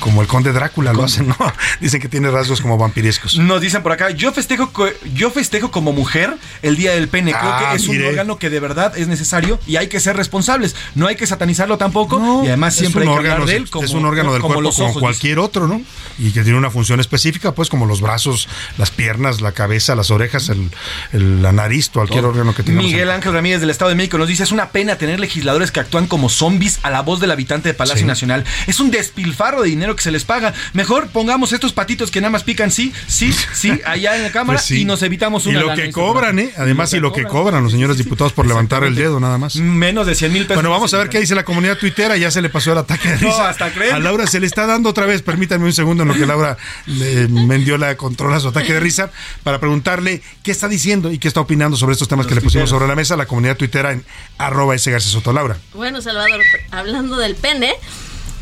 como 0.00 0.22
el 0.22 0.26
conde 0.28 0.52
Drácula 0.52 0.92
lo 0.92 1.04
hacen, 1.04 1.28
¿no? 1.28 1.36
Dicen 1.80 2.00
que 2.00 2.08
tiene 2.08 2.30
rasgos 2.30 2.60
como 2.60 2.76
vampirescos. 2.78 3.38
Nos 3.38 3.60
dicen 3.60 3.82
por 3.82 3.92
acá, 3.92 4.10
yo 4.10 4.32
festejo, 4.32 4.70
yo 5.14 5.30
festejo 5.30 5.70
como 5.70 5.92
mujer 5.92 6.34
el 6.62 6.76
día 6.76 6.92
del 6.92 7.08
pene. 7.08 7.32
Creo 7.32 7.42
Ah, 7.52 7.68
que 7.70 7.76
es 7.76 7.88
mire. 7.88 8.04
un 8.04 8.08
órgano 8.10 8.38
que 8.38 8.48
de 8.50 8.60
verdad 8.60 8.96
es 8.96 9.06
necesario 9.08 9.58
y 9.66 9.76
hay 9.76 9.88
que 9.88 10.00
ser 10.00 10.16
responsables. 10.16 10.74
No 10.94 11.06
hay 11.06 11.16
que 11.16 11.26
satanizarlo 11.26 11.76
tampoco 11.78 12.42
y 12.44 12.48
además 12.48 12.74
siempre 12.74 13.02
es 13.04 13.08
hay 13.08 13.08
un 13.08 13.14
que 13.14 13.18
órgano, 13.20 13.34
hablar 13.42 13.48
de 13.48 13.56
él 13.56 13.70
como, 13.70 13.84
es 13.84 13.90
un 13.92 14.04
órgano 14.06 14.32
del 14.32 14.42
como 14.42 14.54
cuerpo 14.54 14.72
como 14.72 14.94
cualquier 14.94 15.38
otro, 15.38 15.66
¿no? 15.66 15.82
Y 16.18 16.32
que 16.32 16.42
tiene 16.42 16.58
una 16.58 16.70
función 16.70 17.00
específica, 17.00 17.52
pues 17.54 17.68
como 17.70 17.86
los 17.86 18.00
brazos, 18.00 18.48
las 18.76 18.90
piernas, 18.90 19.40
la 19.40 19.52
cabeza, 19.52 19.94
las 19.94 20.10
orejas, 20.10 20.48
el, 20.50 20.70
el- 21.12 21.42
la 21.42 21.52
nariz, 21.52 21.88
cualquier 21.88 22.24
órgano 22.24 22.54
que 22.54 22.62
tengamos. 22.62 22.86
Miguel 22.90 23.10
Ángel 23.10 23.32
Ramírez 23.32 23.60
del 23.60 23.70
Estado 23.70 23.88
de 23.88 23.94
México 23.94 24.18
nos 24.18 24.28
dice, 24.28 24.42
es 24.42 24.52
una 24.52 24.68
pena 24.70 24.96
tener 24.96 25.18
legisladores 25.20 25.70
que 25.70 25.80
actúan 25.80 26.06
como 26.06 26.28
zombies 26.28 26.78
a 26.82 26.90
la 26.90 27.00
voz 27.02 27.20
del 27.20 27.30
habitante 27.30 27.68
de 27.70 27.74
Palacio 27.74 28.00
Sí. 28.02 28.06
Nacional. 28.06 28.44
Es 28.66 28.80
un 28.80 28.90
despilfarro 28.90 29.62
de 29.62 29.68
dinero 29.70 29.96
que 29.96 30.02
se 30.02 30.10
les 30.10 30.24
paga. 30.24 30.52
Mejor 30.74 31.08
pongamos 31.08 31.52
estos 31.52 31.72
patitos 31.72 32.10
que 32.10 32.20
nada 32.20 32.30
más 32.30 32.44
pican 32.44 32.70
sí, 32.70 32.92
sí, 33.06 33.34
sí, 33.54 33.80
allá 33.86 34.16
en 34.16 34.22
la 34.24 34.30
Cámara 34.30 34.58
Pues 34.58 34.66
sí. 34.66 34.82
y 34.82 34.84
nos 34.84 35.02
evitamos 35.02 35.46
Y 35.46 35.50
una 35.50 35.60
lo 35.60 35.66
lana, 35.68 35.76
que 35.76 35.82
dice 35.88 35.92
cobran, 35.92 36.38
¿eh? 36.38 36.52
Además, 36.56 36.92
y 36.92 37.00
lo 37.00 37.12
que 37.12 37.24
cobran 37.24 37.62
los 37.62 37.72
señores 37.72 37.96
diputados 37.96 38.32
por 38.32 38.46
levantar 38.46 38.84
el 38.84 38.94
dedo, 38.94 39.20
nada 39.20 39.38
más. 39.38 39.56
Menos 39.56 40.06
de 40.06 40.14
100 40.14 40.32
mil 40.32 40.42
pesos. 40.42 40.56
Bueno, 40.56 40.70
vamos 40.70 40.92
a 40.94 40.98
ver 40.98 41.08
qué 41.08 41.18
dice 41.20 41.34
la 41.34 41.44
comunidad 41.44 41.78
tuitera. 41.78 42.16
Ya 42.16 42.30
se 42.30 42.42
le 42.42 42.48
pasó 42.50 42.72
el 42.72 42.78
ataque 42.78 43.08
de 43.08 43.14
No, 43.20 43.28
risa. 43.28 43.48
hasta 43.48 43.70
creen. 43.72 43.94
A 43.94 43.98
Laura 43.98 44.26
se 44.26 44.40
le 44.40 44.46
está 44.46 44.66
dando 44.66 44.88
otra 44.90 45.06
vez. 45.06 45.22
Permítanme 45.22 45.64
un 45.66 45.72
segundo 45.80 46.02
en 46.02 46.10
lo 46.10 46.14
que 46.14 46.26
Laura 46.26 46.58
eh, 46.86 47.26
Mendiola 47.30 47.96
controla 47.96 48.38
su 48.38 48.48
ataque 48.48 48.74
de 48.74 48.80
risa 48.88 49.10
para 49.42 49.58
preguntarle 49.58 50.20
qué 50.42 50.50
está 50.50 50.68
diciendo 50.68 51.10
y 51.10 51.18
qué 51.18 51.26
está 51.26 51.40
opinando 51.40 51.74
sobre 51.76 51.94
estos 51.94 52.06
temas 52.06 52.26
que 52.26 52.34
le 52.34 52.42
pusimos 52.42 52.68
sobre 52.68 52.86
la 52.86 52.94
mesa. 52.94 53.16
La 53.16 53.24
comunidad 53.24 53.56
tuitera 53.56 53.92
en 53.92 54.04
arroba 54.36 54.76
Soto. 54.76 55.32
Laura. 55.32 55.56
Bueno, 55.72 56.02
Salvador, 56.02 56.42
hablando 56.70 57.16
del 57.16 57.34
pene, 57.34 57.72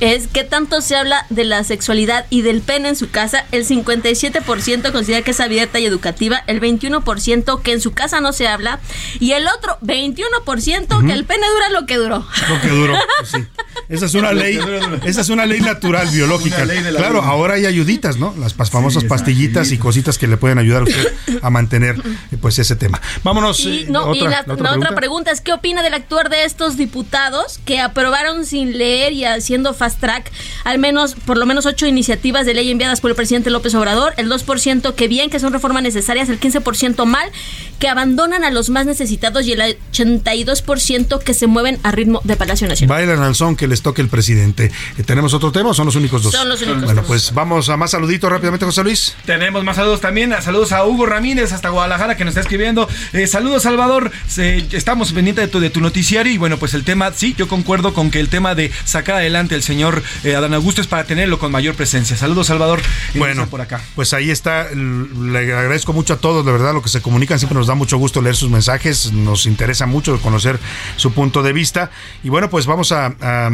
es 0.01 0.27
que 0.29 0.45
tanto 0.45 0.81
se 0.81 0.97
habla 0.97 1.27
de 1.31 1.45
la 1.45 1.65
sexualidad 1.65 2.27
y 2.31 2.43
del 2.43 2.61
pene 2.61 2.91
en 2.91 2.97
su 2.97 3.11
casa, 3.11 3.45
el 3.53 3.67
57% 3.67 4.93
considera 4.93 5.23
que 5.23 5.31
es 5.33 5.41
abierta 5.41 5.79
y 5.79 5.87
educativa, 5.87 6.43
el 6.47 6.61
21% 6.61 7.63
que 7.63 7.73
en 7.73 7.81
su 7.81 7.93
casa 7.93 8.21
no 8.21 8.33
se 8.33 8.47
habla 8.49 8.81
y 9.21 9.33
el 9.33 9.47
otro 9.49 9.79
21% 9.83 11.07
que 11.07 11.13
el 11.13 11.25
pene 11.25 11.47
dura 11.49 11.69
lo 11.81 11.87
que 11.87 11.97
duró. 11.97 12.27
Lo 12.49 12.61
que 12.61 12.69
duró. 12.69 12.95
pues 13.19 13.31
sí. 13.31 13.45
Esa 13.89 14.07
es 14.07 14.15
una 14.15 14.33
ley, 14.33 14.59
esa 15.05 15.21
es 15.21 15.29
una 15.31 15.47
ley 15.47 15.61
natural 15.61 16.09
biológica. 16.09 16.65
Ley 16.65 16.79
Claro, 16.81 17.21
vida. 17.21 17.31
ahora 17.31 17.55
hay 17.55 17.67
ayuditas, 17.67 18.17
¿no? 18.19 18.35
Las 18.39 18.57
pas- 18.57 18.71
famosas 18.71 19.05
pastillitas 19.05 19.71
y 19.73 19.79
cositas 19.79 20.19
que 20.19 20.27
le 20.27 20.37
pueden 20.37 20.59
ayudar 20.59 20.83
a 20.83 20.85
usted 20.85 21.13
a 21.43 21.51
mantener 21.51 21.97
pues 22.41 22.59
ese 22.59 22.77
tema. 22.77 23.01
Vámonos. 23.23 23.61
Y, 23.61 23.83
eh, 23.83 23.87
no, 23.89 24.15
y 24.15 24.21
la, 24.21 24.45
la 24.47 24.55
la 24.57 24.73
otra, 24.77 24.95
pregunta 24.95 25.31
es, 25.31 25.41
¿qué 25.41 25.53
opina 25.53 25.83
del 25.83 25.95
actuar 25.95 26.29
de 26.29 26.45
estos 26.45 26.77
diputados 26.77 27.61
que 27.65 27.81
aprobaron 27.81 28.45
sin 28.45 28.77
leer 28.77 29.13
y 29.13 29.25
haciendo 29.25 29.75
fast 29.89 30.01
track 30.01 30.31
al 30.65 30.79
menos, 30.79 31.15
por 31.15 31.39
lo 31.39 31.47
menos 31.47 31.67
ocho 31.67 31.87
iniciativas 31.87 32.45
de 32.47 32.55
ley 32.55 32.71
enviadas 32.71 33.01
por 33.01 33.11
el 33.11 33.17
presidente 33.17 33.51
López 33.51 33.75
Obrador? 33.75 34.13
El 34.17 34.29
2% 34.31 34.95
que 34.95 35.09
bien, 35.09 35.31
que 35.31 35.41
son 35.41 35.53
reformas 35.53 35.83
necesarias, 35.83 36.29
el 36.29 36.39
15% 36.39 37.05
mal, 37.07 37.31
que 37.79 37.89
abandonan 37.89 38.45
a 38.45 38.51
los 38.51 38.69
más 38.71 38.87
necesitados 38.87 39.47
y 39.47 39.53
el 39.53 39.79
82% 39.93 41.19
que 41.23 41.35
se 41.35 41.47
mueven 41.47 41.79
a 41.83 41.91
ritmo 41.93 42.21
de 42.25 42.37
Palacio 42.37 42.69
Nacional. 42.69 42.97
Bailan 42.97 43.23
al 43.23 43.35
son 43.35 43.57
que 43.57 43.67
les 43.67 43.83
toque 43.83 44.03
el 44.03 44.09
presidente. 44.09 44.71
Eh, 44.99 45.03
¿Tenemos 45.05 45.33
otro 45.35 45.53
tema 45.53 45.71
o 45.71 45.75
son 45.75 45.87
los 45.87 45.97
únicos 45.97 46.23
dos? 46.23 46.33
Son 46.33 46.49
los 46.49 46.61
únicos 46.63 46.85
Bueno, 46.85 47.01
dos. 47.03 47.09
pues 47.09 47.33
vamos 47.33 47.69
a 47.69 47.77
más 47.77 47.91
saluditos 47.93 48.31
rápidamente, 48.31 48.67
José 48.67 48.83
Luis. 48.83 49.15
Tenemos 49.25 49.65
más 49.65 49.77
saludos 49.77 50.01
también. 50.01 50.35
Saludos 50.43 50.73
a 50.73 50.85
Hugo 50.85 51.07
Ramírez 51.07 51.53
hasta 51.53 51.71
Guadalajara 51.71 52.17
que 52.17 52.25
nos 52.25 52.33
está 52.33 52.41
escribiendo. 52.43 52.89
Eh, 53.13 53.27
saludos, 53.27 53.63
Salvador. 53.63 54.11
Estamos 54.37 55.13
pendientes 55.13 55.47
de 55.47 55.49
tu, 55.49 55.61
de 55.61 55.71
tu 55.71 55.81
noticiario. 55.81 56.33
Y 56.33 56.39
bueno, 56.39 56.59
pues 56.59 56.75
el 56.75 56.85
tema, 56.85 57.13
sí, 57.15 57.35
yo 57.39 57.49
concuerdo 57.49 57.95
con 57.95 58.11
que 58.11 58.21
el 58.21 58.29
tema 58.29 58.55
de 58.55 58.71
sacar 58.85 59.17
adelante 59.17 59.55
el 59.55 59.63
señor 59.63 59.78
eh, 60.25 60.35
Adán 60.35 60.55
Augusto 60.55 60.81
es 60.81 60.87
para 60.87 61.05
tenerlo 61.05 61.39
con 61.39 61.53
mayor 61.53 61.75
presencia. 61.75 62.17
Saludos, 62.17 62.47
Salvador. 62.49 62.81
Bueno, 63.15 63.47
por 63.49 63.61
acá. 63.61 63.81
pues 63.95 64.13
ahí 64.13 64.31
está. 64.31 64.69
Le 64.73 65.39
agradezco 65.39 65.93
mucho 65.93 66.15
a 66.15 66.17
todos, 66.19 66.45
de 66.45 66.53
verdad, 66.53 66.73
lo 66.75 66.83
que 66.83 66.89
se 66.89 67.01
comunican. 67.03 67.39
Siempre 67.39 67.57
nos 67.59 67.67
da 67.67 67.75
mucho 67.75 67.97
gusto 67.99 68.21
leer 68.23 68.37
sus 68.37 68.51
mensajes. 68.51 69.13
Nos 69.13 69.47
interesa 69.47 69.87
mucho 69.87 70.21
conocer 70.21 70.59
su 70.97 71.13
punto 71.13 71.43
de 71.43 71.53
vista. 71.53 71.91
Y 72.25 72.29
bueno, 72.29 72.51
pues 72.51 72.67
vamos 72.67 72.93
a, 72.93 73.07
a- 73.21 73.51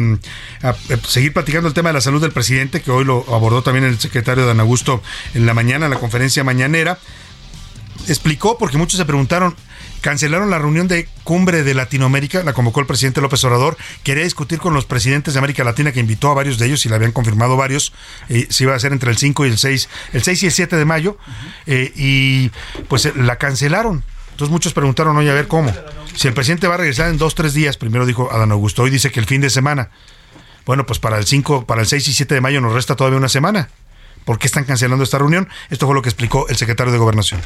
a 0.63 0.75
seguir 1.07 1.33
platicando 1.33 1.67
el 1.67 1.73
tema 1.73 1.89
de 1.89 1.93
la 1.93 2.01
salud 2.01 2.21
del 2.21 2.31
presidente, 2.31 2.81
que 2.81 2.91
hoy 2.91 3.05
lo 3.05 3.25
abordó 3.33 3.61
también 3.61 3.85
el 3.85 3.99
secretario 3.99 4.45
Dan 4.45 4.59
Augusto 4.59 5.01
en 5.33 5.45
la 5.45 5.53
mañana, 5.53 5.85
en 5.85 5.91
la 5.91 5.99
conferencia 5.99 6.43
mañanera. 6.43 6.97
explicó, 8.07 8.57
porque 8.57 8.77
muchos 8.77 8.97
se 8.97 9.05
preguntaron, 9.05 9.55
cancelaron 10.05 10.51
la 10.51 10.59
reunión 10.59 10.87
de 10.87 11.07
cumbre 11.23 11.63
de 11.63 11.73
Latinoamérica, 11.73 12.43
la 12.43 12.53
convocó 12.53 12.79
el 12.79 12.85
presidente 12.85 13.21
López 13.21 13.43
Obrador, 13.43 13.75
quería 14.03 14.23
discutir 14.23 14.59
con 14.59 14.75
los 14.75 14.85
presidentes 14.85 15.33
de 15.33 15.39
América 15.39 15.63
Latina, 15.63 15.91
que 15.91 15.99
invitó 15.99 16.29
a 16.29 16.35
varios 16.35 16.59
de 16.59 16.67
ellos 16.67 16.85
y 16.85 16.89
le 16.89 16.95
habían 16.95 17.11
confirmado 17.11 17.57
varios, 17.57 17.91
eh, 18.29 18.45
se 18.51 18.65
iba 18.65 18.73
a 18.73 18.75
hacer 18.75 18.91
entre 18.91 19.09
el 19.09 19.17
5 19.17 19.47
y 19.47 19.49
el 19.49 19.57
6, 19.57 19.89
el 20.13 20.21
6 20.21 20.43
y 20.43 20.45
el 20.45 20.51
7 20.51 20.75
de 20.75 20.85
mayo, 20.85 21.17
eh, 21.65 21.91
y 21.95 22.51
pues 22.87 23.07
eh, 23.07 23.13
la 23.15 23.37
cancelaron. 23.37 24.03
Entonces 24.29 24.51
muchos 24.51 24.73
preguntaron, 24.73 25.17
oye, 25.17 25.31
a 25.31 25.33
ver 25.33 25.47
cómo. 25.47 25.73
Si 26.13 26.27
el 26.27 26.35
presidente 26.35 26.67
va 26.67 26.75
a 26.75 26.77
regresar 26.77 27.09
en 27.09 27.17
dos, 27.17 27.33
tres 27.33 27.55
días, 27.55 27.75
primero 27.75 28.05
dijo 28.05 28.31
Adán 28.31 28.51
Augusto, 28.51 28.83
hoy 28.83 28.91
dice 28.91 29.11
que 29.11 29.19
el 29.19 29.25
fin 29.25 29.41
de 29.41 29.49
semana. 29.49 29.89
Bueno, 30.67 30.85
pues 30.85 30.99
para 30.99 31.17
el 31.17 31.25
5, 31.25 31.65
para 31.65 31.81
el 31.81 31.87
6 31.87 32.07
y 32.09 32.13
7 32.13 32.35
de 32.35 32.41
mayo 32.41 32.61
nos 32.61 32.73
resta 32.73 32.95
todavía 32.95 33.17
una 33.17 33.29
semana. 33.29 33.69
¿Por 34.23 34.37
qué 34.37 34.45
están 34.45 34.65
cancelando 34.65 35.03
esta 35.03 35.17
reunión? 35.17 35.49
Esto 35.71 35.87
fue 35.87 35.95
lo 35.95 36.03
que 36.03 36.09
explicó 36.09 36.47
el 36.47 36.57
secretario 36.57 36.93
de 36.93 36.99
Gobernación. 36.99 37.41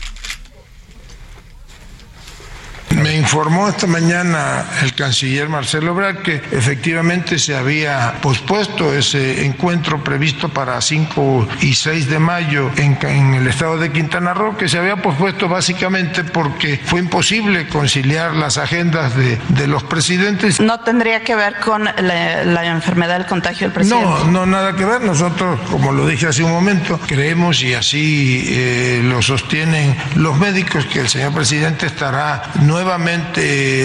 Me 2.95 3.15
informó 3.15 3.69
esta 3.69 3.87
mañana 3.87 4.65
el 4.81 4.93
canciller 4.93 5.47
Marcelo 5.47 5.91
Ebrard 5.91 6.17
que 6.17 6.41
efectivamente 6.51 7.37
se 7.37 7.55
había 7.55 8.16
pospuesto 8.21 8.93
ese 8.93 9.45
encuentro 9.45 10.03
previsto 10.03 10.49
para 10.49 10.82
5 10.82 11.47
y 11.61 11.75
6 11.75 12.09
de 12.09 12.20
mayo 12.20 12.71
en, 12.78 12.97
en, 13.01 13.36
el 13.36 13.47
estado 13.47 13.78
de 13.78 13.91
Quintana 13.91 14.33
Roo, 14.33 14.57
que 14.57 14.67
se 14.67 14.79
había 14.79 14.97
pospuesto 14.97 15.47
básicamente 15.47 16.24
porque 16.24 16.79
fue 16.83 16.99
imposible 16.99 17.67
conciliar 17.67 18.33
las 18.33 18.57
agendas 18.57 19.16
de, 19.16 19.39
de 19.49 19.67
los 19.67 19.83
presidentes. 19.83 20.59
¿No 20.59 20.79
tendría 20.82 21.24
que 21.24 21.36
ver 21.36 21.59
con 21.59 21.86
la, 21.86 22.43
la, 22.43 22.66
enfermedad 22.66 23.17
del 23.20 23.28
contagio 23.28 23.67
del 23.67 23.74
presidente? 23.74 24.05
No, 24.05 24.25
no, 24.25 24.45
nada 24.45 24.75
que 24.75 24.86
ver. 24.86 25.01
Nosotros, 25.01 25.59
como 25.71 25.91
lo 25.91 26.07
dije 26.07 26.28
hace 26.28 26.43
un 26.43 26.51
momento, 26.51 26.99
creemos 27.07 27.61
y 27.61 27.74
así 27.75 28.45
eh, 28.47 29.01
lo 29.03 29.21
sostienen 29.21 29.95
los 30.16 30.37
médicos 30.37 30.86
que 30.86 30.99
el 30.99 31.07
señor 31.07 31.33
presidente 31.33 31.86
estará 31.86 32.43
nuevamente 32.61 32.79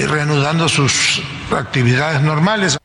reanudando 0.09 0.69
sus 0.69 1.23
actividades 1.51 2.23
normales. 2.23 2.79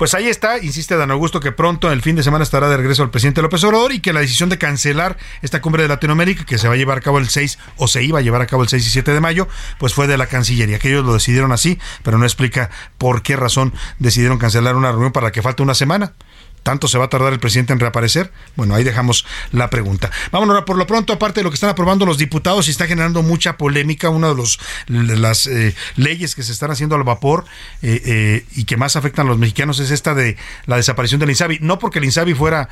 Pues 0.00 0.14
ahí 0.14 0.28
está, 0.28 0.56
insiste 0.56 0.96
Dan 0.96 1.10
Augusto 1.10 1.40
que 1.40 1.52
pronto 1.52 1.92
el 1.92 2.00
fin 2.00 2.16
de 2.16 2.22
semana 2.22 2.42
estará 2.42 2.70
de 2.70 2.76
regreso 2.78 3.02
el 3.02 3.10
presidente 3.10 3.42
López 3.42 3.62
Obrador 3.64 3.92
y 3.92 4.00
que 4.00 4.14
la 4.14 4.20
decisión 4.20 4.48
de 4.48 4.56
cancelar 4.56 5.18
esta 5.42 5.60
cumbre 5.60 5.82
de 5.82 5.90
Latinoamérica, 5.90 6.46
que 6.46 6.56
se 6.56 6.68
va 6.68 6.74
a 6.74 6.76
llevar 6.78 6.96
a 6.96 7.00
cabo 7.02 7.18
el 7.18 7.28
6 7.28 7.58
o 7.76 7.86
se 7.86 8.02
iba 8.02 8.18
a 8.18 8.22
llevar 8.22 8.40
a 8.40 8.46
cabo 8.46 8.62
el 8.62 8.70
6 8.70 8.86
y 8.86 8.88
7 8.88 9.12
de 9.12 9.20
mayo, 9.20 9.46
pues 9.78 9.92
fue 9.92 10.06
de 10.06 10.16
la 10.16 10.26
Cancillería, 10.26 10.78
que 10.78 10.88
ellos 10.88 11.04
lo 11.04 11.12
decidieron 11.12 11.52
así, 11.52 11.78
pero 12.02 12.16
no 12.16 12.24
explica 12.24 12.70
por 12.96 13.20
qué 13.20 13.36
razón 13.36 13.74
decidieron 13.98 14.38
cancelar 14.38 14.74
una 14.74 14.90
reunión 14.90 15.12
para 15.12 15.32
que 15.32 15.42
falte 15.42 15.62
una 15.62 15.74
semana. 15.74 16.14
¿Tanto 16.62 16.88
se 16.88 16.98
va 16.98 17.06
a 17.06 17.08
tardar 17.08 17.32
el 17.32 17.40
presidente 17.40 17.72
en 17.72 17.80
reaparecer? 17.80 18.32
Bueno, 18.56 18.74
ahí 18.74 18.84
dejamos 18.84 19.24
la 19.52 19.70
pregunta. 19.70 20.10
Vámonos 20.30 20.54
ahora 20.54 20.66
por 20.66 20.76
lo 20.76 20.86
pronto, 20.86 21.12
aparte 21.12 21.40
de 21.40 21.44
lo 21.44 21.50
que 21.50 21.54
están 21.54 21.70
aprobando 21.70 22.04
los 22.04 22.18
diputados 22.18 22.68
y 22.68 22.70
está 22.70 22.86
generando 22.86 23.22
mucha 23.22 23.56
polémica, 23.56 24.10
una 24.10 24.28
de, 24.28 24.34
los, 24.34 24.60
las 24.88 25.46
eh, 25.46 25.74
leyes 25.96 26.34
que 26.34 26.42
se 26.42 26.52
están 26.52 26.70
haciendo 26.70 26.96
al 26.96 27.02
vapor 27.02 27.44
eh, 27.82 28.02
eh, 28.04 28.46
y 28.56 28.64
que 28.64 28.76
más 28.76 28.96
afectan 28.96 29.26
a 29.26 29.30
los 29.30 29.38
mexicanos 29.38 29.78
es 29.80 29.90
esta 29.90 30.14
de 30.14 30.36
la 30.66 30.76
desaparición 30.76 31.20
del 31.20 31.30
INSABI. 31.30 31.58
No 31.60 31.78
porque 31.78 31.98
el 31.98 32.04
INSABI 32.04 32.34
fuera, 32.34 32.68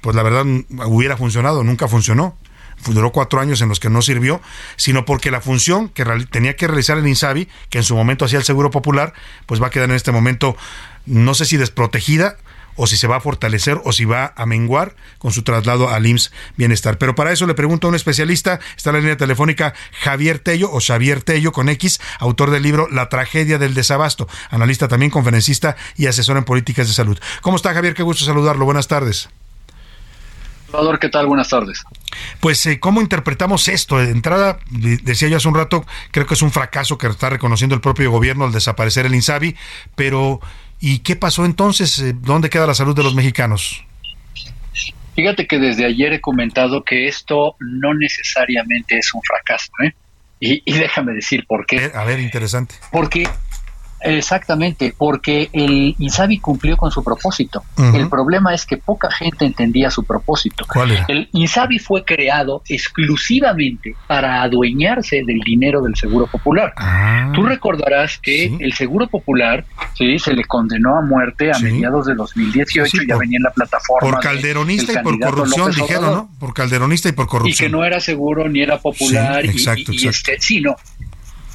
pues 0.00 0.14
la 0.14 0.22
verdad, 0.22 0.44
hubiera 0.86 1.16
funcionado, 1.16 1.64
nunca 1.64 1.88
funcionó 1.88 2.36
duró 2.92 3.12
cuatro 3.12 3.40
años 3.40 3.60
en 3.62 3.68
los 3.68 3.80
que 3.80 3.88
no 3.88 4.02
sirvió, 4.02 4.42
sino 4.76 5.04
porque 5.04 5.30
la 5.30 5.40
función 5.40 5.88
que 5.88 6.04
tenía 6.30 6.56
que 6.56 6.66
realizar 6.66 6.98
el 6.98 7.06
INSABI, 7.06 7.48
que 7.70 7.78
en 7.78 7.84
su 7.84 7.94
momento 7.94 8.24
hacía 8.24 8.38
el 8.38 8.44
Seguro 8.44 8.70
Popular, 8.70 9.14
pues 9.46 9.62
va 9.62 9.68
a 9.68 9.70
quedar 9.70 9.88
en 9.88 9.96
este 9.96 10.12
momento, 10.12 10.56
no 11.06 11.34
sé 11.34 11.46
si 11.46 11.56
desprotegida, 11.56 12.36
o 12.76 12.86
si 12.86 12.96
se 12.96 13.06
va 13.06 13.16
a 13.16 13.20
fortalecer 13.20 13.80
o 13.84 13.92
si 13.92 14.04
va 14.04 14.32
a 14.36 14.46
menguar 14.46 14.96
con 15.18 15.32
su 15.32 15.42
traslado 15.42 15.88
al 15.88 16.06
IMSS 16.06 16.32
Bienestar. 16.56 16.98
Pero 16.98 17.14
para 17.14 17.32
eso 17.32 17.46
le 17.46 17.54
pregunto 17.54 17.86
a 17.86 17.90
un 17.90 17.96
especialista, 17.96 18.60
está 18.76 18.90
en 18.90 18.94
la 18.94 19.00
línea 19.00 19.16
telefónica 19.16 19.74
Javier 20.00 20.38
Tello 20.38 20.70
o 20.70 20.80
Xavier 20.80 21.22
Tello 21.22 21.52
con 21.52 21.68
X, 21.68 22.00
autor 22.18 22.50
del 22.50 22.62
libro 22.62 22.88
La 22.90 23.08
tragedia 23.08 23.58
del 23.58 23.74
desabasto, 23.74 24.28
analista 24.50 24.88
también, 24.88 25.10
conferencista 25.10 25.76
y 25.96 26.06
asesor 26.06 26.36
en 26.36 26.44
políticas 26.44 26.86
de 26.86 26.94
salud. 26.94 27.18
¿Cómo 27.40 27.56
está 27.56 27.74
Javier? 27.74 27.94
Qué 27.94 28.02
gusto 28.02 28.24
saludarlo. 28.24 28.64
Buenas 28.64 28.88
tardes. 28.88 29.28
Salvador, 30.74 30.98
¿qué 30.98 31.08
tal? 31.08 31.26
Buenas 31.28 31.48
tardes. 31.48 31.84
Pues, 32.40 32.66
eh, 32.66 32.80
¿cómo 32.80 33.00
interpretamos 33.00 33.68
esto? 33.68 33.98
De 33.98 34.10
entrada, 34.10 34.58
decía 34.70 35.28
yo 35.28 35.36
hace 35.36 35.46
un 35.46 35.54
rato, 35.54 35.86
creo 36.10 36.26
que 36.26 36.34
es 36.34 36.42
un 36.42 36.50
fracaso 36.50 36.98
que 36.98 37.06
está 37.06 37.30
reconociendo 37.30 37.76
el 37.76 37.80
propio 37.80 38.10
gobierno 38.10 38.44
al 38.44 38.50
desaparecer 38.50 39.06
el 39.06 39.14
INSABI, 39.14 39.56
pero 39.94 40.40
¿Y 40.80 41.00
qué 41.00 41.16
pasó 41.16 41.44
entonces? 41.44 41.98
Eh, 41.98 42.14
¿Dónde 42.16 42.50
queda 42.50 42.66
la 42.66 42.74
salud 42.74 42.94
de 42.94 43.02
los 43.02 43.14
mexicanos? 43.14 43.84
Fíjate 45.14 45.46
que 45.46 45.58
desde 45.58 45.86
ayer 45.86 46.12
he 46.12 46.20
comentado 46.20 46.82
que 46.82 47.06
esto 47.06 47.56
no 47.60 47.94
necesariamente 47.94 48.98
es 48.98 49.14
un 49.14 49.22
fracaso, 49.22 49.70
¿eh? 49.84 49.94
Y, 50.40 50.62
y 50.64 50.76
déjame 50.76 51.12
decir 51.12 51.46
por 51.46 51.64
qué. 51.64 51.92
A 51.94 52.04
ver, 52.04 52.18
interesante. 52.18 52.74
Porque 52.90 53.28
Exactamente, 54.04 54.94
porque 54.96 55.48
el 55.52 55.94
INSABI 55.98 56.38
cumplió 56.38 56.76
con 56.76 56.90
su 56.90 57.02
propósito. 57.02 57.62
El 57.76 58.08
problema 58.08 58.54
es 58.54 58.66
que 58.66 58.76
poca 58.76 59.10
gente 59.10 59.46
entendía 59.46 59.90
su 59.90 60.04
propósito. 60.04 60.66
¿Cuál 60.68 60.92
era? 60.92 61.04
El 61.08 61.28
INSABI 61.32 61.78
fue 61.78 62.04
creado 62.04 62.62
exclusivamente 62.68 63.94
para 64.06 64.42
adueñarse 64.42 65.22
del 65.26 65.40
dinero 65.40 65.80
del 65.82 65.96
Seguro 65.96 66.26
Popular. 66.26 66.74
Ah. 66.76 67.32
Tú 67.34 67.44
recordarás 67.44 68.18
que 68.18 68.54
el 68.60 68.74
Seguro 68.74 69.06
Popular 69.08 69.64
sí, 69.96 70.18
se 70.18 70.34
le 70.34 70.44
condenó 70.44 70.98
a 70.98 71.02
muerte 71.02 71.50
a 71.50 71.58
mediados 71.58 72.06
de 72.06 72.14
2018, 72.14 72.98
ya 73.08 73.16
venía 73.16 73.38
en 73.38 73.44
la 73.44 73.50
plataforma. 73.50 74.10
Por 74.10 74.20
calderonista 74.20 74.92
y 74.92 75.02
por 75.02 75.18
corrupción, 75.18 75.72
dijeron, 75.72 76.12
¿no? 76.12 76.30
Por 76.38 76.52
calderonista 76.52 77.08
y 77.08 77.12
por 77.12 77.26
corrupción. 77.26 77.54
Y 77.54 77.70
que 77.70 77.74
no 77.74 77.84
era 77.84 78.00
seguro 78.00 78.48
ni 78.48 78.60
era 78.60 78.78
popular. 78.78 79.42
Sí, 79.42 79.48
exacto, 79.50 79.92
y, 79.92 79.96
exacto. 79.96 80.32
Este, 80.32 80.40
sí, 80.40 80.60
no. 80.60 80.76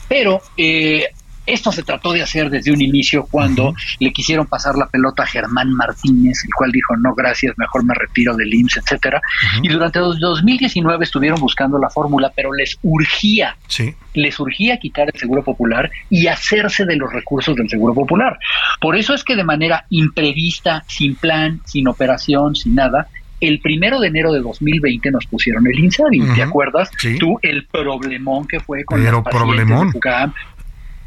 Pero 0.07 0.41
eh, 0.57 1.05
esto 1.53 1.71
se 1.71 1.83
trató 1.83 2.13
de 2.13 2.21
hacer 2.21 2.49
desde 2.49 2.71
un 2.71 2.81
inicio 2.81 3.25
cuando 3.29 3.73
le 3.99 4.11
quisieron 4.11 4.45
pasar 4.47 4.75
la 4.75 4.87
pelota 4.87 5.23
a 5.23 5.25
Germán 5.25 5.71
Martínez, 5.71 6.43
el 6.43 6.53
cual 6.53 6.71
dijo 6.71 6.95
no 6.97 7.13
gracias, 7.15 7.57
mejor 7.57 7.83
me 7.83 7.93
retiro 7.93 8.35
del 8.35 8.53
IMSS, 8.53 8.77
etcétera. 8.77 9.21
Y 9.61 9.69
durante 9.69 9.99
2019 9.99 11.03
estuvieron 11.03 11.39
buscando 11.39 11.77
la 11.79 11.89
fórmula, 11.89 12.31
pero 12.35 12.53
les 12.53 12.77
urgía, 12.83 13.55
sí. 13.67 13.93
les 14.13 14.39
urgía 14.39 14.77
quitar 14.77 15.09
el 15.13 15.19
Seguro 15.19 15.43
Popular 15.43 15.89
y 16.09 16.27
hacerse 16.27 16.85
de 16.85 16.95
los 16.95 17.11
recursos 17.11 17.55
del 17.55 17.69
Seguro 17.69 17.93
Popular. 17.93 18.37
Por 18.79 18.95
eso 18.95 19.13
es 19.13 19.23
que 19.23 19.35
de 19.35 19.43
manera 19.43 19.85
imprevista, 19.89 20.83
sin 20.87 21.15
plan, 21.15 21.61
sin 21.65 21.87
operación, 21.87 22.55
sin 22.55 22.75
nada, 22.75 23.07
el 23.41 23.59
primero 23.61 23.99
de 23.99 24.07
enero 24.07 24.33
de 24.33 24.41
2020 24.41 25.11
nos 25.11 25.25
pusieron 25.25 25.65
el 25.67 25.79
INSABI, 25.79 26.35
¿te 26.35 26.43
acuerdas? 26.43 26.89
Sí. 26.97 27.17
Tú 27.17 27.39
el 27.41 27.65
problemón 27.65 28.45
que 28.47 28.59
fue 28.59 28.83
con 28.83 29.01
Pero 29.01 29.23
las 29.23 29.33
problemón. 29.33 29.91
de 29.91 29.99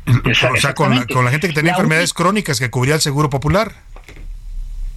o 0.06 0.56
sea, 0.56 0.74
con 0.74 0.94
la, 0.94 1.06
con 1.06 1.24
la, 1.24 1.30
gente 1.30 1.48
que 1.48 1.54
tenía 1.54 1.72
La 1.72 1.76
enfermedades 1.78 2.12
crónicas 2.12 2.58
que 2.58 2.70
cubría 2.70 2.94
el 2.94 3.00
Seguro 3.00 3.30
Popular. 3.30 3.72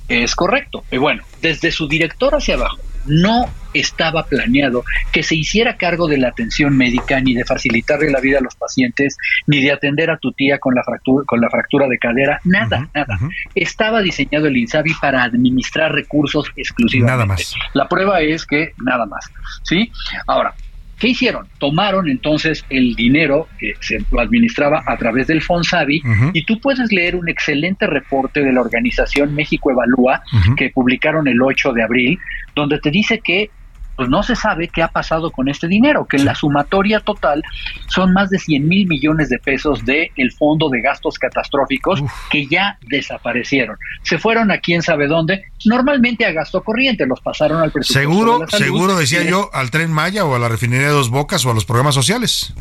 Es 0.07 0.36
correcto. 0.36 0.84
Y 0.91 0.98
bueno, 0.98 1.23
desde 1.41 1.72
su 1.72 1.88
director 1.88 2.36
hacia 2.36 2.56
abajo, 2.56 2.77
no 3.06 3.45
estaba 3.73 4.23
planeado 4.26 4.84
que 5.11 5.22
se 5.22 5.36
hiciera 5.36 5.77
cargo 5.77 6.07
de 6.07 6.18
la 6.18 6.30
atención 6.30 6.76
médica, 6.77 7.19
ni 7.19 7.34
de 7.34 7.44
facilitarle 7.44 8.10
la 8.10 8.19
vida 8.19 8.40
a 8.40 8.41
los 8.41 8.56
pacientes, 8.56 9.18
ni 9.48 9.61
de 9.61 9.72
atender 9.72 10.10
a 10.10 10.18
tu 10.18 10.32
tía 10.32 10.60
con 10.60 10.73
la 10.76 10.84
fractura, 10.84 11.26
con 11.26 11.41
la 11.41 11.49
fractura 11.49 11.88
de 11.88 11.98
cadera, 11.98 12.40
nada, 12.45 12.80
uh 12.80 12.84
-huh, 12.84 12.90
nada. 12.94 13.18
Uh 13.22 13.26
-huh. 13.26 13.32
Estaba 13.56 14.02
diseñado 14.02 14.48
el 14.48 14.57
INSABI 14.57 14.94
para 15.02 15.23
administrar 15.23 15.91
recursos 15.91 16.52
exclusivamente. 16.56 17.11
Nada 17.11 17.26
más. 17.26 17.56
La 17.73 17.88
prueba 17.88 18.22
es 18.22 18.45
que 18.45 18.73
nada 18.77 19.06
más. 19.06 19.26
¿Sí? 19.64 19.91
Ahora, 20.27 20.53
¿Qué 20.99 21.09
hicieron? 21.09 21.47
Tomaron 21.59 22.09
entonces 22.09 22.65
el 22.69 22.95
dinero 22.95 23.47
que 23.59 23.73
se 23.81 23.99
lo 24.11 24.19
administraba 24.22 24.84
a 24.85 24.97
través 24.97 25.27
del 25.27 25.41
Fonsavi 25.41 25.99
uh 25.99 26.07
-huh. 26.07 26.31
y 26.34 26.45
tú 26.45 26.59
puedes 26.59 26.91
leer 26.91 27.15
un 27.15 27.27
excelente 27.27 27.85
reporte 27.88 28.41
de 28.41 28.53
la 28.53 28.61
organización 28.61 29.35
México 29.35 29.72
Evalúa 29.72 30.22
uh 30.31 30.38
-huh. 30.38 30.55
que 30.55 30.69
publicaron 30.69 31.27
el 31.27 31.41
8 31.41 31.73
de 31.73 31.84
abril, 31.84 32.19
donde 32.55 32.80
te 32.80 32.91
dice 32.91 33.19
que 33.19 33.49
pues 33.95 34.09
no 34.09 34.23
se 34.23 34.35
sabe 34.35 34.67
qué 34.67 34.84
ha 34.84 34.88
pasado 34.88 35.31
con 35.31 35.47
este 35.47 35.67
dinero, 35.67 36.05
que 36.05 36.17
en 36.17 36.26
la 36.26 36.35
sumatoria 36.35 36.99
total 36.99 37.43
son 37.88 38.13
más 38.13 38.30
de 38.30 38.39
100 38.39 38.67
mil 38.67 38.88
millones 38.88 39.30
de 39.30 39.39
pesos 39.39 39.85
del 39.85 40.09
el 40.15 40.31
fondo 40.31 40.69
de 40.69 40.81
gastos 40.81 41.17
catastróficos 41.17 42.01
Uf. 42.01 42.11
que 42.30 42.47
ya 42.47 42.77
desaparecieron. 42.88 43.77
Se 44.03 44.17
fueron 44.17 44.51
a 44.51 44.59
quién 44.59 44.81
sabe 44.81 45.07
dónde, 45.07 45.43
normalmente 45.65 46.26
a 46.26 46.31
gasto 46.31 46.63
corriente, 46.63 47.05
los 47.05 47.22
pasaron 47.22 47.61
al 47.61 47.72
presupuesto. 47.72 47.99
Seguro, 47.99 48.39
de 48.39 48.47
salud, 48.47 48.65
seguro 48.65 48.95
decía 48.95 49.23
y 49.23 49.30
yo, 49.30 49.49
al 49.53 49.72
tren 49.72 49.91
Maya 49.91 50.26
o 50.26 50.35
a 50.35 50.39
la 50.39 50.49
refinería 50.49 50.88
de 50.88 50.93
Dos 50.93 51.09
Bocas 51.09 51.45
o 51.45 51.51
a 51.51 51.53
los 51.53 51.65
programas 51.65 51.95
sociales. 51.95 52.53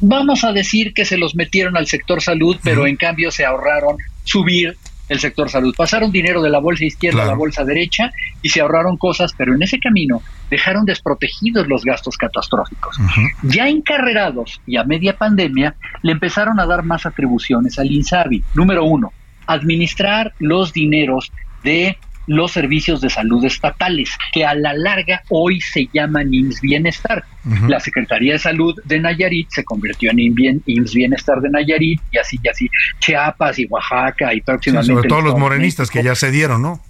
Vamos 0.00 0.44
a 0.44 0.52
decir 0.52 0.92
que 0.92 1.04
se 1.04 1.16
los 1.16 1.34
metieron 1.34 1.76
al 1.76 1.86
sector 1.86 2.20
salud, 2.20 2.56
pero 2.62 2.86
en 2.86 2.96
cambio 2.96 3.30
se 3.30 3.44
ahorraron 3.44 3.96
subir 4.24 4.76
el 5.08 5.20
sector 5.20 5.50
salud. 5.50 5.74
Pasaron 5.76 6.10
dinero 6.10 6.42
de 6.42 6.50
la 6.50 6.60
bolsa 6.60 6.84
izquierda 6.84 7.18
claro. 7.18 7.30
a 7.30 7.32
la 7.32 7.38
bolsa 7.38 7.64
derecha 7.64 8.12
y 8.42 8.48
se 8.48 8.60
ahorraron 8.60 8.96
cosas, 8.96 9.32
pero 9.36 9.54
en 9.54 9.62
ese 9.62 9.78
camino 9.78 10.22
dejaron 10.50 10.84
desprotegidos 10.84 11.66
los 11.68 11.84
gastos 11.84 12.16
catastróficos. 12.16 12.98
Uh 12.98 13.02
-huh. 13.02 13.30
Ya 13.42 13.68
encarrerados 13.68 14.60
y 14.66 14.76
a 14.76 14.84
media 14.84 15.16
pandemia, 15.16 15.74
le 16.02 16.12
empezaron 16.12 16.60
a 16.60 16.66
dar 16.66 16.82
más 16.84 17.06
atribuciones 17.06 17.78
al 17.78 17.90
INSABI. 17.90 18.42
Número 18.54 18.84
uno, 18.84 19.12
administrar 19.46 20.32
los 20.38 20.72
dineros 20.72 21.32
de 21.62 21.98
los 22.26 22.52
servicios 22.52 23.00
de 23.00 23.10
salud 23.10 23.44
estatales, 23.44 24.10
que 24.32 24.44
a 24.44 24.54
la 24.54 24.74
larga 24.74 25.22
hoy 25.28 25.60
se 25.60 25.88
llaman 25.92 26.32
IMSS 26.32 26.60
Bienestar. 26.60 27.24
La 27.68 27.78
Secretaría 27.78 28.34
de 28.34 28.38
Salud 28.38 28.74
de 28.84 29.00
Nayarit 29.00 29.48
se 29.50 29.64
convirtió 29.64 30.10
en 30.10 30.18
IMSS 30.64 30.94
Bienestar 30.94 31.40
de 31.40 31.50
Nayarit 31.50 32.00
y 32.10 32.18
así 32.18 32.38
y 32.42 32.48
así 32.48 32.70
Chiapas 33.00 33.58
y 33.58 33.66
Oaxaca 33.66 34.32
y 34.32 34.40
próximamente... 34.40 34.94
sobre 34.94 35.08
todo 35.08 35.20
los 35.20 35.38
morenistas 35.38 35.90
que 35.90 36.02
ya 36.02 36.14
se 36.14 36.30
dieron, 36.30 36.62
¿no? 36.62 36.80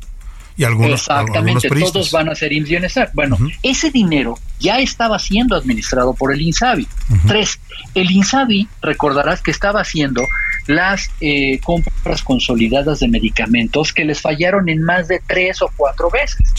Y 0.56 0.62
algunos, 0.62 1.01
Exactamente, 1.01 1.69
todos 1.69 2.12
van 2.12 2.28
a 2.28 2.35
ser 2.36 2.52
IMSS 2.52 2.69
Bienestar. 2.69 3.11
Bueno, 3.12 3.36
ese 3.65 3.90
dinero 3.90 4.39
ya 4.61 4.78
estaba 4.78 5.19
siendo 5.19 5.56
administrado 5.56 6.15
por 6.15 6.32
el 6.32 6.40
INSABI. 6.40 6.86
Tres, 7.27 7.59
el 7.94 8.11
INSABI, 8.11 8.69
recordarás 8.81 9.43
que 9.43 9.51
estaba 9.51 9.81
haciendo 9.81 10.23
las 10.66 11.11
eh, 11.20 11.59
compras 11.61 12.23
consolidadas 12.23 13.01
de 13.01 13.09
medicamentos 13.09 13.93
que 13.93 14.05
les 14.05 14.20
fallaron 14.20 14.69
en 14.69 14.82
más 14.82 15.09
de 15.09 15.20
tres 15.27 15.62
o 15.62 15.70
cuatro 15.77 16.11
veces. 16.11 16.53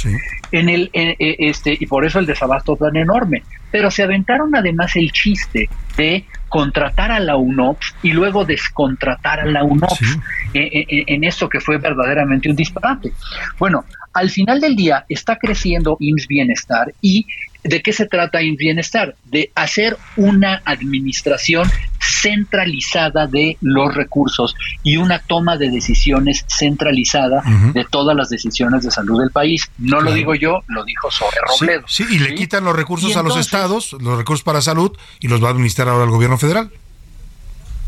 En 0.51 0.69
el, 0.69 0.89
eh, 0.93 1.15
este, 1.19 1.77
y 1.79 1.85
por 1.85 2.05
eso 2.05 2.19
el 2.19 2.25
desabasto 2.25 2.75
tan 2.75 2.95
enorme. 2.95 3.43
Pero 3.71 3.91
se 3.91 4.03
aventaron 4.03 4.55
además 4.55 4.95
el 4.95 5.11
chiste 5.11 5.69
de 5.97 6.25
contratar 6.49 7.11
a 7.11 7.19
la 7.19 7.35
UNOPS 7.35 7.95
y 8.03 8.13
luego 8.13 8.45
descontratar 8.45 9.41
a 9.41 9.45
la 9.45 9.63
UNOPS 9.63 10.19
en, 10.53 11.23
esto 11.23 11.49
que 11.49 11.59
fue 11.59 11.77
verdaderamente 11.77 12.49
un 12.49 12.55
disparate. 12.55 13.11
Bueno, 13.59 13.83
al 14.13 14.29
final 14.29 14.61
del 14.61 14.75
día 14.75 15.05
está 15.09 15.35
creciendo 15.35 15.97
IMSS 15.99 16.27
Bienestar 16.27 16.93
y 17.01 17.27
¿de 17.65 17.81
qué 17.81 17.91
se 17.91 18.05
trata 18.05 18.39
Bienestar? 18.39 19.15
De 19.25 19.51
hacer 19.55 19.97
una 20.15 20.61
administración 20.65 21.69
centralizada 21.99 23.25
de 23.27 23.57
los 23.61 23.93
recursos 23.93 24.55
y 24.83 24.97
una 24.97 25.19
toma 25.19 25.57
de 25.57 25.71
decisiones 25.71 26.45
centralizada 26.47 27.43
de 27.73 27.83
todas 27.85 28.15
las 28.15 28.29
decisiones 28.29 28.83
de 28.83 28.91
salud 28.91 29.19
del 29.19 29.31
país. 29.31 29.69
No 29.79 29.99
lo 29.99 30.13
digo 30.13 30.35
yo, 30.35 30.61
lo 30.67 30.83
dijo 30.85 31.09
Sobre 31.09 31.37
Robledo. 31.47 31.83
Sí, 31.87 32.05
y 32.09 32.19
le 32.19 32.35
quitan 32.35 32.63
los 32.63 32.75
recursos 32.75 33.15
a 33.17 33.23
los 33.23 33.37
estados, 33.37 33.93
los 33.93 34.17
recursos 34.17 34.43
para 34.43 34.61
salud, 34.61 34.95
y 35.19 35.27
los 35.27 35.43
va 35.43 35.47
a 35.47 35.51
administrar 35.51 35.89
ahora 35.89 36.05
el 36.05 36.11
gobierno 36.11 36.37
federal. 36.37 36.71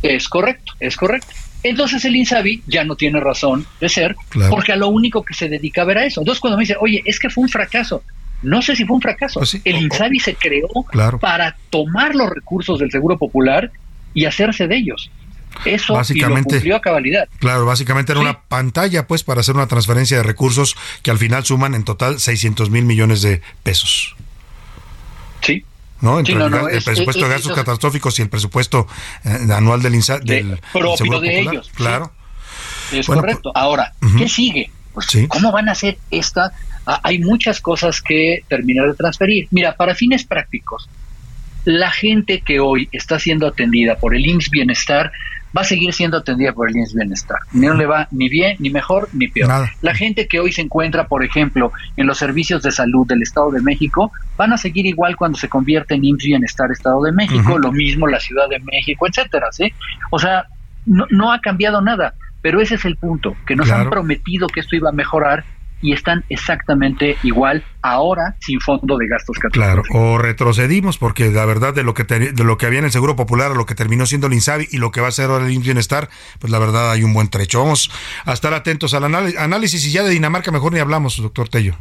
Es 0.02 0.28
correcto, 0.28 0.74
es 0.80 0.98
correcto. 0.98 1.34
Entonces 1.64 2.04
el 2.06 2.16
INSABI 2.16 2.64
ya 2.68 2.84
no 2.84 2.96
tiene 2.96 3.20
razón 3.20 3.66
de 3.80 3.90
ser, 3.90 4.16
porque 4.50 4.72
a 4.72 4.76
lo 4.76 4.90
único 4.90 5.24
que 5.24 5.34
se 5.34 5.50
dedica 5.50 5.82
a 5.82 5.86
ver 5.86 6.00
a 6.00 6.06
eso. 6.06 6.22
Entonces 6.22 6.40
cuando 6.40 6.58
me 6.58 6.64
dice, 6.64 6.76
oye, 6.80 7.02
es 7.06 7.20
que 7.20 7.30
fue 7.30 7.44
un 7.44 7.50
fracaso, 7.50 8.04
no 8.42 8.62
sé 8.62 8.76
si 8.76 8.86
fue 8.86 8.96
un 8.96 9.02
fracaso. 9.02 9.40
Pues 9.40 9.60
el 9.64 9.78
INSABI 9.78 10.20
se 10.20 10.36
creó 10.36 10.68
para 11.20 11.56
tomar 11.70 12.16
los 12.16 12.30
recursos 12.30 12.80
del 12.80 12.92
Seguro 12.92 13.18
Popular 13.18 13.72
y 14.14 14.26
hacerse 14.26 14.68
de 14.68 14.78
ellos. 14.78 15.12
Eso 15.66 15.94
básicamente, 15.94 16.56
cumplió 16.56 16.76
a 16.76 16.82
cabalidad. 16.82 17.28
Claro, 17.40 17.66
básicamente 17.66 18.12
era 18.12 18.22
una 18.22 18.42
pantalla 18.42 19.08
pues 19.08 19.24
para 19.24 19.42
hacer 19.42 19.56
una 19.56 19.68
transferencia 19.68 20.18
de 20.18 20.24
recursos 20.24 20.76
que 21.02 21.10
al 21.10 21.18
final 21.18 21.46
suman 21.46 21.74
en 21.74 21.84
total 21.84 22.20
600 22.20 22.70
mil 22.70 22.86
millones 22.86 23.22
de 23.22 23.42
pesos. 23.64 24.16
Sí, 25.42 25.66
¿no? 26.02 26.20
Entre 26.20 26.36
el, 26.36 26.84
presupuesto 26.84 27.24
de 27.24 27.30
gastos 27.30 27.54
catastróficos 27.54 28.20
y 28.20 28.22
el 28.22 28.30
presupuesto 28.30 28.88
eh, 29.24 29.48
anual 29.52 29.82
del, 29.82 29.96
INSA, 29.96 30.20
del 30.20 30.60
propio 30.72 31.20
de 31.20 31.40
ellos. 31.40 31.72
Claro. 31.74 32.12
Es 32.92 33.08
correcto. 33.08 33.52
Ahora, 33.56 33.94
¿qué 34.18 34.28
sigue? 34.28 34.72
Pues, 34.94 35.08
¿cómo 35.28 35.52
van 35.52 35.70
a 35.70 35.74
hacer 35.74 35.98
esta? 36.12 36.54
Ah, 36.90 37.02
hay 37.04 37.20
muchas 37.20 37.60
cosas 37.60 38.02
que 38.02 38.44
terminar 38.48 38.88
de 38.88 38.94
transferir. 38.94 39.50
Mira, 39.52 39.76
para 39.76 39.94
fines 39.94 40.24
prácticos, 40.24 40.90
la 41.66 41.92
gente 41.92 42.40
que 42.40 42.62
hoy 42.62 42.88
está 42.94 43.20
siendo 43.20 43.46
atendida 43.46 43.98
por 43.98 44.16
el 44.16 44.26
IMSS 44.26 44.50
Bienestar 44.50 45.12
va 45.56 45.62
a 45.62 45.66
seguir 45.66 45.94
siendo 45.94 46.16
atendida 46.16 46.54
por 46.54 46.70
el 46.70 46.78
IMSS 46.78 46.94
Bienestar. 46.94 47.40
No 47.52 47.74
le 47.74 47.86
va 47.86 48.08
ni 48.12 48.30
bien, 48.30 48.56
ni 48.60 48.70
mejor, 48.70 49.10
ni 49.12 49.28
peor. 49.28 49.68
La 49.82 49.94
gente 49.94 50.30
que 50.30 50.40
hoy 50.40 50.54
se 50.54 50.62
encuentra, 50.62 51.08
por 51.10 51.26
ejemplo, 51.26 51.74
en 51.98 52.08
los 52.08 52.18
servicios 52.18 52.64
de 52.64 52.72
salud 52.72 53.06
del 53.06 53.22
Estado 53.22 53.52
de 53.52 53.62
México, 53.62 54.14
van 54.38 54.54
a 54.54 54.58
seguir 54.58 54.86
igual 54.86 55.18
cuando 55.18 55.38
se 55.38 55.50
convierte 55.50 55.96
en 55.96 56.06
IMSS 56.06 56.24
Bienestar 56.24 56.72
Estado 56.72 57.04
de 57.04 57.12
México, 57.12 57.60
lo 57.60 57.74
mismo 57.74 58.08
la 58.08 58.22
Ciudad 58.22 58.48
de 58.48 58.60
México, 58.60 59.08
etcétera, 59.08 59.48
¿sí? 59.52 59.74
O 60.10 60.20
sea, 60.20 60.46
no, 60.86 61.34
ha 61.34 61.42
cambiado 61.42 61.82
nada, 61.82 62.14
pero 62.42 62.62
ese 62.62 62.76
es 62.76 62.86
el 62.86 62.96
punto, 62.96 63.36
que 63.46 63.58
nos 63.58 63.70
han 63.70 63.90
prometido 63.90 64.48
que 64.48 64.62
esto 64.62 64.78
iba 64.78 64.88
a 64.88 64.94
mejorar 64.94 65.44
y 65.82 65.94
están 65.94 66.24
exactamente 66.30 67.18
igual 67.24 67.64
ahora 67.82 68.36
sin 68.40 68.60
fondo 68.60 68.98
de 68.98 69.08
gastos 69.08 69.38
Claro, 69.52 69.84
o 69.92 70.18
retrocedimos 70.18 70.98
porque 70.98 71.32
la 71.32 71.46
verdad 71.46 71.74
de 71.74 71.84
lo 71.84 71.94
que 71.94 72.04
de 72.04 72.44
lo 72.44 72.58
que 72.58 72.66
había 72.66 72.80
en 72.80 72.86
el 72.86 72.92
Seguro 72.92 73.16
Popular, 73.16 73.52
lo 73.56 73.66
que 73.66 73.76
terminó 73.76 74.06
siendo 74.06 74.28
el 74.28 74.34
INSABI 74.34 74.68
y 74.72 74.78
lo 74.78 74.92
que 74.92 75.02
va 75.02 75.08
a 75.08 75.12
ser 75.12 75.30
ahora 75.30 75.48
el 75.48 75.60
Bienestar, 75.60 76.10
pues 76.40 76.52
la 76.52 76.60
verdad 76.60 76.92
hay 76.92 77.04
un 77.04 77.14
buen 77.14 77.30
trecho. 77.30 77.60
Vamos 77.60 77.92
a 78.26 78.34
estar 78.34 78.54
atentos 78.54 78.94
al 78.94 79.04
análisis 79.04 79.86
y 79.86 79.92
ya 79.92 80.04
de 80.04 80.10
Dinamarca 80.10 80.52
mejor 80.52 80.74
ni 80.74 80.80
hablamos, 80.80 81.18
doctor 81.18 81.50
Tello. 81.50 81.76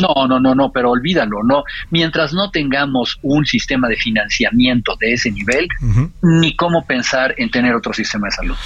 No, 0.00 0.26
no, 0.26 0.40
no, 0.40 0.54
no, 0.54 0.72
pero 0.72 0.90
olvídalo, 0.90 1.42
no. 1.44 1.64
Mientras 1.90 2.32
no 2.32 2.50
tengamos 2.50 3.18
un 3.22 3.46
sistema 3.46 3.88
de 3.88 3.96
financiamiento 3.96 4.96
de 5.00 5.12
ese 5.12 5.30
nivel, 5.30 5.68
ni 6.22 6.56
cómo 6.56 6.86
pensar 6.86 7.34
en 7.38 7.50
tener 7.50 7.74
otro 7.74 7.92
sistema 7.92 8.28
de 8.28 8.32
salud. 8.32 8.56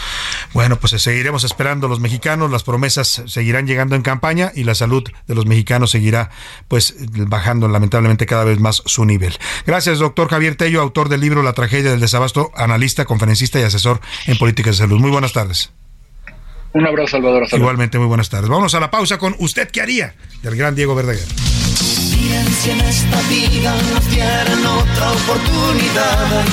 Bueno, 0.52 0.76
pues 0.76 0.92
seguiremos 1.02 1.44
esperando 1.44 1.88
los 1.88 2.00
mexicanos, 2.00 2.50
las 2.50 2.62
promesas 2.62 3.22
seguirán 3.26 3.66
llegando 3.66 3.96
en 3.96 4.02
campaña 4.02 4.52
y 4.54 4.64
la 4.64 4.74
salud 4.74 5.04
de 5.26 5.34
los 5.34 5.46
mexicanos 5.46 5.90
seguirá 5.90 6.30
pues 6.68 6.94
bajando 7.26 7.68
lamentablemente 7.68 8.26
cada 8.26 8.44
vez 8.44 8.60
más 8.60 8.82
su 8.86 9.04
nivel. 9.04 9.34
Gracias, 9.66 9.98
doctor 9.98 10.28
Javier 10.28 10.56
Tello, 10.56 10.80
autor 10.80 11.08
del 11.08 11.20
libro 11.20 11.42
La 11.42 11.52
tragedia 11.52 11.90
del 11.90 12.00
desabasto, 12.00 12.50
analista, 12.56 13.04
conferencista 13.04 13.58
y 13.60 13.62
asesor 13.62 14.00
en 14.26 14.38
políticas 14.38 14.76
de 14.76 14.84
salud. 14.84 15.00
Muy 15.00 15.10
buenas 15.10 15.32
tardes. 15.32 15.72
Un 16.74 16.86
abrazo, 16.86 17.12
Salvador. 17.12 17.46
Igualmente, 17.52 17.98
muy 17.98 18.08
buenas 18.08 18.28
tardes. 18.28 18.50
Vamos 18.50 18.74
a 18.74 18.80
la 18.80 18.90
pausa 18.90 19.16
con 19.16 19.34
¿Usted 19.38 19.68
qué 19.70 19.80
haría? 19.80 20.14
del 20.42 20.56
gran 20.56 20.74
Diego 20.74 20.94
Verdaguer. 20.94 21.24
Miren 22.10 22.46
si 22.52 22.70
en 22.70 22.80
esta 22.80 23.20
vida 23.28 23.74
nos 23.92 24.10
dieran 24.10 24.66
otra 24.66 25.12
oportunidad. 25.12 26.44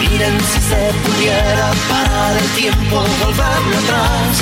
Miren 0.00 0.40
si 0.40 0.60
se 0.60 0.92
pudiera 1.04 1.70
parar 1.90 2.36
el 2.38 2.48
tiempo, 2.60 3.04
volverlo 3.22 3.78
atrás. 3.84 4.40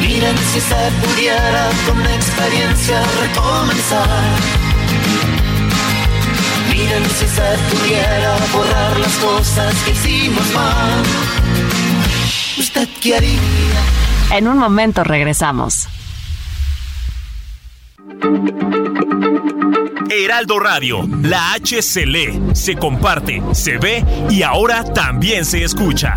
Miren 0.00 0.36
si 0.52 0.60
se 0.60 0.90
pudiera 1.02 1.70
con 1.86 2.06
experiencia 2.06 3.02
recomenzar. 3.22 4.71
Miren 6.72 7.04
si 7.10 7.26
se 7.26 7.58
pudiera 7.70 8.36
borrar 8.52 8.98
las 8.98 9.16
cosas 9.18 9.74
que 9.84 9.90
hicimos 9.90 10.54
mal. 10.54 11.02
¿Usted 12.58 12.88
qué 13.02 13.16
haría? 13.16 14.36
En 14.36 14.48
un 14.48 14.56
momento 14.58 15.04
regresamos. 15.04 15.88
Heraldo 20.10 20.58
Radio, 20.58 21.08
la 21.22 21.52
H 21.54 21.82
se 21.82 22.06
lee, 22.06 22.40
se 22.54 22.76
comparte, 22.76 23.42
se 23.52 23.78
ve 23.78 24.04
y 24.30 24.42
ahora 24.42 24.84
también 24.84 25.44
se 25.44 25.64
escucha. 25.64 26.16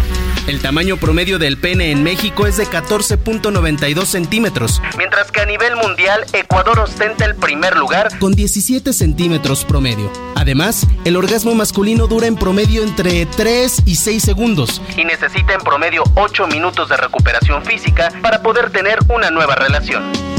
El 0.47 0.59
tamaño 0.59 0.97
promedio 0.97 1.37
del 1.37 1.57
pene 1.57 1.91
en 1.91 2.03
México 2.03 2.47
es 2.47 2.57
de 2.57 2.65
14.92 2.65 4.05
centímetros, 4.05 4.81
mientras 4.97 5.31
que 5.31 5.39
a 5.39 5.45
nivel 5.45 5.75
mundial 5.75 6.25
Ecuador 6.33 6.79
ostenta 6.79 7.25
el 7.25 7.35
primer 7.35 7.77
lugar 7.77 8.17
con 8.17 8.33
17 8.33 8.91
centímetros 8.91 9.65
promedio. 9.65 10.11
Además, 10.35 10.87
el 11.05 11.15
orgasmo 11.15 11.53
masculino 11.53 12.07
dura 12.07 12.25
en 12.25 12.35
promedio 12.35 12.81
entre 12.81 13.27
3 13.27 13.83
y 13.85 13.95
6 13.95 14.23
segundos 14.23 14.81
y 14.97 15.05
necesita 15.05 15.53
en 15.53 15.61
promedio 15.61 16.03
8 16.15 16.47
minutos 16.47 16.89
de 16.89 16.97
recuperación 16.97 17.63
física 17.63 18.11
para 18.21 18.41
poder 18.41 18.71
tener 18.71 18.97
una 19.09 19.29
nueva 19.29 19.55
relación. 19.55 20.30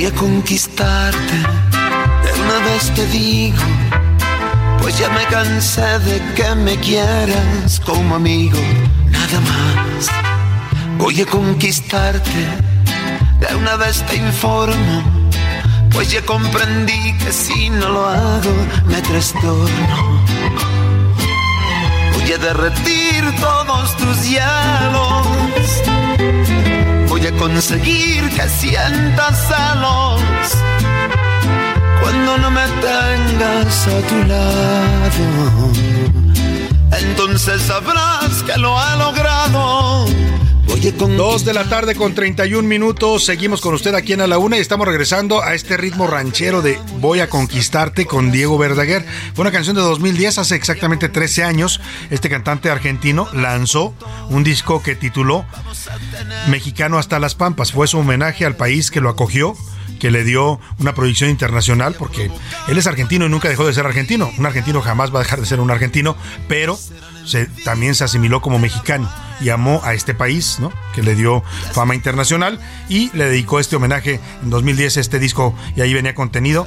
Voy 0.00 0.08
a 0.08 0.14
conquistarte, 0.14 1.34
de 2.24 2.40
una 2.40 2.58
vez 2.64 2.90
te 2.94 3.06
digo, 3.08 3.62
pues 4.80 4.98
ya 4.98 5.10
me 5.10 5.26
cansé 5.26 5.98
de 5.98 6.22
que 6.34 6.54
me 6.54 6.76
quieras 6.78 7.78
como 7.84 8.14
amigo, 8.14 8.58
nada 9.10 9.40
más. 9.40 10.08
Voy 10.96 11.20
a 11.20 11.26
conquistarte, 11.26 12.46
de 13.40 13.54
una 13.54 13.76
vez 13.76 14.02
te 14.06 14.16
informo 14.16 15.02
pues 15.90 16.10
ya 16.10 16.22
comprendí 16.22 17.12
que 17.18 17.30
si 17.30 17.68
no 17.68 17.90
lo 17.90 18.06
hago 18.06 18.54
me 18.86 19.02
trastorno. 19.02 20.24
Voy 22.14 22.32
a 22.32 22.38
derretir 22.38 23.36
todos 23.38 23.94
tus 23.98 24.30
hielos. 24.30 25.26
Voy 27.20 27.28
a 27.28 27.32
conseguir 27.32 28.30
que 28.30 28.48
sientas 28.48 29.46
celos 29.46 30.22
cuando 32.00 32.38
no 32.38 32.50
me 32.50 32.62
tengas 32.80 33.88
a 33.88 34.00
tu 34.08 34.24
lado. 34.26 35.70
Entonces 36.98 37.60
sabrás 37.60 38.42
que 38.46 38.56
lo 38.56 38.74
he 38.74 38.96
logrado 38.96 40.06
Dos 41.16 41.44
de 41.44 41.52
la 41.52 41.68
tarde 41.68 41.94
con 41.94 42.14
31 42.14 42.66
minutos. 42.66 43.24
Seguimos 43.24 43.60
con 43.60 43.74
usted 43.74 43.94
aquí 43.94 44.12
en 44.12 44.20
A 44.20 44.26
la 44.26 44.38
Una 44.38 44.56
y 44.56 44.60
estamos 44.60 44.86
regresando 44.86 45.42
a 45.42 45.54
este 45.54 45.76
ritmo 45.76 46.06
ranchero 46.06 46.62
de 46.62 46.78
Voy 46.98 47.20
a 47.20 47.28
conquistarte 47.28 48.06
con 48.06 48.30
Diego 48.30 48.56
Verdaguer. 48.58 49.04
Fue 49.34 49.42
una 49.42 49.52
canción 49.52 49.76
de 49.76 49.82
2010, 49.82 50.38
hace 50.38 50.54
exactamente 50.54 51.08
13 51.08 51.44
años. 51.44 51.80
Este 52.10 52.28
cantante 52.28 52.70
argentino 52.70 53.28
lanzó 53.32 53.94
un 54.28 54.42
disco 54.42 54.82
que 54.82 54.94
tituló 54.94 55.44
Mexicano 56.48 56.98
hasta 56.98 57.18
las 57.18 57.34
Pampas. 57.34 57.72
Fue 57.72 57.86
su 57.86 57.98
homenaje 57.98 58.46
al 58.46 58.56
país 58.56 58.90
que 58.90 59.00
lo 59.00 59.10
acogió 59.10 59.56
que 60.00 60.10
le 60.10 60.24
dio 60.24 60.58
una 60.78 60.94
proyección 60.94 61.30
internacional, 61.30 61.94
porque 61.96 62.30
él 62.68 62.78
es 62.78 62.86
argentino 62.86 63.26
y 63.26 63.28
nunca 63.28 63.48
dejó 63.48 63.66
de 63.66 63.74
ser 63.74 63.86
argentino. 63.86 64.32
Un 64.38 64.46
argentino 64.46 64.80
jamás 64.80 65.14
va 65.14 65.20
a 65.20 65.22
dejar 65.22 65.40
de 65.40 65.46
ser 65.46 65.60
un 65.60 65.70
argentino, 65.70 66.16
pero 66.48 66.78
también 67.64 67.94
se 67.94 68.04
asimiló 68.04 68.40
como 68.40 68.58
mexicano 68.58 69.10
y 69.40 69.48
amó 69.48 69.80
a 69.84 69.94
este 69.94 70.14
país, 70.14 70.58
¿no? 70.60 70.72
Que 70.94 71.02
le 71.02 71.14
dio 71.14 71.42
fama 71.72 71.94
internacional 71.94 72.60
y 72.88 73.10
le 73.16 73.26
dedicó 73.26 73.60
este 73.60 73.76
homenaje 73.76 74.20
en 74.42 74.50
2010 74.50 74.98
este 74.98 75.18
disco 75.18 75.54
y 75.76 75.80
ahí 75.80 75.94
venía 75.94 76.14
contenido 76.14 76.66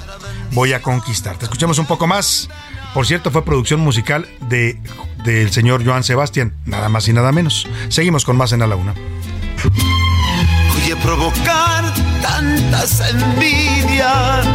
Voy 0.51 0.73
a 0.73 0.81
conquistarte. 0.81 1.45
Escuchemos 1.45 1.79
un 1.79 1.87
poco 1.87 2.05
más. 2.05 2.47
Por 2.93 3.07
cierto, 3.07 3.31
fue 3.31 3.43
producción 3.43 3.79
musical 3.79 4.27
de 4.41 4.79
del 5.23 5.51
señor 5.51 5.85
Joan 5.85 6.03
Sebastián, 6.03 6.53
nada 6.65 6.89
más 6.89 7.07
y 7.07 7.13
nada 7.13 7.31
menos. 7.31 7.67
Seguimos 7.89 8.25
con 8.25 8.37
más 8.37 8.51
en 8.51 8.61
A 8.61 8.67
la 8.67 8.75
Una. 8.75 8.93
Provocar 11.01 11.93
tantas 12.21 13.01
envidias 13.09 14.45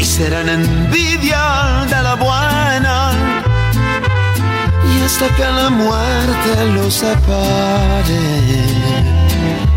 y 0.00 0.04
serán 0.04 0.48
envidia 0.48 1.86
de 1.88 2.02
la 2.02 2.16
buena 2.16 3.27
hasta 5.08 5.34
que 5.36 5.42
la 5.42 5.70
muerte 5.70 6.66
los 6.74 6.92
separe. 6.92 8.20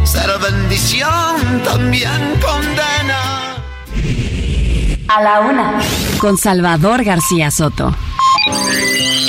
Será 0.04 0.38
bendición, 0.38 1.64
también 1.64 2.20
condena. 2.42 3.56
A 5.08 5.22
la 5.22 5.40
una. 5.40 5.80
Con 6.20 6.38
Salvador 6.38 7.06
García 7.06 7.50
Soto. 7.50 7.96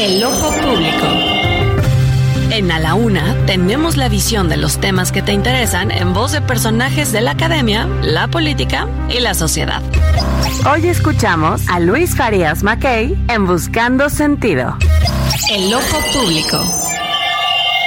El 0.01 0.25
ojo 0.25 0.51
público. 0.51 1.07
En 2.51 2.73
A 2.73 2.81
la 2.81 2.95
Una 2.95 3.37
tenemos 3.47 3.97
la 3.97 4.09
visión 4.09 4.49
de 4.49 4.57
los 4.57 4.79
temas 4.79 5.13
que 5.13 5.23
te 5.23 5.33
interesan 5.33 5.93
en 5.93 6.13
voz 6.13 6.33
de 6.33 6.41
personajes 6.41 7.13
de 7.13 7.21
la 7.21 7.31
academia, 7.31 7.87
la 8.03 8.27
política 8.27 8.89
y 9.09 9.21
la 9.21 9.35
sociedad. 9.35 9.83
Hoy 10.71 10.89
escuchamos 10.89 11.63
a 11.69 11.79
Luis 11.79 12.17
Farías 12.17 12.65
Mackey 12.65 13.17
en 13.29 13.47
Buscando 13.47 14.11
Sentido. 14.11 14.77
El 15.33 15.73
ojo 15.73 15.99
público. 16.13 16.63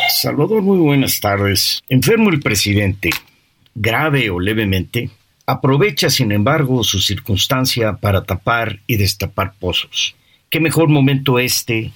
Salvador, 0.10 0.64
muy 0.64 0.80
buenas 0.80 1.20
tardes. 1.20 1.84
Enfermo 1.90 2.32
el 2.32 2.40
presidente, 2.40 3.12
grave 3.76 4.32
o 4.32 4.40
levemente, 4.40 5.12
aprovecha 5.46 6.10
sin 6.10 6.32
embargo 6.32 6.84
su 6.84 7.00
circunstancia 7.00 7.98
para 7.98 8.24
tapar 8.24 8.80
y 8.88 8.98
destapar 8.98 9.54
pozos. 9.60 10.16
¿Qué 10.50 10.60
mejor 10.60 10.90
momento 10.90 11.38
este, 11.38 11.92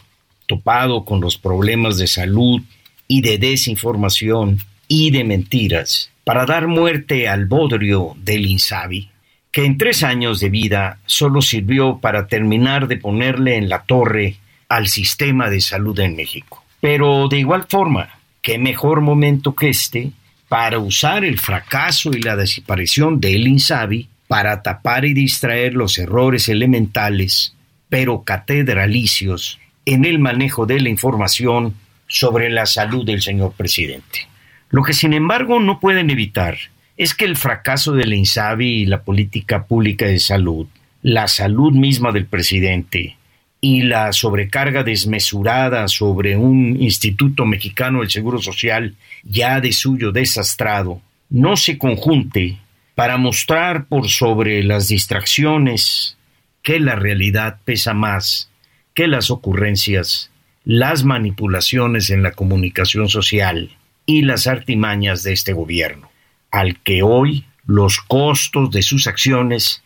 topado 0.45 1.03
con 1.03 1.19
los 1.19 1.39
problemas 1.39 1.97
de 1.97 2.05
salud 2.05 2.61
y 3.07 3.21
de 3.21 3.39
desinformación 3.39 4.59
y 4.87 5.09
de 5.09 5.23
mentiras, 5.23 6.11
para 6.23 6.45
dar 6.45 6.67
muerte 6.67 7.27
al 7.27 7.47
bodrio 7.47 8.15
del 8.17 8.45
Insabi, 8.45 9.09
que 9.51 9.65
en 9.65 9.79
tres 9.79 10.03
años 10.03 10.39
de 10.39 10.49
vida 10.49 10.99
solo 11.07 11.41
sirvió 11.41 11.97
para 11.97 12.27
terminar 12.27 12.87
de 12.87 12.97
ponerle 12.97 13.55
en 13.55 13.67
la 13.67 13.81
torre 13.81 14.37
al 14.69 14.87
sistema 14.87 15.49
de 15.49 15.59
salud 15.59 15.99
en 15.99 16.15
México. 16.15 16.63
Pero 16.79 17.27
de 17.27 17.39
igual 17.39 17.65
forma, 17.67 18.09
qué 18.41 18.57
mejor 18.57 19.01
momento 19.01 19.53
que 19.55 19.69
este 19.69 20.11
para 20.47 20.79
usar 20.79 21.25
el 21.25 21.37
fracaso 21.37 22.11
y 22.11 22.21
la 22.21 22.35
desaparición 22.35 23.19
del 23.19 23.47
INSABI 23.47 24.07
para 24.27 24.63
tapar 24.63 25.05
y 25.05 25.13
distraer 25.13 25.73
los 25.73 25.97
errores 25.97 26.49
elementales, 26.49 27.55
pero 27.89 28.23
catedralicios, 28.23 29.59
en 29.85 30.05
el 30.05 30.19
manejo 30.19 30.65
de 30.65 30.79
la 30.79 30.89
información 30.89 31.75
sobre 32.07 32.49
la 32.49 32.65
salud 32.65 33.05
del 33.05 33.21
señor 33.21 33.53
presidente. 33.53 34.27
Lo 34.69 34.83
que 34.83 34.93
sin 34.93 35.13
embargo 35.13 35.59
no 35.59 35.79
pueden 35.79 36.09
evitar 36.09 36.57
es 36.97 37.13
que 37.13 37.25
el 37.25 37.37
fracaso 37.37 37.93
del 37.93 38.13
INSABI 38.13 38.81
y 38.81 38.85
la 38.85 39.03
política 39.03 39.65
pública 39.65 40.05
de 40.05 40.19
salud, 40.19 40.67
la 41.01 41.27
salud 41.27 41.73
misma 41.73 42.11
del 42.11 42.25
presidente, 42.25 43.17
y 43.61 43.81
la 43.83 44.13
sobrecarga 44.13 44.83
desmesurada 44.83 45.87
sobre 45.87 46.37
un 46.37 46.81
Instituto 46.81 47.45
Mexicano 47.45 47.99
del 47.99 48.09
Seguro 48.09 48.39
Social 48.39 48.95
ya 49.23 49.59
de 49.59 49.73
suyo 49.73 50.11
desastrado, 50.11 51.01
no 51.29 51.57
se 51.57 51.77
conjunte 51.77 52.57
para 52.95 53.17
mostrar 53.17 53.85
por 53.85 54.09
sobre 54.09 54.63
las 54.63 54.87
distracciones 54.87 56.17
que 56.61 56.79
la 56.79 56.95
realidad 56.95 57.59
pesa 57.65 57.93
más 57.93 58.49
que 58.93 59.07
las 59.07 59.31
ocurrencias, 59.31 60.31
las 60.65 61.03
manipulaciones 61.03 62.09
en 62.09 62.23
la 62.23 62.31
comunicación 62.31 63.07
social 63.07 63.71
y 64.05 64.23
las 64.23 64.47
artimañas 64.47 65.23
de 65.23 65.33
este 65.33 65.53
gobierno, 65.53 66.11
al 66.51 66.79
que 66.79 67.03
hoy 67.03 67.45
los 67.65 67.99
costos 67.99 68.71
de 68.71 68.81
sus 68.81 69.07
acciones 69.07 69.83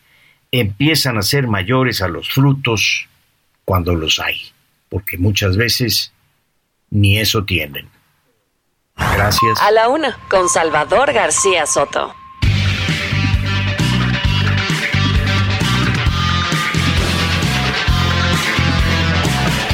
empiezan 0.50 1.18
a 1.18 1.22
ser 1.22 1.46
mayores 1.46 2.02
a 2.02 2.08
los 2.08 2.28
frutos 2.30 3.08
cuando 3.64 3.94
los 3.94 4.18
hay, 4.18 4.40
porque 4.88 5.18
muchas 5.18 5.56
veces 5.56 6.12
ni 6.90 7.18
eso 7.18 7.44
tienen. 7.44 7.88
Gracias. 8.96 9.60
A 9.60 9.70
la 9.70 9.88
una, 9.88 10.18
con 10.28 10.48
Salvador 10.48 11.12
García 11.12 11.66
Soto. 11.66 12.14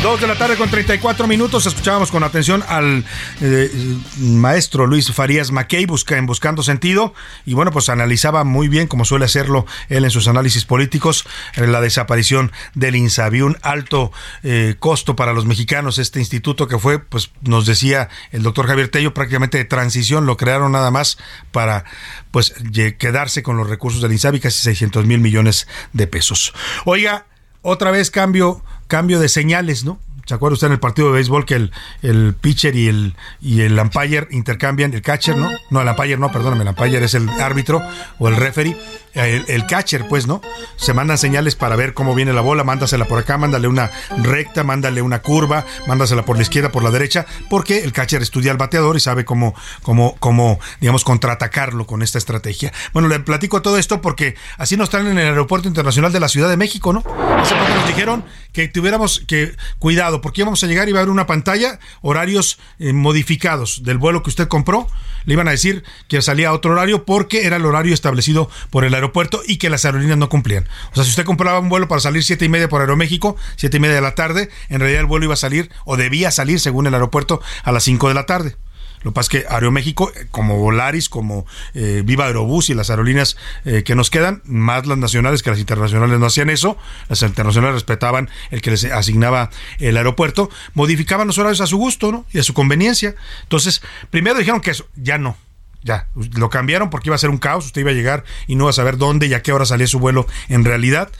Dos 0.03 0.19
de 0.19 0.27
la 0.27 0.35
tarde 0.35 0.57
con 0.57 0.71
34 0.71 1.27
minutos. 1.27 1.67
Escuchábamos 1.67 2.11
con 2.11 2.25
atención 2.25 2.65
al 2.69 3.05
eh, 3.43 3.71
maestro 4.17 4.87
Luis 4.87 5.13
Farías 5.13 5.53
Mackey 5.53 5.85
busca, 5.85 6.17
en 6.17 6.25
Buscando 6.25 6.63
Sentido. 6.63 7.13
Y 7.45 7.53
bueno, 7.53 7.71
pues 7.71 7.91
analizaba 7.91 8.43
muy 8.45 8.69
bien, 8.69 8.87
como 8.87 9.05
suele 9.05 9.27
hacerlo 9.27 9.67
él 9.91 10.05
en 10.05 10.11
sus 10.11 10.27
análisis 10.27 10.65
políticos, 10.65 11.27
eh, 11.55 11.67
la 11.67 11.83
desaparición 11.83 12.51
del 12.75 12.97
INSABI. 12.97 13.43
Un 13.43 13.59
alto 13.61 14.11
eh, 14.43 14.77
costo 14.79 15.17
para 15.17 15.35
los 15.35 15.45
mexicanos. 15.45 15.99
Este 15.99 16.19
instituto 16.19 16.67
que 16.67 16.79
fue, 16.79 16.99
pues 16.99 17.31
nos 17.43 17.67
decía 17.67 18.09
el 18.33 18.43
doctor 18.43 18.69
Javier 18.69 18.89
Tello, 18.89 19.13
prácticamente 19.13 19.59
de 19.59 19.67
transición. 19.67 20.25
Lo 20.25 20.39
crearon 20.39 20.73
nada 20.73 20.91
más 20.91 21.19
para 21.53 21.85
pues 22.31 22.55
quedarse 22.97 23.43
con 23.43 23.59
los 23.59 23.69
recursos 23.69 24.01
del 24.01 24.13
INSABI, 24.13 24.41
casi 24.41 24.61
600 24.61 25.05
mil 25.05 25.21
millones 25.21 25.69
de 25.93 26.07
pesos. 26.07 26.55
Oiga, 26.87 27.27
otra 27.61 27.91
vez 27.91 28.11
cambio 28.11 28.65
cambio 28.91 29.21
de 29.21 29.31
señales, 29.31 29.85
¿no? 29.85 29.99
¿Se 30.31 30.37
acuerda 30.37 30.55
usted 30.55 30.69
en 30.69 30.75
el 30.75 30.79
partido 30.79 31.09
de 31.09 31.15
béisbol 31.15 31.45
que 31.45 31.57
el, 31.57 31.73
el 32.03 32.35
pitcher 32.41 32.77
y 32.77 32.87
el, 32.87 33.17
y 33.41 33.63
el 33.63 33.77
umpire 33.77 34.29
intercambian, 34.31 34.95
el 34.95 35.03
catcher, 35.03 35.37
¿no? 35.37 35.51
No, 35.71 35.81
el 35.81 35.89
umpire 35.89 36.17
no, 36.19 36.31
perdóname, 36.31 36.63
el 36.63 36.69
umpire 36.69 37.05
es 37.05 37.15
el 37.15 37.29
árbitro 37.29 37.83
o 38.21 38.29
el 38.29 38.37
referee 38.37 38.77
el, 39.15 39.67
catcher, 39.67 40.07
pues, 40.09 40.27
¿no? 40.27 40.41
Se 40.77 40.95
mandan 40.95 41.19
señales 41.19 41.57
para 41.57 41.77
ver 41.77 41.95
cómo 41.95 42.15
viene 42.15 42.33
la 42.33 42.41
bola, 42.41 42.65
mándasela 42.65 43.07
por 43.07 43.19
acá, 43.19 43.39
mándale 43.39 43.67
una 43.67 43.91
recta, 44.23 44.63
mándale 44.63 45.03
una 45.03 45.21
curva, 45.21 45.65
mándasela 45.87 46.25
por 46.25 46.37
la 46.37 46.43
izquierda, 46.43 46.71
por 46.71 46.83
la 46.83 46.91
derecha, 46.91 47.27
porque 47.49 47.83
el 47.83 47.93
catcher 47.93 48.23
estudia 48.23 48.53
al 48.53 48.57
bateador 48.57 48.97
y 48.97 49.01
sabe 49.01 49.25
cómo, 49.25 49.55
cómo, 49.83 50.17
cómo, 50.21 50.61
digamos, 50.81 51.05
contraatacarlo 51.05 51.87
con 51.87 52.03
esta 52.03 52.19
estrategia. 52.19 52.73
Bueno, 52.93 53.09
le 53.09 53.21
platico 53.21 53.63
todo 53.63 53.79
esto 53.79 54.01
porque 54.01 54.37
así 54.59 54.77
nos 54.77 54.91
traen 54.91 55.09
en 55.09 55.19
el 55.19 55.29
Aeropuerto 55.29 55.67
Internacional 55.67 56.13
de 56.13 56.21
la 56.21 56.29
Ciudad 56.29 56.49
de 56.49 56.57
México, 56.57 56.93
¿no? 56.93 57.03
Hace 57.37 57.55
poco 57.55 57.75
nos 57.75 57.87
dijeron 57.89 58.25
que 58.53 58.69
tuviéramos 58.69 59.25
que, 59.27 59.57
cuidado, 59.79 60.20
porque 60.21 60.43
íbamos 60.43 60.63
a 60.63 60.67
llegar 60.67 60.89
y 60.89 60.91
iba 60.91 61.01
a 61.01 61.03
haber 61.03 61.13
una 61.13 61.27
pantalla, 61.27 61.79
horarios 62.03 62.59
eh, 62.79 62.93
modificados 62.93 63.83
del 63.85 63.99
vuelo 63.99 64.23
que 64.23 64.31
usted 64.31 64.49
compró, 64.49 64.87
le 65.25 65.35
iban 65.35 65.49
a 65.49 65.53
decir 65.53 65.85
que 66.09 66.23
salía 66.23 66.49
a 66.49 66.53
otro 66.53 66.73
horario 66.73 67.05
porque 67.05 67.47
era 67.47 67.57
el 67.57 67.67
horario 67.67 67.95
establecido 67.95 68.51
por 68.71 68.85
el 68.85 68.95
aeropuerto 68.95 69.43
y 69.47 69.59
que 69.59 69.71
las 69.71 69.85
aerolíneas 69.85 70.19
no 70.19 70.29
cumplían. 70.29 70.69
O 70.93 70.95
sea, 70.95 71.05
si 71.05 71.11
usted 71.11 71.25
compraba 71.25 71.59
un 71.61 71.69
vuelo 71.69 71.89
para 71.89 72.01
salir 72.01 72.25
siete 72.25 72.45
y 72.45 72.49
media 72.49 72.69
por 72.69 72.81
Aeroméxico, 72.81 73.37
siete 73.57 73.77
y 73.77 73.81
media 73.81 73.97
de 73.97 74.03
la 74.03 74.15
tarde, 74.15 74.51
en 74.69 74.81
realidad 74.81 75.01
el 75.01 75.07
vuelo 75.07 75.25
iba 75.25 75.35
a 75.35 75.37
salir 75.37 75.71
o 75.85 75.97
debía 75.97 76.31
salir 76.31 76.61
según 76.61 76.87
el 76.87 76.95
aeropuerto 76.95 77.41
a 77.63 77.73
las 77.73 77.85
5 77.85 78.09
de 78.09 78.15
la 78.15 78.27
tarde. 78.27 78.57
Lo 79.03 79.13
que 79.13 79.15
pasa 79.15 79.39
es 79.39 79.43
que 79.43 79.49
Aeroméxico, 79.49 80.13
eh, 80.15 80.27
como 80.31 80.59
Volaris, 80.59 81.09
como 81.09 81.47
eh, 81.75 82.03
Viva 82.05 82.27
Aerobús 82.27 82.69
y 82.69 82.75
las 82.75 82.91
aerolíneas 82.91 83.37
eh, 83.65 83.83
que 83.83 83.95
nos 83.95 84.11
quedan, 84.11 84.43
más 84.45 84.87
las 84.87 84.99
nacionales, 84.99 85.43
que 85.43 85.51
las 85.51 85.59
internacionales 85.59 86.19
no 86.19 86.27
hacían 86.27 86.51
eso, 86.51 86.77
las 87.09 87.23
internacionales 87.23 87.75
respetaban 87.75 88.29
el 88.51 88.61
que 88.61 88.71
les 88.71 88.85
asignaba 88.85 89.51
el 89.79 89.97
aeropuerto, 89.97 90.51
modificaban 90.75 91.27
los 91.27 91.39
horarios 91.39 91.61
a 91.63 91.67
su 91.67 91.79
gusto 91.79 92.13
¿no? 92.13 92.27
y 92.33 92.39
a 92.39 92.43
su 92.43 92.53
conveniencia. 92.53 93.15
Entonces, 93.43 93.81
primero 94.11 94.39
dijeron 94.39 94.61
que 94.61 94.73
eso, 94.73 94.87
ya 94.97 95.19
no. 95.19 95.37
Ya, 95.83 96.09
lo 96.37 96.51
cambiaron 96.51 96.91
porque 96.91 97.09
iba 97.09 97.15
a 97.15 97.19
ser 97.19 97.31
un 97.31 97.39
caos, 97.39 97.65
usted 97.65 97.81
iba 97.81 97.91
a 97.91 97.95
llegar 97.95 98.25
y 98.47 98.55
no 98.55 98.65
iba 98.65 98.71
a 98.71 98.75
saber 98.75 98.99
dónde 98.99 99.29
y 99.29 99.33
a 99.33 99.43
qué 99.43 99.51
hora 99.51 99.65
salía 99.65 99.87
su 99.87 99.99
vuelo 99.99 100.27
en 100.51 100.67
realidad. 100.67 101.11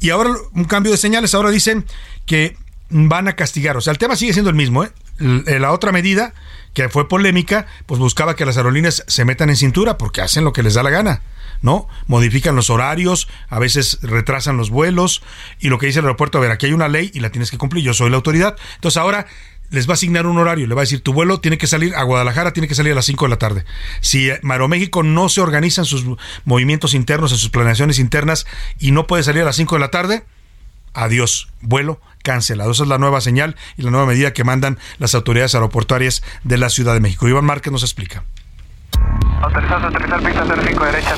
Y 0.00 0.10
ahora 0.10 0.30
un 0.52 0.64
cambio 0.64 0.90
de 0.90 0.98
señales, 0.98 1.34
ahora 1.34 1.50
dicen 1.50 1.86
que 2.26 2.56
van 2.90 3.28
a 3.28 3.36
castigar, 3.36 3.76
o 3.76 3.80
sea, 3.80 3.92
el 3.92 3.98
tema 3.98 4.16
sigue 4.16 4.32
siendo 4.32 4.50
el 4.50 4.56
mismo, 4.56 4.82
¿eh? 4.82 4.90
La 5.18 5.72
otra 5.72 5.92
medida 5.92 6.34
que 6.74 6.88
fue 6.88 7.08
polémica, 7.08 7.66
pues 7.86 7.98
buscaba 7.98 8.36
que 8.36 8.44
las 8.44 8.56
aerolíneas 8.56 9.02
se 9.06 9.24
metan 9.24 9.48
en 9.48 9.56
cintura 9.56 9.96
porque 9.96 10.20
hacen 10.20 10.44
lo 10.44 10.52
que 10.52 10.62
les 10.62 10.74
da 10.74 10.82
la 10.82 10.90
gana. 10.90 11.22
¿no? 11.62 11.88
Modifican 12.06 12.54
los 12.54 12.68
horarios, 12.68 13.28
a 13.48 13.58
veces 13.58 13.98
retrasan 14.02 14.58
los 14.58 14.68
vuelos 14.68 15.22
y 15.58 15.68
lo 15.70 15.78
que 15.78 15.86
dice 15.86 16.00
el 16.00 16.04
aeropuerto, 16.04 16.36
a 16.36 16.40
ver, 16.42 16.50
aquí 16.50 16.66
hay 16.66 16.72
una 16.74 16.88
ley 16.88 17.10
y 17.14 17.20
la 17.20 17.30
tienes 17.30 17.50
que 17.50 17.56
cumplir, 17.56 17.82
yo 17.82 17.94
soy 17.94 18.10
la 18.10 18.16
autoridad. 18.16 18.56
Entonces 18.74 18.98
ahora 18.98 19.26
les 19.70 19.88
va 19.88 19.92
a 19.92 19.94
asignar 19.94 20.26
un 20.26 20.38
horario, 20.38 20.66
le 20.66 20.74
va 20.74 20.82
a 20.82 20.84
decir, 20.84 21.00
tu 21.00 21.12
vuelo 21.12 21.40
tiene 21.40 21.58
que 21.58 21.66
salir 21.66 21.94
a 21.94 22.02
Guadalajara, 22.02 22.52
tiene 22.52 22.68
que 22.68 22.74
salir 22.74 22.92
a 22.92 22.94
las 22.94 23.06
5 23.06 23.24
de 23.24 23.28
la 23.28 23.38
tarde. 23.38 23.64
Si 24.00 24.30
México 24.42 25.02
no 25.02 25.28
se 25.28 25.40
organiza 25.40 25.82
en 25.82 25.86
sus 25.86 26.04
movimientos 26.44 26.94
internos, 26.94 27.32
en 27.32 27.38
sus 27.38 27.50
planeaciones 27.50 27.98
internas 27.98 28.46
y 28.78 28.92
no 28.92 29.06
puede 29.06 29.22
salir 29.22 29.42
a 29.42 29.46
las 29.46 29.56
5 29.56 29.76
de 29.76 29.80
la 29.80 29.90
tarde, 29.90 30.24
adiós, 30.96 31.48
vuelo 31.60 32.00
cancelado. 32.22 32.72
Esa 32.72 32.82
es 32.82 32.88
la 32.88 32.98
nueva 32.98 33.20
señal 33.20 33.56
y 33.76 33.82
la 33.82 33.90
nueva 33.90 34.06
medida 34.06 34.32
que 34.32 34.42
mandan 34.42 34.78
las 34.98 35.14
autoridades 35.14 35.54
aeroportuarias 35.54 36.22
de 36.42 36.58
la 36.58 36.70
Ciudad 36.70 36.94
de 36.94 37.00
México. 37.00 37.28
Iván 37.28 37.44
Márquez 37.44 37.72
nos 37.72 37.82
explica. 37.82 38.24
Autorizado 39.42 39.86
a 39.86 39.88
aterrizar 39.88 40.22
pista 40.22 40.44
05 40.44 40.84
derecha. 40.84 41.16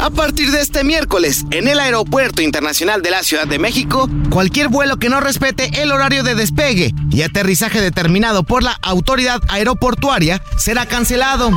A 0.00 0.08
partir 0.08 0.50
de 0.50 0.62
este 0.62 0.82
miércoles, 0.82 1.44
en 1.50 1.68
el 1.68 1.78
Aeropuerto 1.78 2.40
Internacional 2.40 3.02
de 3.02 3.10
la 3.10 3.22
Ciudad 3.22 3.46
de 3.46 3.58
México, 3.58 4.08
cualquier 4.30 4.68
vuelo 4.68 4.96
que 4.96 5.10
no 5.10 5.20
respete 5.20 5.82
el 5.82 5.92
horario 5.92 6.22
de 6.22 6.34
despegue 6.34 6.94
y 7.10 7.20
aterrizaje 7.20 7.82
determinado 7.82 8.42
por 8.42 8.62
la 8.62 8.78
autoridad 8.80 9.42
aeroportuaria 9.48 10.42
será 10.56 10.86
cancelado. 10.86 11.50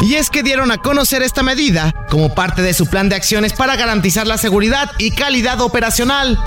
Y 0.00 0.14
es 0.14 0.30
que 0.30 0.44
dieron 0.44 0.70
a 0.70 0.78
conocer 0.78 1.22
esta 1.22 1.42
medida 1.42 1.92
como 2.08 2.32
parte 2.32 2.62
de 2.62 2.74
su 2.74 2.86
plan 2.86 3.08
de 3.08 3.16
acciones 3.16 3.54
para 3.54 3.74
garantizar 3.74 4.28
la 4.28 4.38
seguridad 4.38 4.92
y 4.98 5.10
calidad 5.10 5.60
operacional. 5.60 6.38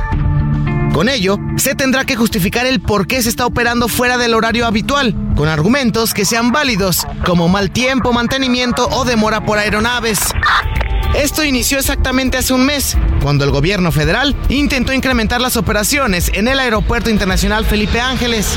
Con 0.93 1.09
ello, 1.09 1.37
se 1.57 1.75
tendrá 1.75 2.05
que 2.05 2.15
justificar 2.15 2.65
el 2.65 2.79
por 2.79 3.05
qué 3.05 3.21
se 3.21 3.27
está 3.27 3.45
operando 3.45 3.89
fuera 3.89 4.17
del 4.17 4.33
horario 4.33 4.65
habitual, 4.65 5.13
con 5.35 5.49
argumentos 5.49 6.13
que 6.13 6.23
sean 6.23 6.53
válidos, 6.53 7.05
como 7.25 7.49
mal 7.49 7.71
tiempo, 7.71 8.13
mantenimiento 8.13 8.87
o 8.89 9.03
demora 9.03 9.45
por 9.45 9.57
aeronaves. 9.57 10.19
Esto 11.15 11.43
inició 11.43 11.77
exactamente 11.77 12.37
hace 12.37 12.53
un 12.53 12.65
mes, 12.65 12.97
cuando 13.21 13.43
el 13.43 13.51
gobierno 13.51 13.91
federal 13.91 14.35
intentó 14.49 14.93
incrementar 14.93 15.41
las 15.41 15.57
operaciones 15.57 16.31
en 16.33 16.47
el 16.47 16.59
Aeropuerto 16.59 17.09
Internacional 17.09 17.65
Felipe 17.65 17.99
Ángeles. 17.99 18.47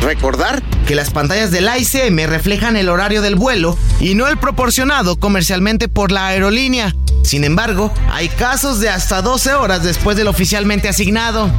Recordar 0.00 0.62
que 0.86 0.94
las 0.94 1.10
pantallas 1.10 1.50
del 1.50 1.68
AICM 1.68 2.26
reflejan 2.26 2.76
el 2.76 2.88
horario 2.88 3.20
del 3.20 3.34
vuelo 3.34 3.76
y 4.00 4.14
no 4.14 4.28
el 4.28 4.36
proporcionado 4.36 5.18
comercialmente 5.18 5.88
por 5.88 6.12
la 6.12 6.28
aerolínea. 6.28 6.94
Sin 7.22 7.44
embargo, 7.44 7.92
hay 8.10 8.28
casos 8.28 8.80
de 8.80 8.90
hasta 8.90 9.22
12 9.22 9.54
horas 9.54 9.82
después 9.82 10.16
del 10.16 10.28
oficialmente 10.28 10.88
asignado. 10.88 11.50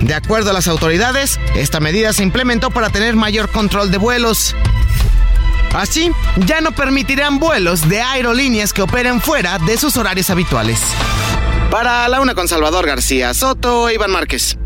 De 0.00 0.14
acuerdo 0.14 0.50
a 0.50 0.52
las 0.52 0.68
autoridades, 0.68 1.38
esta 1.54 1.80
medida 1.80 2.12
se 2.12 2.22
implementó 2.22 2.70
para 2.70 2.90
tener 2.90 3.16
mayor 3.16 3.48
control 3.48 3.90
de 3.90 3.98
vuelos. 3.98 4.54
Así, 5.74 6.10
ya 6.46 6.60
no 6.60 6.72
permitirán 6.72 7.38
vuelos 7.38 7.88
de 7.88 8.00
aerolíneas 8.00 8.72
que 8.72 8.82
operen 8.82 9.20
fuera 9.20 9.58
de 9.58 9.76
sus 9.76 9.96
horarios 9.96 10.30
habituales. 10.30 10.80
Para 11.70 12.08
la 12.08 12.20
una 12.20 12.34
con 12.34 12.46
Salvador 12.46 12.86
García 12.86 13.34
Soto, 13.34 13.90
Iván 13.90 14.12
Márquez. 14.12 14.56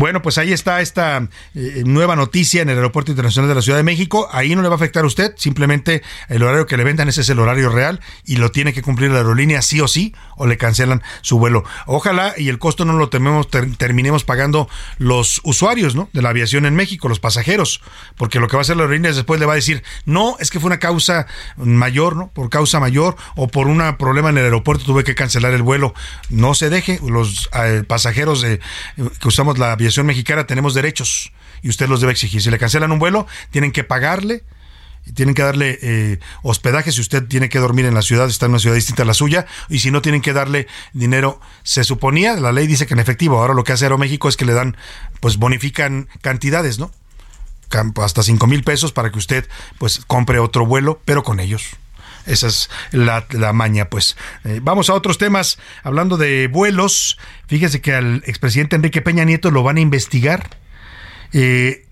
Bueno, 0.00 0.22
pues 0.22 0.38
ahí 0.38 0.50
está 0.50 0.80
esta 0.80 1.28
eh, 1.54 1.82
nueva 1.84 2.16
noticia 2.16 2.62
en 2.62 2.70
el 2.70 2.76
Aeropuerto 2.76 3.10
Internacional 3.10 3.50
de 3.50 3.54
la 3.54 3.60
Ciudad 3.60 3.76
de 3.76 3.82
México. 3.82 4.30
Ahí 4.32 4.54
no 4.56 4.62
le 4.62 4.68
va 4.68 4.72
a 4.72 4.76
afectar 4.76 5.04
a 5.04 5.06
usted, 5.06 5.34
simplemente 5.36 6.02
el 6.30 6.42
horario 6.42 6.64
que 6.64 6.78
le 6.78 6.84
vendan 6.84 7.10
ese 7.10 7.20
es 7.20 7.28
el 7.28 7.38
horario 7.38 7.68
real 7.68 8.00
y 8.24 8.36
lo 8.36 8.50
tiene 8.50 8.72
que 8.72 8.80
cumplir 8.80 9.10
la 9.10 9.18
aerolínea 9.18 9.60
sí 9.60 9.78
o 9.82 9.88
sí 9.88 10.14
o 10.38 10.46
le 10.46 10.56
cancelan 10.56 11.02
su 11.20 11.38
vuelo. 11.38 11.64
Ojalá 11.84 12.32
y 12.38 12.48
el 12.48 12.58
costo 12.58 12.86
no 12.86 12.94
lo 12.94 13.10
terminemos 13.10 14.24
pagando 14.24 14.70
los 14.96 15.42
usuarios 15.44 15.94
¿no? 15.94 16.08
de 16.14 16.22
la 16.22 16.30
aviación 16.30 16.64
en 16.64 16.76
México, 16.76 17.06
los 17.10 17.20
pasajeros, 17.20 17.82
porque 18.16 18.40
lo 18.40 18.48
que 18.48 18.56
va 18.56 18.60
a 18.60 18.62
hacer 18.62 18.78
la 18.78 18.84
aerolínea 18.84 19.12
después 19.12 19.38
le 19.38 19.44
va 19.44 19.52
a 19.52 19.56
decir, 19.56 19.82
no, 20.06 20.36
es 20.40 20.50
que 20.50 20.60
fue 20.60 20.68
una 20.68 20.78
causa 20.78 21.26
mayor, 21.58 22.16
¿no? 22.16 22.30
Por 22.32 22.48
causa 22.48 22.80
mayor 22.80 23.16
o 23.36 23.48
por 23.48 23.66
un 23.66 23.82
problema 23.98 24.30
en 24.30 24.38
el 24.38 24.44
aeropuerto 24.44 24.82
tuve 24.82 25.04
que 25.04 25.14
cancelar 25.14 25.52
el 25.52 25.62
vuelo. 25.62 25.92
No 26.30 26.54
se 26.54 26.70
deje, 26.70 27.00
los 27.06 27.50
eh, 27.52 27.84
pasajeros 27.86 28.46
que 28.46 29.28
usamos 29.28 29.58
la 29.58 29.72
aviación 29.72 29.89
mexicana 29.98 30.46
tenemos 30.46 30.74
derechos 30.74 31.32
y 31.62 31.68
usted 31.68 31.88
los 31.88 32.00
debe 32.00 32.12
exigir. 32.12 32.42
Si 32.42 32.50
le 32.50 32.58
cancelan 32.58 32.92
un 32.92 32.98
vuelo, 32.98 33.26
tienen 33.50 33.72
que 33.72 33.84
pagarle 33.84 34.44
tienen 35.14 35.34
que 35.34 35.42
darle 35.42 35.78
eh, 35.82 36.18
hospedaje 36.42 36.92
si 36.92 37.00
usted 37.00 37.26
tiene 37.26 37.48
que 37.48 37.58
dormir 37.58 37.86
en 37.86 37.94
la 37.94 38.02
ciudad, 38.02 38.28
está 38.28 38.46
en 38.46 38.52
una 38.52 38.58
ciudad 38.58 38.76
distinta 38.76 39.02
a 39.02 39.06
la 39.06 39.14
suya, 39.14 39.46
y 39.68 39.80
si 39.80 39.90
no 39.90 40.02
tienen 40.02 40.20
que 40.20 40.32
darle 40.32 40.66
dinero, 40.92 41.40
se 41.62 41.84
suponía, 41.84 42.34
la 42.34 42.52
ley 42.52 42.66
dice 42.66 42.86
que 42.86 42.94
en 42.94 43.00
efectivo, 43.00 43.40
ahora 43.40 43.54
lo 43.54 43.64
que 43.64 43.72
hace 43.72 43.86
Aeroméxico 43.86 44.28
es 44.28 44.36
que 44.36 44.44
le 44.44 44.52
dan, 44.52 44.76
pues 45.20 45.36
bonifican 45.36 46.08
cantidades, 46.20 46.78
¿no? 46.78 46.90
Hasta 47.96 48.22
cinco 48.22 48.46
mil 48.46 48.64
pesos 48.64 48.92
para 48.92 49.10
que 49.10 49.18
usted 49.18 49.48
pues 49.78 50.02
compre 50.06 50.40
otro 50.40 50.66
vuelo, 50.66 51.00
pero 51.04 51.22
con 51.22 51.38
ellos. 51.38 51.76
Esa 52.26 52.46
es 52.48 52.70
la, 52.92 53.52
maña, 53.52 53.86
pues. 53.86 54.16
Eh, 54.44 54.60
vamos 54.62 54.90
a 54.90 54.94
otros 54.94 55.18
temas. 55.18 55.58
Hablando 55.82 56.16
de 56.16 56.48
vuelos, 56.48 57.18
fíjese 57.46 57.80
que 57.80 57.94
al 57.94 58.22
expresidente 58.26 58.76
Enrique 58.76 59.02
Peña 59.02 59.24
Nieto 59.24 59.50
lo 59.50 59.62
van 59.62 59.76
a 59.76 59.80
investigar. 59.80 60.56
Eh, 61.32 61.86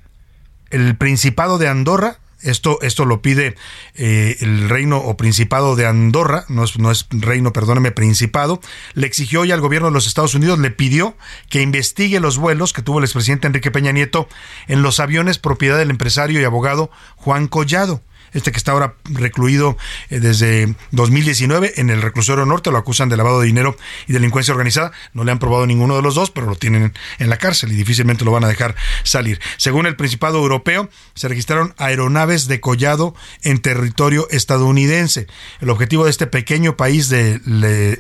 el 0.70 0.96
Principado 0.96 1.58
de 1.58 1.68
Andorra, 1.68 2.18
esto, 2.40 2.78
esto 2.82 3.04
lo 3.04 3.20
pide 3.20 3.56
eh, 3.94 4.36
el 4.40 4.68
reino 4.68 4.98
o 4.98 5.16
principado 5.16 5.74
de 5.76 5.86
Andorra, 5.86 6.44
no 6.48 6.64
es, 6.64 6.78
no 6.78 6.90
es 6.90 7.06
reino, 7.10 7.52
perdóneme, 7.52 7.90
principado, 7.90 8.60
le 8.94 9.06
exigió 9.06 9.40
hoy 9.40 9.50
al 9.50 9.60
gobierno 9.60 9.88
de 9.88 9.94
los 9.94 10.06
Estados 10.06 10.34
Unidos, 10.34 10.58
le 10.58 10.70
pidió 10.70 11.16
que 11.48 11.62
investigue 11.62 12.20
los 12.20 12.38
vuelos 12.38 12.72
que 12.72 12.82
tuvo 12.82 12.98
el 12.98 13.04
expresidente 13.04 13.46
Enrique 13.46 13.70
Peña 13.70 13.92
Nieto 13.92 14.28
en 14.68 14.82
los 14.82 15.00
aviones 15.00 15.38
propiedad 15.38 15.78
del 15.78 15.90
empresario 15.90 16.40
y 16.40 16.44
abogado 16.44 16.90
Juan 17.16 17.48
Collado 17.48 18.02
este 18.32 18.52
que 18.52 18.58
está 18.58 18.72
ahora 18.72 18.94
recluido 19.04 19.76
eh, 20.10 20.20
desde 20.20 20.74
2019 20.92 21.74
en 21.76 21.90
el 21.90 22.02
reclusorio 22.02 22.46
norte, 22.46 22.70
lo 22.70 22.78
acusan 22.78 23.08
de 23.08 23.16
lavado 23.16 23.40
de 23.40 23.46
dinero 23.46 23.76
y 24.06 24.12
delincuencia 24.12 24.52
organizada. 24.52 24.92
No 25.12 25.24
le 25.24 25.32
han 25.32 25.38
probado 25.38 25.66
ninguno 25.66 25.96
de 25.96 26.02
los 26.02 26.14
dos, 26.14 26.30
pero 26.30 26.46
lo 26.46 26.56
tienen 26.56 26.94
en 27.18 27.30
la 27.30 27.38
cárcel 27.38 27.72
y 27.72 27.76
difícilmente 27.76 28.24
lo 28.24 28.32
van 28.32 28.44
a 28.44 28.48
dejar 28.48 28.76
salir. 29.02 29.40
Según 29.56 29.86
el 29.86 29.96
Principado 29.96 30.38
Europeo, 30.38 30.88
se 31.14 31.28
registraron 31.28 31.74
aeronaves 31.78 32.48
de 32.48 32.60
collado 32.60 33.14
en 33.42 33.60
territorio 33.60 34.28
estadounidense. 34.30 35.26
El 35.60 35.70
objetivo 35.70 36.04
de 36.04 36.10
este 36.10 36.26
pequeño 36.26 36.76
país 36.76 37.08
de 37.08 37.40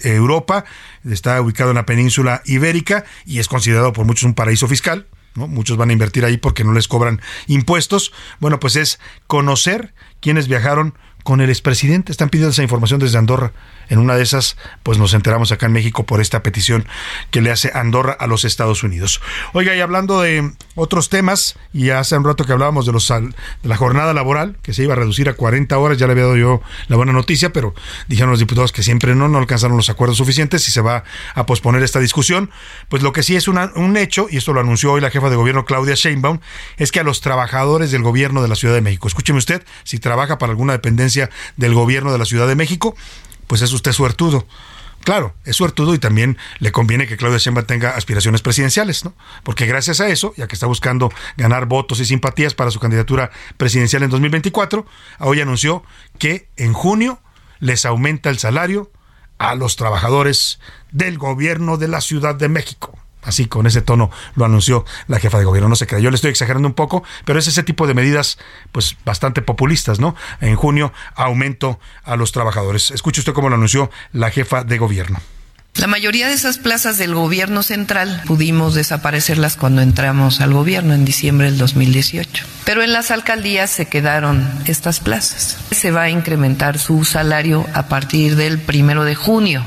Europa 0.02 0.64
está 1.04 1.40
ubicado 1.40 1.70
en 1.70 1.76
la 1.76 1.86
península 1.86 2.42
ibérica 2.44 3.04
y 3.24 3.38
es 3.38 3.48
considerado 3.48 3.92
por 3.92 4.04
muchos 4.04 4.24
un 4.24 4.34
paraíso 4.34 4.68
fiscal. 4.68 5.06
Muchos 5.34 5.76
van 5.76 5.90
a 5.90 5.92
invertir 5.92 6.24
ahí 6.24 6.36
porque 6.36 6.64
no 6.64 6.72
les 6.72 6.88
cobran 6.88 7.20
impuestos. 7.46 8.12
Bueno, 8.40 8.58
pues 8.58 8.76
es 8.76 8.98
conocer 9.26 9.94
quienes 10.20 10.48
viajaron 10.48 10.94
con 11.28 11.42
el 11.42 11.50
expresidente. 11.50 12.10
Están 12.10 12.30
pidiendo 12.30 12.52
esa 12.52 12.62
información 12.62 13.00
desde 13.00 13.18
Andorra. 13.18 13.52
En 13.90 13.98
una 13.98 14.16
de 14.16 14.22
esas, 14.22 14.56
pues 14.82 14.96
nos 14.96 15.12
enteramos 15.12 15.52
acá 15.52 15.66
en 15.66 15.72
México 15.72 16.06
por 16.06 16.22
esta 16.22 16.42
petición 16.42 16.86
que 17.30 17.42
le 17.42 17.50
hace 17.50 17.70
Andorra 17.74 18.16
a 18.18 18.26
los 18.26 18.46
Estados 18.46 18.82
Unidos. 18.82 19.20
Oiga, 19.52 19.76
y 19.76 19.80
hablando 19.80 20.22
de 20.22 20.52
otros 20.74 21.10
temas, 21.10 21.56
y 21.74 21.90
hace 21.90 22.16
un 22.16 22.24
rato 22.24 22.44
que 22.44 22.52
hablábamos 22.52 22.86
de, 22.86 22.92
los, 22.92 23.08
de 23.08 23.34
la 23.62 23.76
jornada 23.76 24.14
laboral, 24.14 24.56
que 24.62 24.72
se 24.72 24.84
iba 24.84 24.94
a 24.94 24.96
reducir 24.96 25.28
a 25.28 25.34
40 25.34 25.76
horas, 25.76 25.98
ya 25.98 26.06
le 26.06 26.12
había 26.12 26.24
dado 26.24 26.36
yo 26.38 26.62
la 26.86 26.96
buena 26.96 27.12
noticia, 27.12 27.52
pero 27.52 27.74
dijeron 28.08 28.30
los 28.30 28.38
diputados 28.38 28.72
que 28.72 28.82
siempre 28.82 29.14
no, 29.14 29.28
no 29.28 29.36
alcanzaron 29.36 29.76
los 29.76 29.90
acuerdos 29.90 30.16
suficientes 30.16 30.66
y 30.66 30.72
se 30.72 30.80
va 30.80 31.04
a 31.34 31.44
posponer 31.44 31.82
esta 31.82 32.00
discusión. 32.00 32.50
Pues 32.88 33.02
lo 33.02 33.12
que 33.12 33.22
sí 33.22 33.36
es 33.36 33.48
un 33.48 33.96
hecho, 33.98 34.28
y 34.30 34.38
esto 34.38 34.54
lo 34.54 34.60
anunció 34.60 34.92
hoy 34.92 35.02
la 35.02 35.10
jefa 35.10 35.28
de 35.28 35.36
gobierno 35.36 35.66
Claudia 35.66 35.94
Sheinbaum, 35.94 36.40
es 36.78 36.90
que 36.90 37.00
a 37.00 37.04
los 37.04 37.20
trabajadores 37.20 37.90
del 37.90 38.02
gobierno 38.02 38.40
de 38.40 38.48
la 38.48 38.54
Ciudad 38.54 38.72
de 38.72 38.80
México, 38.80 39.08
escúcheme 39.08 39.38
usted, 39.38 39.62
si 39.84 39.98
trabaja 39.98 40.38
para 40.38 40.52
alguna 40.52 40.72
dependencia 40.72 41.17
del 41.56 41.74
gobierno 41.74 42.12
de 42.12 42.18
la 42.18 42.24
Ciudad 42.24 42.46
de 42.46 42.54
México, 42.54 42.96
pues 43.46 43.62
es 43.62 43.72
usted 43.72 43.92
suertudo. 43.92 44.46
Claro, 45.04 45.34
es 45.44 45.56
suertudo 45.56 45.94
y 45.94 45.98
también 45.98 46.36
le 46.58 46.72
conviene 46.72 47.06
que 47.06 47.16
Claudia 47.16 47.38
Sheinbaum 47.38 47.66
tenga 47.66 47.90
aspiraciones 47.90 48.42
presidenciales, 48.42 49.04
¿no? 49.04 49.14
Porque 49.42 49.64
gracias 49.64 50.00
a 50.00 50.08
eso, 50.08 50.34
ya 50.36 50.46
que 50.48 50.54
está 50.54 50.66
buscando 50.66 51.10
ganar 51.36 51.66
votos 51.66 52.00
y 52.00 52.04
simpatías 52.04 52.54
para 52.54 52.70
su 52.70 52.80
candidatura 52.80 53.30
presidencial 53.56 54.02
en 54.02 54.10
2024, 54.10 54.84
hoy 55.20 55.40
anunció 55.40 55.82
que 56.18 56.48
en 56.56 56.72
junio 56.72 57.20
les 57.60 57.86
aumenta 57.86 58.28
el 58.28 58.38
salario 58.38 58.90
a 59.38 59.54
los 59.54 59.76
trabajadores 59.76 60.60
del 60.90 61.16
gobierno 61.16 61.76
de 61.76 61.88
la 61.88 62.00
Ciudad 62.00 62.34
de 62.34 62.48
México. 62.48 62.98
Así, 63.28 63.44
con 63.44 63.66
ese 63.66 63.82
tono 63.82 64.10
lo 64.36 64.46
anunció 64.46 64.86
la 65.06 65.20
jefa 65.20 65.38
de 65.38 65.44
gobierno. 65.44 65.68
No 65.68 65.76
se 65.76 65.86
crea, 65.86 66.00
yo 66.00 66.10
le 66.10 66.14
estoy 66.14 66.30
exagerando 66.30 66.66
un 66.66 66.72
poco, 66.72 67.04
pero 67.26 67.38
es 67.38 67.46
ese 67.46 67.62
tipo 67.62 67.86
de 67.86 67.92
medidas, 67.92 68.38
pues 68.72 68.96
bastante 69.04 69.42
populistas, 69.42 70.00
¿no? 70.00 70.16
En 70.40 70.56
junio, 70.56 70.94
aumento 71.14 71.78
a 72.04 72.16
los 72.16 72.32
trabajadores. 72.32 72.90
Escuche 72.90 73.20
usted 73.20 73.34
cómo 73.34 73.50
lo 73.50 73.56
anunció 73.56 73.90
la 74.14 74.30
jefa 74.30 74.64
de 74.64 74.78
gobierno. 74.78 75.20
La 75.74 75.86
mayoría 75.86 76.26
de 76.26 76.32
esas 76.32 76.56
plazas 76.56 76.96
del 76.96 77.14
gobierno 77.14 77.62
central 77.62 78.22
pudimos 78.26 78.74
desaparecerlas 78.74 79.56
cuando 79.56 79.82
entramos 79.82 80.40
al 80.40 80.54
gobierno 80.54 80.94
en 80.94 81.04
diciembre 81.04 81.50
del 81.50 81.58
2018. 81.58 82.46
Pero 82.64 82.82
en 82.82 82.94
las 82.94 83.10
alcaldías 83.10 83.68
se 83.68 83.86
quedaron 83.86 84.48
estas 84.64 85.00
plazas. 85.00 85.58
Se 85.70 85.90
va 85.90 86.04
a 86.04 86.10
incrementar 86.10 86.78
su 86.78 87.04
salario 87.04 87.66
a 87.74 87.88
partir 87.88 88.36
del 88.36 88.58
primero 88.58 89.04
de 89.04 89.14
junio 89.14 89.64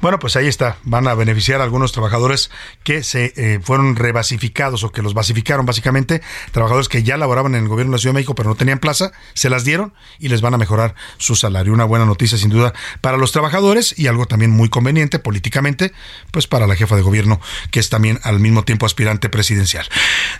bueno, 0.00 0.18
pues 0.18 0.36
ahí 0.36 0.46
está. 0.46 0.76
Van 0.84 1.08
a 1.08 1.14
beneficiar 1.14 1.60
a 1.60 1.64
algunos 1.64 1.92
trabajadores 1.92 2.50
que 2.84 3.02
se 3.02 3.32
eh, 3.36 3.60
fueron 3.62 3.96
rebasificados 3.96 4.84
o 4.84 4.92
que 4.92 5.02
los 5.02 5.14
basificaron 5.14 5.66
básicamente. 5.66 6.22
Trabajadores 6.52 6.88
que 6.88 7.02
ya 7.02 7.16
laboraban 7.16 7.54
en 7.54 7.62
el 7.62 7.68
gobierno 7.68 7.92
de 7.92 7.96
la 7.96 8.00
Ciudad 8.00 8.14
de 8.14 8.18
México 8.18 8.34
pero 8.34 8.48
no 8.48 8.54
tenían 8.54 8.78
plaza, 8.78 9.12
se 9.34 9.50
las 9.50 9.64
dieron 9.64 9.94
y 10.18 10.28
les 10.28 10.40
van 10.40 10.54
a 10.54 10.58
mejorar 10.58 10.94
su 11.18 11.36
salario. 11.36 11.72
Una 11.72 11.84
buena 11.84 12.04
noticia 12.04 12.38
sin 12.38 12.50
duda 12.50 12.72
para 13.00 13.16
los 13.16 13.32
trabajadores 13.32 13.98
y 13.98 14.06
algo 14.06 14.26
también 14.26 14.50
muy 14.50 14.68
conveniente 14.68 15.18
políticamente, 15.18 15.92
pues 16.30 16.46
para 16.46 16.66
la 16.66 16.76
jefa 16.76 16.96
de 16.96 17.02
gobierno 17.02 17.40
que 17.70 17.80
es 17.80 17.88
también 17.88 18.20
al 18.22 18.40
mismo 18.40 18.64
tiempo 18.64 18.86
aspirante 18.86 19.28
presidencial. 19.28 19.86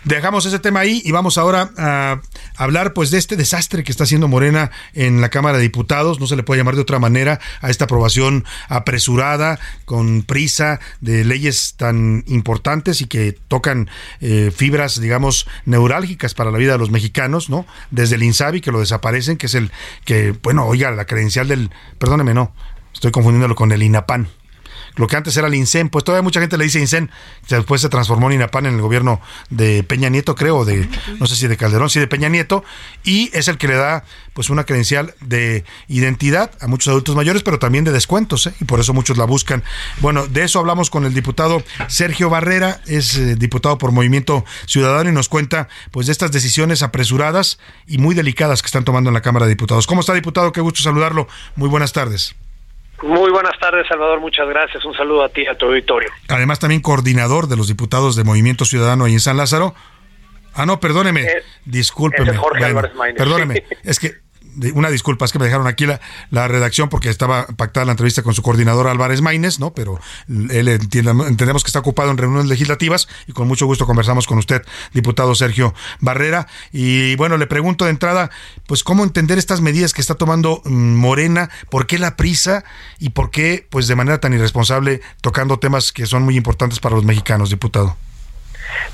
Dejamos 0.05 0.47
ese 0.47 0.59
tema 0.59 0.81
ahí 0.81 1.03
y 1.05 1.13
vamos 1.13 1.39
ahora 1.39 1.71
a 1.77 2.21
hablar 2.57 2.93
pues 2.93 3.11
de 3.11 3.19
este 3.19 3.37
desastre 3.37 3.85
que 3.85 3.93
está 3.93 4.05
haciendo 4.05 4.29
Morena 4.29 4.71
en 4.95 5.21
la 5.21 5.29
Cámara 5.29 5.59
de 5.59 5.63
Diputados. 5.63 6.21
No 6.21 6.27
se 6.27 6.37
le 6.37 6.43
puede 6.43 6.61
llamar 6.61 6.77
de 6.77 6.83
otra 6.83 6.99
manera 6.99 7.41
a 7.61 7.71
esta 7.71 7.85
aprobación 7.85 8.45
apresurada 8.69 9.26
con 9.85 10.23
prisa, 10.23 10.81
de 11.01 11.25
leyes 11.25 11.75
tan 11.77 12.25
importantes 12.27 13.01
y 13.01 13.07
que 13.07 13.33
tocan 13.49 13.89
eh, 14.21 14.53
fibras, 14.55 15.01
digamos, 15.01 15.47
neurálgicas 15.65 16.35
para 16.35 16.51
la 16.51 16.59
vida 16.59 16.73
de 16.73 16.79
los 16.79 16.91
mexicanos, 16.91 17.51
¿no? 17.51 17.67
Desde 17.91 18.17
el 18.17 18.23
INSABI, 18.23 18.61
que 18.61 18.73
lo 18.73 18.81
desaparecen, 18.81 19.37
que 19.37 19.47
es 19.47 19.55
el 19.55 19.71
que, 20.05 20.33
bueno, 20.43 20.67
oiga, 20.67 20.91
la 20.91 21.07
credencial 21.07 21.49
del, 21.49 21.71
perdóneme, 21.99 22.35
no, 22.35 22.53
estoy 22.93 23.11
confundiéndolo 23.11 23.55
con 23.55 23.73
el 23.73 23.83
INAPAN, 23.83 24.29
lo 24.97 25.07
que 25.07 25.17
antes 25.17 25.37
era 25.37 25.47
el 25.47 25.55
INSEN, 25.55 25.89
pues 25.89 26.05
todavía 26.05 26.23
mucha 26.23 26.41
gente 26.41 26.57
le 26.59 26.65
dice 26.65 26.81
INSEN, 26.81 27.11
después 27.49 27.81
se 27.81 27.89
transformó 27.89 28.29
en 28.29 28.37
INAPAN 28.37 28.67
en 28.67 28.75
el 28.75 28.81
gobierno 28.81 29.21
de 29.51 29.83
Peña 29.83 30.09
Nieto, 30.09 30.35
creo, 30.35 30.65
de, 30.65 30.89
no 31.19 31.27
sé 31.27 31.37
si 31.37 31.47
de 31.47 31.57
Calderón, 31.57 31.91
sí 31.91 32.01
de 32.01 32.07
Peña 32.07 32.29
Nieto, 32.29 32.65
y 33.05 33.31
es 33.33 33.49
el 33.49 33.59
que 33.59 33.69
le 33.69 33.75
da 33.75 34.05
pues 34.33 34.51
una 34.51 34.65
credencial 34.65 35.15
de 35.21 35.65
identidad 35.89 36.51
a 36.61 36.67
muchos 36.67 36.89
adultos 36.89 37.17
mayores, 37.17 37.43
pero 37.43 37.59
también 37.59 37.85
de 37.85 37.93
descuentos, 37.93 38.47
¿eh? 38.47 38.55
y 38.61 38.65
por 38.65 38.81
eso 38.81 38.93
muchos 38.93 39.17
la 39.17 39.25
buscan. 39.25 39.63
Bueno, 40.01 40.27
de 40.27 40.45
eso 40.45 40.59
hablamos 40.59 40.91
con 40.91 41.05
el 41.05 41.15
diputado 41.15 41.63
Sergio 41.89 42.29
Barrera, 42.29 42.81
es 42.87 43.17
eh, 43.17 43.37
diputado 43.37 43.79
por 43.79 43.93
Movimiento 43.93 44.45
Ciudadano 44.67 45.11
y 45.11 45.13
nos 45.13 45.29
cuenta 45.29 45.69
pues 45.91 46.07
de 46.07 46.13
estas 46.13 46.33
decisiones 46.33 46.83
apresuradas 46.83 47.59
y 47.87 47.99
muy 47.99 48.15
delicadas 48.15 48.63
que 48.63 48.67
están 48.67 48.85
tomando 48.85 49.11
en 49.11 49.15
la 49.15 49.23
Cámara 49.23 49.47
de 49.47 49.51
Diputados. 49.51 49.87
¿Cómo 49.87 50.01
está, 50.01 50.15
diputado? 50.15 50.53
Qué 50.53 50.61
gusto 50.61 50.83
saludarlo. 50.83 51.29
Muy 51.57 51.69
buenas 51.69 51.93
tardes. 51.93 52.35
Muy 53.03 53.31
buenas 53.31 53.59
tardes, 53.61 53.87
Salvador. 53.89 54.21
Muchas 54.21 54.49
gracias. 54.49 54.85
Un 54.85 54.95
saludo 54.95 55.25
a 55.25 55.29
ti 55.29 55.47
a 55.47 55.55
tu 55.55 55.67
auditorio. 55.67 56.09
Además, 56.29 56.59
también 56.59 56.81
coordinador 56.81 57.47
de 57.47 57.57
los 57.57 57.69
diputados 57.69 58.17
de 58.17 58.25
Movimiento 58.25 58.65
Ciudadano 58.65 59.05
ahí 59.05 59.13
en 59.13 59.21
San 59.21 59.37
Lázaro. 59.37 59.75
Ah, 60.55 60.65
no, 60.65 60.81
perdóneme. 60.81 61.23
Eh, 61.23 61.43
discúlpeme. 61.67 62.33
perdóneme. 63.17 63.65
es 63.85 63.99
que 63.99 64.26
una 64.75 64.91
disculpa, 64.91 65.25
es 65.25 65.33
que 65.33 65.39
me 65.39 65.45
dejaron 65.45 65.67
aquí 65.67 65.87
la, 65.87 66.01
la, 66.31 66.49
redacción 66.49 66.89
porque 66.89 67.09
estaba 67.09 67.47
pactada 67.57 67.87
la 67.87 67.93
entrevista 67.93 68.23
con 68.23 68.35
su 68.35 68.43
coordinador 68.43 68.89
Álvarez 68.89 69.21
Maínez, 69.21 69.59
¿no? 69.59 69.73
Pero 69.75 69.99
él 70.29 70.69
entendemos 70.69 71.63
que 71.63 71.69
está 71.69 71.81
ocupado 71.81 72.11
en 72.11 72.19
reuniones 72.19 72.47
legislativas 72.47 73.09
y 73.27 73.33
con 73.33 73.49
mucho 73.49 73.67
gusto 73.67 73.87
conversamos 73.87 74.27
con 74.27 74.39
usted, 74.39 74.63
diputado 74.93 75.35
Sergio 75.35 75.75
Barrera. 76.01 76.47
Y 76.73 77.17
bueno, 77.17 77.37
le 77.37 77.47
pregunto 77.47 77.85
de 77.85 77.91
entrada, 77.91 78.31
pues 78.67 78.83
cómo 78.83 79.05
entender 79.05 79.39
estas 79.39 79.61
medidas 79.61 79.93
que 79.93 80.01
está 80.01 80.15
tomando 80.15 80.63
mm, 80.65 80.95
Morena, 80.95 81.51
por 81.71 81.87
qué 81.87 81.99
la 81.99 82.17
prisa 82.17 82.65
y 82.99 83.11
por 83.11 83.31
qué, 83.31 83.67
pues 83.71 83.89
de 83.89 83.97
manera 83.97 84.21
tan 84.21 84.33
irresponsable, 84.33 85.01
tocando 85.21 85.59
temas 85.59 85.93
que 85.93 86.07
son 86.07 86.23
muy 86.23 86.37
importantes 86.37 86.81
para 86.81 86.95
los 86.95 87.05
mexicanos, 87.05 87.51
diputado. 87.51 87.97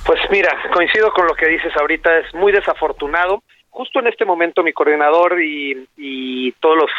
Pues 0.04 0.20
mira, 0.30 0.50
coincido 0.72 1.12
con 1.12 1.26
lo 1.26 1.34
que 1.34 1.46
dices 1.46 1.72
ahorita, 1.78 2.18
es 2.18 2.34
muy 2.34 2.52
desafortunado 2.52 3.42
justo 3.72 4.00
en 4.00 4.06
este 4.06 4.24
momento 4.24 4.62
mi 4.62 4.72
coordinador 4.72 5.40
y, 5.42 6.52
todos 6.60 6.76
los 6.76 6.90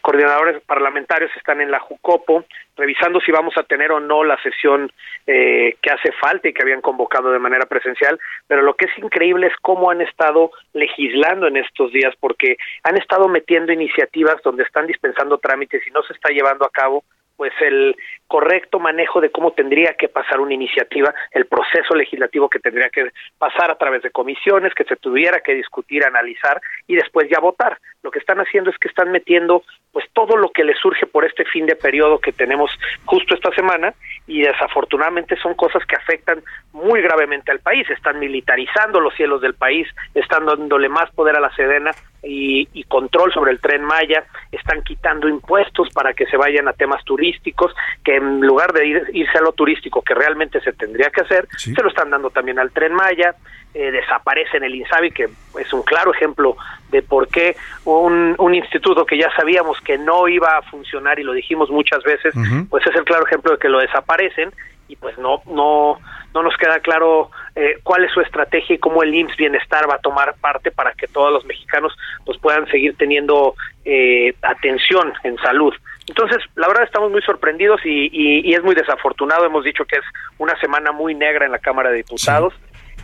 coordinadores 0.00 0.60
parlamentarios 0.62 1.30
están 1.36 1.60
en 1.60 1.70
la 1.70 1.78
Jucopo 1.78 2.44
revisando 2.76 3.20
si 3.20 3.30
vamos 3.30 3.56
a 3.56 3.62
tener 3.62 3.92
o 3.92 4.00
no 4.00 4.24
la 4.24 4.40
sesión 4.42 4.90
eh, 5.26 5.76
que 5.80 5.90
hace 5.90 6.10
falta 6.12 6.48
y 6.48 6.52
que 6.52 6.62
habían 6.62 6.80
convocado 6.80 7.30
de 7.30 7.38
manera 7.38 7.66
presencial, 7.66 8.18
pero 8.48 8.62
lo 8.62 8.74
que 8.74 8.86
es 8.86 8.98
increíble 8.98 9.46
es 9.46 9.52
cómo 9.60 9.90
han 9.90 10.00
estado 10.00 10.50
legislando 10.72 11.46
en 11.46 11.58
estos 11.58 11.92
días, 11.92 12.14
porque 12.18 12.56
han 12.82 12.96
estado 12.96 13.28
metiendo 13.28 13.72
iniciativas 13.72 14.42
donde 14.42 14.64
están 14.64 14.88
dispensando 14.88 15.38
trámites 15.38 15.86
y 15.86 15.90
no 15.92 16.02
se 16.02 16.14
está 16.14 16.30
llevando 16.30 16.64
a 16.64 16.70
cabo 16.70 17.04
pues 17.36 17.52
el 17.60 17.96
correcto 18.32 18.78
manejo 18.80 19.20
de 19.20 19.30
cómo 19.30 19.50
tendría 19.50 19.92
que 19.92 20.08
pasar 20.08 20.40
una 20.40 20.54
iniciativa, 20.54 21.14
el 21.32 21.44
proceso 21.44 21.94
legislativo 21.94 22.48
que 22.48 22.60
tendría 22.60 22.88
que 22.88 23.10
pasar 23.36 23.70
a 23.70 23.74
través 23.74 24.00
de 24.00 24.10
comisiones, 24.10 24.72
que 24.72 24.84
se 24.84 24.96
tuviera 24.96 25.40
que 25.40 25.52
discutir, 25.52 26.02
analizar 26.02 26.58
y 26.86 26.94
después 26.94 27.28
ya 27.28 27.40
votar. 27.40 27.76
Lo 28.02 28.10
que 28.10 28.20
están 28.20 28.38
haciendo 28.40 28.70
es 28.70 28.78
que 28.78 28.88
están 28.88 29.12
metiendo 29.12 29.64
pues 29.92 30.06
todo 30.14 30.38
lo 30.38 30.50
que 30.50 30.64
les 30.64 30.78
surge 30.78 31.04
por 31.04 31.26
este 31.26 31.44
fin 31.44 31.66
de 31.66 31.76
periodo 31.76 32.20
que 32.20 32.32
tenemos 32.32 32.70
justo 33.04 33.34
esta 33.34 33.52
semana 33.54 33.92
y 34.26 34.40
desafortunadamente 34.40 35.36
son 35.36 35.52
cosas 35.52 35.84
que 35.84 35.96
afectan 35.96 36.42
muy 36.72 37.02
gravemente 37.02 37.50
al 37.50 37.60
país, 37.60 37.88
están 37.90 38.18
militarizando 38.18 38.98
los 38.98 39.14
cielos 39.14 39.42
del 39.42 39.52
país, 39.52 39.86
están 40.14 40.46
dándole 40.46 40.88
más 40.88 41.10
poder 41.10 41.36
a 41.36 41.40
la 41.40 41.54
Sedena 41.54 41.90
y, 42.22 42.66
y 42.72 42.84
control 42.84 43.32
sobre 43.32 43.50
el 43.50 43.60
tren 43.60 43.84
Maya, 43.84 44.24
están 44.50 44.82
quitando 44.82 45.28
impuestos 45.28 45.90
para 45.92 46.14
que 46.14 46.26
se 46.26 46.36
vayan 46.36 46.68
a 46.68 46.72
temas 46.72 47.04
turísticos, 47.04 47.74
que 48.04 48.21
en 48.22 48.40
lugar 48.40 48.72
de 48.72 48.86
irse 49.12 49.38
a 49.38 49.42
lo 49.42 49.52
turístico 49.52 50.02
que 50.02 50.14
realmente 50.14 50.60
se 50.60 50.72
tendría 50.72 51.10
que 51.10 51.22
hacer, 51.22 51.46
se 51.56 51.82
lo 51.82 51.88
están 51.88 52.10
dando 52.10 52.30
también 52.30 52.58
al 52.58 52.70
tren 52.70 52.94
Maya, 52.94 53.34
eh, 53.74 53.90
desaparece 53.90 54.58
en 54.58 54.64
el 54.64 54.74
INSABI, 54.74 55.10
que 55.10 55.28
es 55.58 55.72
un 55.72 55.82
claro 55.82 56.12
ejemplo 56.12 56.56
de 56.90 57.02
por 57.02 57.28
qué 57.28 57.56
un, 57.84 58.34
un, 58.38 58.54
instituto 58.54 59.06
que 59.06 59.16
ya 59.16 59.34
sabíamos 59.34 59.80
que 59.80 59.96
no 59.96 60.28
iba 60.28 60.58
a 60.58 60.62
funcionar 60.62 61.18
y 61.18 61.22
lo 61.22 61.32
dijimos 61.32 61.70
muchas 61.70 62.02
veces, 62.02 62.34
pues 62.68 62.86
es 62.86 62.94
el 62.94 63.04
claro 63.04 63.26
ejemplo 63.26 63.52
de 63.52 63.58
que 63.58 63.70
lo 63.70 63.78
desaparecen 63.78 64.50
y 64.88 64.96
pues 64.96 65.16
no 65.16 65.42
no 65.46 65.98
no 66.34 66.42
nos 66.42 66.56
queda 66.56 66.80
claro 66.80 67.30
eh, 67.54 67.78
cuál 67.82 68.04
es 68.04 68.12
su 68.12 68.20
estrategia 68.20 68.76
y 68.76 68.78
cómo 68.78 69.02
el 69.02 69.14
IMSS 69.14 69.36
Bienestar 69.36 69.88
va 69.88 69.96
a 69.96 70.00
tomar 70.00 70.34
parte 70.40 70.70
para 70.70 70.92
que 70.92 71.06
todos 71.06 71.32
los 71.32 71.44
mexicanos 71.44 71.96
pues 72.24 72.38
puedan 72.38 72.66
seguir 72.68 72.96
teniendo 72.96 73.54
eh, 73.84 74.34
atención 74.42 75.12
en 75.24 75.36
salud. 75.38 75.74
Entonces, 76.08 76.38
la 76.56 76.68
verdad 76.68 76.84
estamos 76.84 77.10
muy 77.10 77.22
sorprendidos 77.22 77.80
y, 77.84 78.10
y, 78.12 78.52
es 78.52 78.62
muy 78.62 78.74
desafortunado. 78.74 79.44
Hemos 79.44 79.64
dicho 79.64 79.84
que 79.84 79.98
es 79.98 80.04
una 80.38 80.58
semana 80.60 80.92
muy 80.92 81.14
negra 81.14 81.46
en 81.46 81.52
la 81.52 81.58
Cámara 81.58 81.90
de 81.90 81.98
Diputados. 81.98 82.54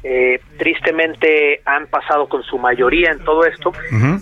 Eh, 0.03 0.41
tristemente 0.59 1.61
han 1.65 1.87
pasado 1.89 2.29
con 2.29 2.43
su 2.45 2.59
mayoría 2.59 3.11
en 3.11 3.19
todo 3.25 3.45
esto 3.45 3.73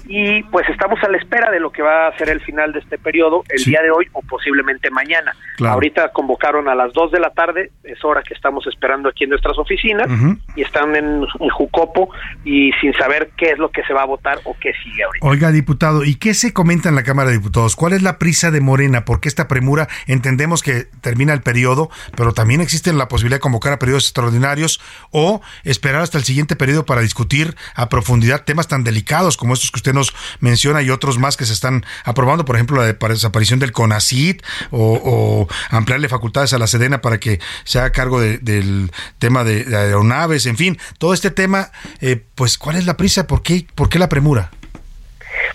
y 0.07 0.43
pues 0.45 0.67
estamos 0.69 1.03
a 1.03 1.09
la 1.09 1.19
espera 1.19 1.51
de 1.51 1.61
lo 1.61 1.71
que 1.71 1.83
va 1.83 2.09
a 2.09 2.17
ser 2.17 2.31
el 2.31 2.41
final 2.41 2.73
de 2.73 2.81
este 2.81 2.99
periodo 2.99 3.45
el 3.49 3.63
día 3.63 3.83
de 3.83 3.91
hoy 3.91 4.07
o 4.13 4.23
posiblemente 4.23 4.91
mañana. 4.91 5.35
Ahorita 5.61 6.11
convocaron 6.13 6.69
a 6.69 6.75
las 6.75 6.93
2 6.93 7.13
de 7.13 7.21
la 7.21 7.31
tarde, 7.31 7.71
es 7.85 8.03
hora 8.05 8.23
que 8.23 8.35
estamos 8.35 8.67
esperando 8.67 9.09
aquí 9.09 9.25
en 9.25 9.31
nuestras 9.31 9.59
oficinas 9.59 10.07
y 10.55 10.63
están 10.63 10.95
en, 10.97 11.27
Jucopo 11.57 12.11
y 12.45 12.73
sin 12.81 12.93
saber 12.95 13.31
qué 13.37 13.51
es 13.51 13.59
lo 13.59 13.71
que 13.71 13.83
se 13.85 13.95
va 13.95 14.03
a 14.03 14.07
votar 14.07 14.39
o 14.45 14.55
qué 14.61 14.73
sigue 14.83 15.05
ahorita. 15.05 15.27
Oiga, 15.27 15.53
diputado, 15.53 16.05
¿y 16.05 16.17
qué 16.17 16.35
se 16.35 16.53
comenta 16.53 16.89
en 16.89 16.95
la 16.95 17.03
Cámara 17.03 17.31
de 17.31 17.37
Diputados? 17.37 17.77
¿Cuál 17.77 17.95
es 17.95 18.03
la 18.03 18.19
prisa 18.19 18.51
de 18.51 18.61
Morena? 18.61 19.05
¿Por 19.05 19.21
qué 19.21 19.29
esta 19.29 19.49
premura? 19.49 19.89
Entendemos 20.07 20.63
que 20.63 20.85
termina 21.01 21.33
el 21.33 21.43
periodo, 21.43 21.91
pero 22.17 22.33
también 22.33 22.61
existe 22.61 22.93
la 22.93 23.09
posibilidad 23.09 23.37
de 23.37 23.41
convocar 23.41 23.73
a 23.73 23.79
periodos 23.79 24.05
extraordinarios 24.05 24.81
o 25.11 25.41
esperar 25.67 26.01
hasta 26.01 26.17
el 26.17 26.25
siguiente 26.25 26.57
periodo 26.57 26.87
para 26.87 27.03
discutir 27.03 27.55
a 27.75 27.89
profundidad 27.89 28.45
temas 28.45 28.69
tan 28.69 28.85
delicados 28.85 29.37
como 29.37 29.55
estos 29.55 29.71
que 29.71 29.77
usted 29.77 29.93
nos 29.93 30.15
menciona 30.41 30.81
y 30.83 30.91
otros 30.91 31.19
más 31.19 31.37
que 31.37 31.45
se 31.45 31.53
están 31.53 31.85
aprobando, 32.05 32.45
por 32.45 32.57
ejemplo, 32.57 32.77
la 32.79 32.93
desaparición 32.93 33.59
del 33.59 33.73
CONACIT 33.73 34.43
o, 34.71 35.47
ampliarle 35.71 36.09
facultades 36.09 36.53
a 36.53 36.59
la 36.59 36.67
Sedena 36.67 37.01
para 37.01 37.19
que 37.19 37.41
se 37.65 37.79
haga 37.79 37.93
cargo 37.93 38.21
del 38.21 38.91
tema 39.19 39.45
de, 39.45 39.77
aeronaves, 39.77 40.47
en 40.47 40.57
fin, 40.57 40.79
todo 40.99 41.13
este 41.13 41.31
tema, 41.31 41.71
eh, 42.01 42.23
pues, 42.35 42.57
¿cuál 42.59 42.77
es 42.77 42.87
la 42.87 42.97
prisa? 42.97 43.27
¿Por 43.27 43.43
qué, 43.43 43.67
¿Por 43.75 43.89
qué 43.89 43.99
la 43.99 44.09
premura? 44.09 44.51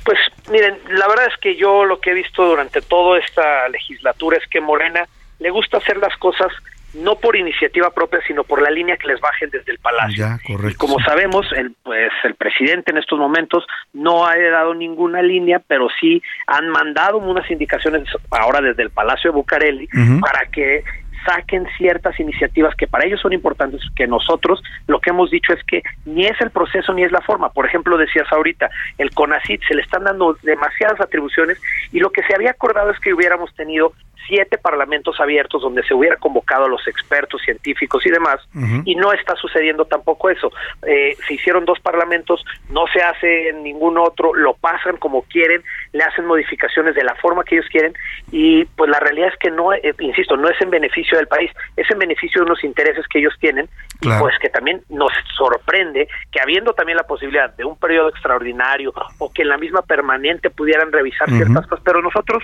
Pues 0.03 0.17
miren, 0.51 0.77
la 0.89 1.07
verdad 1.07 1.27
es 1.27 1.39
que 1.39 1.55
yo 1.55 1.85
lo 1.85 1.99
que 1.99 2.11
he 2.11 2.13
visto 2.13 2.45
durante 2.45 2.81
toda 2.81 3.19
esta 3.19 3.67
legislatura 3.69 4.37
es 4.37 4.47
que 4.49 4.61
Morena 4.61 5.07
le 5.39 5.49
gusta 5.49 5.77
hacer 5.77 5.97
las 5.97 6.15
cosas 6.17 6.51
no 6.93 7.15
por 7.15 7.35
iniciativa 7.35 7.91
propia, 7.91 8.19
sino 8.27 8.43
por 8.43 8.61
la 8.61 8.69
línea 8.69 8.97
que 8.97 9.07
les 9.07 9.19
bajen 9.19 9.49
desde 9.49 9.71
el 9.71 9.79
Palacio. 9.79 10.27
y 10.69 10.73
como 10.75 10.99
sabemos, 10.99 11.45
el, 11.55 11.73
pues 11.83 12.11
el 12.23 12.35
presidente 12.35 12.91
en 12.91 12.97
estos 12.97 13.17
momentos 13.17 13.65
no 13.93 14.25
ha 14.25 14.37
dado 14.37 14.73
ninguna 14.73 15.21
línea, 15.21 15.61
pero 15.65 15.87
sí 15.99 16.21
han 16.47 16.69
mandado 16.69 17.17
unas 17.17 17.49
indicaciones 17.49 18.03
ahora 18.29 18.61
desde 18.61 18.83
el 18.83 18.89
Palacio 18.89 19.31
de 19.31 19.35
Bucareli 19.35 19.87
para 20.19 20.45
que 20.47 20.83
saquen 21.25 21.67
ciertas 21.77 22.19
iniciativas 22.19 22.75
que 22.75 22.87
para 22.87 23.05
ellos 23.05 23.21
son 23.21 23.33
importantes, 23.33 23.81
que 23.95 24.07
nosotros 24.07 24.61
lo 24.87 24.99
que 24.99 25.11
hemos 25.11 25.29
dicho 25.29 25.53
es 25.53 25.63
que 25.65 25.83
ni 26.05 26.25
es 26.25 26.39
el 26.41 26.51
proceso 26.51 26.93
ni 26.93 27.03
es 27.03 27.11
la 27.11 27.21
forma. 27.21 27.49
Por 27.49 27.65
ejemplo, 27.65 27.97
decías 27.97 28.27
ahorita, 28.31 28.69
el 28.97 29.11
CONACIT 29.11 29.61
se 29.67 29.75
le 29.75 29.81
están 29.81 30.03
dando 30.03 30.37
demasiadas 30.41 30.99
atribuciones 30.99 31.59
y 31.91 31.99
lo 31.99 32.11
que 32.11 32.23
se 32.23 32.35
había 32.35 32.51
acordado 32.51 32.91
es 32.91 32.99
que 32.99 33.13
hubiéramos 33.13 33.53
tenido 33.55 33.93
siete 34.27 34.57
parlamentos 34.57 35.19
abiertos 35.19 35.61
donde 35.61 35.83
se 35.83 35.93
hubiera 35.93 36.15
convocado 36.17 36.65
a 36.65 36.69
los 36.69 36.87
expertos 36.87 37.41
científicos 37.41 38.05
y 38.05 38.09
demás, 38.09 38.39
y 38.85 38.95
no 38.95 39.13
está 39.13 39.35
sucediendo 39.35 39.85
tampoco 39.85 40.29
eso. 40.29 40.51
Eh, 40.85 41.15
se 41.27 41.33
hicieron 41.33 41.65
dos 41.65 41.79
parlamentos, 41.79 42.43
no 42.69 42.85
se 42.87 43.01
hace 43.01 43.49
en 43.49 43.63
ningún 43.63 43.97
otro, 43.97 44.33
lo 44.33 44.53
pasan 44.53 44.97
como 44.97 45.23
quieren, 45.23 45.63
le 45.93 46.03
hacen 46.03 46.25
modificaciones 46.25 46.95
de 46.95 47.03
la 47.03 47.15
forma 47.15 47.43
que 47.43 47.55
ellos 47.55 47.67
quieren, 47.69 47.93
y 48.31 48.65
pues 48.65 48.89
la 48.89 48.99
realidad 48.99 49.29
es 49.29 49.39
que 49.39 49.51
no, 49.51 49.73
eh, 49.73 49.93
insisto, 49.99 50.37
no 50.37 50.49
es 50.49 50.59
en 50.61 50.69
beneficio 50.69 51.17
del 51.17 51.27
país, 51.27 51.51
es 51.75 51.89
en 51.89 51.99
beneficio 51.99 52.41
de 52.41 52.45
unos 52.45 52.63
intereses 52.63 53.05
que 53.07 53.19
ellos 53.19 53.33
tienen, 53.39 53.67
y 54.01 54.09
pues 54.19 54.37
que 54.39 54.49
también 54.49 54.81
nos 54.89 55.11
sorprende 55.35 56.07
que 56.31 56.41
habiendo 56.41 56.73
también 56.73 56.97
la 56.97 57.03
posibilidad 57.03 57.53
de 57.55 57.65
un 57.65 57.77
periodo 57.77 58.09
extraordinario 58.09 58.93
o 59.19 59.31
que 59.31 59.43
en 59.43 59.49
la 59.49 59.57
misma 59.57 59.81
permanente 59.81 60.49
pudieran 60.49 60.91
revisar 60.91 61.29
ciertas 61.29 61.67
cosas, 61.67 61.83
pero 61.83 62.01
nosotros 62.01 62.43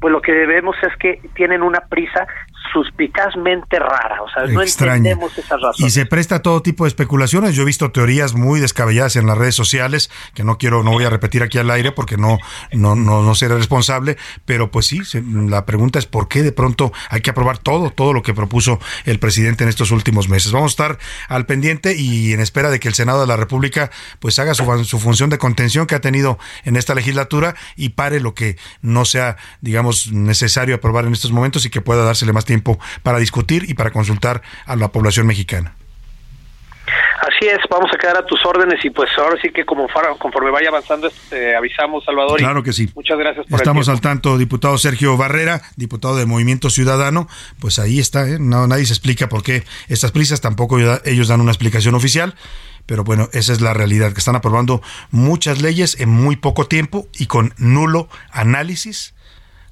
pues 0.00 0.12
lo 0.12 0.20
que 0.20 0.32
debemos 0.32 0.76
es 0.82 0.96
que 0.96 1.17
tienen 1.34 1.62
una 1.62 1.80
prisa 1.80 2.26
suspicazmente 2.72 3.78
rara, 3.78 4.22
o 4.22 4.28
sea, 4.28 4.44
no 4.44 4.62
entendemos 4.62 5.36
esas 5.38 5.60
razones. 5.60 5.80
Y 5.80 5.90
se 5.90 6.06
presta 6.06 6.36
a 6.36 6.42
todo 6.42 6.62
tipo 6.62 6.84
de 6.84 6.88
especulaciones. 6.88 7.54
Yo 7.54 7.62
he 7.62 7.66
visto 7.66 7.90
teorías 7.92 8.34
muy 8.34 8.60
descabelladas 8.60 9.16
en 9.16 9.26
las 9.26 9.38
redes 9.38 9.54
sociales 9.54 10.10
que 10.34 10.44
no 10.44 10.58
quiero, 10.58 10.82
no 10.82 10.92
voy 10.92 11.04
a 11.04 11.10
repetir 11.10 11.42
aquí 11.42 11.58
al 11.58 11.70
aire 11.70 11.92
porque 11.92 12.16
no, 12.16 12.38
no, 12.72 12.94
no, 12.94 13.22
no 13.22 13.34
seré 13.34 13.54
responsable, 13.54 14.16
pero 14.44 14.70
pues 14.70 14.86
sí, 14.86 15.00
la 15.24 15.64
pregunta 15.64 15.98
es 15.98 16.06
por 16.06 16.28
qué 16.28 16.42
de 16.42 16.52
pronto 16.52 16.92
hay 17.10 17.20
que 17.20 17.30
aprobar 17.30 17.58
todo, 17.58 17.90
todo 17.90 18.12
lo 18.12 18.22
que 18.22 18.34
propuso 18.34 18.78
el 19.04 19.18
presidente 19.18 19.64
en 19.64 19.70
estos 19.70 19.90
últimos 19.90 20.28
meses. 20.28 20.52
Vamos 20.52 20.72
a 20.72 20.74
estar 20.74 20.98
al 21.28 21.46
pendiente 21.46 21.94
y 21.96 22.32
en 22.32 22.40
espera 22.40 22.70
de 22.70 22.80
que 22.80 22.88
el 22.88 22.94
Senado 22.94 23.20
de 23.20 23.26
la 23.26 23.36
República 23.36 23.90
pues 24.20 24.38
haga 24.38 24.54
su, 24.54 24.84
su 24.84 24.98
función 24.98 25.30
de 25.30 25.38
contención 25.38 25.86
que 25.86 25.94
ha 25.94 26.00
tenido 26.00 26.38
en 26.64 26.76
esta 26.76 26.94
legislatura 26.94 27.54
y 27.76 27.90
pare 27.90 28.20
lo 28.20 28.34
que 28.34 28.56
no 28.82 29.04
sea, 29.04 29.36
digamos, 29.60 30.12
necesario 30.12 30.74
aprobar 30.74 31.06
en 31.08 31.14
estos 31.14 31.32
momentos 31.32 31.64
y 31.66 31.70
que 31.70 31.80
pueda 31.80 32.04
dársele 32.04 32.32
más 32.32 32.44
tiempo 32.44 32.78
para 33.02 33.18
discutir 33.18 33.68
y 33.68 33.74
para 33.74 33.90
consultar 33.90 34.42
a 34.66 34.76
la 34.76 34.88
población 34.88 35.26
mexicana. 35.26 35.74
Así 37.20 37.46
es, 37.48 37.58
vamos 37.68 37.90
a 37.92 37.98
quedar 37.98 38.16
a 38.16 38.24
tus 38.24 38.44
órdenes 38.46 38.82
y 38.84 38.90
pues 38.90 39.10
ahora 39.18 39.36
sí 39.42 39.50
que 39.50 39.64
como 39.64 39.86
conforme 40.18 40.50
vaya 40.50 40.68
avanzando 40.68 41.08
este, 41.08 41.54
avisamos, 41.54 42.04
Salvador. 42.04 42.38
Claro 42.38 42.62
que 42.62 42.72
sí. 42.72 42.90
Muchas 42.94 43.18
gracias 43.18 43.46
por 43.46 43.58
Estamos 43.58 43.88
al 43.88 44.00
tanto, 44.00 44.38
diputado 44.38 44.78
Sergio 44.78 45.16
Barrera, 45.16 45.60
diputado 45.76 46.16
de 46.16 46.26
Movimiento 46.26 46.70
Ciudadano, 46.70 47.28
pues 47.60 47.78
ahí 47.78 47.98
está, 47.98 48.28
¿eh? 48.28 48.38
no, 48.38 48.66
nadie 48.66 48.86
se 48.86 48.92
explica 48.92 49.28
por 49.28 49.42
qué 49.42 49.64
estas 49.88 50.12
prisas, 50.12 50.40
tampoco 50.40 50.78
ellos 51.04 51.28
dan 51.28 51.40
una 51.40 51.50
explicación 51.50 51.94
oficial. 51.94 52.34
Pero 52.86 53.04
bueno, 53.04 53.28
esa 53.34 53.52
es 53.52 53.60
la 53.60 53.74
realidad, 53.74 54.14
que 54.14 54.18
están 54.18 54.36
aprobando 54.36 54.80
muchas 55.10 55.60
leyes 55.60 56.00
en 56.00 56.08
muy 56.08 56.36
poco 56.36 56.66
tiempo 56.66 57.06
y 57.18 57.26
con 57.26 57.52
nulo 57.58 58.08
análisis 58.30 59.12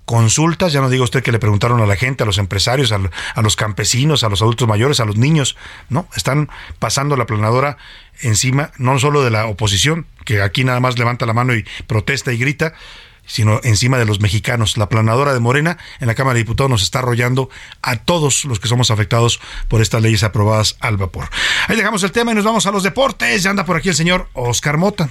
consultas, 0.06 0.72
ya 0.72 0.80
no 0.80 0.88
diga 0.88 1.04
usted 1.04 1.22
que 1.22 1.32
le 1.32 1.38
preguntaron 1.38 1.82
a 1.82 1.86
la 1.86 1.96
gente, 1.96 2.22
a 2.22 2.26
los 2.26 2.38
empresarios, 2.38 2.92
a, 2.92 3.42
los 3.42 3.56
campesinos, 3.56 4.24
a 4.24 4.28
los 4.28 4.40
adultos 4.40 4.66
mayores, 4.66 5.00
a 5.00 5.04
los 5.04 5.16
niños, 5.16 5.56
no, 5.90 6.08
están 6.16 6.48
pasando 6.78 7.16
la 7.16 7.26
planadora 7.26 7.76
encima 8.20 8.70
no 8.78 8.98
solo 8.98 9.22
de 9.22 9.30
la 9.30 9.46
oposición, 9.46 10.06
que 10.24 10.40
aquí 10.40 10.64
nada 10.64 10.80
más 10.80 10.98
levanta 10.98 11.26
la 11.26 11.34
mano 11.34 11.54
y 11.54 11.66
protesta 11.86 12.32
y 12.32 12.38
grita, 12.38 12.72
sino 13.26 13.60
encima 13.64 13.98
de 13.98 14.04
los 14.04 14.20
mexicanos. 14.20 14.76
La 14.76 14.88
planadora 14.88 15.34
de 15.34 15.40
Morena 15.40 15.76
en 15.98 16.06
la 16.06 16.14
Cámara 16.14 16.34
de 16.34 16.40
Diputados 16.44 16.70
nos 16.70 16.82
está 16.82 17.00
arrollando 17.00 17.50
a 17.82 17.96
todos 17.96 18.44
los 18.44 18.60
que 18.60 18.68
somos 18.68 18.92
afectados 18.92 19.40
por 19.68 19.82
estas 19.82 20.02
leyes 20.02 20.22
aprobadas 20.22 20.76
al 20.78 20.96
vapor. 20.96 21.28
Ahí 21.66 21.76
dejamos 21.76 22.04
el 22.04 22.12
tema 22.12 22.30
y 22.30 22.36
nos 22.36 22.44
vamos 22.44 22.64
a 22.66 22.70
los 22.70 22.84
deportes. 22.84 23.42
Ya 23.42 23.50
anda 23.50 23.64
por 23.64 23.76
aquí 23.76 23.88
el 23.88 23.96
señor 23.96 24.28
Oscar 24.34 24.78
Mota. 24.78 25.10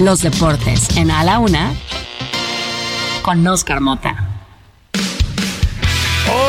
Los 0.00 0.22
deportes 0.22 0.96
en 0.96 1.12
A 1.12 1.22
la 1.22 1.38
Una 1.38 1.72
con 3.22 3.46
Oscar 3.46 3.80
Mota. 3.80 4.33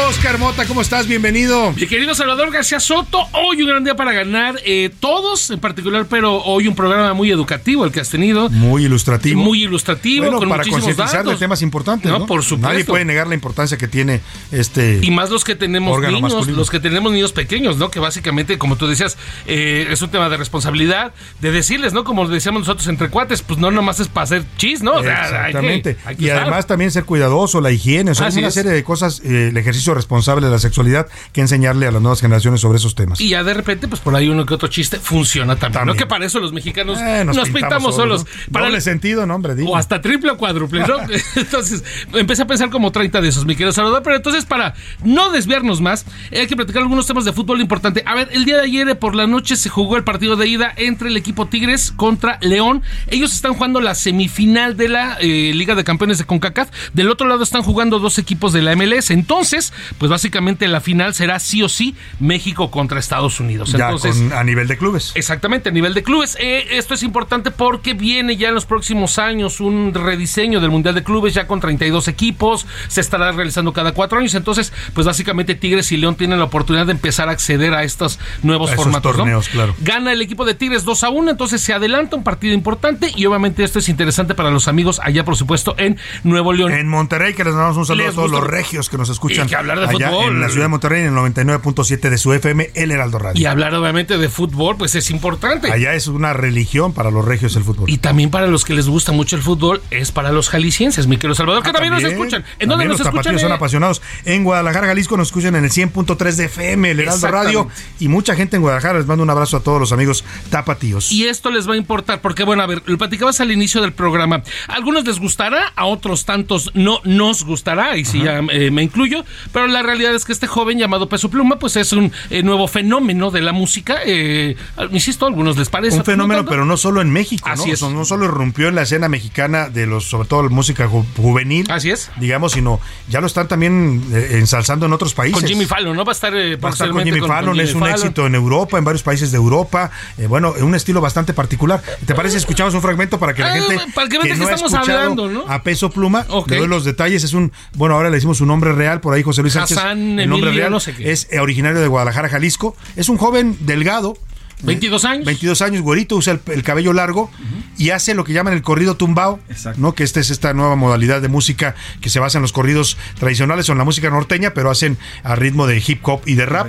Oscar 0.07 0.37
Mota, 0.37 0.67
¿cómo 0.67 0.81
estás? 0.81 1.07
Bienvenido. 1.07 1.71
Mi 1.71 1.87
querido 1.87 2.13
Salvador 2.13 2.51
García 2.51 2.79
Soto, 2.79 3.27
hoy 3.31 3.63
un 3.63 3.69
gran 3.69 3.83
día 3.83 3.95
para 3.95 4.13
ganar, 4.13 4.55
eh, 4.63 4.91
todos 4.99 5.49
en 5.49 5.59
particular, 5.59 6.05
pero 6.07 6.43
hoy 6.43 6.67
un 6.67 6.75
programa 6.75 7.15
muy 7.15 7.31
educativo 7.31 7.83
el 7.85 7.91
que 7.91 8.01
has 8.01 8.09
tenido. 8.09 8.47
Muy 8.51 8.85
ilustrativo. 8.85 9.41
Muy 9.41 9.63
ilustrativo, 9.63 10.29
bueno, 10.29 10.47
para 10.47 10.63
concientizar 10.63 11.25
de 11.25 11.35
temas 11.37 11.63
importantes. 11.63 12.11
No, 12.11 12.27
por 12.27 12.43
supuesto. 12.43 12.71
Nadie 12.71 12.85
puede 12.85 13.03
negar 13.03 13.25
la 13.25 13.33
importancia 13.33 13.77
que 13.77 13.87
tiene 13.87 14.21
este. 14.51 14.99
Y 15.01 15.09
más 15.09 15.31
los 15.31 15.43
que 15.43 15.55
tenemos 15.55 15.99
niños, 15.99 16.47
los 16.49 16.69
que 16.69 16.79
tenemos 16.79 17.11
niños 17.11 17.31
pequeños, 17.31 17.77
¿no? 17.77 17.89
Que 17.89 17.99
básicamente, 17.99 18.59
como 18.59 18.75
tú 18.75 18.85
decías, 18.85 19.17
eh, 19.47 19.87
es 19.89 20.03
un 20.03 20.11
tema 20.11 20.29
de 20.29 20.37
responsabilidad, 20.37 21.13
de 21.41 21.51
decirles, 21.51 21.93
¿no? 21.93 22.03
Como 22.03 22.27
decíamos 22.27 22.61
nosotros 22.61 22.87
entre 22.89 23.09
cuates, 23.09 23.41
pues 23.41 23.57
no 23.57 23.71
nomás 23.71 23.99
es 23.99 24.07
para 24.07 24.25
hacer 24.25 24.43
chis, 24.57 24.83
¿no? 24.83 24.99
Exactamente. 24.99 25.97
y 26.19 26.29
además 26.29 26.67
también 26.67 26.91
ser 26.91 27.05
cuidadoso, 27.05 27.59
la 27.59 27.71
higiene, 27.71 28.11
o 28.11 28.15
sea, 28.15 28.27
hay 28.27 28.37
una 28.37 28.51
serie 28.51 28.71
de 28.71 28.83
cosas, 28.83 29.21
eh, 29.25 29.47
el 29.49 29.57
ejercicio 29.57 29.94
responsable 29.95 30.45
de 30.45 30.51
la 30.51 30.59
sexualidad 30.59 31.07
que 31.33 31.41
enseñarle 31.41 31.87
a 31.87 31.91
las 31.91 32.01
nuevas 32.01 32.21
generaciones 32.21 32.61
sobre 32.61 32.77
esos 32.77 32.95
temas. 32.95 33.19
Y 33.19 33.29
ya 33.29 33.43
de 33.43 33.53
repente, 33.53 33.87
pues 33.87 34.01
por 34.01 34.15
ahí 34.15 34.29
uno 34.29 34.45
que 34.45 34.53
otro 34.53 34.67
chiste 34.67 34.99
funciona 34.99 35.55
también. 35.55 35.85
¿no? 35.85 35.93
Que 35.95 36.05
para 36.05 36.25
eso 36.25 36.39
los 36.39 36.53
mexicanos 36.53 36.99
eh, 36.99 37.23
nos, 37.25 37.49
pintamos, 37.49 37.95
solos. 37.95 38.25
Para 38.51 38.67
el 38.67 38.81
sentido, 38.81 39.25
no, 39.25 39.35
hombre. 39.35 39.55
O 39.65 39.75
hasta 39.75 40.01
triple 40.01 40.31
o 40.31 40.37
cuádruple, 40.37 40.81
¿no? 40.81 40.97
entonces, 41.35 41.83
empecé 42.13 42.43
a 42.43 42.47
pensar 42.47 42.69
como 42.69 42.91
30 42.91 43.21
de 43.21 43.29
esos, 43.29 43.45
mi 43.45 43.55
querido 43.55 43.71
Salvador. 43.71 44.01
Pero 44.03 44.17
entonces, 44.17 44.45
para 44.45 44.75
no 45.03 45.31
desviarnos 45.31 45.81
más, 45.81 46.05
hay 46.31 46.47
que 46.47 46.55
platicar 46.55 46.81
algunos 46.81 47.07
temas 47.07 47.25
de 47.25 47.33
fútbol 47.33 47.61
importante. 47.61 48.03
A 48.05 48.15
ver, 48.15 48.29
el 48.31 48.45
día 48.45 48.57
de 48.57 48.63
ayer 48.63 48.97
por 48.99 49.15
la 49.15 49.27
noche 49.27 49.55
se 49.55 49.69
jugó 49.69 49.97
el 49.97 50.03
partido 50.03 50.35
de 50.35 50.47
ida 50.47 50.73
entre 50.75 51.09
el 51.09 51.17
equipo 51.17 51.47
Tigres 51.47 51.91
contra 51.91 52.37
León. 52.41 52.83
Ellos 53.07 53.33
están 53.33 53.53
jugando 53.53 53.81
la 53.81 53.95
semifinal 53.95 54.77
de 54.77 54.89
la 54.89 55.17
eh, 55.19 55.51
Liga 55.53 55.75
de 55.75 55.83
Campeones 55.83 56.17
de 56.17 56.25
CONCACAF. 56.25 56.69
Del 56.93 57.09
otro 57.09 57.27
lado 57.27 57.43
están 57.43 57.63
jugando 57.63 57.99
dos 57.99 58.17
equipos 58.17 58.53
de 58.53 58.61
la 58.61 58.75
MLS. 58.75 59.11
Entonces, 59.11 59.73
pues 59.97 60.09
básicamente 60.09 60.67
la 60.67 60.81
final 60.81 61.13
será 61.13 61.39
sí 61.39 61.63
o 61.63 61.69
sí 61.69 61.95
México 62.19 62.71
contra 62.71 62.99
Estados 62.99 63.39
Unidos. 63.39 63.73
Entonces, 63.73 64.31
a 64.31 64.43
nivel 64.43 64.67
de 64.67 64.77
clubes. 64.77 65.11
Exactamente, 65.15 65.69
a 65.69 65.71
nivel 65.71 65.93
de 65.93 66.03
clubes. 66.03 66.37
Eh, 66.39 66.67
esto 66.71 66.93
es 66.93 67.03
importante 67.03 67.51
porque 67.51 67.93
viene 67.93 68.37
ya 68.37 68.49
en 68.49 68.55
los 68.55 68.65
próximos 68.65 69.19
años 69.19 69.59
un 69.59 69.93
rediseño 69.93 70.59
del 70.59 70.71
Mundial 70.71 70.95
de 70.95 71.03
Clubes 71.03 71.33
ya 71.33 71.47
con 71.47 71.59
32 71.59 72.07
equipos. 72.07 72.65
Se 72.87 73.01
estará 73.01 73.31
realizando 73.31 73.73
cada 73.73 73.93
cuatro 73.93 74.19
años. 74.19 74.33
Entonces, 74.35 74.73
pues 74.93 75.05
básicamente 75.05 75.55
Tigres 75.55 75.91
y 75.91 75.97
León 75.97 76.15
tienen 76.15 76.39
la 76.39 76.45
oportunidad 76.45 76.85
de 76.85 76.91
empezar 76.91 77.29
a 77.29 77.31
acceder 77.31 77.73
a 77.73 77.83
estos 77.83 78.19
nuevos 78.43 78.73
formatos. 78.73 79.15
Torneos, 79.15 79.49
claro. 79.49 79.75
Gana 79.79 80.13
el 80.13 80.21
equipo 80.21 80.45
de 80.45 80.55
Tigres 80.55 80.83
2 80.83 81.03
a 81.03 81.09
1, 81.09 81.31
entonces 81.31 81.61
se 81.61 81.73
adelanta 81.73 82.15
un 82.15 82.23
partido 82.23 82.53
importante 82.53 83.11
y 83.15 83.25
obviamente 83.25 83.63
esto 83.63 83.79
es 83.79 83.89
interesante 83.89 84.35
para 84.35 84.49
los 84.51 84.67
amigos 84.67 84.99
allá, 85.03 85.23
por 85.23 85.35
supuesto, 85.35 85.75
en 85.77 85.97
Nuevo 86.23 86.53
León. 86.53 86.71
En 86.71 86.87
Monterrey, 86.87 87.33
que 87.33 87.43
les 87.43 87.53
damos 87.53 87.77
un 87.77 87.85
saludo 87.85 88.09
a 88.09 88.11
todos 88.11 88.31
los 88.31 88.43
regios 88.43 88.89
que 88.89 88.97
nos 88.97 89.09
escuchan. 89.09 89.45
Y 89.45 89.49
que 89.49 89.55
hablar 89.75 89.89
de 89.89 89.95
allá 89.95 90.09
fútbol. 90.09 90.33
En 90.33 90.41
la 90.41 90.49
ciudad 90.49 90.65
de 90.65 90.69
Monterrey, 90.69 91.01
en 91.01 91.07
el 91.07 91.13
99.7 91.13 92.09
de 92.09 92.17
su 92.17 92.33
FM, 92.33 92.71
El 92.73 92.91
Heraldo 92.91 93.19
Radio. 93.19 93.41
Y 93.41 93.45
hablar 93.45 93.73
obviamente 93.75 94.17
de 94.17 94.29
fútbol, 94.29 94.77
pues 94.77 94.95
es 94.95 95.09
importante. 95.11 95.71
Allá 95.71 95.93
es 95.93 96.07
una 96.07 96.33
religión 96.33 96.93
para 96.93 97.11
los 97.11 97.25
regios 97.25 97.55
el 97.55 97.63
fútbol. 97.63 97.89
Y 97.89 97.97
también 97.97 98.29
para 98.29 98.47
los 98.47 98.65
que 98.65 98.73
les 98.73 98.87
gusta 98.87 99.11
mucho 99.11 99.35
el 99.35 99.41
fútbol, 99.41 99.81
es 99.91 100.11
para 100.11 100.31
los 100.31 100.49
jaliscienses, 100.49 101.07
mi 101.07 101.17
querido 101.17 101.35
Salvador, 101.35 101.63
que 101.63 101.69
ah, 101.69 101.73
también, 101.73 101.93
nos 101.93 102.03
escuchan. 102.03 102.43
¿En 102.59 102.69
dónde 102.69 102.85
nos 102.85 102.99
los 102.99 103.07
escuchan? 103.07 103.39
son 103.39 103.51
apasionados. 103.51 104.01
En 104.23 104.43
Guadalajara, 104.43 104.87
Jalisco, 104.87 105.17
nos 105.17 105.27
escuchan 105.27 105.55
en 105.55 105.65
el 105.65 105.71
100.3 105.71 106.35
de 106.35 106.45
FM, 106.45 106.91
El 106.91 106.99
Heraldo 107.01 107.27
Radio. 107.27 107.67
Y 107.99 108.07
mucha 108.07 108.35
gente 108.35 108.55
en 108.55 108.61
Guadalajara. 108.61 108.99
Les 108.99 109.07
mando 109.07 109.23
un 109.23 109.29
abrazo 109.29 109.57
a 109.57 109.59
todos 109.61 109.79
los 109.79 109.91
amigos 109.91 110.23
tapatíos. 110.49 111.11
Y 111.11 111.27
esto 111.27 111.51
les 111.51 111.67
va 111.67 111.73
a 111.73 111.77
importar, 111.77 112.21
porque 112.21 112.43
bueno, 112.43 112.63
a 112.63 112.67
ver, 112.67 112.81
lo 112.85 112.97
platicabas 112.97 113.39
al 113.41 113.51
inicio 113.51 113.81
del 113.81 113.93
programa. 113.93 114.43
A 114.67 114.73
algunos 114.73 115.05
les 115.05 115.19
gustará, 115.19 115.73
a 115.75 115.85
otros 115.85 116.25
tantos 116.25 116.71
no 116.73 117.01
nos 117.03 117.43
gustará, 117.43 117.97
y 117.97 118.05
si 118.05 118.21
ya 118.21 118.39
eh, 118.49 118.71
me 118.71 118.83
incluyo, 118.83 119.25
pero 119.51 119.64
la 119.67 119.81
realidad 119.83 120.13
es 120.15 120.25
que 120.25 120.31
este 120.33 120.47
joven 120.47 120.77
llamado 120.79 121.07
Peso 121.09 121.29
Pluma, 121.29 121.57
pues 121.59 121.75
es 121.75 121.91
un 121.93 122.11
eh, 122.29 122.43
nuevo 122.43 122.67
fenómeno 122.67 123.31
de 123.31 123.41
la 123.41 123.51
música. 123.53 123.97
Eh, 124.05 124.55
insisto, 124.91 125.25
a 125.25 125.29
algunos 125.29 125.57
les 125.57 125.69
parece. 125.69 125.97
Un 125.97 126.05
fenómeno, 126.05 126.45
pero 126.45 126.65
no 126.65 126.77
solo 126.77 127.01
en 127.01 127.09
México, 127.11 127.47
Así 127.49 127.67
¿no? 127.69 127.73
es. 127.73 127.81
No 127.81 128.05
solo 128.05 128.25
irrumpió 128.25 128.67
en 128.67 128.75
la 128.75 128.83
escena 128.83 129.09
mexicana 129.09 129.69
de 129.69 129.85
los, 129.87 130.05
sobre 130.05 130.27
todo 130.27 130.43
la 130.43 130.49
música 130.49 130.87
juvenil. 131.17 131.69
Así 131.71 131.91
es. 131.91 132.11
Digamos, 132.17 132.53
sino 132.53 132.79
ya 133.09 133.21
lo 133.21 133.27
están 133.27 133.47
también 133.47 134.03
ensalzando 134.31 134.85
en 134.85 134.93
otros 134.93 135.13
países. 135.13 135.39
Con 135.41 135.47
Jimmy 135.49 135.65
Fallon, 135.65 135.95
¿no? 135.95 136.03
Va 136.05 136.11
a 136.11 136.15
estar, 136.15 136.33
Va 136.33 136.69
a 136.69 136.71
estar 136.71 136.89
con 136.89 137.03
Jimmy 137.03 137.19
Fallon, 137.21 137.59
es 137.59 137.73
un 137.73 137.85
éxito 137.87 138.25
en 138.27 138.35
Europa, 138.35 138.77
en 138.77 138.83
varios 138.83 139.03
países 139.03 139.31
de 139.31 139.37
Europa. 139.37 139.91
bueno, 140.27 140.53
un 140.61 140.75
estilo 140.75 141.01
bastante 141.01 141.33
particular. 141.33 141.81
¿Te 142.05 142.13
parece? 142.15 142.37
Escuchamos 142.37 142.73
un 142.73 142.81
fragmento 142.81 143.19
para 143.19 143.33
que 143.33 143.41
la 143.41 143.53
Ah, 143.53 143.57
gente 143.57 143.77
para 143.93 144.09
que 144.09 144.17
vean 144.17 144.37
de 144.37 144.43
no 144.43 144.49
ha 144.49 144.53
estamos 144.53 144.73
hablando, 144.73 145.29
¿no? 145.29 145.45
a 145.47 145.61
Peso 145.63 145.89
Pluma, 145.89 146.25
Ok. 146.29 146.49
le 146.51 146.57
doy 146.57 146.67
los 146.67 146.83
detalles. 146.83 147.23
Es 147.23 147.33
un, 147.33 147.51
bueno, 147.73 147.95
ahora 147.95 148.09
le 148.09 148.15
decimos 148.15 148.37
su 148.37 148.45
nombre 148.45 148.73
real, 148.73 148.99
por 149.01 149.13
ahí 149.13 149.23
José 149.23 149.41
Luis 149.41 149.54
Sánchez. 149.55 149.77
Hassan 149.77 150.19
el 150.19 150.29
nombre 150.29 150.49
Emilio, 150.49 150.63
real 150.63 150.71
no 150.71 150.79
sé 150.79 150.93
qué. 150.93 151.11
es 151.11 151.27
eh, 151.31 151.39
originario 151.39 151.79
de 151.81 151.87
Guadalajara, 151.87 152.29
Jalisco. 152.29 152.75
Es 152.95 153.09
un 153.09 153.17
joven 153.17 153.57
delgado, 153.61 154.17
22 154.63 155.05
años. 155.05 155.25
22 155.25 155.61
años, 155.61 155.81
güerito, 155.81 156.15
usa 156.15 156.33
el, 156.33 156.39
el 156.53 156.63
cabello 156.63 156.93
largo 156.93 157.29
y 157.77 157.89
hace 157.89 158.13
lo 158.13 158.23
que 158.23 158.33
llaman 158.33 158.53
el 158.53 158.61
corrido 158.61 158.95
tumbao, 158.95 159.39
¿no? 159.77 159.93
Que 159.93 160.03
esta 160.03 160.19
es 160.19 160.29
esta 160.29 160.53
nueva 160.53 160.75
modalidad 160.75 161.21
de 161.21 161.27
música 161.27 161.75
que 162.01 162.09
se 162.09 162.19
basa 162.19 162.37
en 162.37 162.41
los 162.41 162.53
corridos 162.53 162.97
tradicionales 163.19 163.67
o 163.69 163.73
en 163.73 163.77
la 163.77 163.83
música 163.83 164.09
norteña, 164.09 164.53
pero 164.53 164.71
hacen 164.71 164.97
a 165.23 165.35
ritmo 165.35 165.67
de 165.67 165.83
hip 165.85 165.99
hop 166.03 166.21
y 166.25 166.35
de 166.35 166.45
rap. 166.45 166.67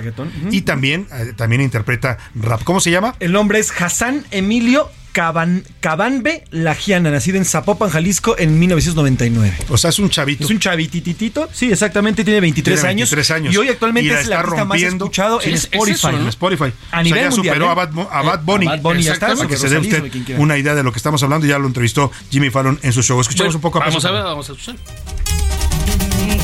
Y 0.51 0.61
también, 0.61 1.07
eh, 1.13 1.33
también 1.35 1.61
interpreta 1.61 2.17
rap. 2.35 2.63
¿Cómo 2.63 2.81
se 2.81 2.91
llama? 2.91 3.15
El 3.19 3.31
nombre 3.31 3.59
es 3.59 3.71
Hassan 3.81 4.25
Emilio 4.31 4.89
Caban, 5.21 5.63
Cabanbe 5.79 6.43
Lagiana, 6.51 7.09
nacido 7.09 7.37
en 7.39 7.45
Zapopan, 7.45 7.89
Jalisco, 7.89 8.35
en 8.37 8.59
1999. 8.59 9.51
O 9.69 9.75
sea, 9.75 9.89
es 9.89 9.97
un 9.97 10.11
chavito. 10.11 10.43
Es 10.43 10.51
un 10.51 10.59
chavitititito. 10.59 11.49
Sí, 11.51 11.71
exactamente, 11.71 12.23
tiene 12.23 12.39
23, 12.39 12.75
Tiene 12.81 12.89
años. 12.91 13.09
23 13.09 13.31
años. 13.31 13.51
Y 13.51 13.57
hoy 13.57 13.69
actualmente 13.69 14.05
Y 14.05 14.13
la 14.13 14.19
es 14.19 14.27
el 14.27 14.31
está 14.33 14.39
artista 14.41 14.65
más 14.65 14.79
rompiendo. 14.79 15.05
escuchado 15.05 15.41
Sí, 15.41 15.49
en 15.49 15.55
es- 15.55 15.63
Spotify. 15.63 15.91
eso, 15.95 16.11
¿no? 16.11 16.19
En 16.19 16.27
Spotify. 16.27 16.71
A 16.91 16.99
O 16.99 17.03
nivel 17.03 17.19
sea, 17.19 17.29
ya 17.31 17.35
mundial, 17.35 17.55
superó 17.55 17.65
¿eh? 17.65 17.71
a 17.71 17.73
Bad, 17.73 17.91
Mo- 17.93 18.09
a 18.11 18.21
Bad 18.21 18.41
Bunny. 18.43 18.67
A 18.67 18.69
Bad 18.69 18.81
Bunny, 18.81 19.01
ya 19.01 19.13
está, 19.13 19.35
Para 19.35 19.47
que 19.49 19.57
se 19.57 19.69
dé 19.69 19.79
usted 19.79 20.03
una 20.37 20.55
idea 20.55 20.75
de 20.75 20.83
lo 20.83 20.91
que 20.91 20.97
estamos 20.97 21.23
hablando. 21.23 21.47
Ya 21.47 21.57
lo 21.57 21.65
entrevistó 21.65 22.11
Jimmy 22.29 22.51
Fallon 22.51 22.77
en 22.83 22.93
su 22.93 23.01
show. 23.01 23.19
Escuchamos 23.19 23.55
un 23.55 23.61
poco 23.61 23.81
a 23.81 23.85
Vamos 23.87 24.05
a 24.05 24.11
ver, 24.11 24.21
vamos 24.23 24.47
a 24.47 24.51
escuchar. 24.51 24.75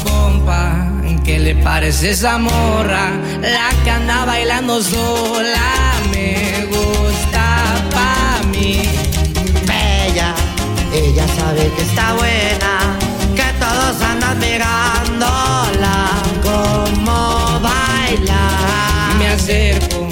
compa, 0.04 0.91
¿qué 1.24 1.38
le 1.38 1.56
parece 1.58 2.10
esa 2.10 2.40
morra? 2.40 3.12
La 3.40 3.70
que 3.84 3.91
anda 3.91 4.26
bailando 4.26 4.82
sola 4.82 5.94
me 6.12 6.66
ella 10.94 11.26
sabe 11.36 11.72
que 11.76 11.82
está 11.82 12.14
buena, 12.14 12.98
que 13.36 13.52
todos 13.60 14.02
andan 14.02 14.38
mirándola 14.40 16.22
como 16.44 17.60
baila. 17.60 19.15
Me 19.18 19.28
acerco 19.30 20.02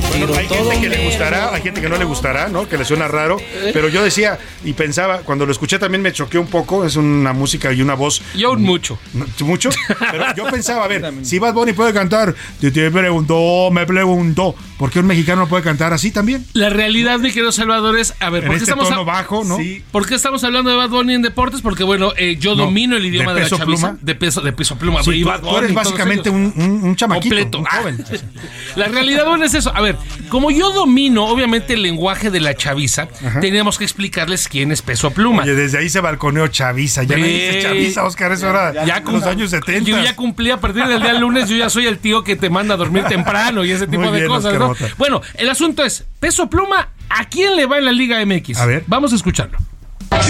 le 0.00 0.08
tiro 0.08 0.26
Bueno, 0.26 0.34
hay 0.40 0.46
todo 0.46 0.70
gente 0.70 0.88
que 0.88 0.96
le 0.96 1.04
gustará, 1.04 1.54
hay 1.54 1.62
gente 1.62 1.80
que 1.80 1.88
no 1.88 1.96
le 1.96 2.04
gustará, 2.04 2.48
¿no? 2.48 2.68
Que 2.68 2.76
le 2.78 2.84
suena 2.84 3.08
raro. 3.08 3.36
Pero 3.72 3.88
yo 3.88 4.02
decía 4.02 4.38
y 4.64 4.72
pensaba, 4.72 5.18
cuando 5.18 5.46
lo 5.46 5.52
escuché 5.52 5.78
también 5.78 6.02
me 6.02 6.12
choqué 6.12 6.38
un 6.38 6.46
poco. 6.46 6.84
Es 6.84 6.96
una 6.96 7.32
música 7.32 7.72
y 7.72 7.82
una 7.82 7.94
voz. 7.94 8.22
Yo 8.34 8.54
mucho. 8.56 8.98
Mucho. 9.40 9.70
Pero 10.10 10.24
yo 10.36 10.44
pensaba, 10.46 10.84
a 10.84 10.88
ver, 10.88 11.12
si 11.22 11.38
Bad 11.38 11.54
Bunny 11.54 11.72
puede 11.72 11.92
cantar, 11.92 12.34
te, 12.60 12.70
te 12.70 12.90
preguntó, 12.90 13.70
me 13.70 13.86
preguntó, 13.86 14.54
¿por 14.78 14.90
qué 14.90 15.00
un 15.00 15.06
mexicano 15.06 15.42
no 15.42 15.48
puede 15.48 15.62
cantar 15.62 15.92
así 15.92 16.10
también? 16.10 16.44
La 16.52 16.68
realidad, 16.70 17.18
mi 17.18 17.30
querido 17.30 17.52
Salvador, 17.52 17.98
es, 17.98 18.14
a 18.20 18.30
ver, 18.30 18.42
¿por 18.44 18.50
qué 18.52 18.56
este 18.58 18.70
estamos 18.70 18.88
tono 18.88 19.04
bajo, 19.04 19.44
¿no? 19.44 19.56
Sí. 19.58 19.82
¿Por 19.90 20.06
qué 20.06 20.14
estamos 20.14 20.42
hablando 20.44 20.70
de 20.70 20.76
Bad 20.76 20.90
Bunny 20.90 21.14
en 21.14 21.22
deportes? 21.22 21.60
Porque 21.60 21.84
bueno, 21.84 22.12
eh, 22.16 22.36
yo 22.38 22.54
No, 22.54 22.64
domino 22.64 22.96
el 22.96 23.06
idioma 23.06 23.32
de 23.34 23.40
de, 23.44 23.50
la 23.50 23.56
chaviza, 23.56 23.64
Pluma. 23.66 23.98
de 24.00 24.14
peso 24.14 24.40
de 24.40 24.52
peso 24.52 24.76
pluma. 24.76 25.02
Sí, 25.02 25.10
y 25.12 25.22
tú- 25.22 25.28
Bad 25.28 25.40
tú 25.40 25.46
Bunny 25.46 25.58
eres 25.58 25.70
y 25.70 25.74
todos 25.74 25.86
básicamente 25.86 26.30
un, 26.30 26.52
un- 26.56 26.84
un 26.84 26.96
chamaquito, 26.96 27.34
Completo. 27.34 27.58
un 27.58 27.66
Ah. 27.70 27.76
joven. 27.80 28.04
La 28.76 28.86
realidad 28.88 29.26
bueno, 29.26 29.44
es 29.44 29.54
eso. 29.54 29.72
A 29.74 29.80
ver, 29.84 29.96
como 30.28 30.50
yo 30.50 30.72
domino, 30.72 31.26
obviamente, 31.26 31.74
el 31.74 31.82
lenguaje 31.82 32.30
de 32.30 32.40
la 32.40 32.54
chaviza, 32.54 33.08
teníamos 33.40 33.78
que 33.78 33.84
explicarles 33.84 34.48
quién 34.48 34.72
es 34.72 34.82
Peso 34.82 35.10
Pluma. 35.10 35.42
Oye, 35.42 35.54
desde 35.54 35.78
ahí 35.78 35.88
se 35.88 36.00
balconeó 36.00 36.48
Chaviza. 36.48 37.02
Ya 37.04 37.16
me 37.16 37.26
dice 37.26 37.62
Chaviza, 37.62 38.04
Oscar, 38.04 38.32
eso 38.32 38.50
era 38.50 38.84
Ya 38.84 39.00
de 39.00 39.12
los 39.12 39.24
años 39.24 39.50
70. 39.50 39.88
Yo 39.88 40.02
ya 40.02 40.16
cumplí 40.16 40.50
a 40.50 40.58
partir 40.58 40.84
del 40.86 41.00
día 41.00 41.14
lunes, 41.14 41.48
yo 41.48 41.56
ya 41.56 41.70
soy 41.70 41.86
el 41.86 41.98
tío 41.98 42.24
que 42.24 42.36
te 42.36 42.50
manda 42.50 42.74
a 42.74 42.76
dormir 42.76 43.04
temprano 43.04 43.64
y 43.64 43.70
ese 43.70 43.86
tipo 43.86 44.02
Muy 44.02 44.12
de 44.12 44.18
bien, 44.18 44.28
cosas, 44.28 44.58
¿no? 44.58 44.74
Bueno, 44.98 45.20
el 45.34 45.48
asunto 45.48 45.84
es, 45.84 46.04
Peso 46.20 46.48
Pluma, 46.48 46.88
¿a 47.08 47.24
quién 47.26 47.56
le 47.56 47.66
va 47.66 47.78
en 47.78 47.84
la 47.84 47.92
Liga 47.92 48.24
MX? 48.24 48.58
A 48.58 48.66
ver. 48.66 48.84
Vamos 48.86 49.12
a 49.12 49.16
escucharlo. 49.16 49.58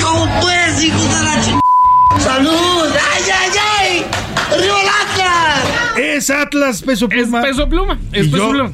¿Cómo 0.02 0.40
puedes, 0.40 0.82
hijo 0.82 0.98
de 0.98 1.22
la 1.22 1.40
ch... 1.40 2.20
¡Salud! 2.20 2.86
¡Ay, 3.14 3.22
ay, 3.32 3.50
ay! 3.80 4.06
¡Río 4.60 4.74
Atlas! 4.76 5.98
Es 5.98 6.30
Atlas, 6.30 6.82
Peso 6.82 7.08
Pluma. 7.08 7.40
Es 7.40 7.46
Peso 7.46 7.68
Pluma, 7.68 7.98
es 8.12 8.26
Y 8.26 8.30
Peso 8.30 8.44
yo, 8.44 8.50
Pluma. 8.50 8.72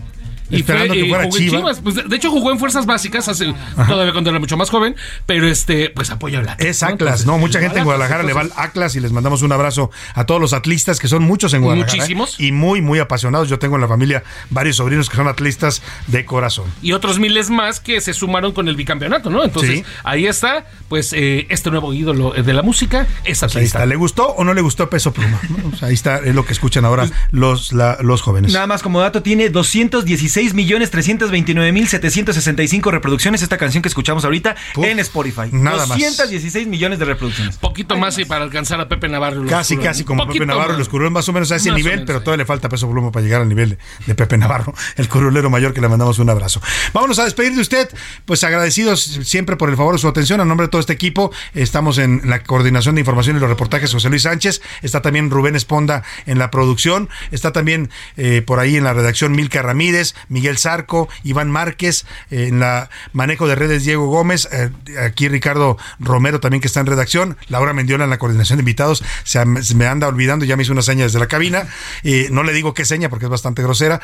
Esperando 0.59 0.95
que 0.95 1.05
fuera 1.09 1.25
jugó 1.25 1.37
en 1.37 1.43
Chivas. 1.45 1.61
Chivas. 1.61 1.81
Pues, 1.81 1.95
de 1.95 2.03
de 2.05 2.17
hecho, 2.17 2.31
jugó 2.31 2.51
en 2.53 2.59
Fuerzas 2.59 2.87
Básicas, 2.87 3.29
hace, 3.29 3.55
todavía 3.89 4.13
cuando 4.13 4.31
era 4.31 4.39
mucho 4.39 4.57
más 4.57 4.71
joven, 4.71 4.97
pero 5.27 5.47
este, 5.49 5.91
pues 5.91 6.11
apoya 6.11 6.41
al 6.41 6.49
Atlas. 6.49 6.67
Es 6.69 6.83
¿no? 6.83 6.89
Atlas, 6.89 7.01
Entonces, 7.01 7.27
¿no? 7.27 7.39
Mucha 7.39 7.61
gente 7.61 7.75
en 7.77 7.81
al 7.81 7.85
Guadalajara 7.85 8.23
le 8.23 8.33
va 8.33 8.41
al 8.43 8.53
Atlas 8.57 8.95
y 8.97 9.01
les 9.01 9.13
mandamos 9.13 9.43
un 9.43 9.53
abrazo 9.53 9.91
a 10.15 10.27
todos 10.27 10.41
los 10.41 10.53
atlistas, 10.53 10.99
que 10.99 11.09
son 11.09 11.23
muchos 11.23 11.55
en 11.55 11.63
Guadalajara. 11.63 11.95
¿eh? 11.95 11.97
Muchísimos. 12.01 12.39
Y 12.41 12.53
muy, 12.53 12.81
muy 12.81 12.99
apasionados. 12.99 13.49
Yo 13.49 13.59
tengo 13.59 13.77
en 13.77 13.81
la 13.83 13.89
familia 13.89 14.23
varios 14.51 14.77
sobrinos 14.77 15.09
que 15.09 15.17
son 15.17 15.29
atlistas 15.29 15.83
de 16.09 16.25
corazón. 16.25 16.67
y 16.83 16.93
otros 16.93 17.19
miles 17.19 17.51
más 17.51 17.81
que 17.81 18.01
se 18.01 18.13
sumaron 18.15 18.53
con 18.53 18.69
el 18.69 18.77
bicampeonato, 18.77 19.31
¿no? 19.31 19.45
Entonces, 19.45 19.71
Sí. 19.79 19.85
ahí 20.05 20.27
está, 20.27 20.67
pues, 20.89 21.13
eh, 21.13 21.47
este 21.51 21.71
nuevo 21.71 21.93
ídolo 21.95 22.33
de 22.33 22.53
la 22.53 22.63
música, 22.63 23.07
es 23.25 23.43
Ahí 23.43 23.47
está. 23.47 23.47
atlista. 23.47 23.87
¿Le 23.87 23.97
gustó 23.97 24.29
o 24.29 24.45
no 24.45 24.53
le 24.55 24.61
gustó 24.61 24.91
Peso 24.91 25.13
Pluma? 25.13 25.39
¿No? 25.49 25.69
O 25.73 25.77
sea, 25.77 25.89
ahí 25.89 25.95
está, 25.95 26.19
es 26.19 26.35
lo 26.35 26.45
que 26.45 26.53
escuchan 26.53 26.85
ahora 26.85 27.07
Pues, 27.07 27.19
los, 27.31 27.73
la- 27.73 27.99
los 28.01 28.23
jóvenes. 28.23 28.53
Nada 28.53 28.67
más 28.67 28.83
como 28.83 29.01
dato, 29.01 29.23
tiene 29.23 29.49
216 29.51 30.40
millones 30.55 30.91
329 30.91 31.73
mil 31.73 31.87
765 31.89 32.91
reproducciones 32.91 33.43
esta 33.43 33.59
canción 33.59 33.83
que 33.83 33.89
escuchamos 33.89 34.25
ahorita 34.25 34.57
en 34.83 34.99
Spotify. 34.99 35.49
nada 35.53 35.87
más. 35.87 35.99
216 35.99 36.67
millones 36.67 36.99
de 36.99 37.05
reproducciones. 37.05 37.57
Poquito 37.59 37.97
más 37.97 38.19
y 38.19 38.25
para 38.25 38.45
alcanzar 38.45 38.81
a 38.81 38.89
Pepe 38.89 39.09
Navarro. 39.09 39.41
y 39.41 39.43
los 39.45 39.51
Casi, 39.51 39.77
casi 39.77 40.05
como 40.05 40.27
Pepe 40.27 40.47
Navarro, 40.47 40.71
más. 40.71 40.79
los 40.79 40.89
curuleros 40.89 41.13
más 41.13 41.29
o 41.29 41.33
menos 41.33 41.53
a 41.53 41.57
ese 41.57 41.71
Más 41.71 41.77
nivel, 41.79 41.93
menos, 41.93 42.07
pero 42.07 42.21
todavía 42.23 42.43
le 42.43 42.47
falta 42.47 42.69
peso 42.69 42.91
pluma 42.91 43.13
para 43.13 43.25
llegar 43.25 43.43
al 43.43 43.49
nivel 43.49 43.71
de, 43.71 43.79
de 44.07 44.15
Pepe 44.15 44.37
Navarro, 44.39 44.75
el 44.97 45.09
curulero 45.09 45.51
mayor 45.51 45.75
que 45.75 45.81
le 45.81 45.89
mandamos 45.89 46.19
un 46.19 46.31
abrazo. 46.31 46.61
Vámonos 46.93 47.19
a 47.19 47.25
despedir 47.25 47.55
de 47.55 47.61
usted, 47.61 47.89
pues 48.25 48.43
agradecidos 48.45 49.03
siempre 49.03 49.57
por 49.57 49.69
el 49.71 49.77
favor 49.77 49.95
de 49.95 49.99
su 49.99 50.09
atención. 50.09 50.41
A 50.41 50.45
nombre 50.45 50.67
de 50.67 50.71
todo 50.71 50.81
este 50.81 50.93
equipo, 50.93 51.33
estamos 51.55 51.99
en 51.99 52.23
la 52.25 52.43
coordinación 52.43 52.95
de 52.95 53.01
información 53.03 53.37
y 53.37 53.41
los 53.41 53.49
reportajes 53.49 53.93
José 53.93 54.09
Luis 54.09 54.23
Sánchez, 54.23 54.63
está 54.83 55.03
también 55.03 55.31
Rubén 55.31 55.57
Esponda 55.57 56.03
en 56.27 56.39
la 56.39 56.51
producción, 56.51 57.09
está 57.31 57.53
también 57.53 57.91
eh, 58.17 58.43
por 58.43 58.59
ahí 58.59 58.77
en 58.77 58.85
la 58.85 58.93
redacción 58.95 59.33
Milka 59.33 59.63
Ramírez, 59.63 60.15
Miguel 60.31 60.57
Zarco, 60.57 61.09
Iván 61.25 61.51
Márquez, 61.51 62.07
eh, 62.31 62.47
en 62.49 62.61
la 62.61 62.89
manejo 63.13 63.47
de 63.47 63.55
redes 63.57 63.85
Diego 63.85 64.07
Gómez, 64.07 64.49
eh, 64.51 64.71
aquí 65.07 65.29
Ricardo 65.29 65.77
Romero 65.99 66.41
también 66.41 66.63
que 66.63 66.69
está 66.69 66.81
en 66.81 66.87
redacción, 66.87 67.37
Laura 67.49 67.75
Mendiola 67.75 68.05
en 68.05 68.11
la 68.11 68.19
coordinación 68.19 68.57
de 68.57 68.63
invitados, 68.63 69.05
se, 69.25 69.45
me- 69.45 69.87
anda 69.87 70.09
olvidando, 70.09 70.45
ya 70.47 70.57
me 70.57 70.63
hizo 70.63 70.73
una 70.73 70.81
seña 70.83 71.05
desde 71.05 71.19
la 71.19 71.27
cabina, 71.27 71.67
eh, 72.05 72.29
no 72.31 72.43
le 72.45 72.53
digo 72.55 72.73
qué 72.73 72.85
seña 72.87 73.11
porque 73.11 73.27
es 73.27 73.31
bastante 73.31 73.63
grosera, 73.63 74.01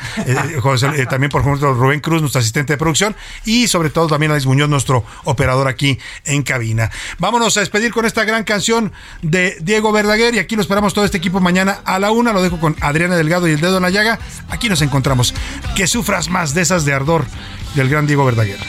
también 1.09 1.29
por 1.31 1.41
ejemplo 1.41 1.73
Rubén 1.73 1.99
Cruz, 1.99 2.21
nuestro 2.21 2.39
asistente 2.39 2.73
de 2.73 2.77
producción, 2.77 3.15
y 3.45 3.67
sobre 3.67 3.89
todo 3.89 4.07
también 4.07 4.31
Alex 4.31 4.45
Muñoz, 4.45 4.69
nuestro 4.69 5.03
operador 5.23 5.67
aquí 5.67 5.97
en 6.25 6.43
cabina. 6.43 6.91
Vámonos 7.19 7.55
a 7.57 7.61
despedir 7.61 7.91
con 7.93 8.05
esta 8.05 8.23
gran 8.25 8.43
canción 8.43 8.91
de 9.21 9.57
Diego 9.61 9.91
Verdaguer 9.91 10.35
y 10.35 10.39
aquí 10.39 10.55
lo 10.55 10.61
esperamos 10.61 10.93
todo 10.93 11.05
este 11.05 11.17
equipo 11.17 11.39
mañana 11.39 11.79
a 11.85 11.99
la 11.99 12.11
una, 12.11 12.33
lo 12.33 12.41
dejo 12.41 12.59
con 12.59 12.75
Adriana 12.81 13.15
Delgado 13.15 13.47
y 13.47 13.51
el 13.53 13.61
dedo 13.61 13.77
en 13.77 13.83
la 13.83 13.89
llaga, 13.89 14.19
aquí 14.49 14.69
nos 14.69 14.81
encontramos, 14.81 15.33
que 15.75 15.87
más 16.29 16.53
de 16.55 16.61
esas 16.61 16.83
de 16.83 16.93
ardor 16.93 17.25
del 17.75 17.89
gran 17.89 18.07
Diego 18.07 18.25
Verdaguer. 18.25 18.59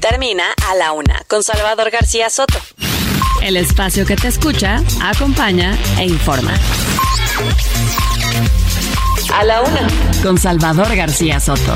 Termina 0.00 0.44
A 0.68 0.74
la 0.74 0.92
Una 0.92 1.22
con 1.28 1.42
Salvador 1.42 1.90
García 1.90 2.30
Soto. 2.30 2.58
El 3.42 3.56
espacio 3.56 4.04
que 4.06 4.16
te 4.16 4.28
escucha, 4.28 4.82
acompaña 5.02 5.78
e 5.98 6.06
informa. 6.06 6.52
A 9.34 9.44
la 9.44 9.60
Una 9.60 9.88
con 10.22 10.38
Salvador 10.38 10.94
García 10.96 11.38
Soto. 11.38 11.74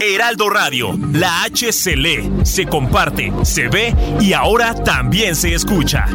Heraldo 0.00 0.50
Radio, 0.50 0.98
la 1.12 1.44
H 1.44 1.72
se 1.72 1.96
lee, 1.96 2.30
se 2.44 2.66
comparte, 2.66 3.32
se 3.42 3.68
ve 3.68 3.94
y 4.20 4.32
ahora 4.32 4.74
también 4.74 5.36
se 5.36 5.54
escucha. 5.54 6.06